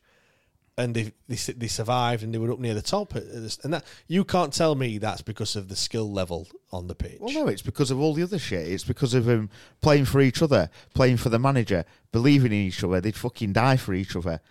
And 0.76 0.96
they 0.96 1.12
they, 1.28 1.36
they 1.36 1.68
survived 1.68 2.24
and 2.24 2.34
they 2.34 2.40
were 2.40 2.52
up 2.52 2.60
near 2.60 2.74
the 2.74 2.82
top. 2.82 3.14
And 3.14 3.74
that 3.74 3.86
you 4.08 4.24
can't 4.24 4.52
tell 4.52 4.74
me 4.74 4.98
that's 4.98 5.22
because 5.22 5.56
of 5.56 5.70
the 5.70 5.76
skill 5.76 6.12
level 6.12 6.48
on 6.72 6.88
the 6.88 6.96
pitch. 6.96 7.20
Well, 7.20 7.34
no, 7.34 7.48
it's 7.48 7.62
because 7.62 7.92
of 7.92 8.00
all 8.00 8.16
the 8.16 8.24
other 8.24 8.40
shit. 8.40 8.68
It's 8.68 8.84
because 8.84 9.14
of 9.14 9.26
them 9.26 9.52
playing 9.82 10.06
for 10.06 10.20
each 10.20 10.42
other, 10.42 10.70
playing 10.96 11.18
for 11.18 11.30
the 11.30 11.38
manager, 11.38 11.86
believing 12.12 12.52
in 12.52 12.58
each 12.58 12.84
other. 12.84 13.00
They'd 13.02 13.16
fucking 13.16 13.54
die 13.54 13.78
for 13.78 13.94
each 13.94 14.16
other. 14.16 14.42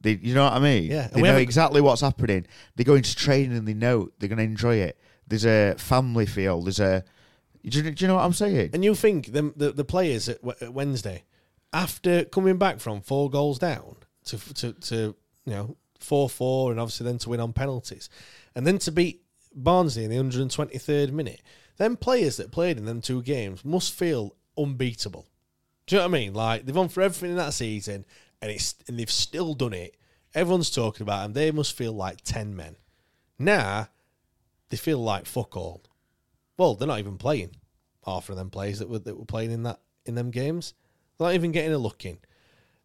They, 0.00 0.18
you 0.20 0.34
know 0.34 0.44
what 0.44 0.54
I 0.54 0.58
mean? 0.58 0.90
Yeah, 0.90 1.06
They 1.08 1.22
know 1.22 1.36
exactly 1.36 1.80
what's 1.80 2.00
happening. 2.00 2.46
They 2.74 2.82
go 2.82 2.96
into 2.96 3.14
training 3.14 3.56
and 3.56 3.66
they 3.68 3.74
know 3.74 4.10
they're 4.18 4.28
going 4.28 4.38
to 4.38 4.44
enjoy 4.44 4.76
it. 4.76 4.98
There's 5.28 5.46
a 5.46 5.76
family 5.78 6.26
feel. 6.26 6.60
There's 6.62 6.80
a. 6.80 7.04
Do 7.64 7.78
you, 7.78 7.90
do 7.92 8.04
you 8.04 8.08
know 8.08 8.16
what 8.16 8.24
I'm 8.24 8.32
saying? 8.32 8.70
And 8.74 8.84
you 8.84 8.96
think 8.96 9.32
them 9.32 9.54
the, 9.56 9.70
the 9.70 9.84
players 9.84 10.28
at, 10.28 10.40
at 10.60 10.74
Wednesday, 10.74 11.22
after 11.72 12.24
coming 12.24 12.58
back 12.58 12.80
from 12.80 13.00
four 13.00 13.30
goals 13.30 13.60
down 13.60 13.94
to 14.24 14.54
to, 14.54 14.72
to 14.72 15.14
you 15.44 15.52
know 15.52 15.76
four 15.98 16.28
four, 16.28 16.70
and 16.70 16.80
obviously 16.80 17.04
then 17.04 17.18
to 17.18 17.30
win 17.30 17.40
on 17.40 17.52
penalties, 17.52 18.08
and 18.54 18.66
then 18.66 18.78
to 18.78 18.92
beat 18.92 19.22
Barnsley 19.54 20.04
in 20.04 20.10
the 20.10 20.16
123rd 20.16 21.12
minute, 21.12 21.42
them 21.76 21.96
players 21.96 22.36
that 22.36 22.52
played 22.52 22.78
in 22.78 22.84
them 22.84 23.00
two 23.00 23.22
games 23.22 23.64
must 23.64 23.92
feel 23.92 24.34
unbeatable. 24.56 25.26
Do 25.86 25.96
you 25.96 26.00
know 26.00 26.08
what 26.08 26.16
I 26.16 26.20
mean? 26.20 26.34
Like 26.34 26.64
they've 26.64 26.74
gone 26.74 26.88
for 26.88 27.02
everything 27.02 27.30
in 27.30 27.36
that 27.36 27.54
season, 27.54 28.04
and 28.40 28.50
it's 28.50 28.74
and 28.88 28.98
they've 28.98 29.10
still 29.10 29.54
done 29.54 29.72
it. 29.72 29.96
Everyone's 30.34 30.70
talking 30.70 31.02
about 31.02 31.22
them. 31.22 31.32
They 31.32 31.50
must 31.50 31.76
feel 31.76 31.92
like 31.92 32.22
ten 32.22 32.56
men. 32.56 32.76
Now 33.38 33.88
they 34.70 34.76
feel 34.76 34.98
like 34.98 35.26
fuck 35.26 35.56
all. 35.56 35.82
Well, 36.56 36.74
they're 36.74 36.88
not 36.88 36.98
even 36.98 37.18
playing. 37.18 37.56
Half 38.04 38.30
of 38.30 38.36
them 38.36 38.50
players 38.50 38.78
that 38.78 38.88
were 38.88 38.98
that 39.00 39.18
were 39.18 39.24
playing 39.24 39.52
in 39.52 39.64
that 39.64 39.80
in 40.06 40.14
them 40.14 40.30
games, 40.30 40.74
they're 41.18 41.28
not 41.28 41.34
even 41.34 41.52
getting 41.52 41.72
a 41.72 41.78
look 41.78 42.04
in. 42.04 42.18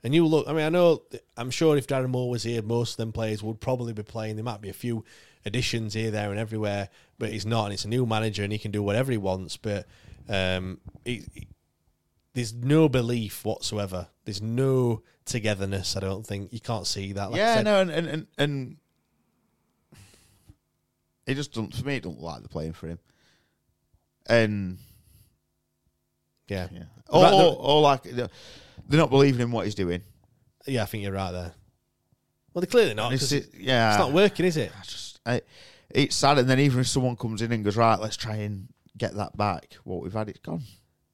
And 0.03 0.13
you 0.13 0.25
look, 0.25 0.47
I 0.47 0.53
mean, 0.53 0.63
I 0.65 0.69
know, 0.69 1.03
I'm 1.35 1.49
sure 1.51 1.75
if 1.75 1.87
Darren 1.87 2.09
Moore 2.09 2.29
was 2.29 2.43
here, 2.43 2.61
most 2.61 2.91
of 2.91 2.97
them 2.97 3.11
players 3.11 3.41
would 3.43 3.59
probably 3.59 3.93
be 3.93 4.03
playing. 4.03 4.35
There 4.35 4.45
might 4.45 4.61
be 4.61 4.69
a 4.69 4.73
few 4.73 5.03
additions 5.45 5.93
here, 5.95 6.11
there, 6.11 6.29
and 6.29 6.39
everywhere, 6.39 6.89
but 7.17 7.31
he's 7.31 7.45
not, 7.45 7.65
and 7.65 7.73
it's 7.73 7.85
a 7.85 7.89
new 7.89 8.05
manager, 8.05 8.43
and 8.43 8.53
he 8.53 8.59
can 8.59 8.71
do 8.71 8.83
whatever 8.83 9.11
he 9.11 9.17
wants. 9.17 9.57
But 9.57 9.87
um, 10.29 10.79
he, 11.03 11.25
he- 11.33 11.47
there's 12.33 12.53
no 12.53 12.87
belief 12.87 13.43
whatsoever. 13.43 14.09
There's 14.25 14.43
no 14.43 15.01
togetherness. 15.25 15.97
I 15.97 16.01
don't 16.01 16.25
think 16.25 16.53
you 16.53 16.59
can't 16.59 16.85
see 16.85 17.13
that. 17.13 17.31
Like 17.31 17.39
yeah, 17.39 17.55
said, 17.55 17.65
no, 17.65 17.81
and 17.81 17.89
and 17.89 18.07
and, 18.07 18.27
and 18.37 18.77
it 21.25 21.33
just 21.33 21.53
doesn't 21.53 21.75
for 21.75 21.85
me. 21.85 21.95
It 21.95 22.03
don't 22.03 22.21
like 22.21 22.43
the 22.43 22.49
playing 22.49 22.73
for 22.73 22.87
him, 22.87 22.99
and 24.27 24.77
yeah, 26.47 26.67
yeah, 26.71 26.83
or, 27.09 27.25
or, 27.25 27.55
or 27.59 27.81
like 27.81 28.03
they're 28.87 28.99
not 28.99 29.09
believing 29.09 29.41
in 29.41 29.51
what 29.51 29.65
he's 29.65 29.75
doing. 29.75 30.01
yeah. 30.65 30.83
I 30.83 30.85
think 30.85 31.03
you're 31.03 31.11
right 31.13 31.31
there. 31.31 31.53
Well, 32.53 32.61
they're 32.61 32.65
clearly 32.67 32.93
not. 32.93 33.13
It's- 33.13 33.31
it- 33.31 33.49
yeah, 33.57 33.89
it's 33.91 33.99
not 33.99 34.13
working, 34.13 34.45
is 34.45 34.57
it? 34.57 34.71
I 34.77 34.83
just 34.83 35.19
I, 35.25 35.41
it's 35.89 36.15
sad. 36.15 36.37
And 36.39 36.49
then 36.49 36.59
even 36.59 36.79
if 36.79 36.87
someone 36.87 37.15
comes 37.15 37.41
in 37.41 37.51
and 37.51 37.63
goes 37.63 37.77
right, 37.77 37.99
let's 37.99 38.17
try 38.17 38.35
and 38.37 38.67
get 38.97 39.15
that 39.15 39.37
back. 39.37 39.77
What 39.83 40.01
we've 40.01 40.13
had, 40.13 40.29
it's 40.29 40.39
gone. 40.39 40.63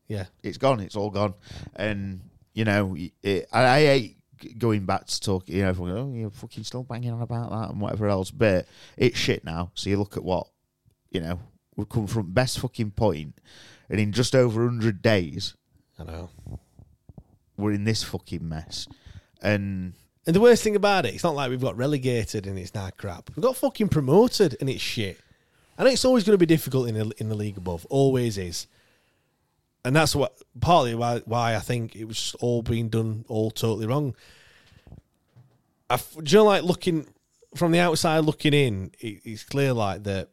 Yeah. 0.07 0.25
It's 0.41 0.57
gone. 0.57 0.79
It's 0.79 0.95
all 0.95 1.09
gone. 1.09 1.33
And 1.75 2.21
you 2.53 2.65
know, 2.65 2.95
it, 3.23 3.47
I, 3.51 3.63
I 3.65 3.79
hate 3.81 4.17
going 4.57 4.85
back 4.85 5.05
to 5.07 5.19
talk. 5.19 5.49
You 5.49 5.63
know, 5.63 5.69
everyone, 5.69 5.91
oh, 5.97 6.13
you're 6.13 6.29
fucking 6.29 6.63
still 6.63 6.83
banging 6.83 7.11
on 7.11 7.21
about 7.21 7.49
that 7.49 7.69
and 7.71 7.81
whatever 7.81 8.07
else. 8.07 8.29
But 8.31 8.67
it's 8.97 9.17
shit 9.17 9.43
now. 9.43 9.71
So 9.73 9.89
you 9.89 9.97
look 9.97 10.15
at 10.17 10.23
what 10.23 10.47
you 11.11 11.19
know. 11.21 11.39
We've 11.75 11.89
come 11.89 12.05
from 12.05 12.31
best 12.31 12.59
fucking 12.59 12.91
point, 12.91 13.39
and 13.89 13.99
in 13.99 14.11
just 14.11 14.35
over 14.35 14.63
hundred 14.63 15.01
days, 15.01 15.55
I 15.97 16.03
know. 16.03 16.29
We're 17.57 17.73
in 17.73 17.83
this 17.83 18.03
fucking 18.03 18.47
mess. 18.47 18.87
And 19.41 19.93
And 20.25 20.35
the 20.35 20.39
worst 20.39 20.63
thing 20.63 20.75
about 20.75 21.05
it, 21.05 21.13
it's 21.13 21.23
not 21.23 21.35
like 21.35 21.49
we've 21.49 21.61
got 21.61 21.77
relegated 21.77 22.47
and 22.47 22.57
it's 22.57 22.73
now 22.73 22.89
crap. 22.95 23.29
We've 23.35 23.43
got 23.43 23.57
fucking 23.57 23.89
promoted 23.89 24.57
and 24.59 24.69
it's 24.69 24.81
shit. 24.81 25.19
And 25.77 25.87
it's 25.87 26.05
always 26.05 26.23
going 26.23 26.35
to 26.35 26.37
be 26.37 26.45
difficult 26.45 26.87
in 26.87 26.95
the, 26.95 27.11
in 27.17 27.29
the 27.29 27.35
league 27.35 27.57
above. 27.57 27.85
Always 27.89 28.37
is. 28.37 28.67
And 29.85 29.95
that's 29.95 30.15
what 30.15 30.37
partly 30.61 30.95
why 30.95 31.21
why 31.25 31.55
I 31.55 31.59
think 31.59 31.95
it 31.95 32.05
was 32.05 32.35
all 32.39 32.61
being 32.61 32.87
done 32.87 33.25
all 33.27 33.51
totally 33.51 33.85
wrong. 33.85 34.15
I, 35.89 35.97
do 35.97 36.03
you 36.25 36.37
know, 36.37 36.45
like 36.45 36.63
looking 36.63 37.07
from 37.55 37.73
the 37.73 37.79
outside 37.79 38.19
looking 38.19 38.53
in, 38.53 38.91
it, 38.99 39.21
it's 39.25 39.43
clear 39.43 39.73
like 39.73 40.03
that 40.03 40.29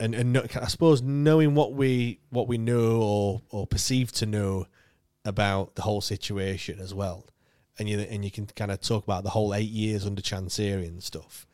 and 0.00 0.14
and 0.14 0.36
I 0.38 0.66
suppose 0.66 1.02
knowing 1.02 1.54
what 1.54 1.74
we 1.74 2.20
what 2.30 2.48
we 2.48 2.58
know 2.58 3.02
or 3.02 3.42
or 3.50 3.66
perceive 3.66 4.10
to 4.12 4.26
know 4.26 4.66
about 5.24 5.74
the 5.74 5.82
whole 5.82 6.00
situation 6.00 6.78
as 6.80 6.94
well, 6.94 7.26
and 7.78 7.88
you 7.88 7.98
and 8.00 8.24
you 8.24 8.30
can 8.30 8.46
kind 8.46 8.70
of 8.70 8.80
talk 8.80 9.04
about 9.04 9.24
the 9.24 9.30
whole 9.30 9.54
eight 9.54 9.70
years 9.70 10.06
under 10.06 10.22
Chansiri 10.22 10.86
and 10.88 11.02
stuff. 11.02 11.46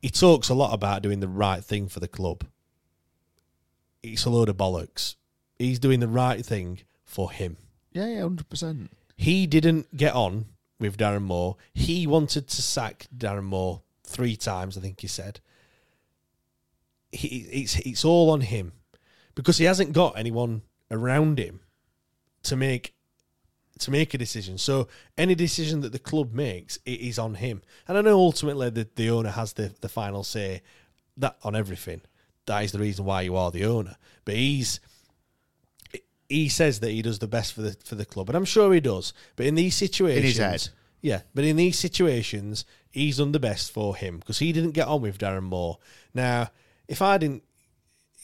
He 0.00 0.08
talks 0.08 0.48
a 0.48 0.54
lot 0.54 0.72
about 0.72 1.02
doing 1.02 1.20
the 1.20 1.28
right 1.28 1.62
thing 1.62 1.88
for 1.88 2.00
the 2.00 2.08
club. 2.08 2.44
It's 4.02 4.24
a 4.24 4.30
load 4.30 4.48
of 4.48 4.56
bollocks. 4.56 5.16
He's 5.58 5.78
doing 5.78 6.00
the 6.00 6.08
right 6.08 6.44
thing 6.44 6.80
for 7.04 7.30
him. 7.30 7.58
Yeah, 7.92 8.06
yeah, 8.06 8.22
hundred 8.22 8.48
percent. 8.48 8.90
He 9.16 9.46
didn't 9.46 9.94
get 9.94 10.14
on 10.14 10.46
with 10.78 10.96
Darren 10.96 11.22
Moore. 11.22 11.56
He 11.74 12.06
wanted 12.06 12.48
to 12.48 12.62
sack 12.62 13.06
Darren 13.14 13.44
Moore 13.44 13.82
three 14.04 14.36
times, 14.36 14.78
I 14.78 14.80
think 14.80 15.00
he 15.00 15.06
said. 15.06 15.40
He, 17.12 17.46
it's 17.50 17.76
it's 17.80 18.04
all 18.04 18.30
on 18.30 18.40
him 18.40 18.72
because 19.34 19.58
he 19.58 19.64
hasn't 19.64 19.92
got 19.92 20.16
anyone 20.16 20.62
around 20.90 21.38
him 21.38 21.60
to 22.44 22.56
make 22.56 22.94
to 23.78 23.90
make 23.90 24.12
a 24.12 24.18
decision. 24.18 24.58
So 24.58 24.88
any 25.16 25.34
decision 25.34 25.80
that 25.80 25.92
the 25.92 25.98
club 25.98 26.34
makes, 26.34 26.78
it 26.84 27.00
is 27.00 27.18
on 27.18 27.34
him. 27.36 27.62
And 27.88 27.96
I 27.96 28.02
know 28.02 28.18
ultimately 28.18 28.68
the, 28.68 28.86
the 28.94 29.08
owner 29.08 29.30
has 29.30 29.54
the, 29.54 29.72
the 29.80 29.88
final 29.88 30.22
say 30.22 30.60
that 31.16 31.36
on 31.42 31.56
everything. 31.56 32.02
That 32.44 32.62
is 32.64 32.72
the 32.72 32.78
reason 32.78 33.06
why 33.06 33.22
you 33.22 33.36
are 33.36 33.50
the 33.50 33.64
owner. 33.64 33.96
But 34.24 34.34
he's 34.34 34.80
he 36.28 36.48
says 36.48 36.80
that 36.80 36.90
he 36.90 37.02
does 37.02 37.18
the 37.18 37.26
best 37.26 37.52
for 37.54 37.62
the 37.62 37.76
for 37.84 37.94
the 37.94 38.04
club, 38.04 38.28
and 38.28 38.36
I'm 38.36 38.44
sure 38.44 38.72
he 38.72 38.80
does. 38.80 39.12
But 39.36 39.46
in 39.46 39.54
these 39.54 39.74
situations, 39.76 40.18
In 40.18 40.24
his 40.24 40.36
head. 40.64 40.68
yeah. 41.00 41.22
But 41.34 41.44
in 41.44 41.56
these 41.56 41.78
situations, 41.78 42.64
he's 42.90 43.16
done 43.16 43.32
the 43.32 43.40
best 43.40 43.72
for 43.72 43.96
him 43.96 44.18
because 44.18 44.38
he 44.38 44.52
didn't 44.52 44.72
get 44.72 44.88
on 44.88 45.00
with 45.02 45.18
Darren 45.18 45.42
Moore. 45.44 45.78
Now, 46.14 46.50
if 46.86 47.02
I 47.02 47.18
didn't, 47.18 47.42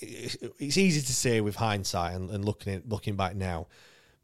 it's 0.01 0.77
easy 0.77 1.01
to 1.01 1.13
say 1.15 1.41
with 1.41 1.57
hindsight 1.57 2.15
and, 2.15 2.31
and 2.31 2.45
looking 2.45 2.75
at 2.75 2.89
looking 2.89 3.17
back 3.17 3.35
now. 3.35 3.67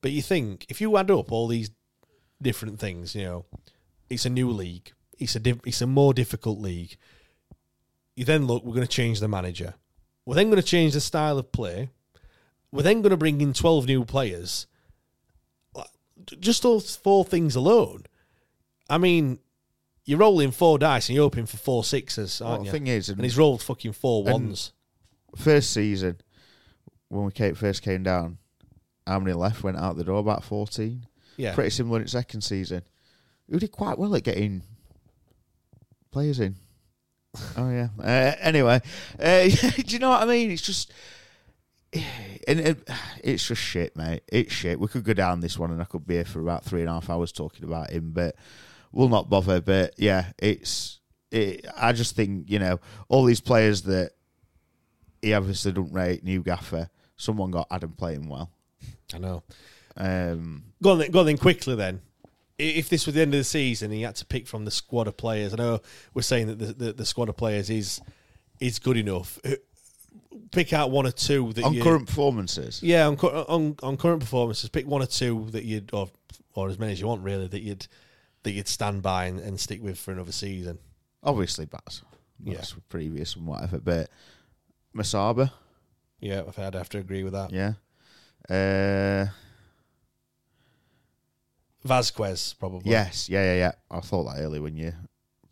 But 0.02 0.10
you 0.10 0.20
think 0.20 0.66
if 0.68 0.80
you 0.80 0.94
add 0.98 1.10
up 1.10 1.32
all 1.32 1.48
these 1.48 1.70
different 2.42 2.78
things, 2.78 3.14
you 3.14 3.22
know, 3.24 3.44
it's 4.10 4.26
a 4.26 4.30
new 4.30 4.50
league. 4.50 4.92
It's 5.18 5.34
a 5.36 5.40
diff, 5.40 5.58
it's 5.64 5.80
a 5.80 5.86
more 5.86 6.12
difficult 6.12 6.58
league. 6.58 6.96
You 8.16 8.24
then 8.26 8.46
look, 8.46 8.62
we're 8.64 8.74
going 8.74 8.86
to 8.86 8.92
change 8.92 9.20
the 9.20 9.28
manager. 9.28 9.74
We're 10.26 10.34
then 10.34 10.50
going 10.50 10.60
to 10.60 10.66
change 10.66 10.92
the 10.92 11.00
style 11.00 11.38
of 11.38 11.50
play. 11.52 11.88
We're 12.70 12.82
then 12.82 13.00
going 13.02 13.10
to 13.10 13.16
bring 13.16 13.40
in 13.40 13.52
12 13.54 13.86
new 13.86 14.04
players. 14.04 14.66
Just 16.38 16.62
those 16.62 16.94
four 16.96 17.24
things 17.24 17.56
alone. 17.56 18.04
I 18.88 18.98
mean, 18.98 19.38
you're 20.04 20.18
rolling 20.18 20.50
four 20.52 20.78
dice 20.78 21.08
and 21.08 21.16
you're 21.16 21.24
hoping 21.24 21.46
for 21.46 21.56
four 21.56 21.82
sixes, 21.84 22.40
aren't 22.40 22.58
Well, 22.60 22.66
you? 22.66 22.72
the 22.72 22.78
thing 22.78 22.86
is, 22.86 23.08
and, 23.08 23.18
and- 23.18 23.24
he's 23.24 23.36
rolled 23.38 23.62
fucking 23.62 23.92
four 23.92 24.22
ones. 24.24 24.72
First 25.36 25.72
season, 25.72 26.20
when 27.08 27.24
we 27.24 27.32
came, 27.32 27.54
first 27.54 27.82
came 27.82 28.02
down, 28.02 28.38
how 29.06 29.18
many 29.18 29.32
left 29.32 29.62
went 29.62 29.76
out 29.76 29.96
the 29.96 30.04
door? 30.04 30.18
About 30.18 30.44
fourteen. 30.44 31.06
Yeah. 31.36 31.54
pretty 31.54 31.70
similar 31.70 31.96
in 31.98 32.02
its 32.02 32.12
second 32.12 32.42
season. 32.42 32.82
Who 33.48 33.58
did 33.58 33.72
quite 33.72 33.98
well 33.98 34.14
at 34.14 34.22
getting 34.22 34.62
players 36.12 36.38
in. 36.38 36.56
oh 37.56 37.70
yeah. 37.70 37.88
Uh, 37.98 38.36
anyway, 38.40 38.80
uh, 39.18 39.42
do 39.48 39.82
you 39.86 39.98
know 39.98 40.10
what 40.10 40.22
I 40.22 40.26
mean? 40.26 40.50
It's 40.50 40.62
just. 40.62 40.92
And 42.48 42.58
it, 42.58 42.88
it's 43.22 43.46
just 43.46 43.62
shit, 43.62 43.96
mate. 43.96 44.24
It's 44.26 44.52
shit. 44.52 44.80
We 44.80 44.88
could 44.88 45.04
go 45.04 45.12
down 45.12 45.38
this 45.38 45.56
one, 45.56 45.70
and 45.70 45.80
I 45.80 45.84
could 45.84 46.04
be 46.04 46.14
here 46.14 46.24
for 46.24 46.40
about 46.40 46.64
three 46.64 46.80
and 46.80 46.90
a 46.90 46.94
half 46.94 47.08
hours 47.08 47.30
talking 47.30 47.62
about 47.64 47.90
him, 47.90 48.10
but 48.10 48.34
we'll 48.90 49.08
not 49.08 49.30
bother. 49.30 49.60
But 49.60 49.94
yeah, 49.96 50.32
it's. 50.38 50.98
It, 51.30 51.64
I 51.76 51.92
just 51.92 52.16
think 52.16 52.50
you 52.50 52.58
know 52.58 52.80
all 53.08 53.24
these 53.24 53.40
players 53.40 53.82
that 53.82 54.10
he 55.20 55.32
obviously 55.34 55.70
don't 55.70 55.92
rate. 55.92 56.24
New 56.24 56.42
gaffer. 56.42 56.90
Someone 57.16 57.52
got 57.52 57.68
Adam 57.70 57.92
playing 57.92 58.28
well. 58.28 58.50
I 59.14 59.18
know. 59.18 59.42
Um, 59.96 60.64
Go 60.82 60.92
on, 60.92 60.98
then, 60.98 61.10
go 61.10 61.20
on 61.20 61.26
then 61.26 61.38
quickly 61.38 61.74
then. 61.74 62.00
If 62.58 62.88
this 62.88 63.06
was 63.06 63.14
the 63.14 63.22
end 63.22 63.34
of 63.34 63.38
the 63.38 63.44
season, 63.44 63.86
and 63.86 63.94
he 63.94 64.02
had 64.02 64.14
to 64.16 64.26
pick 64.26 64.46
from 64.46 64.64
the 64.64 64.70
squad 64.70 65.08
of 65.08 65.16
players. 65.16 65.52
I 65.52 65.56
know 65.56 65.80
we're 66.14 66.22
saying 66.22 66.46
that 66.48 66.58
the, 66.58 66.72
the, 66.72 66.92
the 66.92 67.06
squad 67.06 67.28
of 67.28 67.36
players 67.36 67.70
is 67.70 68.00
is 68.60 68.78
good 68.78 68.96
enough. 68.96 69.38
Uh, 69.44 69.56
Pick 70.50 70.72
out 70.74 70.90
one 70.90 71.06
or 71.06 71.10
two 71.12 71.52
that 71.54 71.64
on 71.64 71.72
you, 71.74 71.82
current 71.82 72.06
performances. 72.06 72.82
yeah 72.82 73.06
on, 73.06 73.16
on 73.16 73.76
on 73.82 73.96
current 73.96 74.20
performances. 74.20 74.68
Pick 74.68 74.86
one 74.86 75.02
or 75.02 75.06
two 75.06 75.46
that 75.52 75.64
you'd 75.64 75.90
or 75.94 76.10
or 76.54 76.68
as 76.68 76.78
many 76.78 76.92
as 76.92 77.00
you 77.00 77.06
want 77.06 77.22
really 77.22 77.46
that 77.48 77.62
you'd 77.62 77.86
that 78.42 78.52
you'd 78.52 78.68
stand 78.68 79.02
by 79.02 79.24
and, 79.26 79.40
and 79.40 79.58
stick 79.58 79.82
with 79.82 79.98
for 79.98 80.12
another 80.12 80.32
season. 80.32 80.78
Obviously, 81.22 81.64
Baz. 81.66 82.02
Yeah. 82.44 82.62
Previous 82.90 83.34
and 83.36 83.46
whatever. 83.46 83.78
But 83.78 84.10
Musaba, 84.94 85.52
Yeah, 86.20 86.42
I'd 86.58 86.74
have 86.74 86.88
to 86.90 86.98
agree 86.98 87.24
with 87.24 87.32
that. 87.32 87.50
yeah. 87.50 87.74
Uh, 88.50 89.26
Vasquez 91.84 92.54
probably. 92.58 92.90
yes, 92.90 93.28
yeah, 93.28 93.42
yeah, 93.44 93.54
yeah. 93.58 93.72
I 93.90 94.00
thought 94.00 94.24
that 94.24 94.40
earlier 94.40 94.62
when 94.62 94.76
you 94.76 94.92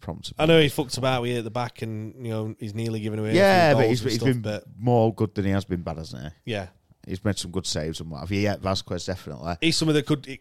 prompted. 0.01 0.35
I 0.39 0.47
know 0.47 0.61
he 0.61 0.69
fucked 0.69 0.97
about 0.97 1.23
with 1.23 1.33
it 1.33 1.39
at 1.39 1.45
the 1.45 1.51
back, 1.51 1.83
and 1.83 2.15
you 2.25 2.31
know 2.31 2.55
he's 2.59 2.75
nearly 2.75 3.01
given 3.01 3.19
away. 3.19 3.31
a 3.31 3.33
few 3.33 3.41
Yeah, 3.41 3.75
but 3.75 3.89
he's, 3.89 4.01
he's 4.03 4.15
stuff, 4.15 4.27
been 4.27 4.41
but 4.43 4.65
more 4.79 5.13
good 5.15 5.35
than 5.35 5.45
he 5.45 5.51
has 5.51 5.65
been 5.65 5.83
bad, 5.83 5.99
hasn't 5.99 6.23
he? 6.45 6.53
yeah, 6.53 6.69
He's 7.07 7.25
made 7.25 7.39
some 7.39 7.51
good 7.51 7.67
saves 7.67 7.99
and 8.01 8.11
what 8.11 8.21
have 8.21 8.31
you. 8.31 8.41
Yeah, 8.41 8.57
Vasquez 8.57 9.07
definitely. 9.07 9.57
he's 9.61 9.77
something 9.77 9.95
that 9.95 10.07
could 10.07 10.29
it, 10.29 10.41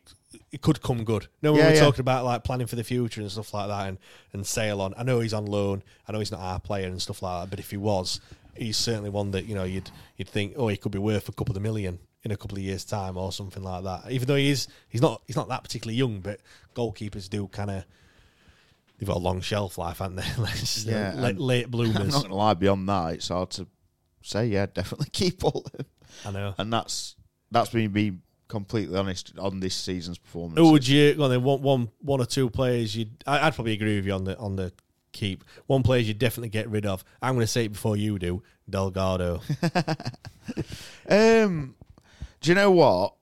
it 0.51 0.61
could 0.61 0.81
come 0.83 1.03
good. 1.03 1.27
No, 1.41 1.53
when 1.53 1.61
Yeah, 1.61 1.67
we're 1.69 1.73
yeah. 1.75 1.79
talking 1.79 2.01
about 2.01 2.23
like 2.25 2.43
planning 2.43 2.67
for 2.67 2.75
the 2.75 2.83
future 2.83 3.21
and 3.21 3.31
stuff 3.31 3.51
like 3.53 3.67
that, 3.69 3.87
and 3.87 3.97
and 4.33 4.45
sail 4.45 4.81
on. 4.81 4.93
I 4.95 5.01
know 5.03 5.21
he's 5.21 5.33
on 5.33 5.45
loan. 5.47 5.81
I 6.07 6.11
know 6.11 6.19
he's 6.19 6.31
not 6.31 6.41
our 6.41 6.59
player 6.59 6.87
and 6.87 7.01
stuff 7.01 7.23
like 7.23 7.43
that. 7.43 7.49
But 7.49 7.59
if 7.59 7.71
he 7.71 7.77
was, 7.77 8.21
he's 8.55 8.77
certainly 8.77 9.09
one 9.09 9.31
that 9.31 9.45
you 9.45 9.55
know 9.55 9.63
you'd 9.63 9.89
you'd 10.17 10.29
think, 10.29 10.53
oh, 10.55 10.67
he 10.67 10.77
could 10.77 10.91
be 10.91 10.99
worth 10.99 11.29
a 11.29 11.31
couple 11.31 11.55
of 11.55 11.63
million 11.63 11.97
in 12.23 12.31
a 12.31 12.37
couple 12.37 12.57
of 12.57 12.63
years' 12.63 12.83
time 12.85 13.17
or 13.17 13.31
something 13.31 13.63
like 13.63 13.83
that. 13.83 14.11
Even 14.11 14.27
though 14.27 14.35
he 14.35 14.49
is, 14.49 14.67
he's 14.89 15.01
not 15.01 15.21
he's 15.27 15.35
not 15.35 15.47
that 15.49 15.63
particularly 15.63 15.97
young, 15.97 16.19
but 16.19 16.39
goalkeepers 16.75 17.29
do 17.29 17.47
kind 17.47 17.71
of. 17.71 17.85
They've 18.97 19.07
got 19.07 19.15
a 19.15 19.19
long 19.19 19.39
shelf 19.39 19.77
life, 19.77 19.99
haven't 19.99 20.17
they? 20.17 20.25
Like, 20.37 20.55
Yeah, 20.85 21.13
late, 21.15 21.37
late 21.39 21.65
I'm 21.65 21.71
bloomers. 21.71 21.95
not 22.11 22.19
going 22.23 22.29
to 22.31 22.35
lie. 22.35 22.53
Beyond 22.53 22.89
that, 22.89 23.13
it's 23.13 23.29
hard 23.29 23.49
to 23.51 23.65
say. 24.21 24.47
Yeah, 24.47 24.65
definitely 24.65 25.07
keep 25.13 25.41
all 25.45 25.63
of 25.65 25.71
them. 25.71 25.85
I 26.25 26.31
know. 26.31 26.53
And 26.57 26.73
that's 26.73 27.15
that's 27.49 27.73
me 27.73 27.87
being 27.87 28.21
completely 28.49 28.97
honest 28.97 29.31
on 29.39 29.61
this 29.61 29.75
season's 29.75 30.17
performance. 30.17 30.57
Who 30.59 30.71
would 30.73 30.85
you? 30.85 31.15
Well, 31.17 31.29
then 31.29 31.43
one, 31.43 31.61
one, 31.61 31.89
one 32.01 32.19
or 32.19 32.25
two 32.25 32.49
players. 32.49 32.93
You, 32.95 33.05
I'd 33.25 33.55
probably 33.55 33.71
agree 33.73 33.95
with 33.95 34.05
you 34.05 34.11
on 34.13 34.25
the 34.25 34.37
on 34.37 34.57
the 34.57 34.73
keep. 35.13 35.45
One 35.67 35.81
player 35.81 36.01
you 36.01 36.13
definitely 36.13 36.49
get 36.49 36.67
rid 36.69 36.85
of. 36.85 37.05
I'm 37.21 37.35
going 37.35 37.43
to 37.45 37.47
say 37.47 37.65
it 37.65 37.71
before 37.71 37.95
you 37.95 38.19
do. 38.19 38.43
Delgado. 38.69 39.41
Um, 41.09 41.75
do 42.41 42.51
you 42.51 42.55
know 42.55 42.71
what? 42.71 43.15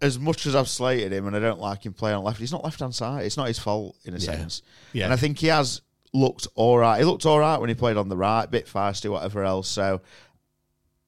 As 0.00 0.18
much 0.18 0.46
as 0.46 0.54
I've 0.54 0.68
slated 0.68 1.12
him 1.12 1.26
and 1.26 1.34
I 1.34 1.40
don't 1.40 1.58
like 1.60 1.84
him 1.84 1.92
playing 1.92 2.16
on 2.18 2.24
left, 2.24 2.38
he's 2.38 2.52
not 2.52 2.62
left 2.64 2.78
hand 2.80 2.94
side. 2.94 3.24
It's 3.24 3.36
not 3.36 3.48
his 3.48 3.58
fault 3.58 3.96
in 4.04 4.14
a 4.14 4.18
Yeah. 4.18 4.24
sense. 4.36 4.62
Yeah. 4.92 5.04
And 5.04 5.12
I 5.12 5.16
think 5.16 5.38
he 5.38 5.48
has 5.48 5.80
looked 6.14 6.46
all 6.54 6.78
right. 6.78 6.98
He 6.98 7.04
looked 7.04 7.26
all 7.26 7.38
right 7.40 7.58
when 7.58 7.68
he 7.68 7.74
played 7.74 7.96
on 7.96 8.08
the 8.08 8.16
right, 8.16 8.48
bit 8.48 8.66
feisty, 8.66 9.10
whatever 9.10 9.42
else. 9.42 9.68
So 9.68 10.00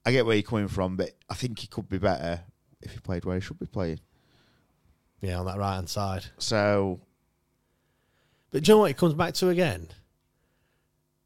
I 0.05 0.11
get 0.11 0.25
where 0.25 0.35
you're 0.35 0.43
coming 0.43 0.67
from, 0.67 0.97
but 0.97 1.11
I 1.29 1.35
think 1.35 1.59
he 1.59 1.67
could 1.67 1.87
be 1.87 1.99
better 1.99 2.41
if 2.81 2.91
he 2.93 2.99
played 2.99 3.23
where 3.23 3.35
he 3.35 3.41
should 3.41 3.59
be 3.59 3.65
playing. 3.65 3.99
yeah, 5.21 5.37
on 5.39 5.45
that 5.45 5.57
right 5.57 5.75
hand 5.75 5.87
side. 5.89 6.25
So 6.39 6.99
But 8.49 8.63
do 8.63 8.71
you 8.71 8.75
know 8.75 8.79
what? 8.81 8.91
It 8.91 8.97
comes 8.97 9.13
back 9.13 9.33
to 9.35 9.47
again. 9.49 9.87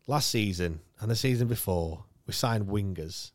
Last 0.06 0.30
season 0.30 0.82
and 1.00 1.10
the 1.10 1.16
season 1.16 1.48
before, 1.48 2.04
we 2.28 2.34
signed 2.34 2.68
wingers. 2.68 3.32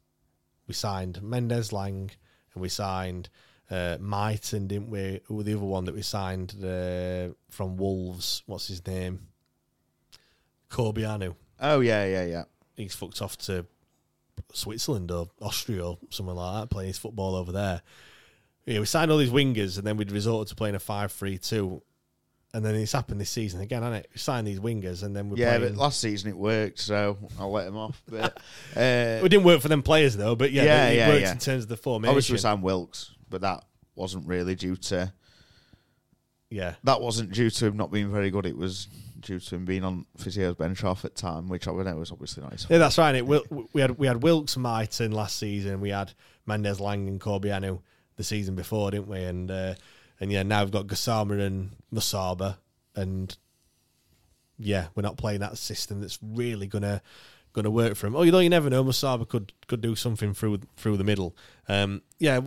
We 0.69 0.75
signed 0.75 1.21
Mendez-Laing 1.23 2.13
and 2.55 2.63
we 2.63 2.69
signed 2.69 3.29
uh, 3.71 3.97
Mighten, 4.01 4.67
didn't 4.67 4.91
we? 4.91 5.21
Who 5.27 5.43
the 5.43 5.55
other 5.55 5.65
one 5.65 5.85
that 5.85 5.95
we 5.95 6.03
signed 6.03 6.55
uh, 6.63 7.35
from 7.49 7.77
Wolves? 7.77 8.43
What's 8.47 8.69
his 8.69 8.87
name? 8.87 9.29
Corbeanu. 10.71 11.35
oh 11.61 11.81
yeah, 11.81 12.05
yeah, 12.05 12.25
yeah. 12.25 12.45
he's 12.77 12.95
fucked 12.95 13.21
off 13.21 13.37
to 13.39 13.67
Switzerland 14.53 15.11
or 15.11 15.29
Austria 15.41 15.85
or 15.85 15.99
something 16.11 16.35
like 16.35 16.63
that, 16.63 16.71
playing 16.71 16.89
his 16.89 16.99
football 16.99 17.35
over 17.35 17.53
there. 17.53 17.83
Yeah, 18.67 18.79
we 18.79 18.87
signed 18.87 19.11
all 19.11 19.19
these 19.19 19.31
wingers 19.31 19.79
and 19.79 19.87
then 19.87 19.97
we'd 19.97 20.13
resorted 20.13 20.49
to 20.49 20.55
playing 20.55 20.75
a 20.75 20.81
5 20.81 21.13
3 21.13 21.39
2. 21.39 21.83
And 22.53 22.65
then 22.65 22.75
it's 22.75 22.91
happened 22.93 23.21
this 23.21 23.31
season 23.31 23.61
again, 23.61 23.83
hasn't 23.83 24.05
it? 24.05 24.11
We 24.13 24.19
signed 24.19 24.45
these 24.47 24.59
wingers 24.59 25.05
and 25.05 25.15
then 25.15 25.29
we're 25.31 25.37
Yeah, 25.37 25.57
playing. 25.59 25.75
but 25.75 25.81
last 25.81 26.01
season 26.01 26.31
it 26.31 26.37
worked, 26.37 26.81
so 26.81 27.17
I'll 27.39 27.53
let 27.53 27.69
him 27.69 27.77
off. 27.77 28.03
But 28.09 28.39
uh, 28.77 29.21
it 29.25 29.29
didn't 29.29 29.45
work 29.45 29.61
for 29.61 29.69
them 29.69 29.83
players 29.83 30.17
though, 30.17 30.35
but 30.35 30.51
yeah, 30.51 30.65
Yeah, 30.65 30.89
it 30.89 30.97
yeah, 30.97 31.09
worked 31.09 31.21
yeah. 31.23 31.33
in 31.33 31.39
terms 31.39 31.63
of 31.63 31.69
the 31.69 31.77
formation. 31.77 32.11
obviously 32.11 32.35
we 32.35 32.39
signed 32.39 32.63
Wilks, 32.65 33.15
but 33.29 33.43
that 33.43 33.65
wasn't 33.95 34.27
really 34.27 34.57
due 34.57 34.75
to 34.77 35.13
yeah. 36.51 36.75
that 36.85 37.01
wasn't 37.01 37.33
due 37.33 37.51
to 37.51 37.67
him 37.67 37.77
not 37.77 37.93
being 37.93 38.11
very 38.11 38.31
good. 38.31 38.47
It 38.47 38.57
was 38.57 38.89
due 39.21 39.39
to 39.39 39.55
him 39.55 39.65
being 39.65 39.85
on 39.85 40.07
physio's 40.19 40.57
bench 40.57 40.83
off 40.83 41.05
at 41.05 41.15
time, 41.15 41.49
which 41.49 41.69
I 41.69 41.73
know 41.73 41.97
was 41.97 42.11
obviously 42.11 42.43
fault. 42.43 42.67
Yeah, 42.69 42.79
that's 42.79 42.99
right. 42.99 43.15
It 43.15 43.27
we 43.27 43.81
had 43.81 43.99
we 43.99 44.07
had 44.07 44.23
Wilks 44.23 44.57
and 44.57 44.65
Mighten 44.65 45.13
last 45.13 45.37
season. 45.39 45.81
We 45.81 45.91
had 45.91 46.13
Mendez-Laing 46.47 47.07
and 47.09 47.21
Corbeanu 47.21 47.81
the 48.17 48.25
season 48.25 48.55
before, 48.55 48.91
didn't 48.91 49.09
we? 49.09 49.23
And 49.23 49.51
uh, 49.51 49.75
and 50.21 50.31
yeah, 50.31 50.43
now 50.43 50.63
we've 50.63 50.71
got 50.73 50.87
Gassama 50.87 51.41
and 51.45 51.71
Musaba, 51.93 52.57
and 52.95 53.37
yeah, 54.59 54.89
we're 54.95 55.03
not 55.03 55.17
playing 55.17 55.41
that 55.41 55.57
system 55.59 56.01
that's 56.01 56.19
really 56.23 56.67
gonna 56.67 57.01
going 57.53 57.65
to 57.65 57.71
work 57.71 57.97
for 57.97 58.07
him. 58.07 58.15
Oh, 58.15 58.23
you 58.23 58.31
know, 58.31 58.39
you 58.39 58.49
never 58.51 58.71
know. 58.71 58.85
Musaba 58.85 59.29
could 59.29 59.53
could 59.67 59.81
do 59.81 59.97
something 59.97 60.35
through 60.35 60.61
through 60.77 60.97
the 60.99 61.05
middle. 61.05 61.35
Um, 61.69 62.03
yeah, 62.19 62.41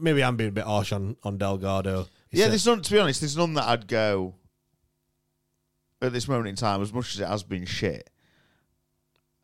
maybe 0.00 0.22
I'm 0.22 0.36
being 0.36 0.50
a 0.50 0.52
bit 0.52 0.64
harsh 0.64 0.92
on 0.92 1.16
on 1.22 1.38
Delgado. 1.38 2.06
He 2.28 2.38
Yeah, 2.38 2.44
said- 2.44 2.52
there's 2.52 2.66
none. 2.66 2.82
To 2.82 2.92
be 2.92 2.98
honest, 2.98 3.20
there's 3.20 3.36
none 3.36 3.54
that 3.54 3.64
I'd 3.68 3.86
go 3.86 4.34
at 6.02 6.12
this 6.12 6.28
moment 6.28 6.48
in 6.48 6.56
time. 6.56 6.82
As 6.82 6.92
much 6.92 7.14
as 7.14 7.20
it 7.20 7.28
has 7.28 7.42
been 7.42 7.64
shit, 7.64 8.10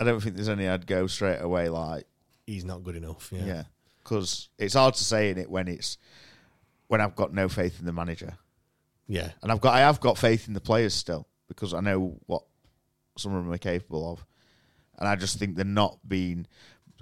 I 0.00 0.04
don't 0.04 0.20
think 0.20 0.36
there's 0.36 0.48
any 0.48 0.68
I'd 0.68 0.86
go 0.86 1.06
straight 1.06 1.38
away. 1.40 1.68
Like, 1.68 2.04
he's 2.46 2.64
not 2.64 2.82
good 2.84 2.96
enough. 2.96 3.30
Yeah. 3.32 3.44
yeah, 3.44 3.62
because 4.02 4.48
it's 4.58 4.74
hard 4.74 4.94
to 4.94 5.04
say 5.04 5.30
in 5.30 5.38
it 5.38 5.50
when 5.50 5.68
it's 5.68 5.96
when 6.88 7.00
I've 7.00 7.16
got 7.16 7.32
no 7.32 7.48
faith 7.48 7.80
in 7.80 7.86
the 7.86 7.92
manager, 7.92 8.34
yeah, 9.06 9.30
and 9.42 9.52
I've 9.52 9.60
got 9.60 9.74
I 9.74 9.80
have 9.80 10.00
got 10.00 10.18
faith 10.18 10.48
in 10.48 10.54
the 10.54 10.60
players 10.60 10.94
still 10.94 11.28
because 11.48 11.74
I 11.74 11.80
know 11.80 12.18
what 12.26 12.42
some 13.16 13.34
of 13.34 13.44
them 13.44 13.52
are 13.52 13.58
capable 13.58 14.12
of, 14.12 14.24
and 14.98 15.08
I 15.08 15.16
just 15.16 15.38
think 15.38 15.56
they're 15.56 15.64
not 15.64 15.98
being. 16.06 16.46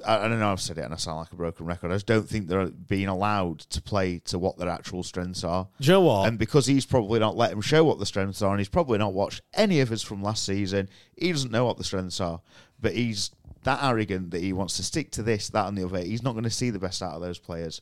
I, 0.05 0.25
I 0.25 0.29
don't 0.29 0.41
know. 0.41 0.51
I've 0.51 0.61
said 0.61 0.79
it, 0.79 0.85
and 0.85 0.95
I 0.95 0.97
sound 0.97 1.19
like 1.19 1.33
a 1.33 1.37
broken 1.37 1.67
record. 1.67 1.91
I 1.91 1.95
just 1.95 2.07
don't 2.07 2.29
think 2.29 2.49
they're 2.49 2.67
being 2.67 3.09
allowed 3.09 3.61
to 3.61 3.83
play 3.83 4.19
to 4.27 4.39
what 4.39 4.57
their 4.57 4.69
actual 4.69 5.03
strengths 5.03 5.45
are. 5.45 5.69
Do 5.81 5.87
you 5.87 5.93
know 5.93 6.01
what? 6.01 6.29
And 6.29 6.39
because 6.39 6.67
he's 6.67 6.87
probably 6.87 7.21
not 7.21 7.37
let 7.37 7.51
them 7.51 7.61
show 7.61 7.85
what 7.85 7.99
the 7.99 8.07
strengths 8.07 8.43
are, 8.43 8.51
and 8.51 8.61
he's 8.61 8.69
probably 8.69 8.99
not 8.99 9.13
watched 9.13 9.43
any 9.55 9.81
of 9.81 9.93
us 9.93 10.03
from 10.03 10.23
last 10.23 10.45
season, 10.45 10.89
he 11.17 11.31
doesn't 11.31 11.53
know 11.53 11.65
what 11.65 11.77
the 11.77 11.85
strengths 11.85 12.21
are. 12.21 12.41
But 12.81 12.95
he's 12.95 13.31
that 13.65 13.83
arrogant 13.83 14.33
that 14.33 14.43
he 14.43 14.53
wants 14.53 14.77
to 14.77 14.83
stick 14.83 15.13
to 15.13 15.23
this, 15.23 15.49
that, 15.51 15.69
and 15.69 15.79
the 15.79 15.85
other. 15.85 16.01
He's 16.01 16.23
not 16.23 16.33
going 16.33 16.45
to 16.45 16.51
see 16.51 16.71
the 16.71 16.79
best 16.79 17.03
out 17.03 17.15
of 17.15 17.21
those 17.21 17.39
players. 17.39 17.81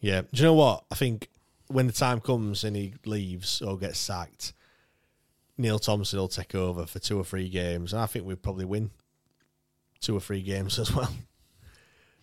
Yeah. 0.00 0.22
Do 0.22 0.28
you 0.32 0.44
know 0.44 0.54
what? 0.54 0.84
I 0.90 0.94
think 0.94 1.28
when 1.68 1.86
the 1.86 1.92
time 1.92 2.20
comes 2.20 2.64
and 2.64 2.74
he 2.74 2.94
leaves 3.04 3.62
or 3.62 3.78
gets 3.78 3.98
sacked, 3.98 4.52
Neil 5.56 5.78
Thompson 5.78 6.18
will 6.18 6.28
take 6.28 6.54
over 6.54 6.86
for 6.86 6.98
two 6.98 7.18
or 7.18 7.24
three 7.24 7.48
games, 7.48 7.92
and 7.92 8.02
I 8.02 8.06
think 8.06 8.26
we'll 8.26 8.36
probably 8.36 8.64
win 8.64 8.90
two 10.00 10.16
or 10.16 10.20
three 10.20 10.42
games 10.42 10.78
as 10.78 10.94
well. 10.94 11.12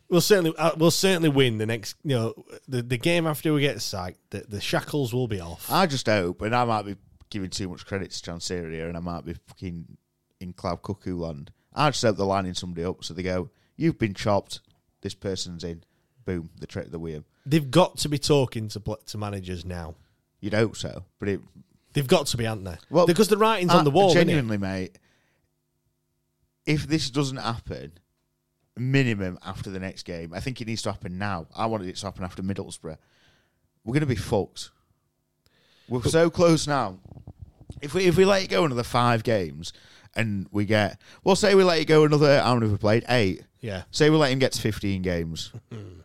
We'll 0.10 0.22
certainly 0.22 0.54
uh, 0.58 0.72
we'll 0.78 0.92
certainly 0.92 1.30
win 1.30 1.58
the 1.58 1.66
next. 1.66 1.98
You 2.04 2.16
know, 2.16 2.46
the 2.68 2.82
the 2.82 2.98
game 2.98 3.28
after 3.28 3.54
we 3.54 3.62
get 3.62 3.82
sacked, 3.82 4.18
the, 4.30 4.46
the 4.48 4.62
shackles 4.62 5.14
will 5.14 5.28
be 5.28 5.42
off. 5.42 5.70
I 5.72 5.86
just 5.86 6.08
hope, 6.08 6.42
and 6.42 6.56
I 6.56 6.64
might 6.64 6.84
be 6.86 6.96
giving 7.30 7.50
too 7.50 7.68
much 7.68 7.86
credit 7.86 8.12
to 8.12 8.32
Chansiri 8.32 8.72
here, 8.72 8.88
and 8.88 8.98
I 8.98 9.02
might 9.02 9.26
be 9.26 9.34
fucking 9.34 9.98
in 10.40 10.54
cloud 10.54 10.82
cuckoo 10.82 11.18
land. 11.18 11.52
I 11.74 11.90
just 11.90 12.04
hope 12.04 12.18
they're 12.18 12.26
lining 12.26 12.54
somebody 12.54 12.86
up 12.86 13.04
so 13.04 13.14
they 13.14 13.24
go, 13.24 13.50
"You've 13.76 14.00
been 14.00 14.14
chopped. 14.14 14.62
This 15.02 15.14
person's 15.14 15.64
in. 15.64 15.84
Boom, 16.28 16.50
the 16.60 16.68
trick 16.68 16.92
the 16.92 17.00
wheel." 17.00 17.24
They've 17.46 17.72
got 17.72 17.98
to 18.00 18.10
be 18.10 18.20
talking 18.20 18.68
to 18.70 18.80
pl- 18.80 19.00
to 19.08 19.18
managers 19.18 19.66
now. 19.66 19.96
You'd 20.42 20.54
hope 20.54 20.76
so, 20.76 21.06
but 21.20 21.30
it 21.30 21.42
They've 21.94 22.08
got 22.08 22.28
to 22.28 22.38
be, 22.38 22.46
aren't 22.46 22.64
they? 22.64 22.78
Well, 22.92 23.08
because 23.08 23.28
the 23.28 23.38
writing's 23.38 23.74
on 23.74 23.84
the 23.84 23.90
wall. 23.90 24.14
Genuinely, 24.14 24.60
mate. 24.60 25.00
If 26.64 26.88
this 26.88 27.10
doesn't 27.10 27.38
happen, 27.38 27.94
minimum 28.76 29.40
after 29.44 29.72
the 29.72 29.80
next 29.80 30.04
game, 30.04 30.32
I 30.32 30.40
think 30.40 30.62
it 30.62 30.68
needs 30.68 30.84
to 30.84 30.92
happen 30.92 31.18
now. 31.18 31.48
I 31.56 31.66
wanted 31.66 31.88
it 31.88 31.96
to 31.96 32.06
happen 32.06 32.24
after 32.24 32.44
Middlesbrough. 32.44 32.98
We're 33.84 33.94
going 33.94 34.02
to 34.02 34.06
be 34.06 34.16
fucked. 34.16 34.70
We're 35.90 36.04
so 36.04 36.30
close 36.30 36.68
now. 36.68 37.00
If 37.82 37.96
we 37.96 38.06
if 38.06 38.16
we 38.16 38.26
let 38.26 38.44
it 38.44 38.50
go 38.50 38.64
another 38.64 38.84
five 38.84 39.24
games, 39.24 39.74
and 40.16 40.48
we 40.52 40.66
get 40.66 41.02
well, 41.24 41.36
say 41.36 41.56
we 41.56 41.64
let 41.64 41.80
it 41.80 41.86
go 41.86 42.04
another 42.04 42.42
how 42.42 42.54
many 42.54 42.66
have 42.66 42.74
we 42.74 42.78
played? 42.78 43.06
Eight. 43.10 43.42
Yeah. 43.60 43.84
Say 43.90 44.10
we 44.12 44.18
let 44.18 44.32
him 44.32 44.38
get 44.38 44.52
to 44.52 44.62
fifteen 44.62 45.02
games, 45.02 45.52
hmm. 45.72 46.02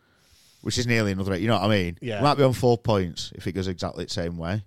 Which 0.63 0.79
is 0.79 0.87
nearly 0.87 1.13
another 1.13 1.35
eight. 1.35 1.43
You 1.43 1.49
know 1.49 1.59
what 1.61 1.65
I 1.71 1.77
mean? 1.77 1.99
Yeah. 2.01 2.19
We 2.19 2.23
might 2.25 2.37
be 2.37 2.43
on 2.43 2.53
four 2.55 2.79
points 2.79 3.31
if 3.35 3.47
it 3.47 3.53
goes 3.53 3.69
exactly 3.69 4.05
the 4.05 4.11
same 4.11 4.37
way. 4.39 4.65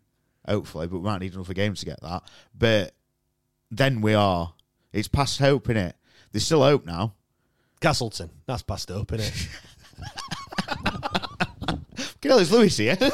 Hopefully, 0.47 0.85
but 0.87 0.99
we 0.99 1.03
might 1.05 1.19
need 1.21 1.33
another 1.33 1.53
game 1.55 1.73
to 1.73 1.85
get 1.85 1.99
that. 2.01 2.21
But 2.57 2.93
then 3.71 4.01
we 4.01 4.13
are. 4.13 4.53
It's 4.93 5.07
past 5.07 5.39
hope, 5.39 5.67
innit? 5.67 5.93
There's 6.31 6.45
still 6.45 6.61
hope 6.63 6.85
now. 6.85 7.13
Castleton, 7.81 8.29
that's 8.45 8.61
past 8.61 8.89
hope, 8.89 9.11
isn't 9.13 9.25
it? 9.33 9.49
Get 12.21 12.31
all 12.31 12.39
this 12.39 12.51
Lewis 12.51 12.77
here. 12.77 12.97
well, 13.01 13.11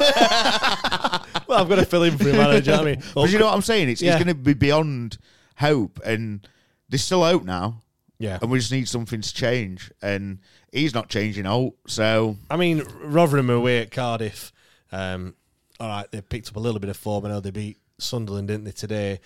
I've 1.60 1.68
got 1.68 1.76
to 1.76 1.84
fill 1.86 2.02
in 2.04 2.16
for 2.16 2.28
him, 2.28 2.36
manager. 2.36 2.72
I 2.72 2.82
mean, 2.84 3.02
But 3.14 3.30
you 3.30 3.38
know 3.38 3.46
what 3.46 3.54
I'm 3.54 3.62
saying? 3.62 3.88
It's, 3.90 4.00
Yeah. 4.02 4.14
it's 4.16 4.24
going 4.24 4.34
to 4.34 4.40
be 4.42 4.54
beyond 4.54 5.18
hope, 5.56 6.00
and 6.04 6.46
there's 6.88 7.04
still 7.04 7.24
hope 7.24 7.44
now. 7.44 7.82
Yeah. 8.18 8.38
and 8.40 8.50
we 8.52 8.58
just 8.60 8.70
need 8.70 8.88
something 8.88 9.20
to 9.20 9.34
change, 9.34 9.90
and 10.00 10.38
he's 10.72 10.94
not 10.94 11.08
changing 11.08 11.46
out. 11.46 11.74
So 11.86 12.36
I 12.50 12.56
mean, 12.56 12.82
Rotherham 13.02 13.50
away 13.50 13.80
at 13.80 13.90
Cardiff. 13.90 14.52
Um, 14.90 15.34
all 15.78 15.88
right, 15.88 16.10
they 16.10 16.20
picked 16.20 16.48
up 16.48 16.56
a 16.56 16.60
little 16.60 16.80
bit 16.80 16.90
of 16.90 16.96
form. 16.96 17.24
I 17.26 17.28
know 17.28 17.40
they 17.40 17.50
beat 17.50 17.78
Sunderland, 17.98 18.48
didn't 18.48 18.64
they, 18.64 18.72
today? 18.72 19.20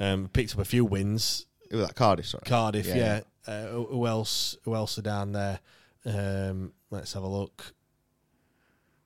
Um, 0.00 0.28
picked 0.32 0.54
up 0.54 0.60
a 0.60 0.64
few 0.64 0.84
wins. 0.84 1.46
Who 1.70 1.78
was 1.78 1.86
that 1.86 1.94
Cardiff? 1.94 2.26
Sorry, 2.26 2.42
Cardiff, 2.46 2.86
Yeah, 2.86 2.94
yeah. 2.96 3.20
Uh, 3.46 3.66
who 3.68 3.84
who 3.86 4.06
else? 4.06 4.56
Who 4.64 4.74
else 4.74 4.98
are 4.98 5.02
down 5.02 5.32
there? 5.32 5.60
Um, 6.06 6.72
let's 6.90 7.12
have 7.12 7.22
a 7.22 7.28
look. 7.28 7.74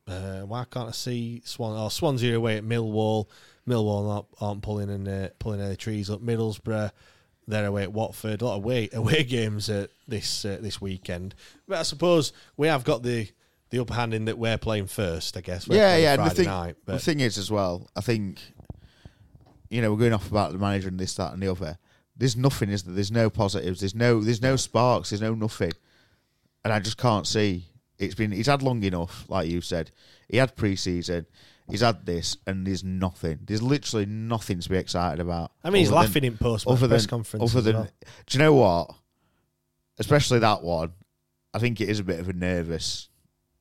Uh, 0.07 0.41
why 0.41 0.65
can't 0.71 0.89
I 0.89 0.93
see 0.93 1.43
Swan? 1.45 1.77
Oh, 1.77 1.89
Swansea 1.89 2.37
away 2.37 2.57
at 2.57 2.65
Millwall. 2.65 3.27
Millwall 3.69 4.11
aren't, 4.11 4.27
aren't 4.41 4.63
pulling 4.63 4.89
in 4.89 5.07
uh, 5.07 5.29
pulling 5.39 5.61
any 5.61 5.77
trees 5.77 6.09
up. 6.09 6.21
Middlesbrough, 6.23 6.91
they're 7.49 7.67
away 7.67 7.83
at 7.83 7.93
Watford. 7.93 8.43
A 8.43 8.45
lot 8.45 8.57
of 8.57 8.65
away 8.65 8.89
away 8.93 9.25
games 9.25 9.69
uh, 9.69 9.89
this 10.07 10.45
uh, 10.45 10.59
this 10.61 10.81
weekend. 10.81 11.35
But 11.67 11.79
I 11.79 11.83
suppose 11.83 12.33
we 12.57 12.69
have 12.69 12.85
got 12.85 13.03
the 13.03 13.29
the 13.71 13.81
upper 13.81 13.95
hand 13.95 14.15
in 14.15 14.27
that 14.27 14.39
we're 14.39 14.59
playing 14.59 14.87
first. 14.87 15.37
I 15.37 15.41
guess. 15.41 15.67
We're 15.67 15.77
yeah, 15.77 15.97
yeah. 15.97 16.17
The 16.17 16.31
thing, 16.31 16.47
night, 16.47 16.77
the 16.85 16.99
thing 16.99 17.21
is 17.21 17.39
as 17.39 17.51
well. 17.51 17.89
I 17.97 18.01
think 18.01 18.41
you 19.69 19.83
know 19.83 19.93
we're 19.93 19.99
going 19.99 20.13
off 20.13 20.31
about 20.31 20.53
the 20.53 20.59
manager 20.59 20.89
and 20.89 21.01
this, 21.01 21.15
that, 21.15 21.33
and 21.33 21.43
the 21.43 21.49
other. 21.49 21.79
There's 22.17 22.37
nothing, 22.37 22.69
is 22.71 22.83
there? 22.83 22.95
There's 22.95 23.13
no 23.13 23.31
positives. 23.31 23.79
There's 23.79 23.95
no, 23.95 24.21
there's 24.21 24.43
no 24.43 24.57
sparks. 24.57 25.11
There's 25.11 25.23
no 25.23 25.35
nothing, 25.35 25.73
and 26.65 26.73
I 26.73 26.81
just 26.81 26.99
can't 26.99 27.27
see. 27.27 27.67
It's 27.97 28.15
been 28.15 28.33
he's 28.33 28.47
had 28.47 28.63
long 28.63 28.83
enough, 28.83 29.25
like 29.29 29.49
you 29.49 29.61
said. 29.61 29.91
He 30.29 30.37
had 30.37 30.57
pre-season. 30.57 31.27
He's 31.71 31.81
had 31.83 32.07
this, 32.07 32.37
and 32.47 32.67
there's 32.67 32.83
nothing. 32.83 33.41
There's 33.45 33.63
literally 33.63 34.07
nothing 34.07 34.61
to 34.61 34.69
be 34.69 34.77
excited 34.77 35.21
about. 35.21 35.53
I 35.63 35.71
mean, 35.71 35.81
he's 35.81 35.91
laughing 35.91 36.25
in 36.25 36.39
post-match 36.39 36.79
press 36.79 37.03
than- 37.03 37.09
conference 37.11 37.51
Other 37.51 37.61
than, 37.61 37.75
well. 37.77 37.89
do 38.27 38.39
you 38.39 38.45
know 38.45 38.55
what? 38.55 38.91
Especially 39.99 40.39
that 40.41 40.63
one. 40.63 40.93
I 41.53 41.59
think 41.59 41.81
it 41.81 41.89
is 41.89 41.99
a 41.99 42.05
bit 42.05 42.21
of 42.21 42.29
a 42.29 42.33
nervous, 42.33 43.09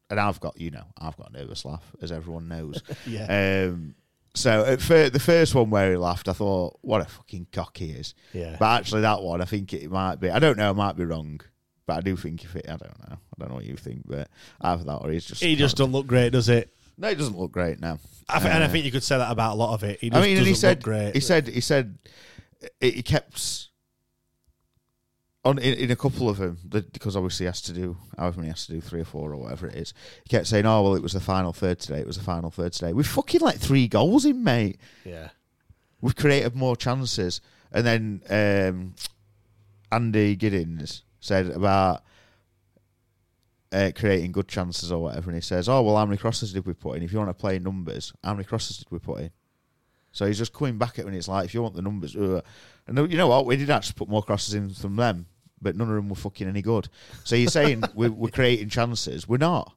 and 0.09 0.19
I've 0.19 0.39
got 0.39 0.59
you 0.59 0.71
know 0.71 0.85
I've 0.97 1.17
got 1.17 1.29
a 1.29 1.33
nervous 1.33 1.65
laugh 1.65 1.83
as 2.01 2.11
everyone 2.11 2.47
knows. 2.47 2.81
Yeah. 3.07 3.67
Um, 3.69 3.95
so 4.35 4.75
the 4.75 5.19
first 5.19 5.55
one 5.55 5.71
where 5.71 5.89
he 5.89 5.97
laughed, 5.97 6.27
I 6.29 6.33
thought, 6.33 6.77
what 6.81 7.01
a 7.01 7.05
fucking 7.05 7.47
cock 7.51 7.75
he 7.77 7.89
is. 7.89 8.13
Yeah. 8.33 8.55
But 8.59 8.79
actually, 8.79 9.01
that 9.01 9.23
one, 9.23 9.41
I 9.41 9.45
think 9.45 9.73
it 9.73 9.89
might 9.89 10.17
be. 10.17 10.29
I 10.29 10.37
don't 10.37 10.57
know. 10.59 10.69
I 10.69 10.73
might 10.73 10.95
be 10.95 11.05
wrong, 11.05 11.41
but 11.87 11.97
I 11.97 12.01
do 12.01 12.15
think 12.15 12.43
if 12.43 12.55
it. 12.55 12.65
I 12.67 12.77
don't 12.77 12.99
know. 13.09 13.15
I 13.17 13.39
don't 13.39 13.49
know 13.49 13.55
what 13.55 13.65
you 13.65 13.75
think, 13.77 14.03
but 14.05 14.29
either 14.61 14.83
that 14.83 14.97
or 14.97 15.09
he's 15.09 15.25
just. 15.25 15.41
He 15.41 15.55
just 15.55 15.77
doesn't 15.77 15.91
look 15.91 16.05
great, 16.05 16.33
does 16.33 16.49
it? 16.49 16.71
No, 16.97 17.07
it 17.09 17.15
doesn't 17.17 17.37
look 17.37 17.51
great 17.51 17.79
now. 17.79 17.99
I 18.29 18.39
think, 18.39 18.53
and 18.53 18.63
I 18.63 18.67
Uh, 18.67 18.69
think 18.69 18.85
you 18.85 18.91
could 18.91 19.03
say 19.03 19.17
that 19.17 19.31
about 19.31 19.53
a 19.53 19.55
lot 19.55 19.73
of 19.73 19.83
it. 19.83 19.99
He 20.01 20.11
I 20.11 20.19
mean, 20.21 20.37
and 20.37 20.45
he 20.47 20.53
said, 20.53 20.81
great. 20.83 21.13
he 21.13 21.19
said, 21.21 21.47
he 21.47 21.61
said, 21.61 21.97
he 22.81 22.91
he 22.91 23.03
kept 23.03 23.67
on 25.45 25.59
in, 25.59 25.75
in 25.75 25.91
a 25.91 25.95
couple 25.95 26.27
of 26.27 26.37
them 26.37 26.57
the- 26.67 26.81
because 26.81 27.15
obviously 27.15 27.45
he 27.45 27.47
has 27.47 27.61
to 27.61 27.71
do 27.73 27.95
however 28.17 28.37
many 28.39 28.47
he 28.47 28.51
has 28.51 28.65
to 28.65 28.73
do 28.73 28.81
three 28.81 29.01
or 29.01 29.05
four 29.05 29.31
or 29.31 29.37
whatever 29.37 29.67
it 29.67 29.75
is. 29.75 29.93
He 30.23 30.29
kept 30.29 30.47
saying, 30.47 30.65
"Oh 30.65 30.81
well, 30.81 30.95
it 30.95 31.01
was 31.03 31.13
the 31.13 31.19
final 31.19 31.53
third 31.53 31.79
today. 31.79 31.99
It 31.99 32.07
was 32.07 32.17
the 32.17 32.23
final 32.23 32.51
third 32.51 32.73
today." 32.73 32.93
We 32.93 33.03
fucking 33.03 33.41
like 33.41 33.57
three 33.57 33.87
goals 33.87 34.25
in, 34.25 34.43
mate. 34.43 34.79
yeah. 35.05 35.29
We've 36.01 36.15
created 36.15 36.55
more 36.55 36.75
chances, 36.75 37.41
and 37.71 37.85
then 37.85 38.21
um, 38.29 38.95
Andy 39.91 40.35
Giddins 40.35 41.01
said 41.19 41.47
about. 41.47 42.03
Uh, 43.69 43.91
creating 43.93 44.31
good 44.31 44.47
chances 44.47 44.93
or 44.93 45.01
whatever, 45.03 45.29
and 45.29 45.35
he 45.35 45.41
says, 45.41 45.67
"Oh 45.67 45.81
well, 45.81 45.97
how 45.97 46.05
many 46.05 46.17
crosses 46.17 46.53
did 46.53 46.65
we 46.65 46.73
put 46.73 46.95
in? 46.95 47.03
If 47.03 47.11
you 47.11 47.17
want 47.17 47.29
to 47.29 47.33
play 47.33 47.59
numbers, 47.59 48.13
how 48.23 48.33
many 48.33 48.45
crosses 48.45 48.77
did 48.77 48.89
we 48.89 48.99
put 48.99 49.19
in?" 49.19 49.31
So 50.17 50.25
he's 50.25 50.37
just 50.37 50.53
coming 50.53 50.77
back 50.77 50.97
at 50.97 51.05
when 51.05 51.13
it's 51.13 51.27
like, 51.27 51.45
if 51.45 51.53
you 51.53 51.61
want 51.61 51.75
the 51.75 51.81
numbers, 51.81 52.15
uh, 52.15 52.41
and 52.87 52.97
you 53.11 53.17
know 53.17 53.27
what, 53.27 53.45
we 53.45 53.55
did 53.55 53.69
actually 53.69 53.93
put 53.93 54.09
more 54.09 54.23
crosses 54.23 54.53
in 54.53 54.69
from 54.69 54.95
them, 54.95 55.27
but 55.61 55.75
none 55.75 55.89
of 55.89 55.95
them 55.95 56.09
were 56.09 56.15
fucking 56.15 56.47
any 56.47 56.61
good. 56.61 56.89
So 57.23 57.35
you're 57.35 57.49
saying 57.49 57.83
we're, 57.93 58.09
we're 58.09 58.29
creating 58.29 58.69
chances? 58.69 59.27
We're 59.27 59.37
not. 59.37 59.75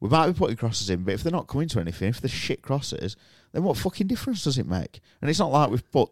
We 0.00 0.08
might 0.08 0.28
be 0.28 0.32
putting 0.32 0.56
crosses 0.56 0.90
in, 0.90 1.02
but 1.02 1.14
if 1.14 1.22
they're 1.22 1.32
not 1.32 1.48
coming 1.48 1.68
to 1.68 1.80
anything, 1.80 2.08
if 2.08 2.20
they're 2.20 2.28
shit 2.30 2.62
crosses, 2.62 3.16
then 3.52 3.62
what 3.62 3.76
fucking 3.76 4.06
difference 4.06 4.44
does 4.44 4.58
it 4.58 4.66
make? 4.66 5.00
And 5.20 5.28
it's 5.28 5.38
not 5.38 5.52
like 5.52 5.70
we've 5.70 5.90
put 5.90 6.10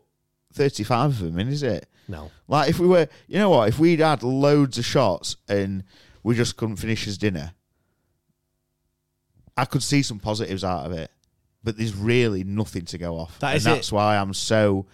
35 0.52 1.10
of 1.10 1.18
them 1.20 1.38
in, 1.38 1.48
is 1.48 1.62
it? 1.62 1.86
No. 2.08 2.30
Like 2.48 2.68
if 2.68 2.78
we 2.78 2.86
were, 2.86 3.08
you 3.26 3.38
know 3.38 3.50
what, 3.50 3.68
if 3.68 3.78
we'd 3.78 4.00
had 4.00 4.22
loads 4.22 4.78
of 4.78 4.84
shots 4.84 5.36
and 5.48 5.84
we 6.22 6.34
just 6.34 6.56
couldn't 6.56 6.76
finish 6.76 7.04
his 7.04 7.18
dinner, 7.18 7.52
I 9.56 9.64
could 9.64 9.82
see 9.82 10.02
some 10.02 10.18
positives 10.18 10.64
out 10.64 10.86
of 10.86 10.92
it. 10.92 11.10
But 11.64 11.76
there's 11.76 11.94
really 11.94 12.42
nothing 12.42 12.84
to 12.86 12.98
go 12.98 13.16
off. 13.16 13.38
That 13.38 13.54
and 13.56 13.62
that's 13.62 13.88
it. 13.88 13.94
why 13.94 14.16
I'm 14.16 14.34
so. 14.34 14.86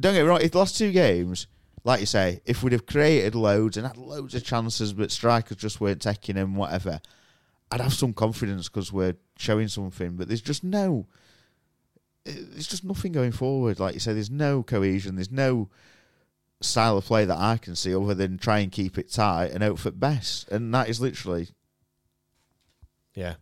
Don't 0.00 0.14
get 0.14 0.22
me 0.22 0.28
wrong. 0.28 0.40
If 0.40 0.50
the 0.50 0.58
last 0.58 0.76
two 0.76 0.90
games, 0.90 1.46
like 1.84 2.00
you 2.00 2.06
say, 2.06 2.40
if 2.44 2.62
we'd 2.62 2.72
have 2.72 2.86
created 2.86 3.36
loads 3.36 3.76
and 3.76 3.86
had 3.86 3.96
loads 3.96 4.34
of 4.34 4.44
chances, 4.44 4.92
but 4.92 5.12
strikers 5.12 5.58
just 5.58 5.80
weren't 5.80 6.02
taking 6.02 6.34
them, 6.34 6.56
whatever, 6.56 7.00
I'd 7.70 7.80
have 7.80 7.94
some 7.94 8.12
confidence 8.12 8.68
because 8.68 8.92
we're 8.92 9.16
showing 9.36 9.68
something. 9.68 10.16
But 10.16 10.26
there's 10.26 10.42
just 10.42 10.64
no. 10.64 11.06
Eh, 12.26 12.32
there's 12.34 12.66
just 12.66 12.84
nothing 12.84 13.12
going 13.12 13.32
forward. 13.32 13.78
Like 13.78 13.94
you 13.94 14.00
say, 14.00 14.12
there's 14.12 14.30
no 14.30 14.64
cohesion. 14.64 15.14
There's 15.14 15.30
no 15.30 15.68
style 16.64 16.96
of 16.98 17.04
play 17.04 17.24
that 17.24 17.38
I 17.38 17.56
can 17.56 17.74
see 17.76 17.94
other 17.94 18.14
than 18.14 18.38
try 18.38 18.58
and 18.60 18.70
keep 18.72 18.98
it 18.98 19.10
tight 19.12 19.52
and 19.52 19.62
out 19.62 19.78
for 19.78 19.90
best. 19.90 20.48
And 20.48 20.72
that 20.74 20.88
is 20.88 21.00
literally 21.00 21.48
Yeah. 23.14 23.34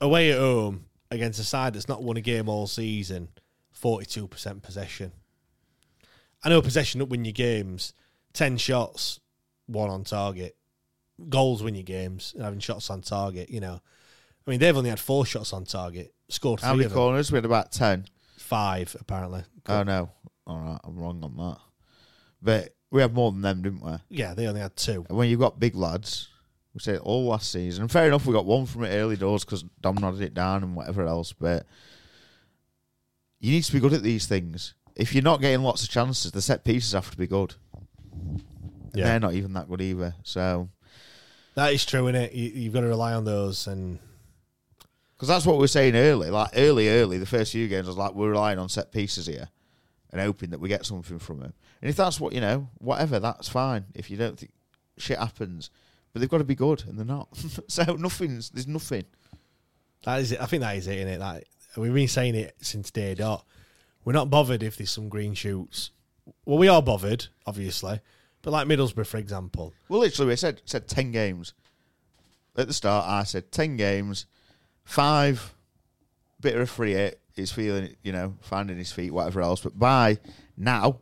Away 0.00 0.32
at 0.32 0.38
home 0.38 0.86
against 1.10 1.40
a 1.40 1.44
side 1.44 1.74
that's 1.74 1.88
not 1.88 2.02
won 2.02 2.16
a 2.16 2.20
game 2.20 2.48
all 2.48 2.66
season, 2.66 3.28
42% 3.74 4.62
possession. 4.62 5.12
I 6.44 6.50
know 6.50 6.62
possession 6.62 7.02
up 7.02 7.08
win 7.08 7.24
your 7.24 7.32
games. 7.32 7.92
10 8.34 8.58
shots, 8.58 9.20
one 9.66 9.90
on 9.90 10.04
target. 10.04 10.56
Goals 11.28 11.62
win 11.62 11.74
your 11.74 11.82
games, 11.82 12.32
and 12.34 12.44
having 12.44 12.60
shots 12.60 12.90
on 12.90 13.00
target, 13.00 13.50
you 13.50 13.58
know. 13.58 13.80
I 14.46 14.50
mean, 14.50 14.60
they've 14.60 14.76
only 14.76 14.90
had 14.90 15.00
four 15.00 15.26
shots 15.26 15.52
on 15.52 15.64
target, 15.64 16.14
scored 16.28 16.60
how 16.60 16.74
many 16.74 16.88
corners? 16.88 17.32
We 17.32 17.36
had 17.38 17.44
about 17.44 17.72
ten. 17.72 18.06
Five, 18.36 18.94
apparently. 19.00 19.42
Oh 19.66 19.82
no. 19.82 20.10
Alright, 20.46 20.80
I'm 20.84 20.96
wrong 20.96 21.22
on 21.24 21.36
that. 21.36 21.58
But 22.40 22.74
we 22.90 23.00
had 23.02 23.14
more 23.14 23.32
than 23.32 23.42
them, 23.42 23.62
didn't 23.62 23.84
we? 23.84 23.92
Yeah, 24.08 24.34
they 24.34 24.46
only 24.46 24.60
had 24.60 24.76
two. 24.76 25.04
And 25.08 25.18
when 25.18 25.28
you've 25.28 25.40
got 25.40 25.60
big 25.60 25.74
lads, 25.74 26.28
we 26.74 26.80
said 26.80 26.98
all 27.00 27.26
oh, 27.26 27.30
last 27.30 27.50
season. 27.50 27.82
And 27.82 27.90
fair 27.90 28.06
enough, 28.06 28.26
we 28.26 28.32
got 28.32 28.46
one 28.46 28.66
from 28.66 28.84
it 28.84 28.94
early 28.94 29.16
doors 29.16 29.44
because 29.44 29.64
Dom 29.80 29.96
nodded 29.96 30.22
it 30.22 30.34
down 30.34 30.62
and 30.62 30.76
whatever 30.76 31.06
else. 31.06 31.32
But 31.32 31.66
you 33.40 33.52
need 33.52 33.64
to 33.64 33.72
be 33.72 33.80
good 33.80 33.92
at 33.92 34.02
these 34.02 34.26
things. 34.26 34.74
If 34.94 35.14
you're 35.14 35.22
not 35.22 35.40
getting 35.40 35.62
lots 35.62 35.82
of 35.82 35.90
chances, 35.90 36.32
the 36.32 36.42
set 36.42 36.64
pieces 36.64 36.92
have 36.92 37.10
to 37.10 37.16
be 37.16 37.26
good. 37.26 37.54
And 38.12 38.42
Yeah. 38.94 39.04
They're 39.04 39.20
not 39.20 39.34
even 39.34 39.52
that 39.54 39.68
good 39.68 39.80
either. 39.80 40.14
So, 40.22 40.68
That 41.54 41.72
is 41.72 41.84
true, 41.84 42.04
innit? 42.04 42.34
You, 42.34 42.50
you've 42.50 42.72
got 42.72 42.80
to 42.80 42.86
rely 42.86 43.14
on 43.14 43.24
those. 43.24 43.66
And 43.66 43.98
because 45.14 45.28
that's 45.28 45.46
what 45.46 45.56
we 45.56 45.62
were 45.62 45.68
saying 45.68 45.96
early. 45.96 46.30
Like 46.30 46.50
early, 46.54 46.88
early, 46.88 47.18
the 47.18 47.26
first 47.26 47.52
few 47.52 47.66
games, 47.68 47.86
I 47.86 47.90
was 47.90 47.96
like, 47.96 48.14
we're 48.14 48.30
relying 48.30 48.58
on 48.58 48.68
set 48.68 48.92
pieces 48.92 49.26
here 49.26 49.48
and 50.12 50.20
hoping 50.20 50.50
that 50.50 50.60
we 50.60 50.68
get 50.68 50.86
something 50.86 51.18
from 51.18 51.40
them. 51.40 51.54
And 51.80 51.90
if 51.90 51.96
that's 51.96 52.20
what 52.20 52.32
you 52.32 52.40
know, 52.40 52.68
whatever, 52.78 53.20
that's 53.20 53.48
fine. 53.48 53.86
If 53.94 54.10
you 54.10 54.16
don't 54.16 54.38
think 54.38 54.52
shit 54.96 55.18
happens, 55.18 55.70
but 56.12 56.20
they've 56.20 56.28
got 56.28 56.38
to 56.38 56.44
be 56.44 56.54
good, 56.54 56.84
and 56.88 56.98
they're 56.98 57.06
not. 57.06 57.28
so 57.68 57.84
nothing's 57.94 58.50
there's 58.50 58.66
nothing. 58.66 59.04
that 60.04 60.20
is 60.20 60.32
it. 60.32 60.40
I 60.40 60.46
think 60.46 60.62
that 60.62 60.76
is 60.76 60.86
it, 60.86 61.06
innit? 61.06 61.18
That, 61.18 61.44
we've 61.76 61.94
been 61.94 62.08
saying 62.08 62.34
it 62.34 62.56
since 62.60 62.90
day 62.90 63.14
dot. 63.14 63.44
We're 64.04 64.12
not 64.12 64.30
bothered 64.30 64.62
if 64.62 64.76
there's 64.76 64.90
some 64.90 65.08
green 65.08 65.34
shoots. 65.34 65.90
Well, 66.44 66.58
we 66.58 66.68
are 66.68 66.82
bothered, 66.82 67.26
obviously. 67.46 68.00
But 68.42 68.52
like 68.52 68.66
Middlesbrough, 68.66 69.06
for 69.06 69.18
example. 69.18 69.74
Well, 69.88 70.00
literally, 70.00 70.30
we 70.30 70.36
said 70.36 70.62
said 70.64 70.88
ten 70.88 71.12
games 71.12 71.54
at 72.56 72.66
the 72.66 72.74
start. 72.74 73.06
I 73.06 73.24
said 73.24 73.52
ten 73.52 73.76
games, 73.76 74.26
five, 74.84 75.54
bit 76.40 76.54
of 76.54 76.62
a 76.62 76.66
free 76.66 76.94
hit. 76.94 77.20
He's 77.34 77.52
feeling, 77.52 77.94
you 78.02 78.10
know, 78.10 78.34
finding 78.40 78.78
his 78.78 78.90
feet, 78.90 79.12
whatever 79.12 79.40
else. 79.40 79.60
But 79.60 79.78
by 79.78 80.18
now, 80.56 81.00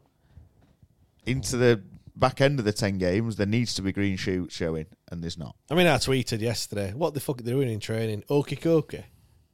into 1.27 1.57
the 1.57 1.82
back 2.15 2.40
end 2.40 2.59
of 2.59 2.65
the 2.65 2.73
ten 2.73 2.98
games, 2.98 3.36
there 3.36 3.47
needs 3.47 3.74
to 3.74 3.82
be 3.82 3.93
green 3.93 4.16
shoots 4.16 4.55
showing, 4.55 4.86
and 5.11 5.23
there's 5.23 5.39
not. 5.39 5.57
I 5.70 5.74
mean, 5.74 5.86
I 5.86 5.97
tweeted 5.97 6.40
yesterday, 6.40 6.93
what 6.93 7.15
the 7.15 7.20
fuck 7.20 7.40
are 7.40 7.44
they 7.44 7.51
doing 7.51 7.70
in 7.70 7.81
training? 7.81 8.23
Okie 8.31 8.59
dokie. 8.59 8.90
Do 8.90 8.97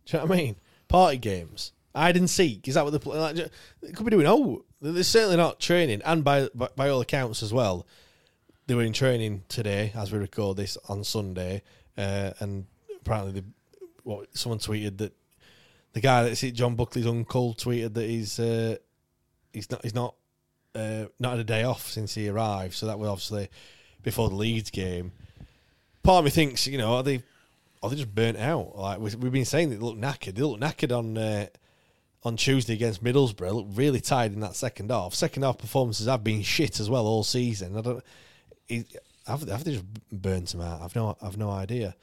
you 0.07 0.19
know 0.19 0.27
what 0.27 0.33
I 0.33 0.37
mean? 0.37 0.57
Party 0.89 1.19
games. 1.19 1.73
Hide 1.95 2.17
and 2.17 2.31
seek. 2.31 2.67
Is 2.69 2.75
that 2.75 2.85
what 2.85 2.93
they're 2.93 3.15
like, 3.15 3.37
They 3.83 3.93
could 3.93 4.07
be 4.07 4.11
doing. 4.11 4.27
Oh, 4.27 4.65
they're 4.81 5.03
certainly 5.03 5.37
not 5.37 5.61
training. 5.61 6.01
And 6.05 6.25
by, 6.25 6.49
by 6.55 6.69
by 6.75 6.89
all 6.89 7.01
accounts 7.01 7.43
as 7.43 7.53
well, 7.53 7.87
they 8.67 8.75
were 8.75 8.83
in 8.83 8.93
training 8.93 9.43
today 9.49 9.93
as 9.95 10.11
we 10.11 10.19
record 10.19 10.57
this 10.57 10.79
on 10.89 11.05
Sunday. 11.05 11.63
Uh, 11.97 12.31
and 12.41 12.67
apparently, 13.01 13.41
the, 13.41 13.45
what 14.05 14.35
someone 14.37 14.59
tweeted 14.59 14.99
that 14.99 15.13
the 15.93 16.01
guy 16.01 16.25
that's 16.25 16.43
it, 16.43 16.53
John 16.53 16.75
Buckley's 16.75 17.07
uncle, 17.07 17.55
tweeted 17.55 17.93
that 17.95 18.09
he's 18.09 18.41
uh, 18.41 18.77
he's 19.53 19.71
not 19.71 19.83
he's 19.83 19.95
not 19.95 20.15
uh, 20.75 21.07
not 21.19 21.33
had 21.33 21.41
a 21.41 21.45
day 21.45 21.63
off 21.65 21.91
since 21.91 22.15
he 22.15 22.29
arrived. 22.29 22.75
So 22.75 22.87
that 22.87 22.99
was 22.99 23.09
obviously 23.09 23.49
before 24.03 24.29
the 24.29 24.35
Leeds 24.35 24.71
game. 24.71 25.13
Part 26.03 26.21
of 26.21 26.25
me 26.25 26.31
thinks, 26.31 26.67
you 26.67 26.79
know, 26.79 26.95
are 26.97 27.03
they 27.03 27.23
are 27.83 27.91
they 27.91 27.97
just 27.97 28.15
burnt 28.15 28.39
out? 28.39 28.77
Like 28.77 28.99
we- 29.01 29.15
we've 29.17 29.33
been 29.33 29.45
saying, 29.45 29.71
they 29.71 29.77
look 29.77 29.97
knackered. 29.97 30.35
They 30.35 30.43
look 30.43 30.61
knackered 30.61 30.97
on 30.97 31.17
uh, 31.19 31.47
on 32.25 32.37
Tuesday 32.37 32.75
against 32.75 33.03
Middlesbrough. 33.03 33.53
Look 33.53 33.67
really 33.75 34.01
tired 34.01 34.33
in 34.33 34.41
that 34.41 34.55
second 34.57 34.91
half. 34.91 35.15
Second 35.15 35.43
half 35.43 35.59
performances 35.59 36.07
have 36.07 36.23
been 36.25 36.43
shit 36.43 36.81
as 36.81 36.89
well 36.89 37.07
all 37.07 37.25
season. 37.25 37.77
I 37.77 37.81
don't. 37.81 38.05
Have, 39.27 39.49
have 39.49 39.65
they 39.65 39.73
just 39.73 39.85
burnt 40.11 40.53
him 40.55 40.61
out? 40.61 40.81
I've 40.83 40.97
no 40.97 41.17
I've 41.23 41.37
no 41.37 41.51
idea. 41.51 41.95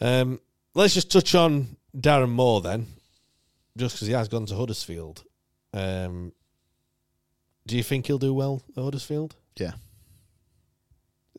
Um, 0.00 0.40
let's 0.74 0.94
just 0.94 1.10
touch 1.10 1.34
on 1.34 1.76
Darren 1.96 2.30
Moore 2.30 2.60
then, 2.60 2.86
just 3.76 3.96
because 3.96 4.06
he 4.06 4.12
has 4.12 4.28
gone 4.28 4.46
to 4.46 4.54
Huddersfield. 4.54 5.24
Um, 5.72 6.32
do 7.66 7.76
you 7.76 7.82
think 7.82 8.06
he'll 8.06 8.18
do 8.18 8.32
well 8.32 8.62
at 8.76 8.82
Huddersfield? 8.82 9.36
Yeah. 9.56 9.72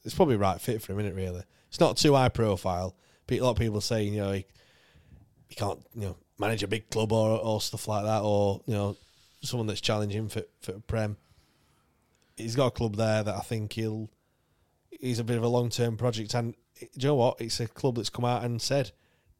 It's 0.03 0.13
probably 0.13 0.35
right 0.35 0.59
fit 0.59 0.81
for 0.81 0.93
him, 0.93 0.99
isn't 0.99 1.13
it? 1.13 1.15
Really, 1.15 1.43
it's 1.67 1.79
not 1.79 1.97
too 1.97 2.13
high 2.13 2.29
profile. 2.29 2.95
A 3.29 3.39
lot 3.41 3.51
of 3.51 3.57
people 3.57 3.81
saying 3.81 4.13
you 4.13 4.21
know 4.21 4.31
he, 4.31 4.45
he 5.49 5.55
can't 5.55 5.79
you 5.93 6.01
know 6.01 6.17
manage 6.37 6.63
a 6.63 6.67
big 6.67 6.89
club 6.89 7.11
or 7.11 7.39
or 7.39 7.59
stuff 7.59 7.87
like 7.87 8.05
that, 8.05 8.21
or 8.21 8.61
you 8.65 8.73
know 8.73 8.95
someone 9.41 9.67
that's 9.67 9.81
challenging 9.81 10.29
for 10.29 10.43
for 10.61 10.73
Prem. 10.87 11.17
He's 12.35 12.55
got 12.55 12.67
a 12.67 12.71
club 12.71 12.95
there 12.95 13.23
that 13.23 13.35
I 13.35 13.41
think 13.41 13.73
he'll. 13.73 14.09
He's 14.89 15.19
a 15.19 15.23
bit 15.23 15.37
of 15.37 15.43
a 15.43 15.47
long 15.47 15.69
term 15.69 15.97
project, 15.97 16.33
and 16.35 16.53
do 16.79 16.87
you 16.95 17.07
know 17.09 17.15
what? 17.15 17.41
It's 17.41 17.59
a 17.59 17.67
club 17.67 17.95
that's 17.95 18.09
come 18.09 18.25
out 18.25 18.43
and 18.43 18.61
said, 18.61 18.91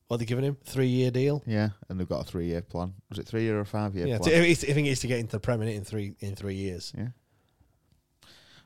"What 0.08 0.16
are 0.16 0.18
they 0.20 0.26
giving 0.26 0.44
him? 0.46 0.58
Three 0.64 0.88
year 0.88 1.12
deal." 1.12 1.44
Yeah, 1.46 1.70
and 1.90 2.00
they've 2.00 2.08
got 2.08 2.22
a 2.22 2.24
three 2.24 2.48
year 2.48 2.62
plan. 2.62 2.94
Was 3.10 3.20
it 3.20 3.28
three 3.28 3.44
year 3.44 3.60
or 3.60 3.66
five 3.66 3.96
year 3.96 4.08
Yeah, 4.08 4.18
plan? 4.18 4.32
to- 4.32 4.52
I 4.52 4.54
think 4.56 4.88
it's 4.88 5.02
to 5.02 5.08
get 5.08 5.20
into 5.20 5.32
the 5.34 5.40
Premier 5.40 5.68
in 5.70 5.84
three 5.84 6.16
in 6.20 6.36
three 6.36 6.56
years. 6.56 6.94
Yeah. 6.98 7.10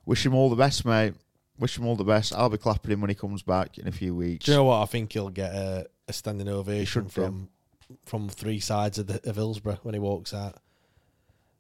Wish 0.06 0.26
him 0.26 0.34
all 0.34 0.50
the 0.50 0.56
best, 0.56 0.86
mate. 0.86 1.14
Wish 1.60 1.78
him 1.78 1.86
all 1.86 1.96
the 1.96 2.04
best. 2.04 2.34
I'll 2.34 2.50
be 2.50 2.58
clapping 2.58 2.92
him 2.92 3.02
when 3.02 3.10
he 3.10 3.16
comes 3.16 3.44
back 3.44 3.78
in 3.78 3.88
a 3.88 3.92
few 3.92 4.16
weeks. 4.16 4.46
Do 4.46 4.52
you 4.52 4.58
know 4.58 4.64
what? 4.64 4.82
I 4.82 4.86
think 4.86 5.14
he'll 5.14 5.30
get 5.30 5.54
a, 5.54 5.88
a 6.08 6.14
standing 6.14 6.48
ovation 6.50 6.86
should 7.10 7.14
do. 7.14 7.22
from 7.22 7.50
from 8.06 8.30
three 8.30 8.60
sides 8.60 8.98
of 8.98 9.08
the 9.08 9.30
of 9.30 9.36
Hillsborough 9.36 9.80
when 9.84 9.94
he 9.94 10.00
walks 10.00 10.34
out. 10.34 10.58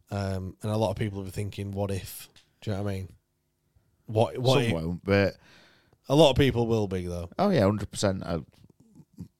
Um, 0.09 0.55
and 0.61 0.71
a 0.71 0.77
lot 0.77 0.89
of 0.89 0.95
people 0.97 1.19
will 1.19 1.25
be 1.25 1.31
thinking, 1.31 1.71
"What 1.71 1.91
if?" 1.91 2.29
Do 2.61 2.71
you 2.71 2.77
know 2.77 2.83
what 2.83 2.89
I 2.89 2.93
mean? 2.93 3.09
What? 4.07 4.37
What? 4.39 4.53
Some 4.55 4.63
if- 4.63 4.73
won't, 4.73 5.03
but 5.05 5.35
a 6.09 6.15
lot 6.15 6.31
of 6.31 6.35
people 6.35 6.67
will 6.67 6.87
be 6.87 7.05
though. 7.05 7.29
oh 7.37 7.49
yeah, 7.49 7.61
hundred 7.61 7.91
percent. 7.91 8.23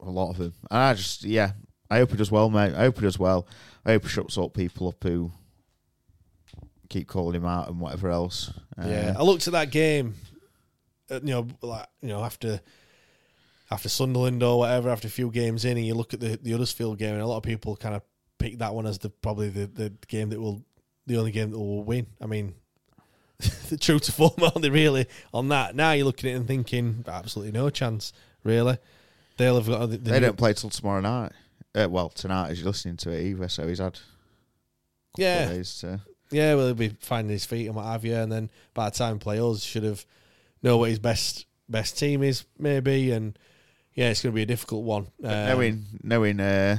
A 0.01 0.09
lot 0.09 0.31
of 0.31 0.37
them, 0.37 0.53
and 0.69 0.79
I 0.79 0.93
just 0.93 1.23
yeah, 1.23 1.51
I 1.89 1.97
hope 1.97 2.11
he 2.11 2.17
does 2.17 2.31
well, 2.31 2.49
mate. 2.49 2.73
I 2.73 2.81
hope 2.81 2.95
he 2.95 3.01
does 3.01 3.19
well. 3.19 3.47
I 3.85 3.91
hope 3.93 4.03
he 4.03 4.09
shuts 4.09 4.37
up 4.37 4.53
people 4.53 4.87
up 4.89 5.03
who 5.03 5.31
keep 6.89 7.07
calling 7.07 7.35
him 7.35 7.45
out 7.45 7.69
and 7.69 7.79
whatever 7.79 8.09
else. 8.09 8.51
Uh, 8.77 8.87
yeah, 8.87 9.13
I 9.17 9.23
looked 9.23 9.47
at 9.47 9.53
that 9.53 9.71
game. 9.71 10.15
uh, 11.09 11.19
You 11.23 11.33
know, 11.33 11.47
like 11.61 11.87
you 12.01 12.09
know, 12.09 12.23
after 12.23 12.61
after 13.69 13.89
Sunderland 13.89 14.43
or 14.43 14.59
whatever, 14.59 14.89
after 14.89 15.07
a 15.07 15.11
few 15.11 15.31
games 15.31 15.65
in, 15.65 15.77
and 15.77 15.85
you 15.85 15.95
look 15.95 16.13
at 16.13 16.19
the 16.19 16.37
the 16.41 16.51
Huddersfield 16.51 16.97
game, 16.97 17.13
and 17.13 17.21
a 17.21 17.27
lot 17.27 17.37
of 17.37 17.43
people 17.43 17.75
kind 17.75 17.95
of 17.95 18.01
pick 18.37 18.57
that 18.59 18.73
one 18.73 18.85
as 18.87 18.97
the 18.99 19.09
probably 19.09 19.49
the, 19.49 19.67
the 19.67 19.93
game 20.07 20.29
that 20.29 20.39
will 20.39 20.63
the 21.07 21.17
only 21.17 21.31
game 21.31 21.51
that 21.51 21.57
will 21.57 21.83
win. 21.83 22.07
I 22.19 22.25
mean, 22.25 22.53
the 23.69 23.77
true 23.77 23.99
to 23.99 24.11
form, 24.11 24.33
aren't 24.41 24.61
they 24.61 24.69
really 24.69 25.07
on 25.33 25.49
that? 25.49 25.75
Now 25.75 25.91
you're 25.93 26.05
looking 26.05 26.29
at 26.29 26.33
it 26.33 26.37
and 26.37 26.47
thinking, 26.47 27.05
absolutely 27.07 27.51
no 27.51 27.69
chance, 27.69 28.13
really. 28.43 28.77
They'll 29.41 29.55
have 29.55 29.65
got 29.67 29.79
the, 29.89 29.97
the 29.97 30.11
they 30.11 30.19
don't 30.19 30.37
play 30.37 30.53
till 30.53 30.69
tomorrow 30.69 31.01
night. 31.01 31.31
Uh, 31.73 31.87
well, 31.89 32.09
tonight 32.09 32.51
as 32.51 32.59
you're 32.59 32.67
listening 32.67 32.95
to 32.97 33.09
it 33.09 33.25
either, 33.25 33.49
so 33.49 33.67
he's 33.67 33.79
had 33.79 33.97
Yeah. 35.17 35.47
days 35.47 35.79
to 35.79 35.99
Yeah, 36.29 36.53
well, 36.53 36.67
he'll 36.67 36.75
be 36.75 36.95
finding 36.99 37.31
his 37.31 37.45
feet 37.45 37.65
and 37.65 37.75
what 37.75 37.85
have 37.85 38.05
you, 38.05 38.13
and 38.13 38.31
then 38.31 38.51
by 38.75 38.91
the 38.91 38.95
time 38.95 39.17
play 39.17 39.39
us, 39.39 39.63
should 39.63 39.81
have 39.83 40.05
know 40.61 40.77
what 40.77 40.89
his 40.91 40.99
best 40.99 41.47
best 41.67 41.97
team 41.97 42.21
is, 42.21 42.45
maybe, 42.59 43.09
and 43.09 43.35
yeah, 43.95 44.09
it's 44.09 44.21
going 44.21 44.31
to 44.31 44.35
be 44.35 44.43
a 44.43 44.45
difficult 44.45 44.83
one. 44.83 45.07
Um, 45.23 45.31
knowing 45.31 45.85
knowing 46.03 46.39
uh, 46.39 46.77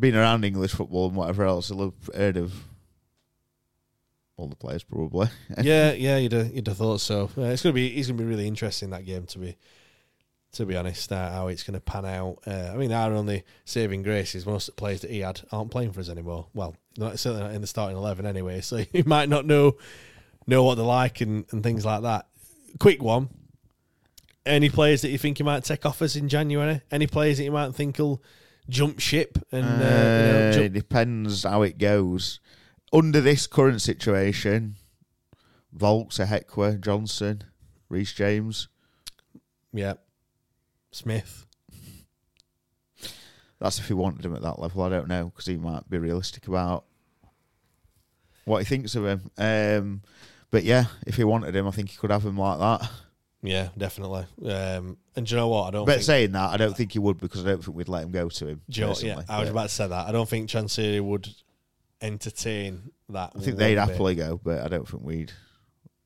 being 0.00 0.16
around 0.16 0.44
English 0.44 0.72
football 0.72 1.06
and 1.06 1.16
whatever 1.16 1.44
else, 1.44 1.68
he'll 1.68 1.84
have 1.84 2.10
heard 2.14 2.36
of 2.36 2.52
all 4.36 4.48
the 4.48 4.56
players 4.56 4.82
probably. 4.82 5.28
yeah, 5.62 5.92
yeah, 5.96 6.16
you'd 6.16 6.32
have, 6.32 6.52
you'd 6.52 6.66
have 6.66 6.76
thought 6.78 7.00
so. 7.00 7.30
Uh, 7.38 7.42
it's 7.42 7.62
going 7.62 7.72
to 7.72 7.74
be 7.74 7.86
it's 7.96 8.08
going 8.08 8.18
to 8.18 8.24
be 8.24 8.28
really 8.28 8.48
interesting 8.48 8.90
that 8.90 9.04
game 9.04 9.26
to 9.26 9.38
be 9.38 9.56
to 10.52 10.66
be 10.66 10.76
honest. 10.76 11.10
Uh, 11.12 11.30
how 11.30 11.48
it's 11.48 11.62
going 11.62 11.74
to 11.74 11.80
pan 11.80 12.04
out. 12.04 12.38
Uh, 12.46 12.70
I 12.72 12.76
mean, 12.76 12.92
our 12.92 13.12
only 13.12 13.44
saving 13.64 14.02
grace 14.02 14.34
is 14.34 14.46
most 14.46 14.68
of 14.68 14.74
the 14.76 14.80
players 14.80 15.00
that 15.02 15.10
he 15.10 15.20
had 15.20 15.40
aren't 15.52 15.70
playing 15.70 15.92
for 15.92 16.00
us 16.00 16.08
anymore. 16.08 16.46
Well, 16.54 16.76
not 16.96 17.18
certainly 17.18 17.44
not 17.46 17.54
in 17.54 17.60
the 17.60 17.66
starting 17.66 17.96
eleven 17.96 18.26
anyway. 18.26 18.60
So 18.60 18.84
you 18.92 19.04
might 19.04 19.28
not 19.28 19.46
know 19.46 19.76
know 20.46 20.64
what 20.64 20.74
they're 20.76 20.84
like 20.84 21.20
and, 21.20 21.44
and 21.52 21.62
things 21.62 21.84
like 21.84 22.02
that. 22.02 22.26
Quick 22.78 23.02
one. 23.02 23.28
Any 24.46 24.70
players 24.70 25.02
that 25.02 25.10
you 25.10 25.18
think 25.18 25.38
you 25.38 25.44
might 25.44 25.64
take 25.64 25.84
offers 25.84 26.16
in 26.16 26.28
January? 26.28 26.80
Any 26.90 27.06
players 27.06 27.36
that 27.38 27.44
you 27.44 27.52
might 27.52 27.74
think 27.74 27.98
will 27.98 28.22
jump 28.68 28.98
ship 28.98 29.36
and 29.52 29.64
uh, 29.66 29.68
you 29.70 29.78
know, 29.78 30.48
Uh, 30.48 30.52
jump, 30.52 30.64
it 30.64 30.72
depends 30.72 31.42
how 31.44 31.62
it 31.62 31.76
goes. 31.78 32.40
Under 32.92 33.20
this 33.20 33.46
current 33.46 33.82
situation, 33.82 34.76
Vaulks, 35.76 36.18
Ihiekwe, 36.18 36.80
Johnson, 36.80 37.44
Reece 37.88 38.12
James. 38.14 38.68
yeah, 39.72 39.94
Smith. 40.92 41.46
That's 43.58 43.78
if 43.78 43.88
he 43.88 43.94
wanted 43.94 44.24
him 44.24 44.34
at 44.34 44.42
that 44.42 44.58
level. 44.58 44.82
I 44.82 44.88
don't 44.88 45.08
know 45.08 45.26
because 45.26 45.46
he 45.46 45.56
might 45.56 45.88
be 45.90 45.98
realistic 45.98 46.48
about 46.48 46.84
what 48.46 48.58
he 48.58 48.64
thinks 48.64 48.94
of 48.94 49.04
him. 49.04 49.30
Um, 49.36 50.02
but 50.50 50.64
yeah, 50.64 50.84
if 51.06 51.16
he 51.16 51.24
wanted 51.24 51.54
him, 51.54 51.66
I 51.68 51.70
think 51.70 51.90
he 51.90 51.96
could 51.96 52.10
have 52.10 52.24
him 52.24 52.38
like 52.38 52.58
that. 52.58 52.90
Yeah, 53.42 53.68
definitely. 53.76 54.26
Um, 54.44 54.96
and 55.16 55.26
do 55.26 55.30
you 55.34 55.36
know 55.36 55.48
what? 55.48 55.68
I 55.68 55.70
don't. 55.70 55.86
But 55.86 55.92
think, 55.96 56.04
saying 56.04 56.32
that, 56.32 56.50
I 56.50 56.56
don't 56.56 56.76
think 56.76 56.92
he 56.92 56.98
would 56.98 57.18
because 57.18 57.44
I 57.44 57.48
don't 57.48 57.64
think 57.64 57.76
we'd 57.76 57.88
let 57.88 58.02
him 58.04 58.10
go 58.10 58.28
to 58.28 58.46
him. 58.46 58.60
you 58.66 58.82
know- 58.82 58.94
yeah, 59.00 59.20
I 59.28 59.40
was 59.40 59.48
But 59.48 59.52
about 59.52 59.62
to 59.68 59.74
say 59.74 59.86
that. 59.88 60.08
I 60.08 60.12
don't 60.12 60.28
think 60.28 60.48
Chansiri 60.50 61.00
would 61.00 61.28
entertain 62.02 62.90
that. 63.10 63.32
I 63.34 63.40
think 63.40 63.56
they'd 63.56 63.74
bit. 63.76 63.88
happily 63.88 64.14
go, 64.14 64.40
but 64.42 64.60
I 64.60 64.68
don't 64.68 64.86
think 64.88 65.02
we'd 65.02 65.32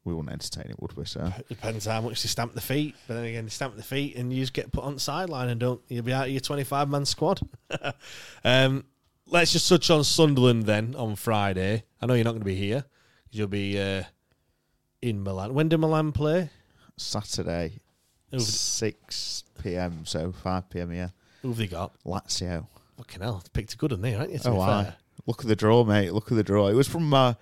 we 0.04 0.14
wouldn't 0.14 0.32
entertain 0.32 0.70
it, 0.70 0.80
would 0.80 0.96
we? 0.96 1.04
So 1.04 1.32
Depends 1.48 1.86
how 1.86 2.00
much 2.00 2.22
they 2.22 2.28
stamp 2.28 2.54
the 2.54 2.60
feet. 2.60 2.94
But 3.06 3.14
then 3.14 3.24
again, 3.24 3.44
they 3.44 3.50
stamp 3.50 3.76
the 3.76 3.82
feet 3.82 4.16
and 4.16 4.32
you 4.32 4.40
just 4.40 4.52
get 4.52 4.70
put 4.72 4.84
on 4.84 4.94
the 4.94 5.00
sideline 5.00 5.48
and 5.48 5.60
don't 5.60 5.80
you'll 5.88 6.04
be 6.04 6.12
out 6.12 6.26
of 6.26 6.30
your 6.30 6.40
twenty 6.40 6.64
five 6.64 6.88
man 6.88 7.04
squad. 7.04 7.40
um, 8.44 8.84
let's 9.26 9.52
just 9.52 9.68
touch 9.68 9.90
on 9.90 10.04
Sunderland 10.04 10.64
then 10.64 10.94
on 10.96 11.16
Friday. 11.16 11.84
I 12.00 12.06
know 12.06 12.14
you're 12.14 12.24
not 12.24 12.32
going 12.32 12.42
to 12.42 12.46
be 12.46 12.56
here 12.56 12.84
you'll 13.34 13.48
be 13.48 13.78
uh, 13.78 14.04
in 15.02 15.22
Milan. 15.22 15.52
When 15.54 15.68
do 15.68 15.76
Milan 15.76 16.12
play? 16.12 16.50
Saturday, 16.96 17.80
Who've, 18.30 18.42
six 18.42 19.44
p.m. 19.62 20.06
So 20.06 20.32
five 20.32 20.70
p.m. 20.70 20.92
Yeah, 20.92 21.08
who've 21.42 21.56
they 21.56 21.66
got? 21.66 21.92
Lazio. 22.04 22.68
Fucking 22.96 23.22
hell, 23.22 23.42
picked 23.52 23.74
a 23.74 23.76
good 23.76 23.90
one 23.90 24.02
there, 24.02 24.18
aren't 24.18 24.32
you? 24.32 24.38
Oh, 24.44 24.64
fair. 24.64 24.94
Look 25.26 25.40
at 25.40 25.48
the 25.48 25.56
draw, 25.56 25.82
mate. 25.82 26.12
Look 26.12 26.30
at 26.30 26.36
the 26.36 26.44
draw. 26.44 26.68
It 26.68 26.74
was 26.74 26.86
from 26.86 27.08
my 27.08 27.34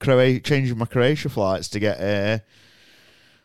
Croatia, 0.00 0.40
changing 0.40 0.78
my 0.78 0.86
Croatia 0.86 1.28
flights 1.28 1.68
to 1.70 1.78
get 1.80 2.00
uh, 2.00 2.38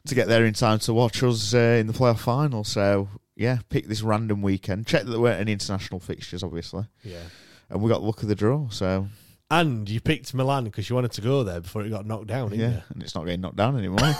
to 0.07 0.15
get 0.15 0.27
there 0.27 0.45
in 0.45 0.53
time 0.53 0.79
to 0.79 0.93
watch 0.93 1.21
us 1.23 1.53
uh, 1.53 1.77
in 1.79 1.87
the 1.87 1.93
playoff 1.93 2.19
final. 2.19 2.63
So 2.63 3.07
yeah, 3.35 3.59
pick 3.69 3.87
this 3.87 4.01
random 4.01 4.41
weekend. 4.41 4.87
Check 4.87 5.03
that 5.05 5.11
there 5.11 5.19
weren't 5.19 5.39
any 5.39 5.51
international 5.53 5.99
fixtures, 5.99 6.43
obviously, 6.43 6.85
Yeah. 7.03 7.17
and 7.69 7.81
we 7.81 7.89
got 7.89 7.99
the 7.99 8.05
luck 8.05 8.21
of 8.21 8.27
the 8.29 8.35
draw. 8.35 8.67
So 8.69 9.07
And 9.49 9.89
you 9.89 10.01
picked 10.01 10.33
Milan 10.33 10.65
because 10.65 10.89
you 10.89 10.95
wanted 10.95 11.11
to 11.13 11.21
go 11.21 11.43
there 11.43 11.61
before 11.61 11.83
it 11.83 11.89
got 11.89 12.05
knocked 12.05 12.27
down, 12.27 12.49
didn't 12.49 12.71
yeah, 12.71 12.81
and 12.89 13.01
it's 13.01 13.15
not 13.15 13.25
getting 13.25 13.41
knocked 13.41 13.55
down 13.55 13.77
anymore, 13.77 13.99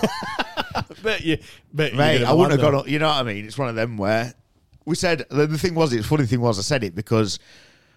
you? 0.74 0.84
Bet 1.02 1.20
you, 1.22 1.38
bet 1.72 1.94
mate. 1.94 2.24
I 2.24 2.32
wouldn't 2.32 2.60
have 2.60 2.72
gone. 2.72 2.88
You 2.88 2.98
know 2.98 3.08
what 3.08 3.16
I 3.16 3.22
mean? 3.24 3.44
It's 3.44 3.58
one 3.58 3.68
of 3.68 3.74
them 3.74 3.96
where 3.98 4.32
we 4.86 4.94
said 4.94 5.26
the, 5.30 5.46
the 5.46 5.58
thing 5.58 5.74
was. 5.74 5.92
It's 5.92 6.06
funny 6.06 6.26
thing 6.26 6.40
was 6.40 6.58
I 6.58 6.62
said 6.62 6.84
it 6.84 6.94
because. 6.94 7.38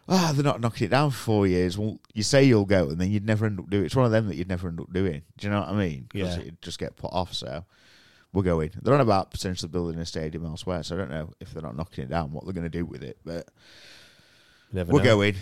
Ah, 0.08 0.32
they're 0.36 0.44
not 0.44 0.60
knocking 0.62 0.86
it 0.88 0.90
down 0.92 1.12
for 1.12 1.18
four 1.18 1.48
years. 1.48 1.78
Well, 1.78 2.00
you 2.14 2.24
say 2.24 2.44
you'll 2.44 2.66
go, 2.66 2.90
and 2.90 3.00
then 3.00 3.10
you'd 3.12 3.26
never 3.26 3.46
end 3.46 3.60
up 3.60 3.70
doing. 3.70 3.84
it. 3.84 3.86
It's 3.88 3.96
one 3.96 4.06
of 4.06 4.12
them 4.12 4.28
that 4.28 4.36
you'd 4.36 4.50
never 4.50 4.68
end 4.68 4.80
up 4.82 4.92
doing. 4.92 5.22
Do 5.38 5.48
you 5.48 5.52
know 5.54 5.62
what 5.62 5.70
I 5.70 5.74
mean? 5.74 6.08
'Cause 6.10 6.20
Yeah. 6.22 6.40
it'd 6.40 6.62
just 6.62 6.78
get 6.80 6.96
put 6.98 7.12
off. 7.14 7.34
So 7.34 7.64
we're 8.34 8.44
going. 8.44 8.72
They're 8.82 8.94
on 8.94 9.00
about 9.00 9.32
potentially 9.32 9.70
building 9.70 10.00
a 10.02 10.06
stadium 10.06 10.46
elsewhere. 10.46 10.84
So 10.84 10.96
I 10.96 10.98
don't 11.00 11.10
know 11.12 11.32
if 11.40 11.54
they're 11.54 11.64
not 11.64 11.78
knocking 11.78 12.04
it 12.04 12.10
down, 12.10 12.32
what 12.34 12.44
they're 12.44 12.54
going 12.54 12.70
to 12.70 12.78
do 12.78 12.86
with 12.86 13.02
it. 13.04 13.18
But. 13.24 13.48
Never 14.74 14.92
we're 14.92 15.00
know. 15.00 15.06
going, 15.18 15.36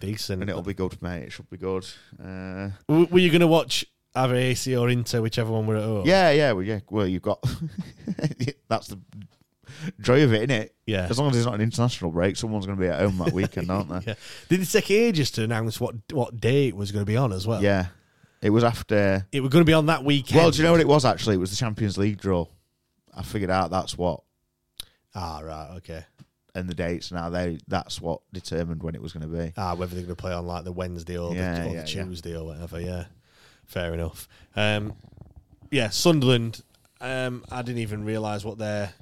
Decent. 0.00 0.40
and 0.42 0.48
it'll 0.48 0.62
be 0.62 0.74
good, 0.74 1.02
mate. 1.02 1.24
It 1.24 1.32
should 1.32 1.50
be 1.50 1.56
good. 1.56 1.84
Uh, 2.22 2.70
W- 2.88 3.08
Were 3.10 3.18
you 3.18 3.28
going 3.30 3.40
to 3.40 3.48
watch 3.48 3.84
either 4.14 4.36
AC 4.36 4.76
or 4.76 4.88
Inter, 4.88 5.20
whichever 5.20 5.50
one 5.52 5.66
we're 5.66 5.76
at 5.76 5.82
home? 5.82 6.06
yeah, 6.06 6.30
yeah, 6.30 6.52
well, 6.52 6.62
yeah. 6.62 6.78
Well, 6.88 7.06
you've 7.08 7.20
got 7.20 7.42
that's 8.68 8.86
the 8.88 8.98
joy 10.00 10.22
of 10.24 10.32
it, 10.32 10.38
isn't 10.38 10.50
it? 10.50 10.74
Yeah. 10.86 11.06
As 11.08 11.18
long 11.18 11.30
as 11.30 11.36
it's 11.36 11.46
not 11.46 11.54
an 11.54 11.60
international 11.60 12.10
break, 12.10 12.36
someone's 12.36 12.66
going 12.66 12.78
to 12.78 12.82
be 12.82 12.88
at 12.88 13.00
home 13.00 13.18
that 13.18 13.32
weekend, 13.32 13.70
aren't 13.70 13.88
they? 13.90 14.00
Yeah. 14.08 14.14
Did 14.48 14.60
it 14.60 14.66
take 14.66 14.90
ages 14.90 15.30
to 15.32 15.44
announce 15.44 15.80
what 15.80 15.94
what 16.12 16.40
day 16.40 16.68
it 16.68 16.76
was 16.76 16.92
going 16.92 17.02
to 17.04 17.10
be 17.10 17.16
on 17.16 17.32
as 17.32 17.46
well? 17.46 17.62
yeah. 17.62 17.86
It 18.42 18.50
was 18.50 18.64
after. 18.64 19.26
It 19.32 19.40
was 19.42 19.50
going 19.50 19.60
to 19.64 19.66
be 19.68 19.74
on 19.74 19.86
that 19.86 20.02
weekend. 20.02 20.38
Well, 20.40 20.50
do 20.50 20.56
you 20.58 20.64
know 20.64 20.72
what 20.72 20.80
it 20.80 20.88
was 20.88 21.04
actually? 21.04 21.34
It 21.34 21.40
was 21.40 21.50
the 21.50 21.56
Champions 21.56 21.98
League 21.98 22.18
draw. 22.18 22.46
I 23.14 23.22
figured 23.22 23.50
out 23.50 23.70
that's 23.70 23.98
what, 23.98 24.22
Ah, 25.14 25.40
right, 25.44 25.76
okay. 25.76 26.04
and 26.54 26.68
the 26.68 26.74
dates 26.74 27.12
now 27.12 27.28
they 27.28 27.58
that's 27.68 28.00
what 28.00 28.20
determined 28.32 28.82
when 28.82 28.94
it 28.94 29.02
was 29.02 29.12
going 29.12 29.28
to 29.30 29.36
be. 29.36 29.52
Ah, 29.58 29.74
whether 29.74 29.94
they're 29.94 30.04
going 30.04 30.16
to 30.16 30.20
play 30.20 30.32
on 30.32 30.46
like 30.46 30.64
the 30.64 30.72
Wednesday 30.72 31.18
or, 31.18 31.34
Yeah, 31.34 31.64
the, 31.64 31.68
or 31.68 31.74
yeah, 31.74 31.80
the. 31.82 31.86
Tuesday 31.86 32.34
or 32.36 32.44
whatever. 32.46 32.80
Yeah, 32.80 33.04
fair 33.66 33.92
enough. 33.92 34.26
Um, 34.56 34.94
yeah, 35.70 35.90
Sunderland. 35.90 36.62
Um, 37.00 37.44
I 37.50 37.60
didn't 37.62 37.80
even 37.82 38.04
realise 38.04 38.42
what 38.44 38.56
their 38.58 38.92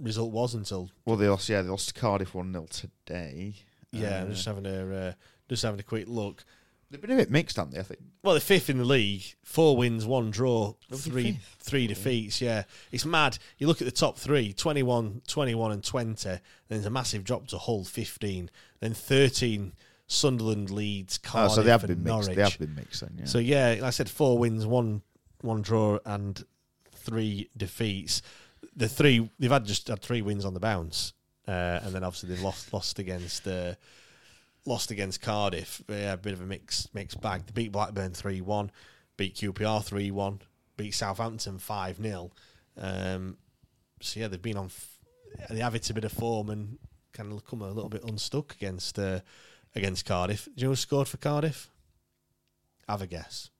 result 0.00 0.32
was 0.32 0.54
until 0.54 0.90
Well, 1.04 1.16
they 1.16 1.28
lost. 1.28 1.48
Yeah, 1.48 1.62
they 1.62 1.68
lost 1.68 1.88
to 1.88 1.94
Cardiff 2.00 2.34
one 2.34 2.52
0 2.52 2.66
today. 2.70 3.54
yeah, 3.92 4.18
Uh, 4.18 4.20
I'm 4.22 4.30
just 4.32 4.44
having 4.46 4.66
a 4.66 4.94
uh, 5.08 5.12
just 5.48 5.62
having 5.62 5.80
a 5.80 5.84
quick 5.84 6.04
look. 6.08 6.44
they've 6.90 7.00
been 7.00 7.10
a 7.12 7.16
bit 7.16 7.30
mixed, 7.30 7.56
haven't 7.56 7.74
they? 7.74 7.80
I 7.80 7.82
think. 7.82 8.00
Well, 8.22 8.34
they're 8.34 8.40
fifth 8.40 8.68
in 8.70 8.78
the 8.78 8.84
league, 8.84 9.22
four 9.42 9.76
wins, 9.76 10.04
one 10.06 10.30
draw, 10.30 10.74
three 10.94 11.32
fifth? 11.32 11.56
three 11.60 11.86
defeats. 11.86 12.40
Yeah, 12.40 12.64
it's 12.92 13.04
mad. 13.06 13.38
You 13.58 13.66
look 13.66 13.80
at 13.80 13.84
the 13.86 13.90
top 13.92 14.18
three 14.18 14.52
21, 14.52 15.22
21 15.26 15.72
and 15.72 15.84
20. 15.84 16.28
Then 16.28 16.40
there's 16.68 16.86
a 16.86 16.90
massive 16.90 17.24
drop 17.24 17.46
to 17.48 17.58
Hull, 17.58 17.84
15. 17.84 18.50
Then 18.80 18.94
13, 18.94 19.72
Sunderland 20.06 20.70
Leeds, 20.70 21.18
Oh, 21.24 21.28
Cardiff 21.28 21.54
so 21.54 21.62
they 21.62 21.70
have 21.70 21.86
been 21.86 22.02
Norwich. 22.02 22.26
mixed. 22.28 22.36
They 22.36 22.42
have 22.42 22.58
been 22.58 22.74
mixed 22.74 23.00
then. 23.02 23.14
Yeah. 23.18 23.24
So, 23.26 23.38
yeah, 23.38 23.68
like 23.72 23.82
I 23.82 23.90
said, 23.90 24.08
four 24.08 24.38
wins, 24.38 24.64
one 24.66 25.02
one 25.42 25.62
draw 25.62 25.98
and 26.04 26.42
three 26.94 27.48
defeats. 27.56 28.22
The 28.78 28.88
three, 28.88 29.28
they've 29.38 29.50
had 29.50 29.66
just 29.66 29.88
had 29.88 30.00
three 30.00 30.22
wins 30.22 30.44
on 30.44 30.54
the 30.54 30.60
bounce. 30.60 31.12
Uh, 31.46 31.80
and 31.82 31.94
then 31.94 32.04
obviously 32.04 32.28
they've 32.28 32.42
lost 32.42 32.72
lost 32.74 32.98
against 32.98 33.46
uh, 33.46 33.74
lost 34.66 34.90
against 34.90 35.22
Cardiff. 35.22 35.82
Yeah, 35.88 36.12
a 36.12 36.16
bit 36.16 36.34
of 36.34 36.42
a 36.42 36.46
mix 36.46 36.88
mixed 36.92 37.20
bag. 37.20 37.46
They 37.46 37.52
beat 37.52 37.72
Blackburn 37.72 38.12
three 38.12 38.42
one, 38.42 38.70
beat 39.16 39.34
QPR 39.34 39.82
three 39.82 40.10
one, 40.10 40.40
beat 40.76 40.94
Southampton 40.94 41.58
five 41.58 41.96
0 41.96 42.30
um, 42.76 43.38
So 44.00 44.20
yeah, 44.20 44.28
they've 44.28 44.40
been 44.40 44.58
on. 44.58 44.66
F- 44.66 44.98
they 45.50 45.60
have 45.60 45.74
it 45.74 45.88
a 45.88 45.94
bit 45.94 46.04
of 46.04 46.12
form 46.12 46.50
and 46.50 46.78
kind 47.12 47.32
of 47.32 47.44
come 47.44 47.62
a 47.62 47.70
little 47.70 47.90
bit 47.90 48.04
unstuck 48.04 48.54
against 48.54 48.98
uh, 48.98 49.20
against 49.74 50.04
Cardiff. 50.04 50.44
Do 50.44 50.52
you 50.56 50.64
know 50.64 50.72
who 50.72 50.76
scored 50.76 51.08
for 51.08 51.16
Cardiff? 51.16 51.70
Have 52.88 53.02
a 53.02 53.06
guess. 53.06 53.50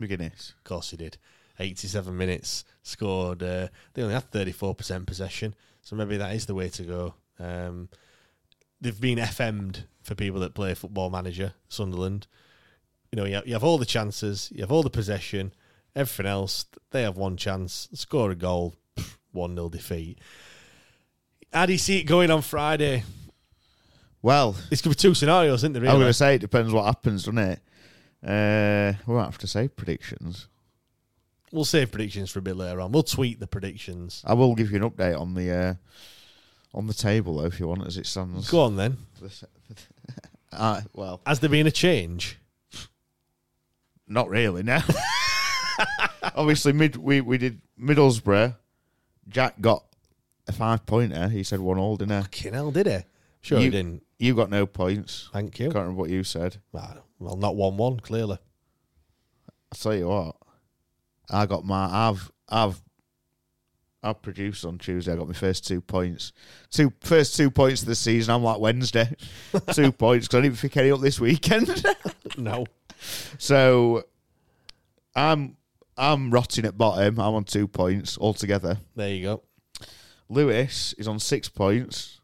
McGuinness. 0.00 0.50
Of 0.50 0.64
course 0.64 0.90
he 0.90 0.96
did. 0.96 1.16
87 1.58 2.16
minutes, 2.16 2.64
scored. 2.82 3.42
Uh, 3.42 3.68
they 3.94 4.02
only 4.02 4.14
had 4.14 4.30
34% 4.30 5.06
possession, 5.06 5.54
so 5.82 5.96
maybe 5.96 6.16
that 6.16 6.34
is 6.34 6.46
the 6.46 6.54
way 6.54 6.68
to 6.68 6.82
go. 6.82 7.14
Um, 7.38 7.88
they've 8.80 9.00
been 9.00 9.18
FM'd 9.18 9.84
for 10.02 10.14
people 10.14 10.40
that 10.40 10.54
play 10.54 10.74
Football 10.74 11.10
Manager, 11.10 11.54
Sunderland. 11.68 12.26
You 13.12 13.16
know, 13.16 13.24
you 13.24 13.34
have, 13.36 13.46
you 13.46 13.52
have 13.54 13.64
all 13.64 13.78
the 13.78 13.86
chances, 13.86 14.50
you 14.54 14.60
have 14.60 14.72
all 14.72 14.82
the 14.82 14.90
possession, 14.90 15.52
everything 15.94 16.26
else. 16.26 16.66
They 16.90 17.02
have 17.02 17.16
one 17.16 17.36
chance, 17.36 17.88
score 17.94 18.30
a 18.30 18.34
goal, 18.34 18.74
1 19.32 19.54
0 19.54 19.68
defeat. 19.68 20.18
How 21.52 21.66
do 21.66 21.72
you 21.72 21.78
see 21.78 21.98
it 21.98 22.04
going 22.04 22.30
on 22.30 22.42
Friday? 22.42 23.04
Well, 24.20 24.56
This 24.68 24.82
could 24.82 24.90
be 24.90 24.94
two 24.96 25.14
scenarios, 25.14 25.60
isn't 25.60 25.72
there? 25.72 25.82
I'm 25.84 25.96
going 25.96 26.06
to 26.08 26.12
say 26.12 26.34
it 26.34 26.40
depends 26.40 26.72
what 26.72 26.84
happens, 26.84 27.24
doesn't 27.24 27.38
it? 27.38 27.60
Uh, 28.22 28.98
we 29.06 29.14
won't 29.14 29.26
have 29.26 29.38
to 29.38 29.46
say 29.46 29.68
predictions. 29.68 30.48
We'll 31.52 31.64
save 31.64 31.90
predictions 31.90 32.30
for 32.30 32.38
a 32.40 32.42
bit 32.42 32.56
later 32.56 32.80
on. 32.80 32.92
We'll 32.92 33.02
tweet 33.02 33.40
the 33.40 33.46
predictions. 33.46 34.22
I 34.26 34.34
will 34.34 34.54
give 34.54 34.70
you 34.70 34.76
an 34.82 34.90
update 34.90 35.18
on 35.18 35.34
the 35.34 35.50
uh, 35.50 35.74
on 36.74 36.86
the 36.86 36.94
table 36.94 37.38
though, 37.38 37.46
if 37.46 37.58
you 37.58 37.66
want, 37.68 37.86
as 37.86 37.96
it 37.96 38.06
stands. 38.06 38.50
Go 38.50 38.60
on 38.60 38.76
then. 38.76 38.96
Uh, 40.50 40.80
well, 40.94 41.20
Has 41.26 41.40
there 41.40 41.50
been 41.50 41.66
a 41.66 41.70
change? 41.70 42.38
not 44.06 44.30
really. 44.30 44.62
Now, 44.62 44.82
obviously, 46.34 46.72
mid 46.72 46.96
we 46.96 47.20
we 47.20 47.36
did 47.36 47.60
Middlesbrough. 47.78 48.56
Jack 49.28 49.60
got 49.60 49.84
a 50.46 50.52
five 50.52 50.86
pointer. 50.86 51.28
He 51.28 51.42
said 51.42 51.60
one 51.60 51.76
all, 51.78 51.96
didn't 51.98 52.16
he? 52.16 52.22
Fucking 52.22 52.54
hell, 52.54 52.70
did 52.70 52.86
he? 52.86 52.98
Sure, 53.42 53.58
you, 53.58 53.64
he 53.66 53.70
didn't. 53.70 54.02
You 54.18 54.34
got 54.34 54.48
no 54.48 54.64
points. 54.64 55.28
Thank 55.34 55.58
you. 55.58 55.66
Can't 55.66 55.76
remember 55.76 56.00
what 56.00 56.10
you 56.10 56.24
said. 56.24 56.56
Well, 56.72 57.36
not 57.36 57.54
1 57.54 57.76
1, 57.76 58.00
clearly. 58.00 58.38
I'll 59.70 59.78
tell 59.78 59.94
you 59.94 60.08
what. 60.08 60.36
I 61.30 61.46
got 61.46 61.64
my 61.64 62.08
I've 62.08 62.30
I've 62.48 62.80
I've 64.02 64.22
produced 64.22 64.64
on 64.64 64.78
Tuesday. 64.78 65.12
I 65.12 65.16
got 65.16 65.26
my 65.26 65.34
first 65.34 65.66
two 65.66 65.80
points. 65.80 66.32
Two 66.70 66.92
first 67.00 67.36
two 67.36 67.50
points 67.50 67.82
of 67.82 67.88
the 67.88 67.94
season. 67.94 68.32
I'm 68.34 68.44
like 68.44 68.60
Wednesday, 68.60 69.14
two 69.72 69.90
points 69.92 70.26
because 70.28 70.38
I 70.38 70.42
didn't 70.42 70.58
pick 70.58 70.76
any 70.76 70.90
up 70.90 71.00
this 71.00 71.20
weekend. 71.20 71.84
No. 72.36 72.66
so 73.38 74.04
I'm 75.16 75.56
I'm 75.96 76.30
rotting 76.30 76.64
at 76.64 76.78
bottom. 76.78 77.18
I'm 77.18 77.34
on 77.34 77.44
two 77.44 77.66
points 77.66 78.16
altogether. 78.18 78.78
There 78.94 79.08
you 79.08 79.22
go. 79.24 79.42
Lewis 80.28 80.92
is 80.98 81.08
on 81.08 81.18
six 81.18 81.48
points. 81.48 82.20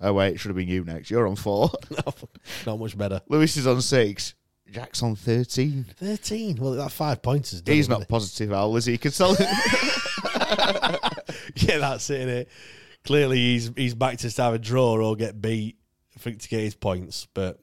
Oh 0.00 0.12
wait, 0.12 0.34
it 0.34 0.40
should 0.40 0.50
have 0.50 0.56
been 0.56 0.68
you 0.68 0.84
next. 0.84 1.10
You're 1.10 1.26
on 1.26 1.36
four. 1.36 1.70
Not 2.66 2.78
much 2.78 2.98
better. 2.98 3.22
Lewis 3.28 3.56
is 3.56 3.66
on 3.66 3.80
six. 3.80 4.34
Jack's 4.74 5.02
on 5.02 5.14
thirteen. 5.14 5.86
13. 5.98 6.56
Well, 6.60 6.72
that 6.72 6.90
five 6.90 7.22
points 7.22 7.52
is 7.52 7.62
done. 7.62 7.76
He's 7.76 7.88
not 7.88 8.08
positive, 8.08 8.52
Al, 8.52 8.74
is 8.76 8.86
he? 8.86 8.98
Can 8.98 9.12
tell. 9.12 9.36
it? 9.38 9.40
Yeah, 11.56 11.78
that's 11.78 12.10
it, 12.10 12.26
innit? 12.26 12.46
Clearly, 13.04 13.36
he's 13.36 13.70
he's 13.76 13.94
back 13.94 14.18
to 14.18 14.42
have 14.42 14.54
a 14.54 14.58
draw 14.58 14.94
or 14.94 15.14
get 15.14 15.40
beat 15.40 15.76
for 16.18 16.30
to 16.30 16.48
get 16.48 16.60
his 16.60 16.74
points. 16.74 17.26
But 17.34 17.60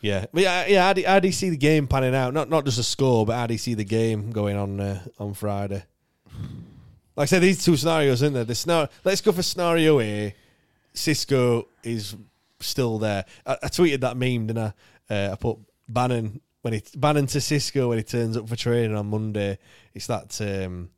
yeah, 0.00 0.26
but 0.32 0.42
yeah, 0.42 0.66
yeah. 0.66 0.86
How 0.86 0.92
do, 0.92 1.02
how 1.06 1.20
do 1.20 1.28
you 1.28 1.32
see 1.32 1.50
the 1.50 1.56
game 1.56 1.86
panning 1.86 2.14
out? 2.14 2.34
Not 2.34 2.48
not 2.50 2.64
just 2.64 2.78
a 2.78 2.82
score, 2.82 3.24
but 3.24 3.36
how 3.36 3.46
do 3.46 3.54
you 3.54 3.58
see 3.58 3.74
the 3.74 3.84
game 3.84 4.30
going 4.30 4.56
on 4.56 4.80
uh, 4.80 5.00
on 5.18 5.34
Friday? 5.34 5.84
Like 7.16 7.24
I 7.24 7.26
said, 7.26 7.42
these 7.42 7.64
two 7.64 7.76
scenarios, 7.76 8.22
isn't 8.22 8.34
there? 8.34 8.44
The 8.44 8.54
scenario. 8.54 8.88
Let's 9.04 9.20
go 9.20 9.32
for 9.32 9.42
scenario 9.42 10.00
A. 10.00 10.34
Xisco 10.94 11.66
is 11.82 12.16
still 12.60 12.98
there. 12.98 13.24
I, 13.46 13.56
I 13.62 13.66
tweeted 13.68 14.00
that 14.00 14.16
meme, 14.16 14.48
didn't 14.48 14.58
I? 14.58 15.14
Uh, 15.14 15.32
I 15.32 15.36
put 15.36 15.58
Bannan 15.88 16.40
when 16.62 16.74
he 16.74 16.82
Bannan 16.96 17.26
to 17.28 17.38
Xisco 17.38 17.88
when 17.88 17.98
he 17.98 18.04
turns 18.04 18.36
up 18.36 18.48
for 18.48 18.56
training 18.56 18.96
on 18.96 19.06
Monday. 19.06 19.58
It's 19.94 20.06
that 20.08 20.40
um, 20.40 20.90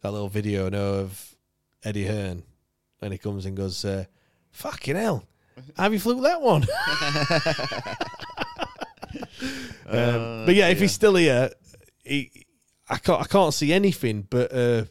that 0.00 0.12
little 0.12 0.28
video 0.28 0.68
no 0.68 0.94
of 1.00 1.34
Eddie 1.84 2.06
Hearn 2.06 2.42
when 3.00 3.12
he 3.12 3.18
comes 3.18 3.46
and 3.46 3.56
goes, 3.56 3.84
uh, 3.84 4.04
"Fucking 4.52 4.96
hell, 4.96 5.24
have 5.76 5.92
you 5.92 6.00
flew 6.00 6.20
that 6.22 6.40
one?" 6.40 6.62
um, 9.86 10.46
but 10.46 10.54
yeah, 10.54 10.68
if 10.68 10.80
he's 10.80 10.92
still 10.92 11.14
here, 11.16 11.50
he, 12.04 12.46
I 12.88 12.98
can't 12.98 13.20
I 13.20 13.24
can't 13.24 13.54
see 13.54 13.72
anything 13.72 14.26
but 14.28 14.52
uh, 14.52 14.84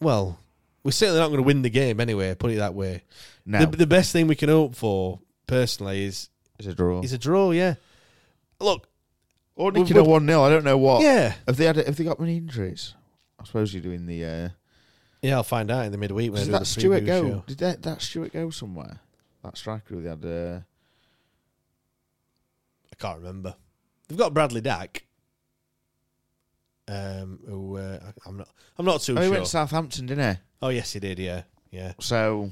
well, 0.00 0.38
we're 0.84 0.90
certainly 0.92 1.20
not 1.20 1.28
going 1.28 1.38
to 1.38 1.42
win 1.46 1.62
the 1.62 1.70
game 1.70 2.00
anyway. 2.00 2.34
Put 2.34 2.52
it 2.52 2.56
that 2.58 2.74
way. 2.74 3.02
No. 3.44 3.60
The, 3.64 3.78
the 3.78 3.86
best 3.86 4.12
thing 4.12 4.26
we 4.26 4.36
can 4.36 4.48
hope 4.48 4.74
for 4.74 5.20
personally 5.46 6.04
is 6.04 6.28
It's 6.58 6.68
a 6.68 6.74
draw. 6.74 7.00
is 7.02 7.12
a 7.12 7.18
draw. 7.18 7.50
Yeah. 7.50 7.74
Look, 8.60 8.88
Or 9.54 9.70
We've- 9.70 9.82
Nicky 9.82 10.00
one 10.00 10.26
0 10.26 10.42
I 10.42 10.50
don't 10.50 10.64
know 10.64 10.78
what. 10.78 11.02
Yeah. 11.02 11.34
Have 11.46 11.56
they 11.56 11.64
had? 11.64 11.76
Have 11.76 11.96
they 11.96 12.04
got 12.04 12.20
many 12.20 12.36
injuries? 12.36 12.94
I 13.40 13.44
suppose 13.44 13.72
you're 13.72 13.82
doing 13.82 14.06
the. 14.06 14.24
Uh, 14.24 14.48
yeah, 15.22 15.36
I'll 15.36 15.42
find 15.42 15.70
out 15.70 15.84
in 15.86 15.92
the 15.92 15.98
midweek 15.98 16.32
when 16.32 16.40
I 16.40 16.44
did 16.44 16.46
do 16.46 16.52
that 16.52 16.58
the 16.60 16.64
Stewart 16.64 17.04
go? 17.04 17.28
show. 17.28 17.44
Did 17.46 17.58
that, 17.58 17.82
that 17.82 18.02
Stewart 18.02 18.32
go 18.32 18.50
somewhere? 18.50 19.00
That 19.42 19.56
striker 19.56 19.94
who 19.94 20.02
they 20.02 20.08
had. 20.10 20.24
Uh, 20.24 20.60
I 22.92 22.96
can't 22.98 23.18
remember. 23.18 23.54
They've 24.08 24.18
got 24.18 24.34
Bradley 24.34 24.60
Dack. 24.60 25.04
Um, 26.88 27.40
who 27.46 27.76
uh, 27.76 27.98
I'm 28.26 28.38
not. 28.38 28.48
I'm 28.78 28.86
not 28.86 29.02
too 29.02 29.16
oh, 29.16 29.20
he 29.20 29.26
sure. 29.26 29.32
went 29.32 29.44
to 29.44 29.50
Southampton, 29.50 30.06
didn't 30.06 30.36
he? 30.36 30.40
oh 30.62 30.68
yes, 30.68 30.92
he 30.92 31.00
did. 31.00 31.18
Yeah, 31.18 31.42
yeah. 31.70 31.92
So, 32.00 32.50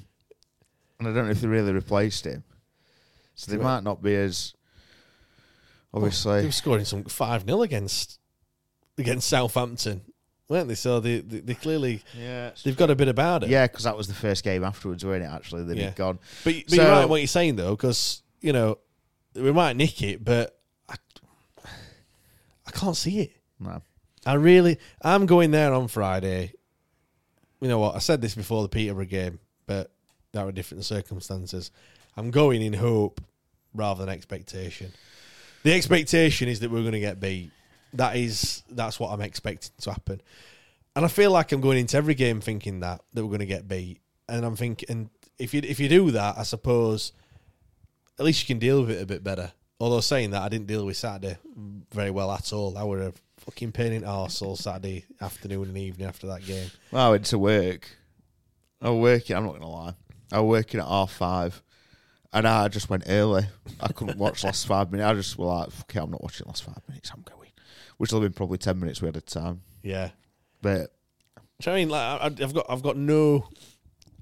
and 0.99 1.09
I 1.09 1.12
don't 1.12 1.24
know 1.24 1.31
if 1.31 1.41
they 1.41 1.49
really 1.49 1.73
replaced 1.73 2.27
him. 2.27 2.45
So 3.35 3.51
They 3.51 3.59
might 3.59 3.83
not 3.83 4.03
be 4.03 4.15
as. 4.15 4.55
Obviously, 5.97 6.40
They 6.40 6.47
were 6.47 6.52
scoring 6.52 6.85
some 6.85 7.05
five 7.05 7.44
0 7.44 7.62
against 7.62 8.18
against 8.98 9.28
Southampton, 9.28 10.02
weren't 10.48 10.68
they? 10.68 10.74
So 10.74 11.01
they 11.01 11.20
they, 11.20 11.40
they 11.40 11.55
clearly 11.55 12.02
yeah, 12.18 12.51
they've 12.64 12.77
got 12.77 12.90
a 12.90 12.94
bit 12.94 13.09
about 13.09 13.43
it. 13.44 13.48
yeah, 13.51 13.66
because 13.66 13.85
that 13.85 13.97
was 13.97 14.06
the 14.09 14.14
first 14.14 14.44
game 14.44 14.62
afterwards, 14.64 15.05
weren't 15.05 15.24
it? 15.24 15.28
Actually, 15.28 15.64
they'd 15.64 15.78
Yeah. 15.78 15.90
gone. 15.90 16.18
But, 16.44 16.55
but 16.66 16.70
So- 16.70 16.77
you're 16.82 16.90
right 16.90 17.09
what 17.09 17.20
you're 17.20 17.27
saying 17.28 17.56
though, 17.56 17.74
because 17.74 18.23
you 18.40 18.52
know 18.52 18.78
we 19.35 19.52
might 19.52 19.77
nick 19.77 20.02
it, 20.02 20.24
but 20.24 20.59
I, 20.89 20.94
I 22.66 22.70
can't 22.70 22.97
see 22.97 23.20
it. 23.20 23.32
No. 23.60 23.82
I 24.24 24.35
really, 24.35 24.78
I'm 25.02 25.27
going 25.27 25.51
there 25.51 25.73
on 25.73 25.89
Friday. 25.89 26.52
You 27.60 27.68
know 27.68 27.78
what? 27.78 27.94
I 27.94 28.01
said 28.01 28.20
this 28.20 28.35
before 28.35 28.62
the 28.62 28.68
Peterborough 28.68 29.05
game, 29.06 29.39
but 29.66 29.90
there 30.32 30.44
were 30.44 30.52
different 30.52 30.85
circumstances. 30.85 31.70
I'm 32.16 32.31
going 32.31 32.60
in 32.60 32.73
hope 32.74 33.20
rather 33.73 34.05
than 34.05 34.12
expectation. 34.12 34.93
The 35.66 35.74
expectation 35.74 36.47
is 36.47 36.60
that 36.60 36.70
we're 36.70 36.82
going 36.82 36.93
to 36.93 37.01
get 37.01 37.18
beat. 37.18 37.51
That 37.94 38.14
is, 38.14 38.62
that's 38.70 39.01
what 39.01 39.10
I'm 39.10 39.20
expecting 39.20 39.72
to 39.80 39.90
happen. 39.90 40.20
And 40.94 41.05
I 41.05 41.09
feel 41.09 41.32
like 41.32 41.51
I'm 41.51 41.60
going 41.60 41.78
into 41.78 41.97
every 41.97 42.14
game 42.14 42.40
thinking 42.40 42.78
that 42.80 43.01
that 43.14 43.24
we're 43.24 43.30
going 43.30 43.40
to 43.40 43.47
get 43.47 43.66
beat. 43.66 43.98
And 44.28 44.44
I'm 44.44 44.55
thinking, 44.55 44.88
and 44.88 45.10
if 45.40 45.52
you 45.52 45.62
if 45.64 45.80
you 45.80 45.88
do 45.88 46.12
that, 46.12 46.38
I 46.38 46.44
suppose 46.44 47.10
at 48.16 48.24
least 48.24 48.44
you 48.44 48.55
can 48.55 48.60
deal 48.60 48.82
with 48.82 48.93
it 48.93 49.02
a 49.02 49.06
bit 49.06 49.24
better. 49.24 49.51
Although 49.80 50.02
saying 50.02 50.30
that, 50.30 50.43
I 50.43 50.48
didn't 50.48 50.68
deal 50.68 50.86
with 50.86 50.98
Saturday 50.98 51.36
very 51.93 52.12
well 52.12 52.30
at 52.30 52.52
all. 52.52 52.78
I 52.78 52.84
were 52.84 53.02
a 53.02 53.12
fucking 53.38 53.72
pain 53.72 53.93
in 53.93 54.02
the 54.02 54.09
arse 54.09 54.43
all 54.43 54.55
Saturday 54.55 55.05
afternoon 55.20 55.64
and 55.64 55.78
evening 55.78 56.06
after 56.06 56.28
that 56.28 56.47
game. 56.47 56.70
Well, 56.93 57.09
I 57.09 57.10
went 57.10 57.24
to 57.26 57.40
work. 57.40 57.90
I 58.80 58.90
was 58.90 59.01
working. 59.01 59.34
I'm 59.34 59.47
not 59.47 59.55
gonna 59.55 59.68
lie. 59.68 59.94
I 60.30 60.38
was 60.38 60.48
working 60.48 60.78
at 60.78 60.86
half 60.86 61.10
five, 61.10 61.60
and 62.36 62.46
I 62.46 62.68
just 62.68 62.90
went 62.90 63.04
early. 63.06 63.46
I 63.80 63.88
couldn't 63.88 64.18
watch 64.18 64.44
last 64.44 64.66
five 64.66 64.92
minutes. 64.92 65.08
I 65.08 65.14
just 65.14 65.38
was 65.38 65.46
like, 65.46 65.70
"Fuck 65.70 65.96
it, 65.96 65.98
I'm 66.02 66.10
not 66.10 66.22
watching 66.22 66.46
last 66.46 66.64
five 66.64 66.80
minutes. 66.86 67.10
I'm 67.14 67.22
going." 67.22 67.50
Which 67.96 68.12
will 68.12 68.20
have 68.20 68.30
been 68.30 68.36
probably 68.36 68.58
ten 68.58 68.78
minutes 68.78 69.00
we 69.00 69.06
had 69.06 69.16
at 69.16 69.26
time. 69.26 69.62
Yeah, 69.82 70.10
But 70.60 70.92
Do 71.60 71.70
you 71.70 71.72
know 71.72 71.72
what 71.72 71.72
I 71.72 71.76
mean? 71.76 71.88
Like 71.88 72.40
I, 72.40 72.44
I've 72.44 72.54
got 72.54 72.66
I've 72.68 72.82
got 72.82 72.96
no 72.98 73.48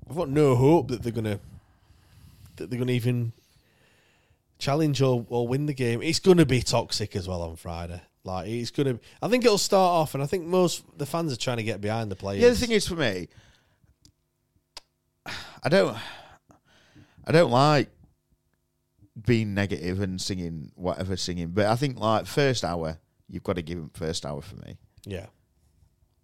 I've 0.09 0.17
got 0.17 0.29
no 0.29 0.55
hope 0.55 0.89
that 0.89 1.03
they're 1.03 1.11
gonna 1.11 1.41
that 2.57 2.71
they're 2.71 2.79
gonna 2.79 2.93
even 2.93 3.33
challenge 4.59 5.03
or, 5.03 5.27
or 5.29 5.49
win 5.49 5.67
the 5.67 5.75
game. 5.75 6.01
It's 6.03 6.21
gonna 6.21 6.47
be 6.47 6.63
toxic 6.63 7.17
as 7.17 7.27
well 7.27 7.43
on 7.43 7.57
Friday. 7.57 8.01
Like 8.23 8.47
it's 8.49 8.71
gonna. 8.71 9.01
I 9.21 9.27
think 9.27 9.45
it'll 9.45 9.59
start 9.59 9.91
off, 9.91 10.15
and 10.15 10.23
I 10.23 10.27
think 10.27 10.45
most 10.45 10.85
the 10.97 11.05
fans 11.07 11.33
are 11.33 11.37
trying 11.37 11.57
to 11.57 11.65
get 11.65 11.81
behind 11.81 12.13
the 12.13 12.17
players. 12.17 12.41
yeah, 12.41 12.51
the 12.51 12.55
thing 12.55 12.71
is 12.71 12.87
for 12.87 12.95
me, 12.95 13.29
I 15.27 15.69
don't, 15.69 15.97
I 17.27 17.33
don't 17.33 17.51
like 17.51 17.89
being 19.21 19.55
negative 19.55 20.01
and 20.01 20.21
singing 20.21 20.73
whatever 20.75 21.17
singing. 21.17 21.49
But 21.51 21.67
I 21.67 21.77
think 21.77 21.99
like 21.99 22.27
first 22.27 22.65
hour, 22.65 22.99
you've 23.29 23.45
got 23.45 23.57
to 23.57 23.63
give 23.63 23.79
him 23.79 23.91
first 23.95 24.27
hour 24.27 24.41
for 24.43 24.57
me. 24.57 24.77
yeah, 25.05 25.27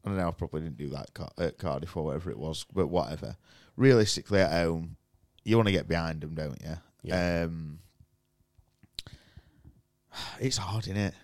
I 0.05 0.09
don't 0.09 0.17
know. 0.19 0.29
I 0.29 0.33
probably 0.33 0.63
didn't 0.63 0.79
do 0.79 0.89
that 0.91 1.03
at 1.03 1.15
Car- 1.15 1.33
at 1.39 1.59
Cardiff 1.59 1.97
or 1.97 2.05
whatever 2.05 2.31
it 2.31 2.39
was, 2.39 2.65
but 2.73 2.89
whatever. 2.89 3.37
Realistically, 3.77 4.41
at 4.41 4.51
home, 4.53 4.97
you 5.45 5.57
want 5.57 5.67
to 5.69 5.73
get 5.73 5.89
behind 5.89 6.21
them, 6.21 6.35
don't 6.35 6.61
you? 6.63 6.77
Yeah. 7.03 7.45
Um, 7.45 7.79
it's 10.41 10.57
hard, 10.59 10.85
isn't 10.87 10.97
it? 10.97 11.15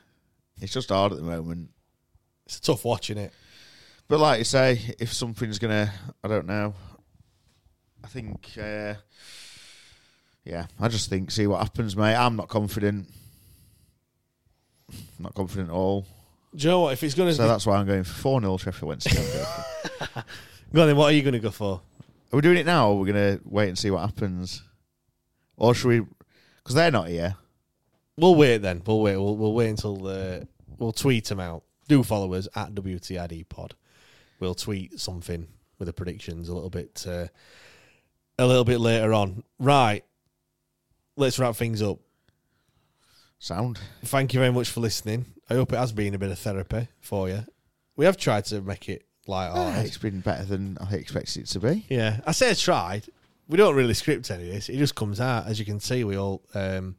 It's 0.60 0.72
just 0.72 0.88
hard 0.88 1.12
at 1.12 1.18
the 1.18 1.24
moment. 1.24 1.70
it's 2.46 2.60
tough 2.60 2.84
watching 2.84 3.18
it. 3.18 3.32
But 4.08 4.20
like 4.20 4.38
you 4.38 4.44
say, 4.44 4.94
if 4.98 5.12
something's 5.12 5.58
gonna, 5.58 5.92
I 6.22 6.28
don't 6.28 6.46
know. 6.46 6.74
I 8.04 8.08
think, 8.08 8.52
uh, 8.56 8.94
yeah, 10.46 10.66
I 10.80 10.88
just 10.88 11.10
think 11.10 11.30
see 11.32 11.46
what 11.48 11.58
happens, 11.60 11.96
mate. 11.96 12.14
I'm 12.14 12.36
not 12.36 12.48
confident. 12.48 13.08
Not 15.18 15.34
confident 15.34 15.70
at 15.70 15.74
all. 15.74 16.06
Joe, 16.54 16.68
you 16.68 16.70
know 16.70 16.80
what? 16.82 16.92
If 16.92 17.02
it's 17.02 17.14
gonna, 17.14 17.34
So 17.34 17.42
be, 17.42 17.48
that's 17.48 17.66
why 17.66 17.76
I'm 17.76 17.86
going 17.86 18.04
for 18.04 18.14
four 18.14 18.40
0 18.40 18.56
Sheffield 18.56 18.88
Wednesday. 18.88 19.44
go 20.72 20.82
on 20.82 20.86
then. 20.86 20.96
What 20.96 21.06
are 21.06 21.12
you 21.12 21.22
gonna 21.22 21.40
go 21.40 21.50
for? 21.50 21.80
Are 22.32 22.36
we 22.36 22.40
doing 22.40 22.58
it 22.58 22.66
now, 22.66 22.90
or 22.90 22.98
we're 23.00 23.06
gonna 23.06 23.40
wait 23.44 23.68
and 23.68 23.76
see 23.76 23.90
what 23.90 24.00
happens, 24.00 24.62
or 25.56 25.74
should 25.74 25.88
we? 25.88 26.00
Because 26.58 26.76
they're 26.76 26.92
not 26.92 27.08
here. 27.08 27.36
We'll 28.16 28.36
wait 28.36 28.58
then. 28.58 28.82
We'll 28.86 29.00
wait. 29.00 29.16
We'll, 29.16 29.36
we'll 29.36 29.52
wait 29.52 29.70
until 29.70 30.06
uh, 30.06 30.40
we'll 30.78 30.92
tweet 30.92 31.24
them 31.26 31.40
out. 31.40 31.64
Do 31.88 32.02
follow 32.04 32.32
us 32.34 32.46
at 32.54 32.72
WTID 32.74 33.48
Pod. 33.48 33.74
We'll 34.38 34.54
tweet 34.54 35.00
something 35.00 35.48
with 35.78 35.86
the 35.86 35.92
predictions 35.92 36.48
a 36.48 36.54
little 36.54 36.70
bit 36.70 37.04
uh, 37.06 37.26
a 38.38 38.46
little 38.46 38.64
bit 38.64 38.78
later 38.78 39.12
on. 39.12 39.42
Right. 39.58 40.04
Let's 41.16 41.38
wrap 41.38 41.56
things 41.56 41.82
up. 41.82 41.98
Sound. 43.38 43.78
Thank 44.04 44.34
you 44.34 44.40
very 44.40 44.52
much 44.52 44.70
for 44.70 44.80
listening. 44.80 45.26
I 45.48 45.54
hope 45.54 45.72
it 45.72 45.76
has 45.76 45.92
been 45.92 46.14
a 46.14 46.18
bit 46.18 46.30
of 46.30 46.38
therapy 46.38 46.88
for 47.00 47.28
you. 47.28 47.44
We 47.96 48.04
have 48.04 48.16
tried 48.16 48.44
to 48.46 48.60
make 48.60 48.88
it 48.88 49.06
light 49.26 49.84
it's 49.84 49.98
been 49.98 50.20
better 50.20 50.44
than 50.44 50.78
I 50.80 50.94
expected 50.94 51.42
it 51.42 51.46
to 51.48 51.60
be. 51.60 51.86
Yeah, 51.88 52.20
I 52.26 52.32
say 52.32 52.50
I 52.50 52.54
tried. 52.54 53.04
We 53.48 53.56
don't 53.56 53.74
really 53.74 53.94
script 53.94 54.30
any 54.30 54.48
of 54.48 54.54
this. 54.54 54.68
It 54.68 54.76
just 54.76 54.94
comes 54.94 55.20
out, 55.20 55.46
as 55.46 55.58
you 55.58 55.64
can 55.64 55.80
see. 55.80 56.04
We 56.04 56.16
all 56.16 56.42
um, 56.54 56.96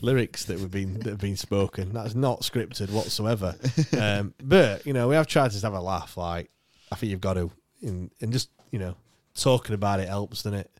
lyrics 0.00 0.44
that 0.46 0.58
we've 0.58 0.70
been 0.70 0.94
that 1.00 1.06
have 1.06 1.20
been 1.20 1.36
spoken. 1.36 1.92
That's 1.92 2.14
not 2.14 2.40
scripted 2.40 2.90
whatsoever. 2.90 3.56
um, 4.00 4.34
but 4.42 4.86
you 4.86 4.92
know, 4.92 5.08
we 5.08 5.14
have 5.14 5.26
tried 5.26 5.48
to 5.48 5.52
just 5.52 5.64
have 5.64 5.74
a 5.74 5.80
laugh. 5.80 6.16
Like 6.16 6.50
I 6.90 6.96
think 6.96 7.10
you've 7.10 7.20
got 7.20 7.34
to, 7.34 7.50
and, 7.82 8.10
and 8.20 8.32
just 8.32 8.50
you 8.70 8.78
know, 8.78 8.96
talking 9.34 9.74
about 9.74 10.00
it 10.00 10.08
helps, 10.08 10.42
doesn't 10.42 10.58
it? 10.58 10.70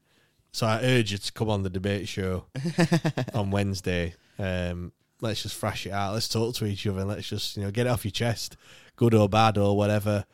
So 0.58 0.66
I 0.66 0.80
urge 0.82 1.12
you 1.12 1.18
to 1.18 1.32
come 1.32 1.50
on 1.50 1.62
the 1.62 1.70
debate 1.70 2.08
show 2.08 2.46
on 3.32 3.52
Wednesday. 3.52 4.14
Um, 4.40 4.90
let's 5.20 5.44
just 5.44 5.54
thrash 5.54 5.86
it 5.86 5.92
out. 5.92 6.14
Let's 6.14 6.26
talk 6.26 6.56
to 6.56 6.64
each 6.66 6.84
other. 6.84 6.98
and 6.98 7.08
Let's 7.08 7.28
just 7.28 7.56
you 7.56 7.62
know 7.62 7.70
get 7.70 7.86
it 7.86 7.90
off 7.90 8.04
your 8.04 8.10
chest, 8.10 8.56
good 8.96 9.14
or 9.14 9.28
bad 9.28 9.56
or 9.56 9.76
whatever. 9.76 10.24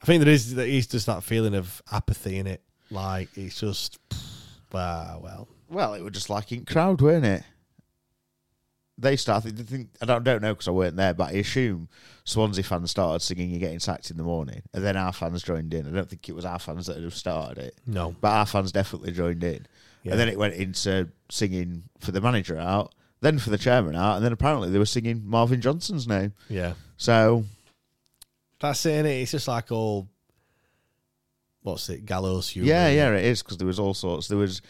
I 0.00 0.06
think 0.06 0.24
there 0.24 0.32
is 0.32 0.54
there 0.54 0.66
is 0.66 0.86
just 0.86 1.04
that 1.04 1.22
feeling 1.22 1.54
of 1.54 1.82
apathy 1.92 2.38
in 2.38 2.46
it. 2.46 2.62
Like 2.90 3.28
it's 3.36 3.60
just, 3.60 3.98
ah, 4.72 5.18
well, 5.20 5.48
Well, 5.68 5.92
it 5.92 6.00
was 6.02 6.14
just 6.14 6.30
like 6.30 6.50
in 6.50 6.64
crowd, 6.64 7.02
weren't 7.02 7.26
it? 7.26 7.42
They 8.98 9.16
started. 9.16 9.58
I 9.58 9.62
think 9.62 9.88
I 10.02 10.04
don't, 10.06 10.22
don't 10.22 10.42
know 10.42 10.52
because 10.52 10.68
I 10.68 10.72
weren't 10.72 10.96
there, 10.96 11.14
but 11.14 11.30
I 11.30 11.38
assume 11.38 11.88
Swansea 12.24 12.62
fans 12.62 12.90
started 12.90 13.20
singing 13.20 13.50
"You're 13.50 13.58
getting 13.60 13.78
sacked 13.80 14.10
in 14.10 14.16
the 14.18 14.22
morning," 14.22 14.62
and 14.74 14.84
then 14.84 14.96
our 14.96 15.12
fans 15.12 15.42
joined 15.42 15.72
in. 15.74 15.86
I 15.86 15.90
don't 15.90 16.08
think 16.08 16.28
it 16.28 16.34
was 16.34 16.44
our 16.44 16.58
fans 16.58 16.86
that 16.86 16.98
had 17.02 17.12
started 17.12 17.58
it. 17.58 17.78
No. 17.86 18.14
but 18.20 18.28
our 18.28 18.46
fans 18.46 18.70
definitely 18.70 19.12
joined 19.12 19.42
in, 19.42 19.66
Yeah. 20.02 20.12
and 20.12 20.20
then 20.20 20.28
it 20.28 20.38
went 20.38 20.54
into 20.54 21.08
singing 21.30 21.84
for 22.00 22.12
the 22.12 22.20
manager 22.20 22.58
out, 22.58 22.94
then 23.22 23.38
for 23.38 23.48
the 23.48 23.56
chairman 23.58 23.96
out, 23.96 24.16
and 24.16 24.24
then 24.24 24.32
apparently 24.32 24.68
they 24.70 24.78
were 24.78 24.84
singing 24.84 25.22
Marvin 25.24 25.60
Johnson's 25.62 26.06
name. 26.06 26.34
yeah. 26.50 26.74
So 26.98 27.44
That's 28.60 28.84
it. 28.86 29.06
It's 29.06 29.32
just 29.32 29.48
like 29.48 29.72
all, 29.72 30.06
what's 31.62 31.88
it, 31.88 32.04
gallows 32.04 32.50
humor. 32.50 32.68
yeah, 32.68 32.88
yeah, 32.90 33.10
it 33.12 33.24
is 33.24 33.42
because 33.42 33.56
there 33.56 33.66
was 33.66 33.78
all 33.78 33.94
sorts. 33.94 34.28
There 34.28 34.38
was 34.38 34.60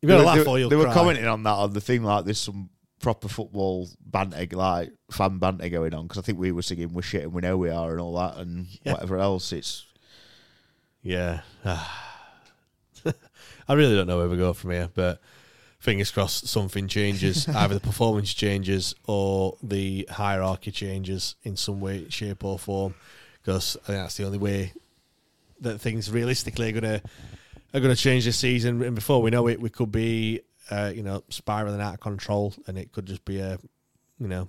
You 0.00 0.08
better 0.08 0.20
they, 0.20 0.26
laugh 0.26 0.36
they- 0.38 0.44
or 0.50 0.58
you'll 0.58 0.70
they 0.70 0.76
were 0.76 0.92
commenting 0.92 1.26
on 1.26 1.42
that 1.42 1.50
on 1.54 1.72
the 1.72 1.80
thing 1.80 2.02
like 2.02 2.24
there's 2.24 2.40
some 2.40 2.70
proper 3.00 3.28
football 3.28 3.88
banter 4.04 4.46
like 4.56 4.92
fan 5.10 5.38
banter 5.38 5.68
going 5.68 5.92
on 5.94 6.04
because 6.06 6.18
I 6.18 6.22
think 6.22 6.38
we 6.38 6.50
were 6.52 6.62
singing 6.62 6.92
we're 6.94 7.02
shit 7.02 7.22
and 7.24 7.32
we 7.32 7.42
know 7.42 7.56
we 7.56 7.70
are 7.70 7.92
and 7.92 8.00
all 8.00 8.14
that 8.16 8.38
and 8.38 8.66
Yeah. 8.84 8.92
whatever 8.92 9.18
else 9.18 9.52
it's 9.52 9.84
Yeah. 11.02 11.40
I 13.68 13.74
really 13.74 13.94
don't 13.96 14.06
know 14.06 14.18
where 14.18 14.28
we 14.28 14.36
go 14.36 14.52
from 14.52 14.70
here, 14.70 14.88
but 14.94 15.20
fingers 15.78 16.10
crossed 16.10 16.46
something 16.46 16.86
changes. 16.88 17.48
Either 17.54 17.74
the 17.74 17.80
performance 17.80 18.32
changes 18.32 18.94
or 19.06 19.56
the 19.62 20.06
hierarchy 20.10 20.70
changes 20.70 21.34
in 21.42 21.56
some 21.56 21.80
way, 21.80 22.08
shape, 22.08 22.44
or 22.44 22.58
form. 22.58 22.94
Because 23.42 23.76
I 23.84 23.86
think 23.86 23.98
that's 23.98 24.16
the 24.16 24.24
only 24.24 24.38
way 24.38 24.72
that 25.60 25.80
things 25.80 26.10
realistically 26.10 26.68
are 26.68 26.72
gonna 26.80 27.02
are 27.74 27.80
gonna 27.80 27.96
change 27.96 28.24
this 28.24 28.38
season. 28.38 28.82
And 28.82 28.94
before 28.94 29.20
we 29.20 29.30
know 29.30 29.48
it, 29.48 29.60
we 29.60 29.68
could 29.70 29.90
be 29.92 30.40
uh, 30.70 30.92
you 30.94 31.02
know 31.02 31.22
spiraling 31.28 31.80
out 31.80 31.94
of 31.94 32.00
control, 32.00 32.54
and 32.66 32.78
it 32.78 32.92
could 32.92 33.06
just 33.06 33.24
be 33.24 33.40
a 33.40 33.58
you 34.18 34.28
know 34.28 34.48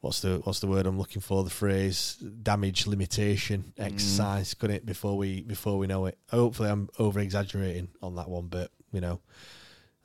what's 0.00 0.20
the 0.20 0.40
what's 0.44 0.60
the 0.60 0.66
word 0.66 0.86
I'm 0.86 0.98
looking 0.98 1.22
for? 1.22 1.44
The 1.44 1.50
phrase 1.50 2.16
damage 2.42 2.86
limitation 2.86 3.72
exercise, 3.78 4.54
couldn't 4.54 4.76
it? 4.76 4.86
Before 4.86 5.16
we 5.16 5.42
before 5.42 5.78
we 5.78 5.86
know 5.86 6.06
it. 6.06 6.18
Hopefully, 6.30 6.70
I'm 6.70 6.88
over 6.98 7.20
exaggerating 7.20 7.88
on 8.02 8.16
that 8.16 8.28
one, 8.28 8.46
but 8.46 8.70
you 8.92 9.00
know, 9.00 9.20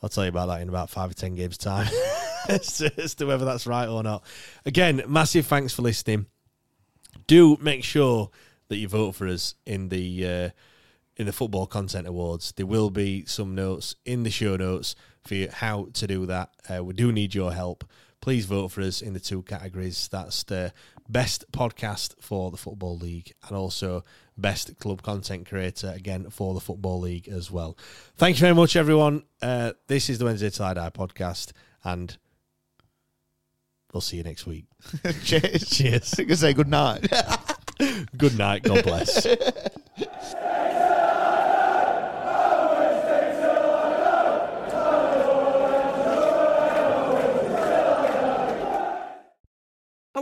I'll 0.02 0.10
tell 0.10 0.23
you 0.23 0.30
about 0.30 0.47
that 0.47 0.61
in 0.61 0.69
about 0.69 0.89
five 0.89 1.11
or 1.11 1.14
ten 1.14 1.35
games 1.35 1.57
time 1.57 1.88
as, 2.49 2.77
to, 2.77 2.91
as 3.02 3.15
to 3.15 3.26
whether 3.26 3.45
that's 3.45 3.68
right 3.68 3.88
or 3.88 4.03
not. 4.03 4.23
Again, 4.65 5.03
massive 5.07 5.45
thanks 5.45 5.73
for 5.73 5.81
listening. 5.81 6.27
Do 7.27 7.57
make 7.61 7.84
sure 7.84 8.30
that 8.68 8.77
you 8.77 8.88
vote 8.88 9.14
for 9.14 9.27
us 9.27 9.56
in 9.65 9.89
the. 9.89 10.27
Uh, 10.27 10.49
in 11.17 11.25
the 11.25 11.33
football 11.33 11.65
content 11.65 12.07
awards, 12.07 12.53
there 12.53 12.65
will 12.65 12.89
be 12.89 13.25
some 13.25 13.55
notes 13.55 13.95
in 14.05 14.23
the 14.23 14.29
show 14.29 14.55
notes 14.55 14.95
for 15.25 15.35
you 15.35 15.49
how 15.51 15.87
to 15.93 16.07
do 16.07 16.25
that. 16.25 16.49
Uh, 16.69 16.83
we 16.83 16.93
do 16.93 17.11
need 17.11 17.33
your 17.33 17.53
help 17.53 17.83
please 18.25 18.47
vote 18.47 18.71
for 18.71 18.81
us 18.81 19.03
in 19.03 19.13
the 19.13 19.19
two 19.19 19.43
categories. 19.43 20.07
That's 20.11 20.41
the 20.41 20.73
best 21.07 21.45
podcast 21.51 22.15
for 22.19 22.49
the 22.49 22.57
Football 22.57 22.97
League 22.97 23.35
and 23.47 23.55
also 23.55 24.03
best 24.35 24.79
club 24.79 25.03
content 25.03 25.47
creator, 25.47 25.93
again, 25.95 26.31
for 26.31 26.55
the 26.55 26.59
Football 26.59 27.01
League 27.01 27.27
as 27.27 27.51
well. 27.51 27.77
Thank 28.17 28.37
you 28.37 28.41
very 28.41 28.55
much, 28.55 28.75
everyone. 28.75 29.25
Uh, 29.43 29.73
this 29.85 30.09
is 30.09 30.17
the 30.17 30.25
Wednesday 30.25 30.49
I 30.63 30.73
Die 30.73 30.89
podcast, 30.89 31.51
and 31.83 32.17
we'll 33.93 34.01
see 34.01 34.17
you 34.17 34.23
next 34.23 34.47
week. 34.47 34.65
Cheers. 35.23 35.69
Cheers. 35.69 36.15
I 36.19 36.23
can 36.23 36.35
say 36.35 36.53
good 36.53 36.67
night. 36.67 37.07
Good 38.17 38.37
night. 38.37 38.63
God 38.63 38.85
bless. 38.85 39.27